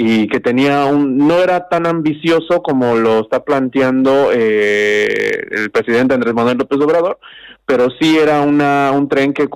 y 0.00 0.28
que 0.28 0.38
tenía 0.38 0.84
un 0.84 1.18
no 1.18 1.42
era 1.42 1.68
tan 1.68 1.84
ambicioso 1.84 2.62
como 2.62 2.94
lo 2.94 3.18
está 3.20 3.44
planteando 3.44 4.30
eh, 4.32 5.40
el 5.50 5.70
presidente 5.72 6.14
Andrés 6.14 6.34
Manuel 6.34 6.58
López 6.58 6.78
Obrador, 6.80 7.18
pero 7.66 7.88
sí 8.00 8.16
era 8.16 8.42
una 8.42 8.92
un 8.92 9.08
tren 9.08 9.32
que, 9.32 9.48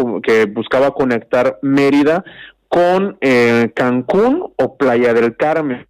buscaba 0.46 0.90
conectar 0.94 1.60
Mérida 1.62 2.24
con 2.66 3.18
eh, 3.20 3.70
Cancún 3.74 4.52
o 4.56 4.76
Playa 4.76 5.14
del 5.14 5.36
Carmen. 5.36 5.86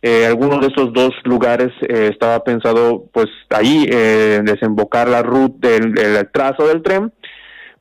Eh, 0.00 0.26
alguno 0.26 0.58
de 0.58 0.68
esos 0.68 0.92
dos 0.94 1.12
lugares 1.24 1.70
eh, 1.82 2.08
estaba 2.10 2.42
pensado 2.42 3.04
pues 3.12 3.28
ahí 3.50 3.86
eh, 3.88 4.40
desembocar 4.42 5.06
la 5.06 5.22
ruta 5.22 5.68
del, 5.68 5.92
del, 5.92 6.28
trazo 6.32 6.66
del 6.66 6.82
tren, 6.82 7.12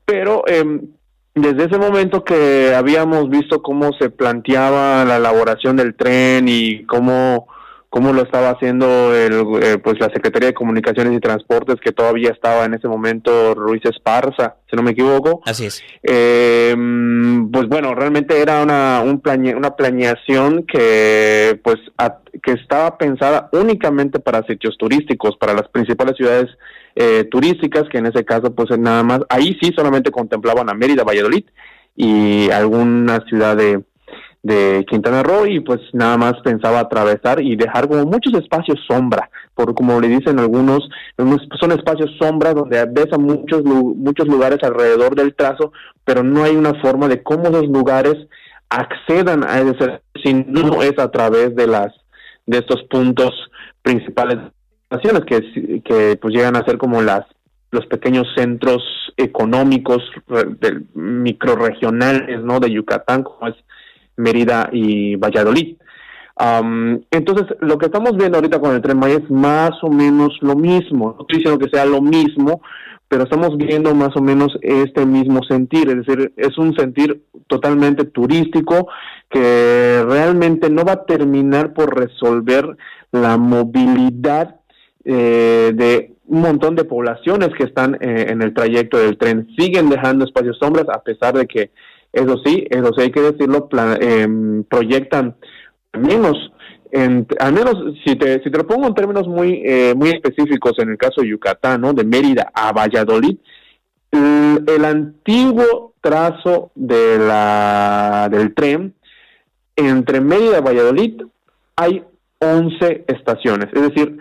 pero 0.05 0.43
em, 0.45 0.81
desde 1.33 1.65
ese 1.65 1.77
momento 1.77 2.23
que 2.23 2.73
habíamos 2.75 3.29
visto 3.29 3.61
cómo 3.61 3.91
se 3.93 4.09
planteaba 4.09 5.05
la 5.05 5.17
elaboración 5.17 5.77
del 5.77 5.95
tren 5.95 6.47
y 6.47 6.85
cómo 6.85 7.47
cómo 7.91 8.13
lo 8.13 8.23
estaba 8.23 8.51
haciendo 8.51 9.13
el, 9.13 9.33
eh, 9.61 9.77
pues 9.77 9.99
la 9.99 10.07
Secretaría 10.13 10.47
de 10.47 10.53
Comunicaciones 10.53 11.13
y 11.13 11.19
Transportes, 11.19 11.75
que 11.83 11.91
todavía 11.91 12.29
estaba 12.29 12.63
en 12.63 12.73
ese 12.73 12.87
momento 12.87 13.53
Ruiz 13.53 13.83
Esparza, 13.83 14.55
si 14.69 14.77
no 14.77 14.81
me 14.81 14.91
equivoco. 14.91 15.41
Así 15.45 15.65
es. 15.65 15.83
Eh, 16.01 16.73
pues 17.51 17.67
bueno, 17.67 17.93
realmente 17.93 18.41
era 18.41 18.63
una, 18.63 19.01
un 19.03 19.21
una 19.57 19.75
planeación 19.75 20.65
que, 20.65 21.59
pues, 21.61 21.79
que 22.41 22.53
estaba 22.53 22.97
pensada 22.97 23.49
únicamente 23.51 24.19
para 24.19 24.41
sitios 24.43 24.77
turísticos, 24.77 25.35
para 25.35 25.53
las 25.53 25.67
principales 25.67 26.15
ciudades 26.15 26.49
eh, 26.95 27.25
turísticas, 27.29 27.89
que 27.91 27.97
en 27.97 28.05
ese 28.05 28.23
caso, 28.23 28.55
pues 28.55 28.69
nada 28.79 29.03
más, 29.03 29.19
ahí 29.27 29.57
sí 29.61 29.73
solamente 29.75 30.11
contemplaban 30.11 30.69
a 30.69 30.73
Mérida, 30.73 31.03
Valladolid 31.03 31.43
y 31.97 32.49
alguna 32.51 33.19
ciudad 33.27 33.57
de, 33.57 33.83
de 34.43 34.85
Quintana 34.89 35.21
Roo 35.21 35.45
y 35.45 35.59
pues 35.59 35.79
nada 35.93 36.17
más 36.17 36.33
pensaba 36.43 36.79
atravesar 36.79 37.41
y 37.41 37.55
dejar 37.55 37.87
como 37.87 38.05
muchos 38.05 38.33
espacios 38.33 38.79
sombra, 38.87 39.29
por 39.53 39.75
como 39.75 39.99
le 39.99 40.07
dicen 40.07 40.39
algunos, 40.39 40.89
son 41.59 41.71
espacios 41.71 42.09
sombra 42.19 42.53
donde 42.53 42.83
ves 42.85 43.07
muchos, 43.19 43.63
muchos 43.63 44.27
lugares 44.27 44.59
alrededor 44.63 45.15
del 45.15 45.35
trazo, 45.35 45.71
pero 46.03 46.23
no 46.23 46.43
hay 46.43 46.55
una 46.55 46.73
forma 46.81 47.07
de 47.07 47.21
cómo 47.21 47.49
los 47.49 47.67
lugares 47.67 48.15
accedan 48.69 49.43
a 49.47 49.59
ese, 49.59 50.01
si 50.23 50.33
no 50.33 50.81
es 50.81 50.97
a 50.97 51.11
través 51.11 51.55
de 51.55 51.67
las 51.67 51.93
de 52.47 52.57
estos 52.57 52.83
puntos 52.89 53.31
principales 53.81 54.39
que, 55.27 55.81
que 55.83 56.17
pues 56.21 56.33
llegan 56.33 56.55
a 56.55 56.65
ser 56.65 56.77
como 56.77 57.01
las 57.01 57.25
los 57.71 57.85
pequeños 57.85 58.27
centros 58.35 58.83
económicos 59.15 60.03
microregionales 60.93 62.43
no 62.43 62.59
de 62.59 62.71
Yucatán 62.71 63.23
como 63.23 63.47
es 63.47 63.55
Mérida 64.21 64.69
y 64.71 65.15
Valladolid. 65.15 65.75
entonces, 67.11 67.45
lo 67.59 67.77
que 67.77 67.87
estamos 67.87 68.15
viendo 68.17 68.37
ahorita 68.37 68.59
con 68.59 68.73
el 68.75 68.81
Tren 68.81 68.97
Maya 68.97 69.17
es 69.17 69.29
más 69.29 69.71
o 69.83 69.89
menos 69.89 70.37
lo 70.41 70.55
mismo. 70.55 71.15
No 71.17 71.21
estoy 71.21 71.39
diciendo 71.39 71.59
que 71.59 71.69
sea 71.69 71.85
lo 71.85 72.01
mismo, 72.01 72.61
pero 73.11 73.25
estamos 73.25 73.57
viendo 73.57 73.93
más 73.93 74.15
o 74.15 74.21
menos 74.21 74.57
este 74.61 75.05
mismo 75.05 75.43
sentir. 75.43 75.89
Es 75.89 76.05
decir, 76.05 76.33
es 76.37 76.57
un 76.57 76.73
sentir 76.75 77.21
totalmente 77.47 78.05
turístico 78.05 78.87
que 79.29 80.01
realmente 80.07 80.69
no 80.69 80.85
va 80.85 80.93
a 80.93 81.03
terminar 81.03 81.73
por 81.73 81.93
resolver 81.93 82.77
la 83.11 83.35
movilidad 83.37 84.61
eh, 85.03 85.73
de 85.75 86.13
un 86.27 86.39
montón 86.39 86.77
de 86.77 86.85
poblaciones 86.85 87.49
que 87.57 87.65
están 87.65 87.95
eh, 87.95 88.27
en 88.29 88.41
el 88.41 88.53
trayecto 88.53 88.97
del 88.97 89.17
tren. 89.17 89.45
Siguen 89.57 89.89
dejando 89.89 90.23
espacios 90.23 90.57
sombras 90.57 90.87
a 90.87 91.01
pesar 91.03 91.33
de 91.33 91.45
que 91.47 91.71
eso 92.13 92.37
sí, 92.45 92.67
eso 92.69 92.91
sí 92.95 93.01
hay 93.01 93.11
que 93.11 93.21
decirlo, 93.21 93.69
eh, 93.99 94.27
proyectan 94.69 95.35
menos, 95.93 96.51
en, 96.91 97.25
al 97.39 97.53
menos 97.53 97.75
si 98.05 98.15
te, 98.15 98.41
si 98.43 98.51
te 98.51 98.57
lo 98.57 98.67
pongo 98.67 98.87
en 98.87 98.95
términos 98.95 99.27
muy, 99.27 99.61
eh, 99.65 99.93
muy 99.95 100.09
específicos, 100.09 100.73
en 100.79 100.89
el 100.89 100.97
caso 100.97 101.21
de 101.21 101.29
Yucatán, 101.29 101.81
¿no? 101.81 101.93
de 101.93 102.03
Mérida 102.03 102.51
a 102.53 102.71
Valladolid, 102.71 103.37
el, 104.11 104.63
el 104.67 104.85
antiguo 104.85 105.93
trazo 106.01 106.71
de 106.75 107.17
la, 107.17 108.27
del 108.29 108.53
tren 108.53 108.93
entre 109.75 110.19
Mérida 110.19 110.59
y 110.59 110.61
Valladolid 110.61 111.21
hay 111.75 112.03
11 112.39 113.05
estaciones, 113.07 113.69
es 113.73 113.81
decir, 113.81 114.17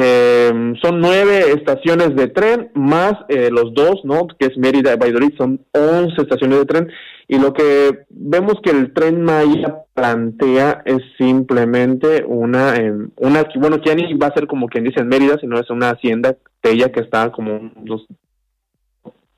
eh, 0.00 0.74
son 0.80 1.00
nueve 1.00 1.54
estaciones 1.56 2.14
de 2.14 2.28
tren 2.28 2.70
más 2.74 3.14
eh, 3.28 3.50
los 3.50 3.74
dos, 3.74 4.04
¿no? 4.04 4.28
Que 4.38 4.46
es 4.46 4.56
Mérida 4.56 4.94
y 4.94 4.96
Valladolid, 4.96 5.36
son 5.36 5.60
11 5.72 6.22
estaciones 6.22 6.60
de 6.60 6.66
tren 6.66 6.88
y 7.26 7.36
lo 7.36 7.52
que 7.52 8.06
vemos 8.08 8.54
que 8.62 8.70
el 8.70 8.92
tren 8.94 9.22
Maya 9.22 9.82
plantea 9.94 10.82
es 10.84 10.98
simplemente 11.18 12.24
una, 12.24 12.74
una 13.16 13.44
bueno, 13.56 13.80
que 13.80 13.92
ni 13.96 14.14
va 14.14 14.28
a 14.28 14.34
ser 14.34 14.46
como 14.46 14.68
quien 14.68 14.84
dice 14.84 15.00
en 15.00 15.08
Mérida, 15.08 15.36
sino 15.40 15.58
es 15.58 15.68
una 15.68 15.90
hacienda 15.90 16.36
de 16.62 16.70
ella 16.70 16.92
que 16.92 17.00
está 17.00 17.32
como 17.32 17.72
unos 17.74 18.06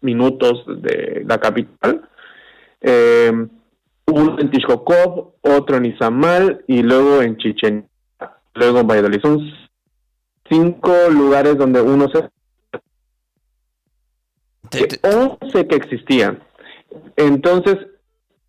minutos 0.03 0.63
de 0.83 1.25
la 1.27 1.39
capital. 1.39 2.03
Eh, 2.83 3.33
uno 4.07 4.39
en 4.39 4.51
Tishkokov, 4.51 5.33
otro 5.41 5.77
en 5.79 5.87
Izamal 5.87 6.65
y 6.67 6.83
luego 6.83 7.23
en 7.23 7.39
Chichen, 7.39 7.89
luego 8.55 8.81
en 8.81 8.87
Valladolid. 8.87 9.23
Son 9.23 9.41
cinco 10.51 10.93
lugares 11.11 11.57
donde 11.57 11.81
uno 11.81 12.09
se... 12.09 12.29
once 15.03 15.67
que 15.67 15.77
existían 15.77 16.43
entonces, 17.17 17.77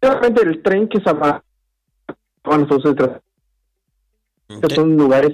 realmente 0.02 0.42
el 0.44 0.62
tren 0.62 0.88
que 0.88 1.00
se 1.00 1.14
va 1.14 1.44
bueno, 2.44 2.68
son 4.74 4.98
lugares 4.98 5.32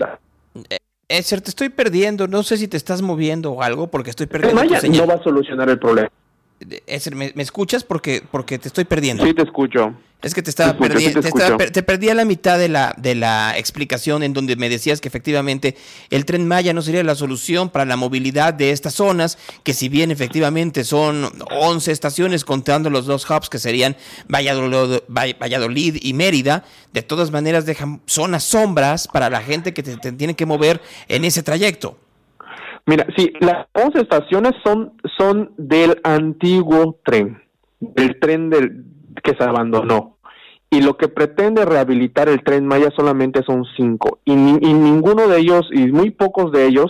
eh, 0.69 0.77
es 1.07 1.26
cierto, 1.26 1.45
te 1.45 1.52
estoy 1.52 1.69
perdiendo. 1.69 2.27
No 2.27 2.44
sé 2.44 2.57
si 2.57 2.68
te 2.68 2.76
estás 2.76 3.02
moviendo 3.02 3.53
o 3.53 3.64
algo 3.64 3.88
porque 3.88 4.10
estoy 4.10 4.26
perdiendo. 4.27 4.61
no 4.64 5.07
va 5.07 5.14
a 5.14 5.23
solucionar 5.23 5.69
el 5.69 5.80
problema. 5.80 6.11
¿Me, 7.13 7.31
¿me, 7.35 7.43
escuchas? 7.43 7.84
Porque, 7.84 8.23
porque 8.29 8.57
te 8.59 8.67
estoy 8.67 8.85
perdiendo. 8.85 9.25
Sí, 9.25 9.34
te 9.34 9.43
escucho. 9.43 9.95
Es 10.23 10.34
que 10.34 10.41
te 10.41 10.49
estaba 10.49 10.75
perdiendo, 10.75 11.21
te, 11.21 11.69
te, 11.69 11.84
perdí 11.84 12.09
a 12.09 12.15
la 12.15 12.25
mitad 12.25 12.57
de 12.57 12.69
la, 12.69 12.95
de 12.97 13.13
la 13.13 13.55
explicación 13.55 14.23
en 14.23 14.34
donde 14.34 14.55
me 14.55 14.67
decías 14.67 14.99
que 14.99 15.07
efectivamente 15.07 15.77
el 16.09 16.25
tren 16.25 16.47
Maya 16.47 16.73
no 16.73 16.81
sería 16.81 17.03
la 17.03 17.13
solución 17.13 17.69
para 17.69 17.85
la 17.85 17.97
movilidad 17.97 18.55
de 18.55 18.71
estas 18.71 18.95
zonas, 18.95 19.38
que 19.61 19.75
si 19.75 19.89
bien 19.89 20.09
efectivamente 20.09 20.84
son 20.85 21.29
11 21.51 21.91
estaciones 21.91 22.45
contando 22.45 22.89
los 22.89 23.05
dos 23.05 23.29
hubs 23.29 23.47
que 23.47 23.59
serían 23.59 23.95
Valladolid, 24.27 25.01
Valladolid 25.07 25.99
y 26.01 26.13
Mérida, 26.13 26.65
de 26.93 27.03
todas 27.03 27.29
maneras 27.29 27.67
dejan 27.67 28.01
zonas 28.07 28.43
sombras 28.43 29.07
para 29.07 29.29
la 29.29 29.41
gente 29.41 29.75
que 29.75 29.84
te 29.84 30.11
tiene 30.13 30.35
que 30.35 30.47
mover 30.47 30.81
en 31.09 31.25
ese 31.25 31.43
trayecto. 31.43 31.99
Mira, 32.88 33.05
sí, 33.18 33.34
las 33.41 33.68
11 33.73 33.99
estaciones 33.99 34.53
son, 34.64 34.93
son 35.18 35.51
del 35.57 35.99
antiguo 36.03 36.97
tren, 37.03 37.43
del 37.81 38.18
tren 38.18 38.49
del, 38.49 38.85
que 39.22 39.35
se 39.35 39.43
abandonó. 39.43 40.18
Y 40.69 40.81
lo 40.81 40.95
que 40.95 41.09
pretende 41.09 41.65
rehabilitar 41.65 42.30
el 42.30 42.43
tren 42.43 42.65
Maya 42.65 42.89
solamente 42.95 43.43
son 43.43 43.65
cinco. 43.76 44.19
Y, 44.23 44.31
y 44.31 44.73
ninguno 44.73 45.27
de 45.27 45.39
ellos, 45.39 45.68
y 45.72 45.91
muy 45.91 46.11
pocos 46.11 46.53
de 46.53 46.65
ellos, 46.65 46.89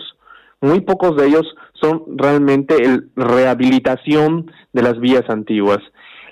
muy 0.62 0.82
pocos 0.82 1.18
de 1.18 1.28
ellos 1.28 1.46
son 1.74 2.04
realmente 2.16 2.76
el 2.76 3.10
rehabilitación 3.16 4.52
de 4.74 4.82
las 4.84 5.00
vías 5.00 5.28
antiguas. 5.30 5.80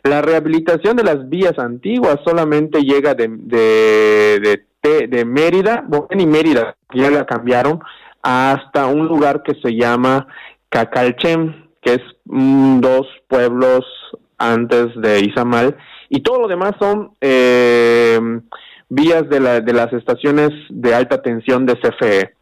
La 0.03 0.21
rehabilitación 0.21 0.95
de 0.95 1.03
las 1.03 1.27
vías 1.27 1.57
antiguas 1.57 2.19
solamente 2.23 2.81
llega 2.81 3.15
de, 3.15 3.27
de, 3.29 4.63
de, 4.83 5.07
de 5.07 5.25
Mérida, 5.25 5.83
bueno, 5.87 6.07
ni 6.15 6.27
Mérida, 6.27 6.75
ya 6.93 7.09
la 7.09 7.25
cambiaron, 7.25 7.79
hasta 8.25 8.87
un 8.87 9.05
lugar 9.05 9.43
que 9.43 9.53
se 9.61 9.75
llama 9.75 10.25
Cacalchem, 10.69 11.69
que 11.79 11.93
es 11.93 12.01
mm, 12.25 12.79
dos 12.79 13.05
pueblos 13.27 13.85
antes 14.39 14.87
de 14.95 15.19
Izamal, 15.19 15.77
y 16.09 16.21
todo 16.21 16.41
lo 16.41 16.47
demás 16.47 16.71
son 16.79 17.11
eh, 17.21 18.19
vías 18.89 19.29
de, 19.29 19.39
la, 19.39 19.61
de 19.61 19.73
las 19.73 19.93
estaciones 19.93 20.49
de 20.69 20.95
alta 20.95 21.21
tensión 21.21 21.67
de 21.67 21.75
CFE. 21.75 22.33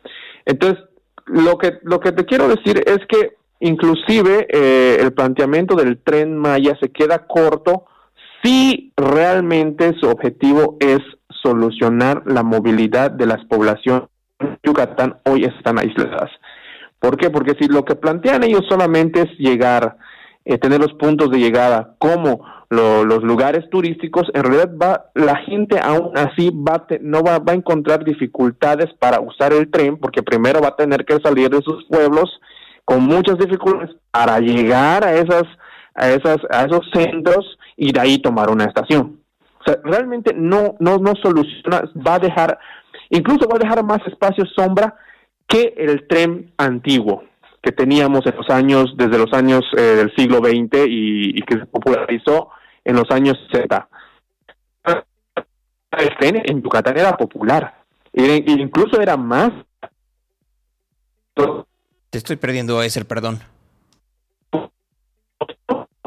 Entonces, 0.46 0.82
lo 1.26 1.58
que, 1.58 1.80
lo 1.84 2.00
que 2.00 2.14
te 2.14 2.24
quiero 2.24 2.48
decir 2.48 2.82
es 2.86 3.00
que 3.10 3.34
inclusive 3.60 4.48
eh, 4.54 5.00
el 5.02 5.12
planteamiento 5.12 5.76
del 5.76 6.02
tren 6.02 6.38
Maya 6.38 6.78
se 6.82 6.94
queda 6.94 7.28
corto 7.28 7.84
si 8.42 8.94
realmente 8.96 9.94
su 10.00 10.08
objetivo 10.08 10.78
es 10.80 11.00
solucionar 11.42 12.24
la 12.26 12.44
movilidad 12.44 13.12
de 13.12 13.26
las 13.26 13.44
poblaciones 13.46 14.13
Yucatán 14.64 15.18
hoy 15.26 15.46
están 15.46 15.80
aisladas. 15.80 16.30
¿Por 17.00 17.18
qué? 17.18 17.30
Porque 17.30 17.56
si 17.60 17.68
lo 17.68 17.84
que 17.84 17.96
plantean 17.96 18.44
ellos 18.44 18.66
solamente 18.70 19.22
es 19.22 19.38
llegar, 19.38 19.98
eh, 20.46 20.58
tener 20.58 20.80
los 20.80 20.94
puntos 20.94 21.30
de 21.32 21.40
llegada 21.40 21.96
como 22.00 22.46
los 22.70 23.24
lugares 23.24 23.70
turísticos, 23.70 24.24
en 24.34 24.44
realidad 24.44 24.72
va, 24.82 25.06
la 25.14 25.36
gente 25.38 25.80
aún 25.80 26.18
así 26.18 26.50
va 26.50 26.86
no 27.02 27.22
va, 27.22 27.42
a 27.46 27.54
encontrar 27.54 28.04
dificultades 28.04 28.88
para 29.00 29.20
usar 29.20 29.54
el 29.54 29.70
tren, 29.70 29.98
porque 29.98 30.24
primero 30.24 30.62
va 30.62 30.70
a 30.70 30.76
tener 30.76 31.06
que 31.06 31.20
salir 31.20 31.50
de 31.50 31.62
sus 31.62 31.86
pueblos 31.86 32.32
con 32.86 33.04
muchas 33.04 33.38
dificultades 33.38 33.96
para 34.12 34.40
llegar 34.40 35.04
a 35.04 35.14
esas 35.14 35.44
a 35.96 36.10
esas 36.10 36.38
a 36.50 36.64
esos 36.64 36.90
centros 36.94 37.58
y 37.78 37.92
de 37.92 38.00
ahí 38.00 38.18
tomar 38.18 38.50
una 38.50 38.66
estación. 38.66 39.20
O 39.60 39.64
sea, 39.66 39.80
realmente 39.84 40.34
no 40.34 40.76
no 40.80 40.98
no 40.98 41.14
soluciona, 41.22 41.84
va 41.96 42.16
a 42.16 42.20
dejar 42.20 42.58
incluso 43.18 43.48
va 43.48 43.56
a 43.56 43.60
dejar 43.60 43.84
más 43.84 44.00
espacio 44.08 44.46
sombra 44.46 44.96
que 45.48 45.74
el 45.78 46.08
tren 46.08 46.52
antiguo 46.58 47.24
que 47.62 47.72
teníamos 47.72 48.26
en 48.26 48.36
los 48.36 48.50
años 48.50 48.94
desde 48.98 49.18
los 49.18 49.32
años 49.32 49.62
eh, 49.78 49.82
del 49.82 50.14
siglo 50.16 50.40
XX 50.40 50.86
y, 50.86 51.42
que 51.44 51.60
se 51.60 51.66
popularizó 51.66 52.50
en 52.84 52.98
los 52.98 53.10
años 53.10 53.38
60. 53.52 53.88
El 55.92 56.18
tren 56.20 56.42
en 56.44 56.62
Yucatán 56.62 56.98
era 56.98 57.16
popular, 57.16 57.84
e 58.12 58.44
incluso 58.48 59.00
era 59.00 59.16
más. 59.16 59.52
Te 62.10 62.18
estoy 62.18 62.36
perdiendo, 62.36 62.84
el 62.84 63.06
perdón 63.06 63.53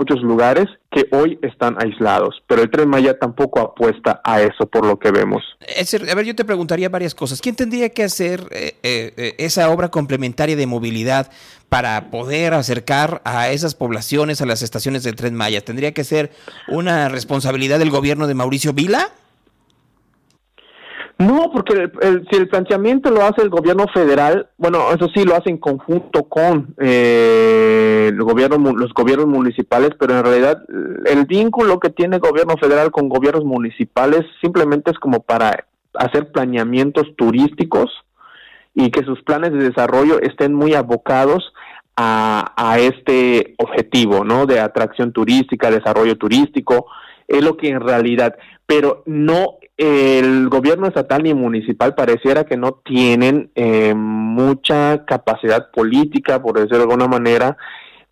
muchos 0.07 0.23
lugares 0.23 0.67
que 0.91 1.07
hoy 1.11 1.39
están 1.43 1.77
aislados, 1.83 2.43
pero 2.47 2.63
el 2.63 2.71
Tren 2.71 2.89
Maya 2.89 3.19
tampoco 3.19 3.61
apuesta 3.61 4.21
a 4.25 4.41
eso 4.41 4.67
por 4.67 4.87
lo 4.87 4.99
que 4.99 5.11
vemos. 5.11 5.43
a 5.61 6.15
ver, 6.15 6.25
yo 6.25 6.35
te 6.35 6.45
preguntaría 6.45 6.89
varias 6.89 7.15
cosas. 7.15 7.41
¿Quién 7.41 7.57
tendría 7.57 7.89
que 7.89 8.05
hacer 8.05 8.47
eh, 8.51 8.77
eh, 8.83 9.35
esa 9.39 9.69
obra 9.71 9.89
complementaria 9.89 10.57
de 10.57 10.67
movilidad 10.67 11.31
para 11.69 12.11
poder 12.11 12.55
acercar 12.55 13.21
a 13.25 13.51
esas 13.51 13.75
poblaciones 13.75 14.41
a 14.41 14.47
las 14.47 14.63
estaciones 14.63 15.03
del 15.03 15.17
Tren 15.17 15.35
Maya? 15.35 15.61
¿Tendría 15.63 15.93
que 15.93 16.05
ser 16.05 16.31
una 16.69 17.09
responsabilidad 17.09 17.79
del 17.79 17.91
gobierno 17.91 18.27
de 18.27 18.35
Mauricio 18.35 18.73
Vila? 18.73 19.11
No, 21.19 21.51
porque 21.51 21.91
si 22.31 22.37
el 22.37 22.49
planteamiento 22.49 23.11
lo 23.11 23.23
hace 23.23 23.41
el 23.41 23.49
gobierno 23.49 23.87
federal, 23.95 24.49
bueno, 24.59 24.93
eso 24.93 25.09
sí 25.15 25.25
lo 25.25 25.35
hace 25.35 25.49
en 25.49 25.57
conjunto 25.57 26.25
con 26.25 26.75
eh, 26.79 28.09
el 28.09 28.17
los 28.17 28.27
gobiernos 28.27 29.27
municipales, 29.27 29.93
pero 29.99 30.19
en 30.19 30.25
realidad 30.25 30.63
el 31.07 31.25
vínculo 31.25 31.81
que 31.81 31.89
tiene 31.89 32.17
el 32.17 32.23
gobierno 32.23 32.57
federal 32.61 32.91
con 32.91 33.09
gobiernos 33.09 33.45
municipales 33.45 34.27
simplemente 34.43 34.91
es 34.91 34.99
como 34.99 35.21
para 35.21 35.67
hacer 35.95 36.31
planeamientos 36.33 37.07
turísticos 37.17 37.91
y 38.75 38.91
que 38.91 39.03
sus 39.05 39.23
planes 39.23 39.53
de 39.53 39.71
desarrollo 39.71 40.21
estén 40.21 40.53
muy 40.53 40.75
abocados 40.75 41.55
a 41.99 42.77
este 42.79 43.55
objetivo, 43.57 44.23
¿no? 44.23 44.45
De 44.45 44.61
atracción 44.61 45.13
turística, 45.13 45.71
desarrollo 45.71 46.19
turístico, 46.19 46.87
es 47.29 47.45
lo 47.45 47.57
que 47.57 47.69
en 47.69 47.81
realidad, 47.81 48.37
pero 48.67 49.03
no 49.07 49.59
el 49.77 50.49
gobierno 50.49 50.87
estatal 50.87 51.27
y 51.27 51.35
municipal 51.35 51.95
pareciera 51.95 52.45
que 52.45 52.57
no 52.57 52.81
tienen 52.85 53.51
eh, 53.55 53.95
mucha 53.95 55.05
capacidad 55.05 55.71
política, 55.71 56.41
por 56.43 56.55
decirlo 56.55 56.79
de 56.79 56.83
alguna 56.85 57.09
manera, 57.09 57.57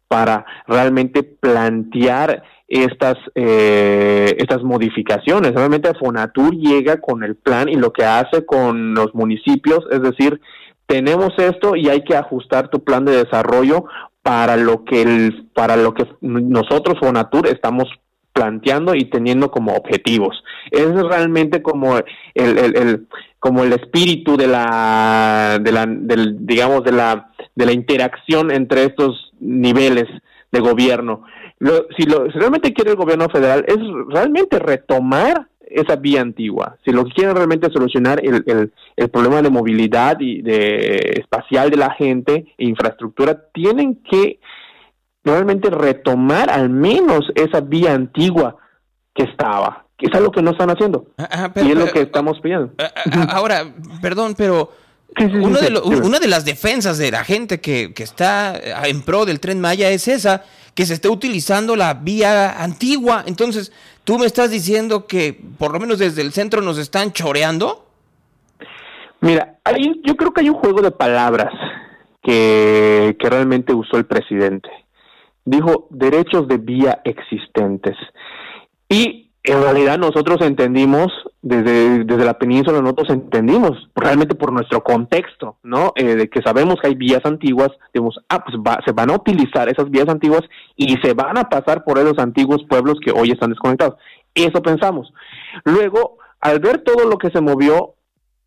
para 0.09 0.45
realmente 0.67 1.23
plantear 1.23 2.43
estas 2.69 3.17
eh, 3.35 4.37
estas 4.39 4.63
modificaciones. 4.63 5.55
Realmente 5.55 5.95
Fonatur 5.95 6.55
llega 6.55 7.01
con 7.01 7.23
el 7.23 7.37
plan 7.37 7.69
y 7.69 7.77
lo 7.77 7.93
que 7.93 8.05
hace 8.05 8.45
con 8.45 8.95
los 8.95 9.15
municipios 9.15 9.87
es 9.91 10.03
decir, 10.03 10.41
tenemos 10.87 11.33
esto 11.39 11.77
y 11.77 11.89
hay 11.89 12.05
que 12.05 12.17
ajustar 12.17 12.69
tu 12.69 12.85
plan 12.85 13.05
de 13.05 13.25
desarrollo 13.25 13.87
para 14.23 14.57
lo 14.57 14.85
que 14.85 15.03
el, 15.03 15.51
para 15.55 15.77
lo 15.77 15.95
que 15.95 16.07
nosotros 16.21 16.99
Fonatur 17.01 17.47
estamos 17.47 17.89
planteando 18.35 18.95
y 18.95 19.05
teniendo 19.05 19.51
como 19.51 19.75
objetivos. 19.75 20.45
Es 20.71 20.93
realmente 20.93 21.63
como 21.63 21.97
el, 21.97 22.05
el, 22.35 23.07
como 23.39 23.65
el 23.65 23.73
espíritu 23.73 24.37
de 24.37 24.49
la, 24.49 25.59
de 25.63 25.73
la 25.73 25.87
del, 25.87 26.45
digamos 26.45 26.85
de 26.85 26.93
la 26.93 27.31
de 27.55 27.67
la 27.67 27.73
interacción 27.73 28.51
entre 28.51 28.85
estos 28.85 29.33
niveles 29.41 30.07
de 30.51 30.61
gobierno. 30.61 31.25
si, 31.97 32.05
lo, 32.05 32.31
si 32.31 32.39
realmente 32.39 32.73
quiere 32.73 32.91
el 32.91 32.97
gobierno 32.97 33.29
federal 33.29 33.65
es 33.67 33.79
realmente 34.09 34.59
retomar 34.59 35.47
esa 35.67 35.97
vía 35.97 36.21
antigua. 36.21 36.77
Si 36.85 36.93
lo 36.93 37.05
que 37.05 37.13
quieren 37.13 37.35
realmente 37.35 37.71
solucionar 37.71 38.21
el, 38.25 38.45
el, 38.47 38.73
el, 38.97 39.09
problema 39.09 39.43
de 39.43 39.51
movilidad 39.51 40.19
y 40.21 40.43
de 40.43 40.97
espacial 41.21 41.71
de 41.71 41.77
la 41.77 41.91
gente 41.95 42.47
e 42.59 42.65
infraestructura, 42.67 43.41
tienen 43.53 44.01
que 44.09 44.39
realmente 45.25 45.71
retomar 45.71 46.51
al 46.51 46.69
menos 46.69 47.27
esa 47.35 47.61
vía 47.61 47.95
antigua 47.95 48.57
que 49.15 49.25
estaba, 49.25 49.87
que 49.97 50.07
es 50.07 50.15
algo 50.15 50.31
que 50.31 50.43
no 50.43 50.51
están 50.51 50.71
haciendo. 50.71 51.07
Ah, 51.17 51.29
ah, 51.55 51.61
y 51.63 51.71
es 51.71 51.77
lo 51.77 51.87
que 51.87 52.03
estamos 52.03 52.39
pidiendo. 52.41 52.73
Ah, 52.79 53.29
ahora, 53.31 53.65
perdón, 54.03 54.35
pero 54.37 54.71
una 55.17 56.19
de 56.19 56.29
las 56.29 56.45
defensas 56.45 56.99
de 56.99 57.11
la 57.11 57.25
gente 57.25 57.61
que, 57.61 57.95
que, 57.95 58.03
está 58.03 58.55
en 58.87 59.03
pro 59.03 59.25
del 59.25 59.41
tren 59.41 59.61
Maya 59.61 59.91
es 59.91 60.09
esa, 60.09 60.45
que 60.75 60.85
se 60.85 60.95
esté 60.95 61.09
utilizando 61.09 61.77
la 61.77 61.95
vía 61.95 62.63
antigua. 62.63 63.23
Entonces, 63.27 63.73
¿tú 64.03 64.19
me 64.19 64.27
estás 64.27 64.51
diciendo 64.51 65.07
que 65.07 65.41
por 65.59 65.73
lo 65.73 65.81
menos 65.81 66.01
desde 66.01 66.21
el 66.21 66.33
centro 66.33 66.61
nos 66.61 66.79
están 66.79 67.13
choreando? 67.13 67.87
Mira, 69.21 69.59
hay, 69.65 70.03
yo 70.05 70.17
creo 70.17 70.33
que 70.35 70.43
hay 70.43 70.51
un 70.51 70.57
juego 70.57 70.83
de 70.83 70.91
palabras 70.91 71.53
que, 72.23 73.17
que 73.19 73.31
realmente 73.31 73.73
usó 73.73 73.97
el 73.97 74.05
presidente 74.05 74.69
dijo 75.45 75.89
derechos 75.91 76.49
de 76.49 76.59
vía 76.59 77.01
existentes. 77.05 77.97
Y 78.89 79.25
en 79.43 79.63
realidad 79.63 79.99
nosotros 79.99 80.41
entendimos, 80.41 81.09
desde, 81.43 82.05
desde 82.05 82.25
la 82.25 82.39
península 82.39 82.81
nosotros 82.81 83.11
entendimos, 83.11 83.91
realmente 83.95 84.35
por 84.35 84.53
nuestro 84.53 84.83
contexto, 84.83 85.59
¿no? 85.63 85.93
Eh, 85.97 86.17
de 86.17 86.29
que 86.31 86.41
sabemos 86.41 86.77
que 86.81 86.89
hay 86.89 86.95
vías 86.95 87.21
antiguas, 87.25 87.69
digamos, 87.93 88.19
ah, 88.31 88.43
pues 88.43 88.57
se 88.87 88.93
van 88.93 89.11
a 89.11 89.17
utilizar 89.17 89.69
esas 89.69 89.91
vías 89.91 90.09
antiguas 90.09 90.43
y 90.77 90.97
se 91.03 91.13
van 91.13 91.37
a 91.37 91.51
pasar 91.51 91.85
por 91.85 91.99
esos 91.99 92.19
antiguos 92.19 92.65
pueblos 92.69 92.99
que 93.05 93.13
hoy 93.13 93.33
están 93.33 93.51
desconectados. 93.51 93.97
Eso 94.35 94.63
pensamos. 94.63 95.13
Luego, 95.65 96.17
al 96.41 96.61
ver 96.61 96.79
todo 96.79 97.07
lo 97.07 97.19
que 97.19 97.31
se 97.31 97.43
movió, 97.43 97.95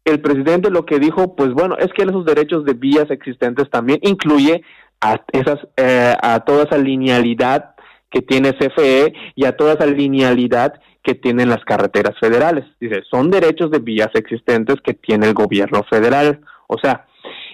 el 0.03 0.21
presidente 0.21 0.71
lo 0.71 0.85
que 0.85 0.97
dijo, 0.97 1.35
pues 1.35 1.51
bueno, 1.53 1.77
es 1.77 1.93
que 1.93 2.03
esos 2.03 2.25
derechos 2.25 2.65
de 2.65 2.73
vías 2.73 3.11
existentes 3.11 3.69
también 3.69 3.99
incluye 4.01 4.63
a, 5.01 5.21
esas, 5.31 5.59
eh, 5.77 6.15
a 6.21 6.39
toda 6.41 6.63
esa 6.63 6.77
linealidad 6.77 7.75
que 8.09 8.21
tiene 8.21 8.53
CFE 8.53 9.13
y 9.35 9.45
a 9.45 9.55
toda 9.55 9.73
esa 9.73 9.85
linealidad 9.85 10.79
que 11.03 11.15
tienen 11.15 11.49
las 11.49 11.63
carreteras 11.65 12.17
federales. 12.19 12.65
Dice, 12.79 13.01
son 13.09 13.29
derechos 13.31 13.71
de 13.71 13.79
vías 13.79 14.09
existentes 14.13 14.77
que 14.83 14.93
tiene 14.93 15.27
el 15.27 15.33
gobierno 15.33 15.83
federal. 15.89 16.41
O 16.67 16.77
sea, 16.77 17.05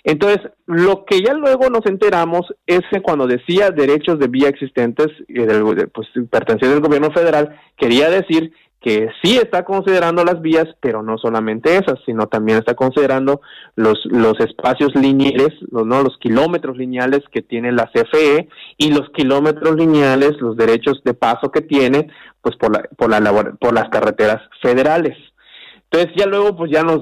entonces, 0.03 0.41
lo 0.65 1.05
que 1.05 1.21
ya 1.21 1.33
luego 1.33 1.69
nos 1.69 1.85
enteramos 1.85 2.53
es 2.67 2.81
que 2.91 3.01
cuando 3.01 3.25
decía 3.25 3.69
derechos 3.69 4.19
de 4.19 4.27
vía 4.27 4.49
existentes, 4.49 5.07
pues 5.93 6.07
pertenecientes 6.29 6.73
al 6.73 6.81
gobierno 6.81 7.11
federal, 7.11 7.57
quería 7.77 8.09
decir 8.09 8.51
que 8.83 9.07
sí 9.23 9.37
está 9.37 9.63
considerando 9.63 10.25
las 10.25 10.41
vías, 10.41 10.67
pero 10.81 11.01
no 11.01 11.17
solamente 11.17 11.77
esas, 11.77 11.99
sino 12.05 12.27
también 12.27 12.57
está 12.57 12.75
considerando 12.75 13.39
los, 13.77 13.97
los 14.05 14.37
espacios 14.41 14.93
lineales, 14.93 15.51
los, 15.71 15.85
¿no? 15.85 16.03
los 16.03 16.17
kilómetros 16.19 16.75
lineales 16.77 17.21
que 17.31 17.41
tiene 17.41 17.71
la 17.71 17.89
CFE 17.93 18.49
y 18.77 18.91
los 18.91 19.09
kilómetros 19.11 19.77
lineales, 19.77 20.33
los 20.41 20.57
derechos 20.57 21.01
de 21.05 21.13
paso 21.13 21.49
que 21.49 21.61
tiene, 21.61 22.09
pues 22.41 22.57
por, 22.57 22.73
la, 22.73 22.83
por, 22.97 23.09
la, 23.09 23.55
por 23.57 23.73
las 23.73 23.87
carreteras 23.87 24.41
federales. 24.61 25.17
Entonces 25.89 26.11
ya 26.17 26.25
luego 26.25 26.55
pues 26.55 26.71
ya 26.71 26.83
nos 26.83 27.01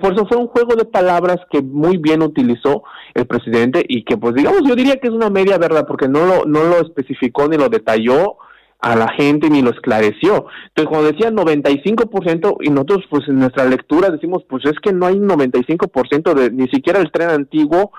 por 0.00 0.12
eso 0.12 0.26
fue 0.26 0.36
un 0.36 0.48
juego 0.48 0.76
de 0.76 0.84
palabras 0.84 1.38
que 1.50 1.62
muy 1.62 1.96
bien 1.96 2.22
utilizó 2.22 2.82
el 3.14 3.26
presidente 3.26 3.82
y 3.88 4.04
que 4.04 4.18
pues 4.18 4.34
digamos 4.34 4.60
yo 4.68 4.74
diría 4.74 4.96
que 4.96 5.08
es 5.08 5.14
una 5.14 5.30
media 5.30 5.56
verdad 5.56 5.86
porque 5.88 6.06
no 6.06 6.26
lo 6.26 6.44
no 6.44 6.64
lo 6.64 6.82
especificó 6.82 7.48
ni 7.48 7.56
lo 7.56 7.70
detalló 7.70 8.36
a 8.80 8.96
la 8.96 9.08
gente 9.12 9.50
ni 9.50 9.62
lo 9.62 9.70
esclareció. 9.70 10.46
Entonces, 10.68 10.88
cuando 10.88 11.12
decía 11.12 11.30
95%, 11.30 12.56
y 12.60 12.70
nosotros 12.70 13.04
pues 13.10 13.28
en 13.28 13.38
nuestra 13.38 13.64
lectura 13.64 14.10
decimos, 14.10 14.44
pues 14.48 14.64
es 14.64 14.78
que 14.82 14.92
no 14.92 15.06
hay 15.06 15.16
95% 15.16 16.34
de, 16.34 16.50
ni 16.50 16.68
siquiera 16.68 17.00
el 17.00 17.10
tren 17.10 17.30
antiguo 17.30 17.92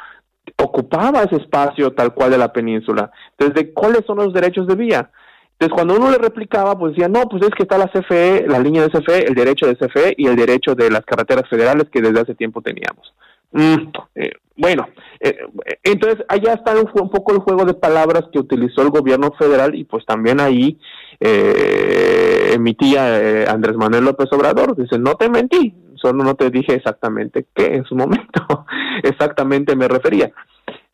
ocupaba 0.58 1.24
ese 1.24 1.38
espacio 1.38 1.94
tal 1.94 2.14
cual 2.14 2.32
de 2.32 2.38
la 2.38 2.52
península. 2.52 3.12
Entonces, 3.38 3.56
¿de 3.56 3.74
cuáles 3.74 4.06
son 4.06 4.18
los 4.18 4.34
derechos 4.34 4.68
de 4.68 4.76
vía? 4.76 5.12
Entonces, 5.54 5.76
cuando 5.76 5.96
uno 5.96 6.10
le 6.10 6.18
replicaba, 6.18 6.78
pues 6.78 6.94
decía, 6.94 7.08
no, 7.08 7.30
pues 7.30 7.44
es 7.44 7.52
que 7.52 7.64
está 7.64 7.78
la 7.78 7.88
CFE, 7.88 8.48
la 8.48 8.58
línea 8.58 8.82
de 8.82 8.90
CFE, 8.90 9.28
el 9.28 9.36
derecho 9.36 9.68
de 9.68 9.76
CFE 9.76 10.16
y 10.18 10.28
el 10.28 10.36
derecho 10.36 10.74
de 10.74 10.90
las 10.90 11.06
carreteras 11.06 11.48
federales 11.48 11.88
que 11.92 12.02
desde 12.02 12.22
hace 12.22 12.34
tiempo 12.34 12.62
teníamos. 12.62 13.14
Mm, 13.52 13.92
eh, 14.16 14.32
bueno, 14.62 14.88
eh, 15.20 15.38
entonces 15.84 16.24
allá 16.28 16.54
está 16.54 16.76
un, 16.76 17.10
poco 17.10 17.34
el 17.34 17.40
juego 17.40 17.66
de 17.66 17.74
palabras 17.74 18.26
que 18.32 18.40
utilizó 18.40 18.84
el 18.84 18.90
gobierno 18.90 19.32
federal 19.38 19.74
y 19.74 19.86
pues 19.86 20.06
también 20.06 20.40
ahí 20.40 20.80
eh, 21.20 22.52
emitía 22.54 23.20
eh, 23.20 23.46
Andrés 23.48 23.76
Manuel 23.76 24.06
López 24.06 24.28
Obrador, 24.32 24.76
dice, 24.76 25.00
no 25.00 25.16
te 25.16 25.30
mentí, 25.30 25.74
solo 25.96 26.24
no 26.24 26.36
te 26.36 26.50
dije 26.50 26.76
exactamente 26.76 27.48
qué 27.56 27.76
en 27.76 27.86
su 27.86 27.96
momento, 27.96 28.66
exactamente 29.04 29.76
me 29.76 29.88
refería. 29.88 30.32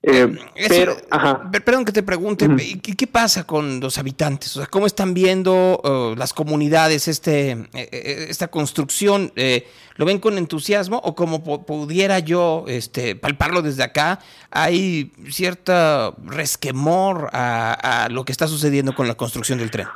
Eh, 0.10 0.38
pero, 0.70 0.96
ajá. 1.10 1.52
Perdón 1.52 1.84
que 1.84 1.92
te 1.92 2.02
pregunte, 2.02 2.48
¿qué, 2.82 2.96
¿qué, 2.96 3.08
pasa 3.08 3.46
con 3.46 3.82
los 3.82 3.98
habitantes? 3.98 4.56
O 4.56 4.62
sea, 4.62 4.68
¿cómo 4.68 4.86
están 4.86 5.14
viendo 5.14 5.82
uh, 5.84 6.16
las 6.16 6.32
comunidades 6.32 7.10
este, 7.10 7.52
eh, 7.74 8.28
esta 8.30 8.48
construcción? 8.48 9.34
Eh, 9.36 9.68
¿Lo 9.98 10.06
ven 10.06 10.20
con 10.20 10.38
entusiasmo 10.38 10.96
o 11.04 11.14
como 11.14 11.44
pudiera 11.44 12.20
yo 12.20 12.64
este, 12.70 13.18
palparlo 13.18 13.62
desde 13.62 13.84
acá? 13.84 14.20
¿Hay 14.50 15.12
cierta 15.30 16.14
resquemor 16.24 17.30
a, 17.34 18.06
a, 18.06 18.10
lo 18.10 18.24
que 18.24 18.32
está 18.32 18.48
sucediendo 18.48 18.96
con 18.96 19.10
la 19.10 19.16
construcción 19.16 19.60
del 19.60 19.72
tren? 19.72 19.88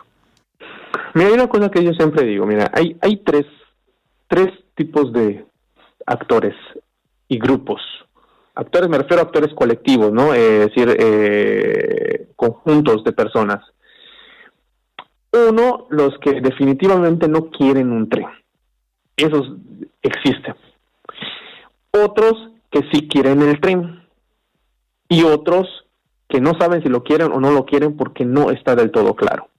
Mira, 1.13 1.29
hay 1.29 1.33
una 1.35 1.47
cosa 1.47 1.71
que 1.71 1.85
yo 1.85 1.93
siempre 1.93 2.25
digo, 2.25 2.45
mira, 2.45 2.69
hay, 2.73 2.97
hay 2.99 3.15
tres, 3.15 3.45
tres 4.27 4.49
tipos 4.75 5.13
de 5.13 5.45
actores 6.05 6.55
y 7.29 7.39
grupos 7.39 7.79
actores 8.55 8.89
me 8.89 8.97
refiero 8.97 9.21
a 9.21 9.25
actores 9.25 9.53
colectivos, 9.53 10.11
¿no? 10.11 10.33
Eh, 10.33 10.63
es 10.63 10.67
decir, 10.67 10.95
eh, 10.99 12.27
conjuntos 12.35 13.03
de 13.03 13.13
personas. 13.13 13.63
Uno, 15.31 15.87
los 15.89 16.17
que 16.19 16.41
definitivamente 16.41 17.27
no 17.27 17.49
quieren 17.49 17.91
un 17.91 18.09
tren. 18.09 18.27
Esos 19.15 19.53
existen. 20.01 20.55
Otros 21.91 22.49
que 22.69 22.81
sí 22.91 23.07
quieren 23.07 23.41
el 23.41 23.59
tren. 23.61 24.05
Y 25.07 25.23
otros 25.23 25.67
que 26.27 26.41
no 26.41 26.53
saben 26.59 26.81
si 26.81 26.89
lo 26.89 27.03
quieren 27.03 27.31
o 27.31 27.39
no 27.39 27.51
lo 27.51 27.65
quieren 27.65 27.95
porque 27.95 28.25
no 28.25 28.51
está 28.51 28.75
del 28.75 28.91
todo 28.91 29.15
claro. 29.15 29.49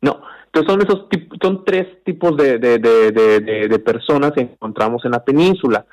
No. 0.00 0.20
Entonces 0.46 0.72
son 0.72 0.82
esos 0.82 1.06
son 1.42 1.64
tres 1.64 2.02
tipos 2.04 2.36
de, 2.36 2.58
de, 2.58 2.78
de, 2.78 3.68
de 3.68 3.78
personas 3.78 4.32
que 4.32 4.42
encontramos 4.42 5.04
en 5.04 5.10
la 5.10 5.24
península. 5.24 5.84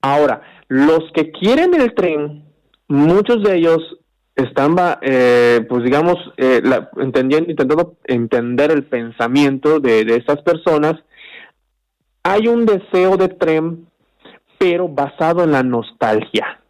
Ahora, 0.00 0.42
los 0.68 1.10
que 1.14 1.30
quieren 1.30 1.74
el 1.74 1.94
tren, 1.94 2.44
muchos 2.88 3.42
de 3.42 3.56
ellos 3.56 3.80
están, 4.34 4.76
eh, 5.00 5.64
pues 5.68 5.82
digamos, 5.82 6.16
eh, 6.36 6.60
la, 6.62 6.90
entendiendo, 6.98 7.50
intentando 7.50 7.96
entender 8.04 8.70
el 8.70 8.84
pensamiento 8.84 9.80
de, 9.80 10.04
de 10.04 10.16
estas 10.16 10.42
personas. 10.42 10.94
Hay 12.22 12.48
un 12.48 12.66
deseo 12.66 13.16
de 13.16 13.28
tren, 13.28 13.86
pero 14.58 14.88
basado 14.88 15.42
en 15.42 15.52
la 15.52 15.62
nostalgia. 15.62 16.60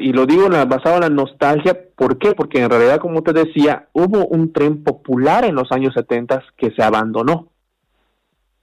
Y 0.00 0.12
lo 0.12 0.24
digo 0.24 0.48
basado 0.66 0.94
en 0.94 1.00
la 1.02 1.10
nostalgia, 1.10 1.78
¿por 1.94 2.18
qué? 2.18 2.32
Porque 2.32 2.62
en 2.62 2.70
realidad, 2.70 3.00
como 3.00 3.22
te 3.22 3.34
decía, 3.34 3.88
hubo 3.92 4.26
un 4.26 4.52
tren 4.52 4.82
popular 4.82 5.44
en 5.44 5.54
los 5.54 5.70
años 5.72 5.92
70 5.92 6.42
que 6.56 6.70
se 6.70 6.82
abandonó, 6.82 7.48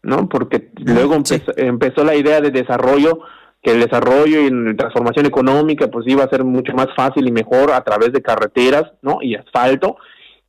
¿no? 0.02 0.28
Porque 0.28 0.72
luego 0.78 1.14
empezó, 1.14 1.52
empezó 1.58 2.04
la 2.04 2.16
idea 2.16 2.42
de 2.42 2.50
desarrollo 2.50 3.20
que 3.66 3.72
el 3.72 3.80
desarrollo 3.80 4.42
y 4.42 4.52
la 4.52 4.76
transformación 4.76 5.26
económica 5.26 5.88
pues 5.88 6.06
iba 6.08 6.24
a 6.24 6.30
ser 6.30 6.44
mucho 6.44 6.74
más 6.74 6.86
fácil 6.96 7.28
y 7.28 7.32
mejor 7.32 7.72
a 7.72 7.84
través 7.84 8.14
de 8.14 8.22
carreteras, 8.22 8.84
¿no? 9.02 9.18
Y 9.24 9.34
asfalto 9.34 9.98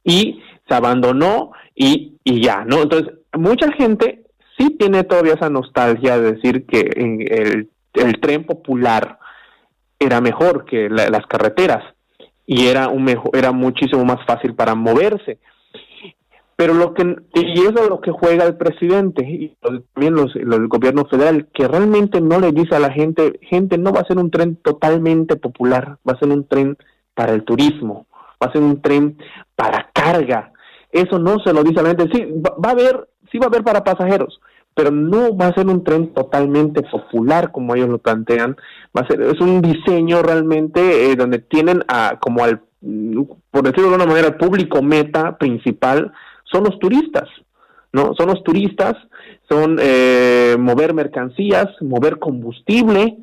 y 0.05 0.43
se 0.69 0.75
abandonó 0.75 1.53
y, 1.75 2.19
y 2.25 2.43
ya, 2.43 2.67
¿no? 2.67 2.83
Entonces, 2.83 3.15
mucha 3.33 3.73
gente 3.73 4.25
sí 4.59 4.77
tiene 4.79 5.05
todavía 5.05 5.33
esa 5.33 5.49
nostalgia 5.49 6.19
de 6.19 6.35
decir 6.35 6.67
que 6.67 6.81
el, 6.81 7.71
el 7.95 8.21
tren 8.21 8.45
popular 8.45 9.19
era 9.99 10.21
mejor 10.21 10.67
que 10.67 10.91
la, 10.91 11.09
las 11.09 11.27
carreteras 11.27 11.85
y 12.45 12.67
era 12.67 12.89
un 12.89 13.03
mejor, 13.03 13.31
era 13.35 13.51
muchísimo 13.51 14.05
más 14.05 14.25
fácil 14.27 14.55
para 14.55 14.75
moverse. 14.75 15.39
Pero 16.57 16.73
lo 16.73 16.95
que, 16.95 17.17
y 17.35 17.61
eso 17.61 17.83
es 17.83 17.89
lo 17.89 18.01
que 18.01 18.11
juega 18.11 18.45
el 18.45 18.57
presidente 18.57 19.23
y 19.29 19.55
también 19.61 20.15
los, 20.15 20.35
el 20.35 20.69
gobierno 20.69 21.05
federal, 21.05 21.49
que 21.53 21.69
realmente 21.69 22.23
no 22.23 22.41
le 22.41 22.51
dice 22.51 22.75
a 22.75 22.81
la 22.81 22.91
gente, 22.91 23.39
gente, 23.43 23.77
no 23.77 23.93
va 23.93 24.01
a 24.01 24.07
ser 24.07 24.17
un 24.17 24.31
tren 24.31 24.57
totalmente 24.57 25.37
popular, 25.37 25.99
va 26.09 26.15
a 26.15 26.19
ser 26.19 26.31
un 26.31 26.49
tren 26.49 26.79
para 27.15 27.35
el 27.35 27.45
turismo, 27.45 28.07
va 28.43 28.49
a 28.49 28.53
ser 28.53 28.63
un 28.63 28.81
tren 28.81 29.19
para 29.55 29.91
carga. 29.93 30.53
Eso 30.91 31.19
no 31.19 31.39
se 31.45 31.53
lo 31.53 31.63
dice 31.63 31.81
a 31.81 31.83
la 31.83 31.89
gente, 31.91 32.09
sí, 32.15 32.27
va, 32.41 32.71
a 32.71 32.73
haber, 32.73 33.07
sí 33.31 33.39
va 33.39 33.47
a 33.47 33.49
haber 33.49 33.63
para 33.63 33.85
pasajeros, 33.85 34.41
pero 34.75 34.91
no 34.91 35.37
va 35.37 35.49
a 35.49 35.55
ser 35.55 35.67
un 35.67 35.85
tren 35.85 36.15
totalmente 36.15 36.81
popular 36.83 37.53
como 37.53 37.75
ellos 37.75 37.91
lo 37.91 37.99
plantean, 37.99 38.57
va 38.97 39.03
a 39.03 39.07
ser, 39.07 39.21
es 39.21 39.39
un 39.43 39.61
diseño 39.61 40.23
realmente 40.23 41.11
eh, 41.11 41.17
donde 41.17 41.39
tienen 41.39 41.85
a, 41.89 42.19
como 42.19 42.45
al, 42.45 42.63
por 43.51 43.63
decirlo 43.63 43.91
de 43.91 43.97
una 43.97 44.07
manera, 44.07 44.29
el 44.29 44.37
público 44.37 44.81
meta 44.83 45.37
principal, 45.37 46.13
son 46.51 46.65
los 46.65 46.79
turistas, 46.79 47.29
¿no? 47.93 48.15
Son 48.15 48.29
los 48.29 48.43
turistas, 48.43 48.95
son 49.49 49.79
eh, 49.81 50.57
mover 50.59 50.95
mercancías, 50.95 51.69
mover 51.81 52.19
combustible, 52.19 53.17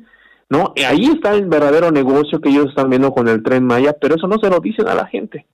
¿no? 0.48 0.72
Ahí 0.86 1.06
está 1.06 1.34
el 1.34 1.46
verdadero 1.46 1.90
negocio 1.90 2.40
que 2.40 2.50
ellos 2.50 2.68
están 2.68 2.90
viendo 2.90 3.12
con 3.12 3.28
el 3.28 3.42
tren 3.42 3.64
Maya, 3.64 3.96
pero 4.00 4.14
eso 4.16 4.26
no 4.26 4.38
se 4.38 4.50
lo 4.50 4.60
dicen 4.60 4.88
a 4.88 4.94
la 4.94 5.06
gente. 5.06 5.46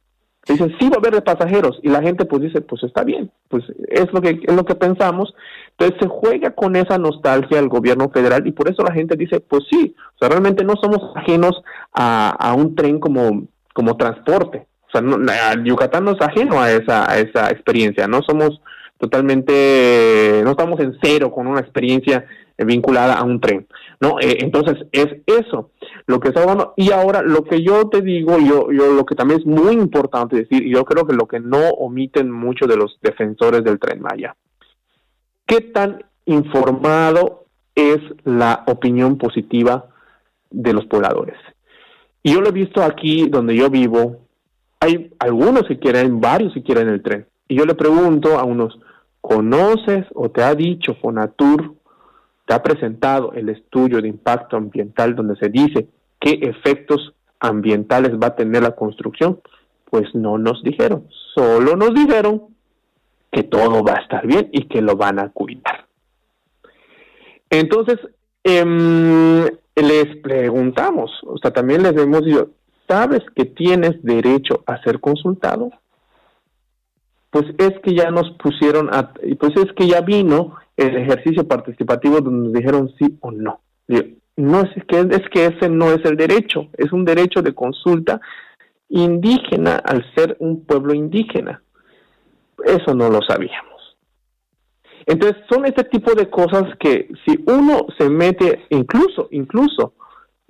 Dicen, 0.49 0.75
sí 0.81 0.89
va 0.89 0.97
a 0.97 0.99
haber 0.99 1.15
de 1.15 1.23
pasajeros, 1.23 1.79
y 1.83 1.91
la 1.91 2.03
gente 2.03 2.25
pues 2.25 2.43
dice, 2.43 2.63
pues 2.63 2.83
está 2.83 3.05
bien, 3.05 3.31
pues 3.49 3.63
es 3.89 4.11
lo 4.13 4.23
que 4.23 4.41
es 4.43 4.55
lo 4.55 4.65
que 4.65 4.75
pensamos. 4.75 5.35
Entonces 5.73 5.99
se 6.01 6.09
juega 6.09 6.51
con 6.55 6.77
esa 6.77 6.99
nostalgia 6.99 7.59
al 7.59 7.69
gobierno 7.69 8.09
federal 8.09 8.47
y 8.47 8.53
por 8.53 8.69
eso 8.69 8.83
la 8.83 8.93
gente 8.93 9.17
dice, 9.17 9.41
pues 9.41 9.65
sí, 9.71 9.95
o 10.15 10.19
sea, 10.19 10.29
realmente 10.29 10.65
no 10.65 10.75
somos 10.81 11.15
ajenos 11.15 11.63
a, 11.93 12.31
a 12.31 12.55
un 12.55 12.75
tren 12.75 12.99
como, 13.01 13.49
como 13.75 13.97
transporte, 13.97 14.67
o 14.91 14.93
sea, 14.93 15.01
no, 15.01 15.65
Yucatán 15.65 16.05
no 16.05 16.13
es 16.13 16.21
ajeno 16.21 16.61
a 16.61 16.73
esa, 16.73 17.11
a 17.11 17.19
esa 17.19 17.51
experiencia, 17.51 18.09
no 18.09 18.23
somos 18.23 18.61
totalmente, 18.99 20.43
no 20.45 20.51
estamos 20.51 20.81
en 20.81 20.97
cero 21.01 21.31
con 21.33 21.47
una 21.47 21.61
experiencia 21.61 22.27
vinculada 22.59 23.15
a 23.15 23.25
un 23.25 23.41
tren, 23.41 23.67
¿no? 24.01 24.21
Eh, 24.21 24.39
entonces 24.41 24.87
es 24.93 25.07
eso 25.27 25.71
lo 26.07 26.21
que 26.21 26.29
está 26.29 26.43
hablando. 26.43 26.75
Y 26.77 26.91
ahora 26.93 27.23
lo 27.23 27.45
que 27.45 27.63
yo 27.63 27.89
te 27.89 28.03
digo, 28.03 28.39
yo, 28.39 28.71
yo 28.73 28.93
lo 28.93 29.07
que 29.07 29.15
también 29.15 29.41
es 29.41 29.47
muy 29.47 29.75
importante 29.75 30.37
decir, 30.37 30.67
y 30.67 30.75
yo 30.75 30.85
creo 30.85 31.07
que 31.07 31.15
lo 31.15 31.27
que 31.27 31.41
no 31.41 31.71
omiten 31.71 32.31
muchos 32.31 32.69
de 32.69 32.77
los 32.77 32.99
defensores 33.01 33.65
del 33.65 33.79
tren 33.79 34.03
Maya, 34.03 34.37
¿qué 35.47 35.61
tan 35.61 36.05
informado 36.27 37.45
es 37.75 37.99
la 38.25 38.65
opinión 38.67 39.17
positiva 39.17 39.87
de 40.51 40.73
los 40.73 40.85
pobladores? 40.87 41.37
Y 42.23 42.35
yo 42.35 42.43
lo 42.43 42.49
he 42.49 42.53
visto 42.53 42.83
aquí 42.83 43.29
donde 43.29 43.57
yo 43.57 43.71
vivo, 43.71 44.20
hay 44.81 45.13
algunos 45.19 45.65
que 45.69 45.79
quieren, 45.79 46.21
varios 46.21 46.55
que 46.55 46.63
quieren 46.63 46.89
el 46.89 47.03
tren. 47.03 47.27
Y 47.47 47.57
yo 47.57 47.67
le 47.67 47.75
pregunto 47.75 48.39
a 48.39 48.45
unos, 48.45 48.79
¿conoces 49.21 50.07
o 50.15 50.31
te 50.31 50.43
ha 50.43 50.55
dicho 50.55 50.95
Fonatur, 51.01 51.75
te 52.47 52.55
ha 52.55 52.63
presentado 52.63 53.33
el 53.35 53.51
estudio 53.51 54.01
de 54.01 54.09
impacto 54.09 54.57
ambiental 54.57 55.15
donde 55.15 55.37
se 55.37 55.51
dice 55.51 55.89
qué 56.19 56.41
efectos 56.43 57.15
ambientales 57.39 58.13
va 58.13 58.29
a 58.29 58.37
tener 58.37 58.63
la 58.63 58.75
construcción? 58.75 59.41
Pues 59.85 60.15
no 60.15 60.39
nos 60.39 60.63
dijeron, 60.63 61.07
solo 61.35 61.77
nos 61.77 61.95
dijeron 61.95 62.43
que 63.31 63.43
todo 63.43 63.85
va 63.85 63.95
a 63.95 64.03
estar 64.03 64.27
bien 64.27 64.49
y 64.53 64.65
que 64.65 64.81
lo 64.81 64.97
van 64.97 65.19
a 65.19 65.29
cuidar. 65.31 65.87
Entonces, 67.51 67.99
eh, 68.45 69.51
les 69.77 70.17
preguntamos, 70.23 71.11
o 71.25 71.39
sea, 71.39 71.53
también 71.53 71.83
les 71.83 71.97
hemos 71.97 72.25
dicho, 72.25 72.51
sabes 72.91 73.21
que 73.37 73.45
tienes 73.45 74.03
derecho 74.03 74.65
a 74.67 74.83
ser 74.83 74.99
consultado, 74.99 75.71
pues 77.31 77.45
es 77.59 77.79
que 77.85 77.95
ya 77.95 78.11
nos 78.11 78.31
pusieron, 78.43 78.93
a, 78.93 79.13
pues 79.13 79.53
es 79.57 79.73
que 79.77 79.87
ya 79.87 80.01
vino 80.01 80.57
el 80.77 80.97
ejercicio 80.97 81.47
participativo 81.47 82.21
donde 82.21 82.49
nos 82.49 82.53
dijeron 82.53 82.93
sí 82.99 83.17
o 83.21 83.31
no. 83.31 83.61
No 84.37 84.61
es 84.63 84.85
que, 84.87 85.01
es 85.01 85.29
que 85.33 85.47
ese 85.47 85.69
no 85.69 85.93
es 85.93 86.05
el 86.05 86.17
derecho, 86.17 86.69
es 86.77 86.93
un 86.93 87.05
derecho 87.05 87.43
de 87.43 87.55
consulta 87.55 88.21
indígena 88.89 89.77
al 89.77 90.05
ser 90.15 90.37
un 90.41 90.65
pueblo 90.65 90.93
indígena. 90.93 91.63
Eso 92.65 92.95
no 92.95 93.09
lo 93.09 93.21
sabíamos. 93.23 93.97
Entonces 95.07 95.43
son 95.49 95.65
este 95.67 95.85
tipo 95.85 96.15
de 96.15 96.29
cosas 96.29 96.65
que 96.79 97.09
si 97.25 97.43
uno 97.47 97.87
se 97.99 98.09
mete, 98.09 98.65
incluso, 98.71 99.29
incluso 99.31 99.95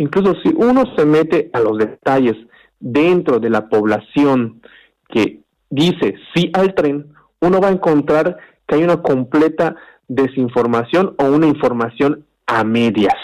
Incluso 0.01 0.35
si 0.43 0.48
uno 0.56 0.85
se 0.97 1.05
mete 1.05 1.51
a 1.52 1.60
los 1.60 1.77
detalles 1.77 2.35
dentro 2.78 3.39
de 3.39 3.51
la 3.51 3.68
población 3.68 4.62
que 5.10 5.40
dice 5.68 6.14
sí 6.35 6.51
al 6.55 6.74
tren, 6.74 7.12
uno 7.43 7.60
va 7.60 7.68
a 7.68 7.72
encontrar 7.72 8.39
que 8.66 8.77
hay 8.77 8.82
una 8.82 9.02
completa 9.02 9.77
desinformación 10.09 11.14
o 11.18 11.24
una 11.27 11.47
información 11.47 12.24
a 12.47 12.64
medias 12.64 13.14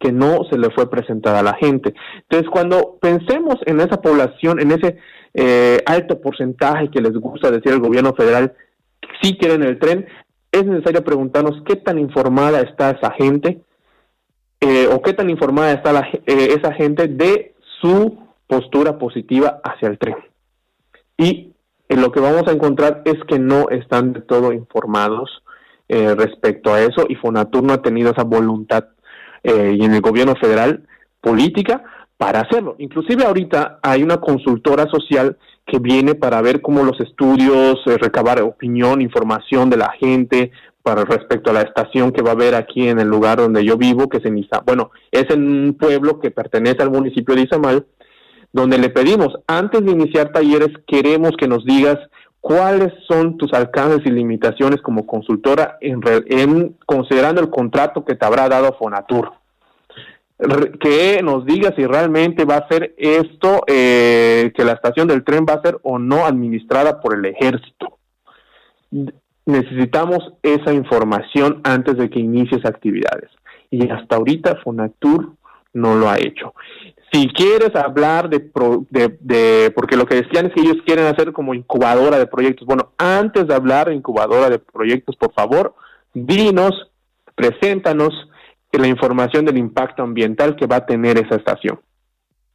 que 0.00 0.10
no 0.10 0.42
se 0.50 0.58
le 0.58 0.70
fue 0.70 0.90
presentada 0.90 1.38
a 1.38 1.44
la 1.44 1.54
gente. 1.54 1.94
Entonces, 2.22 2.50
cuando 2.50 2.98
pensemos 3.00 3.54
en 3.64 3.78
esa 3.78 4.02
población, 4.02 4.58
en 4.58 4.72
ese 4.72 4.98
eh, 5.32 5.78
alto 5.86 6.20
porcentaje 6.20 6.90
que 6.90 7.00
les 7.00 7.12
gusta 7.12 7.52
decir 7.52 7.70
el 7.70 7.78
gobierno 7.78 8.14
federal, 8.14 8.52
si 9.22 9.38
quieren 9.38 9.62
el 9.62 9.78
tren, 9.78 10.06
es 10.50 10.66
necesario 10.66 11.04
preguntarnos 11.04 11.62
qué 11.64 11.76
tan 11.76 12.00
informada 12.00 12.62
está 12.62 12.90
esa 12.90 13.12
gente 13.12 13.62
eh, 14.60 14.88
o 14.92 15.02
qué 15.02 15.12
tan 15.12 15.30
informada 15.30 15.72
está 15.72 15.92
la, 15.92 16.08
eh, 16.26 16.54
esa 16.58 16.72
gente 16.72 17.08
de 17.08 17.54
su 17.80 18.18
postura 18.46 18.98
positiva 18.98 19.60
hacia 19.64 19.88
el 19.88 19.98
tren. 19.98 20.16
Y 21.18 21.52
lo 21.88 22.12
que 22.12 22.20
vamos 22.20 22.46
a 22.46 22.52
encontrar 22.52 23.02
es 23.04 23.16
que 23.28 23.38
no 23.38 23.68
están 23.70 24.12
de 24.12 24.20
todo 24.20 24.52
informados 24.52 25.42
respecto 25.88 26.74
a 26.74 26.80
eso 26.80 27.06
y 27.08 27.14
Fonatur 27.14 27.62
no 27.62 27.72
ha 27.72 27.80
tenido 27.80 28.10
esa 28.10 28.24
voluntad 28.24 28.86
y 29.44 29.84
en 29.84 29.94
el 29.94 30.00
gobierno 30.00 30.34
federal 30.34 30.84
política 31.20 31.84
para 32.16 32.40
hacerlo. 32.40 32.76
Inclusive 32.78 33.24
ahorita 33.24 33.78
hay 33.82 34.02
una 34.02 34.18
consultora 34.18 34.86
social 34.88 35.36
que 35.66 35.78
viene 35.78 36.14
para 36.14 36.40
ver 36.40 36.62
cómo 36.62 36.84
los 36.84 37.00
estudios, 37.00 37.80
eh, 37.86 37.98
recabar 37.98 38.40
opinión, 38.42 39.02
información 39.02 39.68
de 39.68 39.76
la 39.76 39.90
gente 39.98 40.52
para 40.86 41.04
respecto 41.04 41.50
a 41.50 41.52
la 41.52 41.62
estación 41.62 42.12
que 42.12 42.22
va 42.22 42.30
a 42.30 42.34
haber 42.34 42.54
aquí 42.54 42.88
en 42.88 43.00
el 43.00 43.08
lugar 43.08 43.38
donde 43.38 43.64
yo 43.64 43.76
vivo, 43.76 44.08
que 44.08 44.18
es 44.18 44.24
en 44.24 44.38
Izamal. 44.38 44.62
Bueno, 44.64 44.92
es 45.10 45.28
en 45.30 45.40
un 45.44 45.74
pueblo 45.74 46.20
que 46.20 46.30
pertenece 46.30 46.80
al 46.80 46.92
municipio 46.92 47.34
de 47.34 47.40
Izamal, 47.40 47.86
donde 48.52 48.78
le 48.78 48.88
pedimos, 48.90 49.36
antes 49.48 49.84
de 49.84 49.90
iniciar 49.90 50.30
talleres, 50.30 50.68
queremos 50.86 51.32
que 51.36 51.48
nos 51.48 51.64
digas 51.64 51.98
cuáles 52.40 52.92
son 53.08 53.36
tus 53.36 53.52
alcances 53.52 54.06
y 54.06 54.10
limitaciones 54.10 54.80
como 54.80 55.08
consultora 55.08 55.76
en, 55.80 56.76
considerando 56.86 57.40
el 57.40 57.50
contrato 57.50 58.04
que 58.04 58.14
te 58.14 58.24
habrá 58.24 58.48
dado 58.48 58.76
Fonatur 58.78 59.32
que 60.78 61.20
nos 61.24 61.46
diga 61.46 61.72
si 61.74 61.86
realmente 61.86 62.44
va 62.44 62.58
a 62.58 62.68
ser 62.68 62.94
esto, 62.98 63.62
eh, 63.66 64.52
que 64.54 64.64
la 64.64 64.72
estación 64.72 65.08
del 65.08 65.24
tren 65.24 65.46
va 65.48 65.54
a 65.54 65.62
ser 65.62 65.78
o 65.82 65.98
no 65.98 66.26
administrada 66.26 67.00
por 67.00 67.14
el 67.14 67.24
ejército. 67.24 67.98
Necesitamos 69.46 70.18
esa 70.42 70.72
información 70.72 71.60
antes 71.64 71.96
de 71.96 72.10
que 72.10 72.20
inicies 72.20 72.64
actividades. 72.64 73.30
Y 73.70 73.88
hasta 73.88 74.16
ahorita 74.16 74.56
Fonatur 74.62 75.32
no 75.72 75.94
lo 75.96 76.08
ha 76.08 76.18
hecho. 76.18 76.54
Si 77.12 77.28
quieres 77.28 77.74
hablar 77.74 78.28
de, 78.28 78.50
de, 79.20 79.70
porque 79.74 79.96
lo 79.96 80.04
que 80.06 80.22
decían 80.22 80.46
es 80.46 80.52
que 80.52 80.60
ellos 80.60 80.82
quieren 80.84 81.06
hacer 81.06 81.32
como 81.32 81.54
incubadora 81.54 82.18
de 82.18 82.26
proyectos. 82.26 82.66
Bueno, 82.66 82.92
antes 82.98 83.46
de 83.46 83.54
hablar 83.54 83.88
de 83.88 83.94
incubadora 83.94 84.50
de 84.50 84.58
proyectos, 84.58 85.16
por 85.16 85.32
favor, 85.32 85.74
dinos, 86.12 86.90
preséntanos 87.34 88.12
la 88.78 88.88
información 88.88 89.44
del 89.44 89.58
impacto 89.58 90.02
ambiental 90.02 90.56
que 90.56 90.66
va 90.66 90.76
a 90.76 90.86
tener 90.86 91.18
esa 91.18 91.36
estación. 91.36 91.80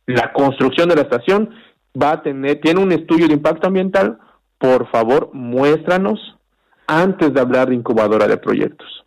La 0.05 0.33
construcción 0.33 0.89
de 0.89 0.95
la 0.95 1.01
estación 1.01 1.51
va 1.99 2.13
a 2.13 2.23
tener, 2.23 2.59
tiene 2.61 2.81
un 2.81 2.91
estudio 2.91 3.27
de 3.27 3.33
impacto 3.33 3.67
ambiental, 3.67 4.19
por 4.57 4.89
favor, 4.89 5.29
muéstranos 5.33 6.37
antes 6.91 7.33
de 7.33 7.39
hablar 7.39 7.69
de 7.69 7.75
incubadora 7.75 8.27
de 8.27 8.37
proyectos. 8.37 9.05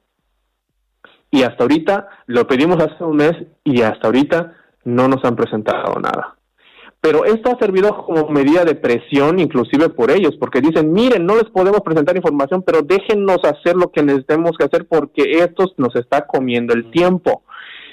Y 1.31 1.43
hasta 1.43 1.65
ahorita, 1.65 2.09
lo 2.27 2.47
pedimos 2.47 2.83
hace 2.83 3.05
un 3.05 3.17
mes 3.17 3.33
y 3.63 3.83
hasta 3.83 4.07
ahorita 4.07 4.55
no 4.85 5.07
nos 5.07 5.23
han 5.25 5.37
presentado 5.37 6.01
nada. 6.01 6.37
Pero 7.03 7.27
esto 7.27 7.51
ha 7.51 7.59
servido 7.59 8.07
como 8.07 8.31
medida 8.31 8.65
de 8.65 8.75
presión 8.75 9.39
inclusive 9.39 9.91
por 9.91 10.11
ellos, 10.11 10.35
porque 10.41 10.63
dicen, 10.63 10.93
miren, 10.93 11.27
no 11.27 11.35
les 11.35 11.51
podemos 11.51 11.81
presentar 11.83 12.17
información, 12.17 12.63
pero 12.63 12.81
déjennos 12.81 13.39
hacer 13.45 13.77
lo 13.77 13.91
que 13.93 14.03
necesitemos 14.03 14.53
que 14.57 14.65
hacer 14.65 14.87
porque 14.89 15.41
esto 15.41 15.67
nos 15.77 15.95
está 15.97 16.27
comiendo 16.27 16.73
el 16.73 16.91
tiempo. 16.91 17.43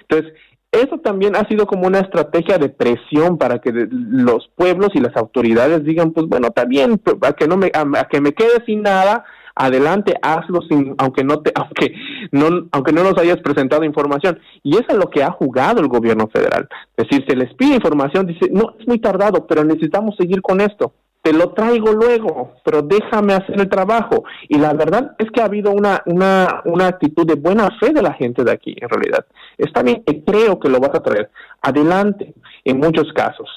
Entonces, 0.03 0.33
eso 0.71 0.99
también 0.99 1.35
ha 1.35 1.45
sido 1.49 1.65
como 1.65 1.87
una 1.87 1.99
estrategia 1.99 2.57
de 2.57 2.69
presión 2.69 3.37
para 3.37 3.59
que 3.59 3.73
los 3.73 4.49
pueblos 4.55 4.91
y 4.93 5.01
las 5.01 5.17
autoridades 5.17 5.83
digan, 5.83 6.11
pues 6.11 6.27
bueno, 6.27 6.47
está 6.47 6.63
bien, 6.63 7.01
a 7.23 7.33
que 7.33 7.47
no 7.47 7.57
me, 7.57 7.71
a 7.73 8.07
que 8.07 8.21
me 8.21 8.31
quede 8.31 8.63
sin 8.65 8.83
nada, 8.83 9.25
adelante, 9.61 10.15
hazlo 10.21 10.61
sin, 10.63 10.95
aunque 10.97 11.23
no 11.23 11.41
te, 11.41 11.51
aunque 11.55 11.93
no, 12.31 12.67
aunque 12.71 12.91
no 12.91 13.03
nos 13.03 13.17
hayas 13.17 13.37
presentado 13.37 13.83
información. 13.83 14.39
Y 14.63 14.73
eso 14.73 14.87
es 14.89 14.97
lo 14.97 15.09
que 15.09 15.23
ha 15.23 15.31
jugado 15.31 15.81
el 15.81 15.87
gobierno 15.87 16.27
federal. 16.27 16.67
Es 16.97 17.07
decir, 17.07 17.25
se 17.27 17.35
les 17.35 17.53
pide 17.53 17.75
información, 17.75 18.25
dice, 18.25 18.49
no, 18.51 18.75
es 18.79 18.87
muy 18.87 18.99
tardado, 18.99 19.45
pero 19.47 19.63
necesitamos 19.63 20.15
seguir 20.17 20.41
con 20.41 20.61
esto. 20.61 20.93
Te 21.21 21.33
lo 21.33 21.51
traigo 21.51 21.91
luego, 21.91 22.55
pero 22.65 22.81
déjame 22.81 23.33
hacer 23.33 23.59
el 23.59 23.69
trabajo. 23.69 24.23
Y 24.49 24.57
la 24.57 24.73
verdad 24.73 25.15
es 25.19 25.29
que 25.29 25.41
ha 25.41 25.45
habido 25.45 25.71
una, 25.71 26.01
una, 26.07 26.63
una 26.65 26.87
actitud 26.87 27.27
de 27.27 27.35
buena 27.35 27.69
fe 27.79 27.93
de 27.93 28.01
la 28.01 28.13
gente 28.13 28.43
de 28.43 28.51
aquí, 28.51 28.75
en 28.81 28.89
realidad. 28.89 29.25
Está 29.55 29.83
bien, 29.83 30.03
creo 30.25 30.59
que 30.59 30.69
lo 30.69 30.79
vas 30.79 30.95
a 30.95 31.03
traer. 31.03 31.29
Adelante, 31.61 32.33
en 32.65 32.79
muchos 32.79 33.13
casos. 33.13 33.47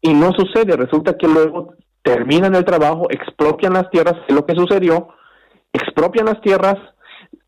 Y 0.00 0.14
no 0.14 0.30
sucede, 0.32 0.76
resulta 0.76 1.16
que 1.16 1.26
luego 1.26 1.74
terminan 2.04 2.54
el 2.54 2.64
trabajo, 2.64 3.08
expropian 3.10 3.72
las 3.72 3.90
tierras, 3.90 4.14
es 4.28 4.34
lo 4.34 4.46
que 4.46 4.54
sucedió, 4.54 5.08
expropian 5.72 6.26
las 6.26 6.40
tierras, 6.40 6.76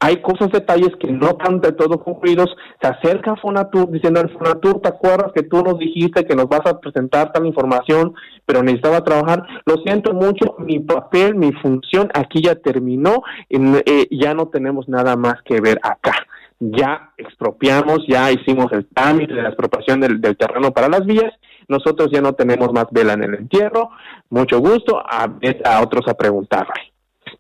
hay 0.03 0.23
cosas, 0.23 0.51
detalles 0.51 0.97
que 0.99 1.13
no 1.13 1.31
están 1.31 1.61
de 1.61 1.73
todo 1.73 2.03
concluidos, 2.03 2.49
se 2.81 2.89
acerca 2.89 3.37
Fonatur 3.37 3.91
diciendo, 3.91 4.23
Fonatur, 4.39 4.81
¿te 4.81 4.89
acuerdas 4.89 5.33
que 5.35 5.43
tú 5.43 5.63
nos 5.63 5.79
dijiste 5.79 6.25
que 6.25 6.35
nos 6.35 6.49
vas 6.49 6.63
a 6.65 6.81
presentar 6.81 7.33
tal 7.33 7.47
información, 7.47 8.15
pero 8.47 8.63
necesitaba 8.63 9.05
trabajar? 9.05 9.43
Lo 9.67 9.77
siento 9.83 10.15
mucho, 10.15 10.57
mi 10.59 10.79
papel, 10.79 11.35
mi 11.35 11.53
función 11.53 12.09
aquí 12.15 12.43
ya 12.43 12.55
terminó, 12.55 13.23
eh, 13.51 14.09
ya 14.11 14.33
no 14.33 14.49
tenemos 14.49 14.89
nada 14.89 15.17
más 15.17 15.43
que 15.45 15.61
ver 15.61 15.79
acá. 15.83 16.15
Ya 16.61 17.13
expropiamos, 17.17 18.01
ya 18.07 18.31
hicimos 18.31 18.73
el 18.73 18.87
trámite 18.87 19.35
de 19.35 19.43
la 19.43 19.49
expropiación 19.49 20.01
del, 20.01 20.21
terreno 20.37 20.73
para 20.73 20.89
las 20.89 21.05
vías, 21.05 21.33
nosotros 21.69 22.09
ya 22.11 22.21
no 22.21 22.33
tenemos 22.33 22.73
más 22.73 22.87
vela 22.91 23.15
en 23.15 23.25
el 23.25 23.35
entierro, 23.35 23.91
mucho 24.31 24.61
gusto, 24.61 24.99
a, 24.99 25.29
a 25.65 25.83
otros 25.83 26.09
a 26.09 26.15
preguntarle. 26.15 26.90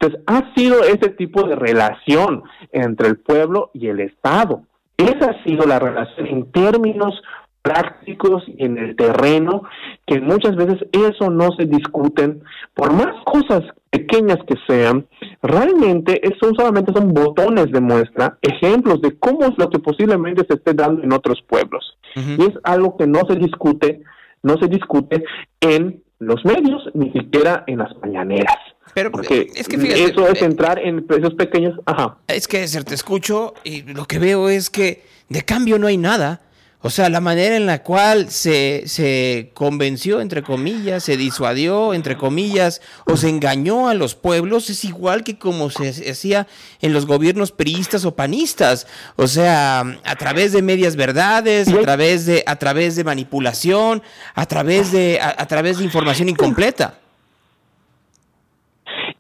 Entonces, 0.01 0.21
ha 0.27 0.55
sido 0.55 0.83
ese 0.83 1.11
tipo 1.11 1.47
de 1.47 1.57
relación 1.57 2.43
entre 2.73 3.09
el 3.09 3.19
pueblo 3.19 3.71
y 3.75 3.89
el 3.89 4.01
Estado. 4.01 4.63
Esa 4.97 5.31
ha 5.31 5.45
sido 5.45 5.67
la 5.67 5.79
relación 5.79 6.27
en 6.27 6.51
términos 6.51 7.21
prácticos 7.63 8.43
y 8.47 8.65
en 8.65 8.79
el 8.79 8.97
terreno, 8.97 9.63
que 10.07 10.21
muchas 10.21 10.57
veces 10.57 10.79
eso 10.93 11.31
no 11.31 11.51
se 11.59 11.67
discuten, 11.67 12.43
por 12.75 12.93
más 12.93 13.15
cosas 13.25 13.63
pequeñas 13.91 14.39
que 14.47 14.55
sean, 14.67 15.07
realmente 15.43 16.21
son 16.41 16.55
solamente 16.55 16.93
son 16.95 17.13
botones 17.13 17.71
de 17.71 17.81
muestra, 17.81 18.39
ejemplos 18.41 19.03
de 19.03 19.19
cómo 19.19 19.45
es 19.45 19.59
lo 19.59 19.69
que 19.69 19.81
posiblemente 19.81 20.47
se 20.49 20.55
esté 20.55 20.73
dando 20.73 21.03
en 21.03 21.13
otros 21.13 21.43
pueblos. 21.47 21.99
Y 22.15 22.43
es 22.43 22.53
algo 22.65 22.97
que 22.97 23.07
no 23.07 23.21
se 23.29 23.37
discute, 23.37 24.03
no 24.43 24.57
se 24.57 24.69
discute 24.69 25.25
en 25.61 26.03
los 26.19 26.45
medios, 26.45 26.89
ni 26.95 27.11
siquiera 27.13 27.65
en 27.67 27.79
las 27.79 27.95
mañaneras. 27.99 28.57
Pero 28.95 29.11
porque 29.11 29.51
es 29.55 29.69
que 29.69 29.77
eso 30.05 30.29
es 30.29 30.43
entrar 30.43 30.79
en 30.79 31.07
precios 31.07 31.35
pequeños. 31.35 31.79
Ajá. 31.87 32.19
Es 32.29 32.49
que 32.49 32.67
te 32.67 32.95
escucho 32.95 33.55
y 33.65 33.83
lo 33.83 34.07
que 34.07 34.19
veo 34.19 34.49
es 34.49 34.71
que 34.71 35.05
de 35.29 35.43
cambio 35.45 35.79
no 35.79 35.87
hay 35.87 35.97
nada. 35.97 36.41
O 36.83 36.89
sea, 36.89 37.11
la 37.11 37.21
manera 37.21 37.57
en 37.57 37.67
la 37.67 37.83
cual 37.83 38.31
se, 38.31 38.85
se 38.87 39.51
convenció, 39.53 40.23
entre 40.23 40.43
comillas, 40.43 41.05
se 41.05 41.19
disuadió, 41.19 41.93
entre 41.93 42.17
comillas, 42.17 42.81
o 43.05 43.19
se 43.19 43.29
engañó 43.29 43.91
a 43.91 43.95
los 43.95 44.15
pueblos 44.15 44.71
es 44.71 44.87
igual 44.87 45.23
que 45.23 45.39
como 45.39 45.69
se 45.69 45.91
hacía 46.11 46.47
en 46.81 46.95
los 46.95 47.05
gobiernos 47.05 47.53
priistas 47.53 48.07
o 48.07 48.17
panistas. 48.17 48.87
O 49.17 49.27
sea, 49.27 49.81
a 49.81 50.17
través 50.17 50.53
de 50.53 50.62
medias 50.62 50.97
verdades, 50.97 51.69
a 51.69 51.81
través 51.81 52.25
de, 52.25 52.45
a 52.47 52.57
través 52.57 52.97
de 52.97 53.05
manipulación, 53.05 54.03
a 54.35 54.47
través 54.47 54.91
de, 54.91 55.21
a 55.21 55.47
través 55.47 55.79
de 55.79 55.85
información 55.85 56.31
incompleta. 56.31 56.99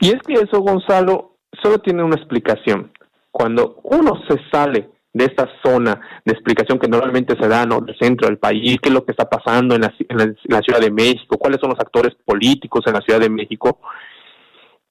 Y 0.00 0.08
es 0.08 0.22
que 0.26 0.34
eso, 0.34 0.60
Gonzalo, 0.60 1.36
solo 1.62 1.78
tiene 1.78 2.02
una 2.02 2.16
explicación. 2.16 2.90
Cuando 3.30 3.80
uno 3.84 4.14
se 4.28 4.36
sale 4.50 4.90
de 5.12 5.24
esta 5.24 5.48
zona 5.62 6.00
de 6.24 6.32
explicación 6.32 6.78
que 6.78 6.88
normalmente 6.88 7.36
se 7.40 7.48
da 7.48 7.66
¿no? 7.66 7.80
del 7.80 7.96
centro 7.98 8.28
del 8.28 8.38
país, 8.38 8.78
qué 8.80 8.88
es 8.88 8.94
lo 8.94 9.04
que 9.04 9.10
está 9.12 9.28
pasando 9.28 9.74
en 9.74 9.82
la, 9.82 9.94
en, 10.08 10.36
la, 10.44 10.60
Ciudad 10.60 10.80
de 10.80 10.90
México, 10.90 11.36
cuáles 11.36 11.60
son 11.60 11.70
los 11.70 11.80
actores 11.80 12.14
políticos 12.24 12.82
en 12.86 12.94
la 12.94 13.00
Ciudad 13.00 13.20
de 13.20 13.28
México, 13.28 13.80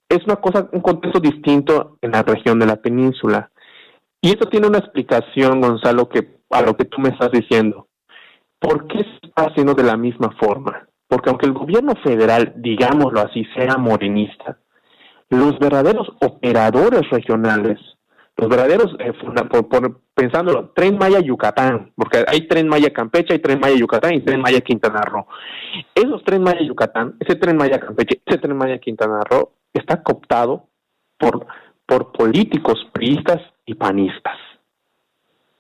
es 0.08 0.20
una 0.26 0.38
cosa, 0.38 0.70
un 0.72 0.82
contexto 0.82 1.20
distinto 1.20 1.98
en 2.02 2.12
la 2.12 2.24
región 2.24 2.60
de 2.60 2.66
la 2.66 2.76
península. 2.76 3.52
Y 4.22 4.30
esto 4.30 4.50
tiene 4.50 4.68
una 4.68 4.80
explicación, 4.80 5.62
Gonzalo, 5.62 6.10
que 6.10 6.40
a 6.50 6.62
lo 6.62 6.76
que 6.76 6.86
tú 6.86 7.00
me 7.00 7.10
estás 7.10 7.32
diciendo. 7.32 7.88
¿Por 8.60 8.88
qué 8.88 8.98
se 8.98 9.28
está 9.28 9.46
haciendo 9.46 9.74
de 9.74 9.84
la 9.84 9.96
misma 9.96 10.36
forma? 10.40 10.88
Porque 11.08 11.30
aunque 11.30 11.46
el 11.46 11.54
gobierno 11.54 11.94
federal, 12.04 12.54
digámoslo 12.58 13.22
así, 13.22 13.46
sea 13.56 13.78
morenista, 13.78 14.58
los 15.30 15.60
verdaderos 15.60 16.08
operadores 16.22 17.10
regionales, 17.10 17.80
los 18.36 18.50
verdaderos, 18.50 18.96
eh, 19.00 19.14
por, 19.50 20.02
pensándolo, 20.14 20.70
Tren 20.70 20.98
Maya 20.98 21.20
Yucatán, 21.20 21.92
porque 21.96 22.24
hay 22.28 22.48
Tren 22.48 22.68
Maya 22.68 22.92
Campeche, 22.92 23.34
hay 23.34 23.40
Tren 23.40 23.60
Maya 23.60 23.76
Yucatán 23.76 24.14
y 24.14 24.22
Tren 24.22 24.42
Maya 24.42 24.62
Quintana 24.62 25.02
Roo. 25.02 25.26
Esos 25.94 26.24
Tren 26.24 26.42
Maya 26.42 26.62
Yucatán, 26.62 27.16
ese 27.20 27.36
Tren 27.36 27.58
Maya 27.58 27.80
Campeche, 27.80 28.22
ese 28.26 28.38
Tren 28.38 28.58
Maya 28.58 28.80
Quintana 28.80 29.22
Roo 29.30 29.52
está 29.74 30.02
cooptado 30.02 30.68
por, 31.18 31.46
por 31.86 32.12
políticos 32.12 32.88
priistas 32.94 33.42
y 33.66 33.76
panistas. 33.76 34.38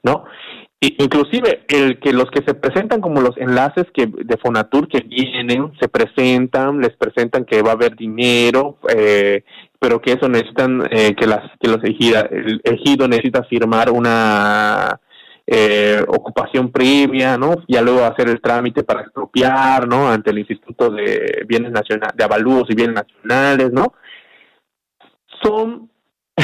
¿No? 0.02 0.24
Inclusive 0.82 1.66
el 1.68 2.00
que 2.00 2.14
los 2.14 2.32
que 2.32 2.42
se 2.46 2.54
presentan 2.54 3.02
como 3.02 3.20
los 3.20 3.38
enlaces 3.38 3.86
que 3.94 4.08
de 4.08 4.38
Fonatur 4.38 4.88
que 4.88 5.02
vienen 5.02 5.74
se 5.80 5.90
presentan 5.90 6.80
les 6.80 6.96
presentan 6.96 7.44
que 7.44 7.62
va 7.62 7.72
a 7.72 7.74
haber 7.74 7.98
dinero 7.98 8.78
eh, 8.96 9.44
pero 9.78 10.02
que 10.02 10.14
eso 10.14 10.30
necesitan 10.30 10.88
eh, 10.90 11.16
que 11.16 11.28
las 11.28 11.52
que 11.60 11.68
los 11.68 11.84
ejida, 11.84 12.22
el 12.32 12.62
ejido 12.64 13.10
necesita 13.10 13.44
firmar 13.44 13.92
una 13.92 15.02
eh, 15.46 16.02
ocupación 16.08 16.72
previa 16.72 17.38
no 17.38 17.56
ya 17.68 17.82
luego 17.82 18.06
hacer 18.06 18.30
el 18.30 18.40
trámite 18.40 18.84
para 18.84 19.02
expropiar 19.02 19.86
no 19.86 20.10
ante 20.10 20.30
el 20.30 20.40
Instituto 20.40 20.92
de 20.92 21.44
Bienes 21.46 21.74
Nacionales 21.74 22.16
de 22.16 22.24
Avalúos 22.24 22.68
y 22.70 22.76
Bienes 22.76 22.96
Nacionales 22.96 23.74
no 23.74 23.96
son 25.44 25.90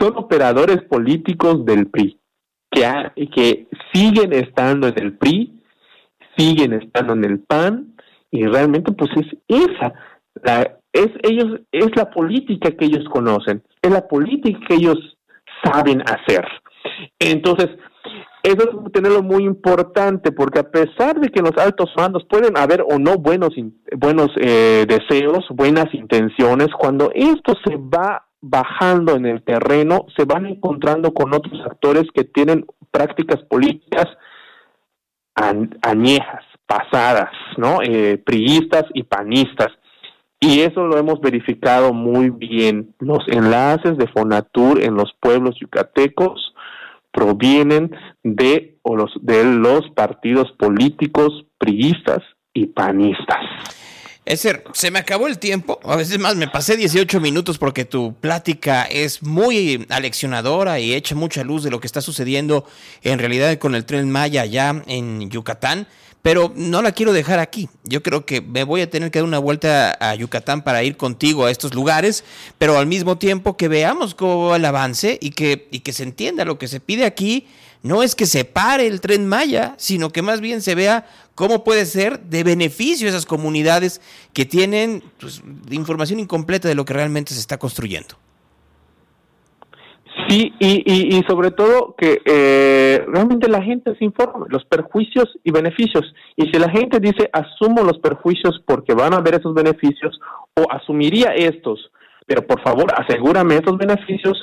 son 0.00 0.16
operadores 0.16 0.82
políticos 0.82 1.64
del 1.64 1.86
PRI 1.86 2.17
que, 2.80 3.28
que 3.28 3.66
siguen 3.92 4.32
estando 4.32 4.88
en 4.88 4.98
el 4.98 5.16
PRI, 5.16 5.60
siguen 6.36 6.72
estando 6.74 7.14
en 7.14 7.24
el 7.24 7.40
PAN, 7.40 7.94
y 8.30 8.44
realmente 8.46 8.92
pues 8.92 9.10
es 9.16 9.26
esa, 9.48 9.92
la, 10.42 10.78
es 10.92 11.08
ellos, 11.22 11.60
es 11.72 11.96
la 11.96 12.10
política 12.10 12.70
que 12.70 12.86
ellos 12.86 13.04
conocen, 13.10 13.62
es 13.82 13.90
la 13.90 14.06
política 14.06 14.58
que 14.68 14.74
ellos 14.74 15.16
saben 15.62 16.02
hacer. 16.02 16.46
Entonces, 17.18 17.68
eso 18.42 18.56
es 18.62 18.92
tenerlo 18.92 19.22
muy 19.22 19.44
importante 19.44 20.30
porque 20.30 20.60
a 20.60 20.70
pesar 20.70 21.18
de 21.20 21.28
que 21.28 21.42
los 21.42 21.56
altos 21.58 21.90
mandos 21.96 22.24
pueden 22.28 22.56
haber 22.56 22.82
o 22.82 22.98
no 22.98 23.16
buenos 23.16 23.50
buenos 23.96 24.28
eh, 24.40 24.86
deseos, 24.86 25.44
buenas 25.50 25.92
intenciones, 25.92 26.68
cuando 26.78 27.10
esto 27.14 27.54
se 27.66 27.76
va 27.76 28.27
bajando 28.40 29.16
en 29.16 29.26
el 29.26 29.42
terreno, 29.42 30.06
se 30.16 30.24
van 30.24 30.46
encontrando 30.46 31.12
con 31.12 31.34
otros 31.34 31.60
actores 31.64 32.04
que 32.14 32.24
tienen 32.24 32.66
prácticas 32.90 33.42
políticas 33.44 34.06
añejas, 35.82 36.44
pasadas, 36.66 37.30
¿no? 37.56 37.78
Eh, 37.82 38.18
priistas 38.18 38.84
y 38.92 39.04
panistas. 39.04 39.68
Y 40.40 40.60
eso 40.60 40.86
lo 40.86 40.98
hemos 40.98 41.20
verificado 41.20 41.92
muy 41.92 42.30
bien. 42.30 42.94
Los 42.98 43.20
enlaces 43.28 43.96
de 43.98 44.08
Fonatur 44.08 44.82
en 44.82 44.94
los 44.94 45.12
pueblos 45.20 45.56
yucatecos 45.60 46.54
provienen 47.12 47.96
de, 48.22 48.78
o 48.82 48.96
los, 48.96 49.12
de 49.22 49.44
los 49.44 49.88
partidos 49.90 50.52
políticos 50.58 51.44
priistas 51.58 52.18
y 52.52 52.66
panistas 52.66 53.44
se 54.36 54.90
me 54.90 54.98
acabó 54.98 55.26
el 55.26 55.38
tiempo. 55.38 55.80
A 55.84 55.96
veces 55.96 56.18
más, 56.18 56.36
me 56.36 56.48
pasé 56.48 56.76
18 56.76 57.20
minutos 57.20 57.58
porque 57.58 57.84
tu 57.84 58.14
plática 58.14 58.84
es 58.84 59.22
muy 59.22 59.86
aleccionadora 59.88 60.80
y 60.80 60.94
echa 60.94 61.14
mucha 61.14 61.44
luz 61.44 61.62
de 61.62 61.70
lo 61.70 61.80
que 61.80 61.86
está 61.86 62.00
sucediendo 62.00 62.66
en 63.02 63.18
realidad 63.18 63.56
con 63.58 63.74
el 63.74 63.84
tren 63.84 64.10
Maya 64.10 64.42
allá 64.42 64.82
en 64.86 65.30
Yucatán. 65.30 65.86
Pero 66.20 66.52
no 66.56 66.82
la 66.82 66.92
quiero 66.92 67.12
dejar 67.12 67.38
aquí. 67.38 67.68
Yo 67.84 68.02
creo 68.02 68.26
que 68.26 68.40
me 68.40 68.64
voy 68.64 68.80
a 68.80 68.90
tener 68.90 69.10
que 69.10 69.20
dar 69.20 69.26
una 69.26 69.38
vuelta 69.38 69.96
a 70.00 70.14
Yucatán 70.14 70.62
para 70.62 70.82
ir 70.82 70.96
contigo 70.96 71.46
a 71.46 71.50
estos 71.50 71.74
lugares, 71.74 72.24
pero 72.58 72.76
al 72.76 72.86
mismo 72.86 73.16
tiempo 73.18 73.56
que 73.56 73.68
veamos 73.68 74.14
cómo 74.14 74.48
va 74.48 74.56
el 74.56 74.64
avance 74.64 75.16
y 75.22 75.30
que, 75.30 75.68
y 75.70 75.80
que 75.80 75.92
se 75.92 76.02
entienda 76.02 76.44
lo 76.44 76.58
que 76.58 76.68
se 76.68 76.80
pide 76.80 77.06
aquí 77.06 77.46
no 77.82 78.02
es 78.02 78.14
que 78.14 78.26
se 78.26 78.44
pare 78.44 78.86
el 78.86 79.00
tren 79.00 79.26
Maya, 79.26 79.74
sino 79.78 80.10
que 80.10 80.22
más 80.22 80.40
bien 80.40 80.62
se 80.62 80.74
vea 80.74 81.06
cómo 81.38 81.62
puede 81.62 81.86
ser 81.86 82.18
de 82.18 82.42
beneficio 82.42 83.06
a 83.06 83.10
esas 83.10 83.24
comunidades 83.24 84.00
que 84.34 84.44
tienen 84.44 85.04
pues, 85.20 85.40
información 85.70 86.18
incompleta 86.18 86.66
de 86.66 86.74
lo 86.74 86.84
que 86.84 86.94
realmente 86.94 87.32
se 87.32 87.38
está 87.38 87.58
construyendo. 87.58 88.16
Sí, 90.28 90.52
y, 90.58 91.22
sobre 91.28 91.52
todo 91.52 91.94
que 91.96 92.20
eh, 92.24 93.04
realmente 93.06 93.48
la 93.48 93.62
gente 93.62 93.94
se 93.96 94.04
informe, 94.04 94.46
los 94.48 94.64
perjuicios 94.64 95.28
y 95.44 95.52
beneficios. 95.52 96.12
Y 96.34 96.46
si 96.50 96.58
la 96.58 96.70
gente 96.70 96.98
dice, 96.98 97.30
asumo 97.32 97.84
los 97.84 97.98
perjuicios 98.00 98.60
porque 98.66 98.92
van 98.92 99.14
a 99.14 99.20
ver 99.20 99.36
esos 99.36 99.54
beneficios, 99.54 100.20
o 100.54 100.66
asumiría 100.72 101.34
estos, 101.36 101.92
pero 102.26 102.44
por 102.44 102.60
favor 102.62 102.92
asegúrame 102.96 103.58
esos 103.58 103.78
beneficios, 103.78 104.36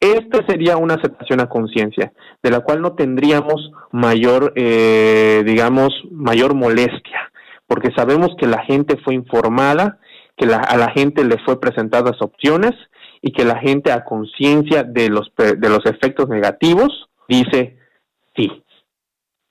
esta 0.00 0.44
sería 0.46 0.78
una 0.78 0.94
aceptación 0.94 1.40
a 1.40 1.48
conciencia, 1.48 2.12
de 2.42 2.50
la 2.50 2.60
cual 2.60 2.80
no 2.80 2.94
tendríamos 2.94 3.70
mayor, 3.92 4.54
eh, 4.56 5.42
digamos, 5.44 5.90
mayor 6.10 6.54
molestia, 6.54 7.30
porque 7.66 7.90
sabemos 7.94 8.30
que 8.38 8.46
la 8.46 8.64
gente 8.64 8.96
fue 9.04 9.14
informada, 9.14 9.98
que 10.36 10.46
a 10.46 10.76
la 10.76 10.90
gente 10.92 11.22
le 11.22 11.36
fue 11.44 11.60
presentadas 11.60 12.22
opciones 12.22 12.72
y 13.20 13.32
que 13.32 13.44
la 13.44 13.58
gente 13.58 13.92
a 13.92 14.04
conciencia 14.04 14.84
de 14.84 15.10
los, 15.10 15.30
de 15.36 15.68
los 15.68 15.84
efectos 15.84 16.30
negativos 16.30 17.10
dice 17.28 17.76
sí, 18.34 18.64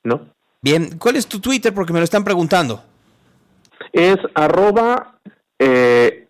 ¿no? 0.04 0.22
Bien, 0.62 0.98
¿cuál 0.98 1.16
es 1.16 1.28
tu 1.28 1.40
Twitter? 1.40 1.74
Porque 1.74 1.94
me 1.94 2.00
lo 2.00 2.04
están 2.04 2.24
preguntando. 2.24 2.82
Es 3.94 4.18
arroba 4.34 5.20
eh, 5.58 6.28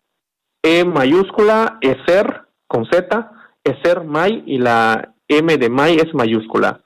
E 0.61 0.83
mayúscula, 0.83 1.77
ESER 1.81 2.41
con 2.67 2.85
Z, 2.85 3.31
Eser 3.64 4.03
May 4.03 4.44
y 4.45 4.57
la 4.57 5.14
M 5.27 5.57
de 5.57 5.69
May 5.69 5.98
es 5.98 6.14
mayúscula. 6.14 6.81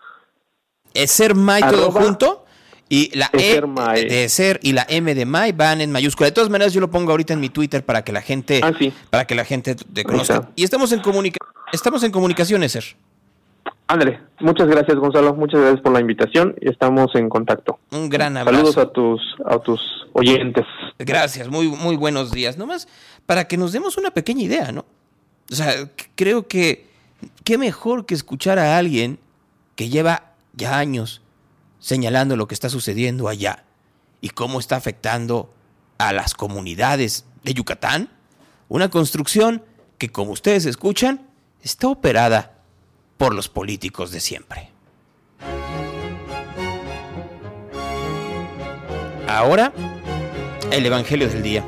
Eser 0.93 1.35
May 1.35 1.61
todo 1.61 1.91
junto 1.91 2.45
y 2.89 3.15
la 3.17 3.29
E 3.33 3.61
de 4.07 4.25
Eser 4.25 4.59
y 4.61 4.73
la 4.73 4.85
M 4.87 5.15
de 5.15 5.25
May 5.25 5.51
van 5.51 5.81
en 5.81 5.91
mayúscula. 5.91 6.27
De 6.27 6.31
todas 6.31 6.49
maneras 6.49 6.73
yo 6.73 6.81
lo 6.81 6.91
pongo 6.91 7.11
ahorita 7.11 7.33
en 7.33 7.39
mi 7.39 7.49
Twitter 7.49 7.83
para 7.83 8.03
que 8.03 8.11
la 8.11 8.21
gente 8.21 8.61
ah, 8.63 8.71
para 9.09 9.25
que 9.25 9.35
la 9.35 9.45
gente 9.45 9.75
te 9.75 10.03
conozca. 10.03 10.49
Y 10.55 10.63
estamos 10.63 10.91
en 10.91 10.99
comunica 11.01 11.39
estamos 11.71 12.03
en 12.03 12.11
comunicación, 12.11 12.63
Eser. 12.63 12.83
Ándale, 13.87 14.19
muchas 14.39 14.67
gracias 14.67 14.97
Gonzalo, 14.97 15.35
muchas 15.35 15.59
gracias 15.59 15.81
por 15.81 15.91
la 15.91 15.99
invitación 15.99 16.55
y 16.61 16.69
estamos 16.69 17.13
en 17.15 17.29
contacto. 17.29 17.79
Un 17.91 18.09
gran 18.09 18.37
abrazo. 18.37 18.71
Saludos 18.71 18.77
a 18.77 18.91
tus 18.91 19.21
a 19.45 19.59
tus 19.59 19.81
oyentes. 20.13 20.65
Gracias, 20.99 21.49
muy 21.49 21.67
muy 21.67 21.95
buenos 21.95 22.31
días. 22.31 22.57
Nomás 22.57 22.87
para 23.25 23.45
que 23.45 23.57
nos 23.57 23.71
demos 23.71 23.97
una 23.97 24.11
pequeña 24.11 24.43
idea, 24.43 24.71
¿no? 24.71 24.85
O 25.51 25.55
sea, 25.55 25.91
creo 26.15 26.47
que 26.47 26.87
qué 27.43 27.57
mejor 27.57 28.05
que 28.05 28.15
escuchar 28.15 28.59
a 28.59 28.77
alguien 28.77 29.19
que 29.75 29.89
lleva 29.89 30.33
ya 30.53 30.77
años 30.77 31.21
señalando 31.79 32.35
lo 32.35 32.47
que 32.47 32.53
está 32.53 32.69
sucediendo 32.69 33.27
allá 33.27 33.65
y 34.21 34.29
cómo 34.29 34.59
está 34.59 34.77
afectando 34.77 35.53
a 35.97 36.13
las 36.13 36.33
comunidades 36.33 37.25
de 37.43 37.53
Yucatán. 37.53 38.09
Una 38.69 38.89
construcción 38.89 39.63
que, 39.97 40.09
como 40.09 40.31
ustedes 40.31 40.65
escuchan, 40.65 41.27
está 41.61 41.87
operada 41.87 42.59
por 43.17 43.33
los 43.33 43.49
políticos 43.49 44.11
de 44.11 44.19
siempre. 44.19 44.69
Ahora, 49.27 49.73
el 50.71 50.85
Evangelio 50.85 51.27
del 51.27 51.43
Día. 51.43 51.65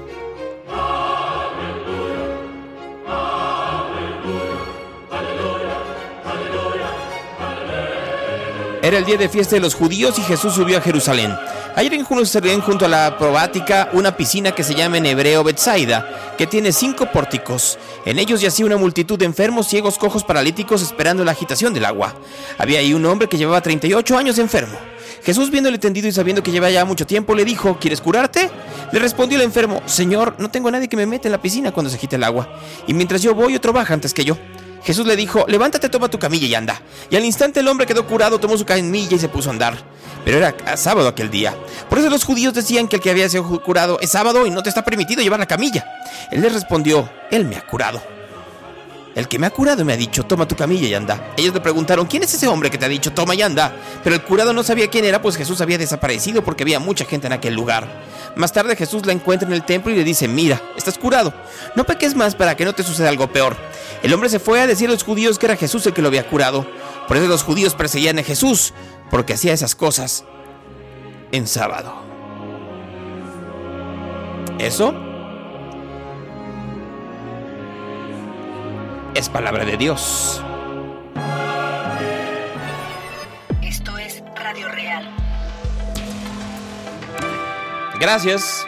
Era 8.86 9.00
el 9.00 9.06
día 9.06 9.18
de 9.18 9.30
fiesta 9.30 9.56
de 9.56 9.62
los 9.62 9.74
judíos 9.74 10.20
y 10.20 10.22
Jesús 10.22 10.54
subió 10.54 10.78
a 10.78 10.82
Jerusalén. 10.82 11.36
Ayer 11.76 11.96
en 11.96 12.06
Jerusalén, 12.06 12.62
junto 12.62 12.86
a 12.86 12.88
la 12.88 13.18
probática, 13.18 13.90
una 13.94 14.16
piscina 14.16 14.52
que 14.52 14.64
se 14.64 14.76
llama 14.76 15.00
en 15.00 15.08
hebreo 15.08 15.44
Betsaida, 15.44 16.36
que 16.38 16.46
tiene 16.46 16.72
cinco 16.72 17.08
pórticos. 17.12 17.80
En 18.06 18.20
ellos 18.20 18.42
yacía 18.42 18.64
una 18.64 18.78
multitud 18.78 19.18
de 19.18 19.26
enfermos, 19.26 19.70
ciegos, 19.70 19.98
cojos, 19.98 20.24
paralíticos, 20.24 20.84
esperando 20.84 21.26
la 21.26 21.32
agitación 21.32 21.74
del 21.74 21.84
agua. 21.84 22.14
Había 22.60 22.78
ahí 22.78 22.94
un 22.94 23.04
hombre 23.08 23.28
que 23.28 23.40
llevaba 23.40 23.60
38 23.60 24.20
años 24.20 24.38
enfermo. 24.38 24.78
Jesús, 25.24 25.50
viéndole 25.50 25.80
tendido 25.80 26.08
y 26.08 26.12
sabiendo 26.12 26.44
que 26.44 26.52
llevaba 26.52 26.70
ya 26.70 26.86
mucho 26.86 27.08
tiempo, 27.08 27.34
le 27.34 27.44
dijo, 27.44 27.80
¿quieres 27.80 28.02
curarte? 28.02 28.52
Le 28.92 29.00
respondió 29.00 29.40
el 29.40 29.46
enfermo, 29.46 29.82
Señor, 29.88 30.36
no 30.38 30.52
tengo 30.52 30.68
a 30.68 30.72
nadie 30.72 30.88
que 30.88 30.96
me 30.96 31.08
meta 31.08 31.28
en 31.28 31.32
la 31.32 31.42
piscina 31.42 31.72
cuando 31.72 31.90
se 31.90 31.98
agite 31.98 32.18
el 32.18 32.24
agua. 32.24 32.48
Y 32.86 32.94
mientras 32.94 33.24
yo 33.24 33.34
voy, 33.34 33.56
otro 33.56 33.74
baja 33.74 33.96
antes 33.96 34.14
que 34.14 34.26
yo. 34.26 34.38
Jesús 34.86 35.08
le 35.08 35.16
dijo, 35.16 35.46
levántate, 35.48 35.90
toma 35.90 36.10
tu 36.10 36.20
camilla 36.20 36.46
y 36.46 36.54
anda. 36.54 36.80
Y 37.10 37.16
al 37.16 37.26
instante 37.26 37.60
el 37.60 37.68
hombre 37.68 37.88
quedó 37.88 38.06
curado, 38.06 38.40
tomó 38.40 38.56
su 38.56 38.66
camilla 38.66 39.16
y 39.16 39.20
se 39.20 39.28
puso 39.28 39.50
a 39.50 39.54
andar. 39.54 39.78
Pero 40.24 40.38
era 40.38 40.78
sábado 40.78 41.08
aquel 41.08 41.32
día. 41.32 41.56
Por 41.90 41.98
eso 41.98 42.10
los 42.10 42.24
judíos 42.24 42.54
decían 42.54 42.88
que 42.88 42.98
el 42.98 43.02
que 43.02 43.10
había 43.10 43.28
sido 43.28 43.62
curado 43.64 44.00
es 44.00 44.12
sábado 44.12 44.46
y 44.46 44.52
no 44.52 44.62
te 44.62 44.70
está 44.70 44.86
permitido 44.86 45.24
llevar 45.24 45.40
la 45.40 45.48
camilla. 45.48 45.86
Él 46.32 46.42
les 46.42 46.54
respondió, 46.54 47.10
Él 47.32 47.46
me 47.46 47.58
ha 47.58 47.66
curado. 47.66 48.15
El 49.16 49.30
que 49.30 49.40
me 49.40 49.48
ha 49.48 49.50
curado 49.50 49.86
me 49.86 49.94
ha 49.94 49.98
dicho, 49.98 50.26
toma 50.26 50.46
tu 50.46 50.58
camilla 50.58 50.88
y 50.88 50.94
anda. 50.94 51.34
Ellos 51.38 51.54
le 51.54 51.62
preguntaron, 51.62 52.06
¿quién 52.06 52.24
es 52.24 52.34
ese 52.34 52.50
hombre 52.50 52.70
que 52.70 52.78
te 52.78 52.86
ha 52.86 52.90
dicho, 52.90 53.14
toma 53.14 53.34
y 53.34 53.42
anda? 53.42 53.74
Pero 54.04 54.14
el 54.14 54.22
curado 54.22 54.52
no 54.52 54.62
sabía 54.62 54.90
quién 54.90 55.06
era, 55.06 55.22
pues 55.22 55.38
Jesús 55.38 55.62
había 55.62 55.78
desaparecido 55.78 56.44
porque 56.44 56.64
había 56.64 56.80
mucha 56.80 57.06
gente 57.06 57.28
en 57.28 57.34
aquel 57.34 57.54
lugar. 57.54 58.04
Más 58.36 58.52
tarde 58.52 58.76
Jesús 58.76 59.06
la 59.06 59.14
encuentra 59.14 59.48
en 59.48 59.54
el 59.54 59.64
templo 59.64 59.94
y 59.94 59.96
le 59.96 60.04
dice, 60.04 60.28
mira, 60.28 60.62
estás 60.76 60.98
curado. 60.98 61.34
No 61.76 61.86
peques 61.86 62.14
más 62.14 62.36
para 62.36 62.58
que 62.58 62.66
no 62.66 62.74
te 62.74 62.84
suceda 62.84 63.08
algo 63.08 63.32
peor. 63.32 63.56
El 64.04 64.14
hombre 64.14 64.30
se 64.30 64.40
fue 64.40 64.60
a 64.60 64.68
decir 64.68 64.90
a 64.90 64.92
los 64.92 65.04
judíos 65.04 65.40
que 65.40 65.46
era 65.46 65.56
Jesús 65.56 65.86
el 65.86 65.94
que 65.94 66.02
lo 66.02 66.10
había 66.10 66.28
curado. 66.28 66.68
Por 67.08 67.16
eso 67.16 67.28
los 67.28 67.44
judíos 67.44 67.74
perseguían 67.74 68.20
a 68.20 68.24
Jesús, 68.24 68.74
porque 69.10 69.34
hacía 69.34 69.54
esas 69.54 69.76
cosas 69.76 70.26
en 71.32 71.48
sábado. 71.48 72.04
Eso 74.60 74.94
es 79.16 79.30
palabra 79.30 79.64
de 79.64 79.78
Dios. 79.78 80.44
Esto 83.62 83.98
es 83.98 84.22
Radio 84.36 84.68
Real. 84.68 85.10
Gracias. 87.98 88.68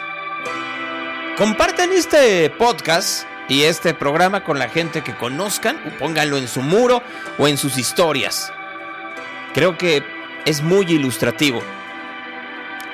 Compartan 1.36 1.92
este 1.92 2.48
podcast 2.50 3.26
y 3.48 3.64
este 3.64 3.92
programa 3.92 4.42
con 4.42 4.58
la 4.58 4.70
gente 4.70 5.04
que 5.04 5.14
conozcan, 5.14 5.78
o 5.86 5.98
pónganlo 5.98 6.38
en 6.38 6.48
su 6.48 6.62
muro 6.62 7.02
o 7.36 7.46
en 7.46 7.58
sus 7.58 7.76
historias. 7.76 8.50
Creo 9.52 9.76
que 9.76 10.02
es 10.46 10.62
muy 10.62 10.86
ilustrativo. 10.86 11.62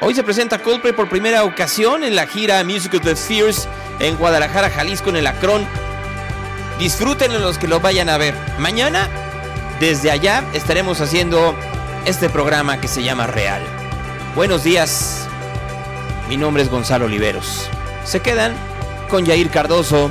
Hoy 0.01 0.15
se 0.15 0.25
presenta 0.25 0.59
Coldplay 0.59 0.93
por 0.93 1.09
primera 1.09 1.45
ocasión 1.45 2.03
en 2.03 2.17
la 2.17 2.27
gira 2.27 2.63
Music 2.65 2.95
of 2.95 3.03
the 3.03 3.15
Spheres 3.15 3.69
en 4.01 4.17
Guadalajara, 4.17 4.71
Jalisco, 4.71 5.11
en 5.11 5.17
el 5.17 5.27
Acron. 5.29 5.65
Disfrútenlo 6.79 7.39
los 7.39 7.59
que 7.59 7.69
lo 7.69 7.81
vayan 7.81 8.09
a 8.09 8.19
ver. 8.19 8.35
Mañana, 8.59 9.09
desde 9.81 10.11
allá, 10.11 10.45
estaremos 10.55 11.01
haciendo 11.01 11.55
este 12.05 12.29
programa 12.29 12.81
que 12.81 12.89
se 12.89 13.03
llama 13.03 13.27
Real. 13.27 13.63
Buenos 14.35 14.65
días. 14.65 15.29
Mi 16.29 16.37
nombre 16.37 16.63
es 16.63 16.71
Gonzalo 16.71 17.05
Oliveros. 17.05 17.69
Se 18.05 18.21
quedan 18.21 18.55
con 19.09 19.25
Yair 19.25 19.51
Cardoso. 19.51 20.11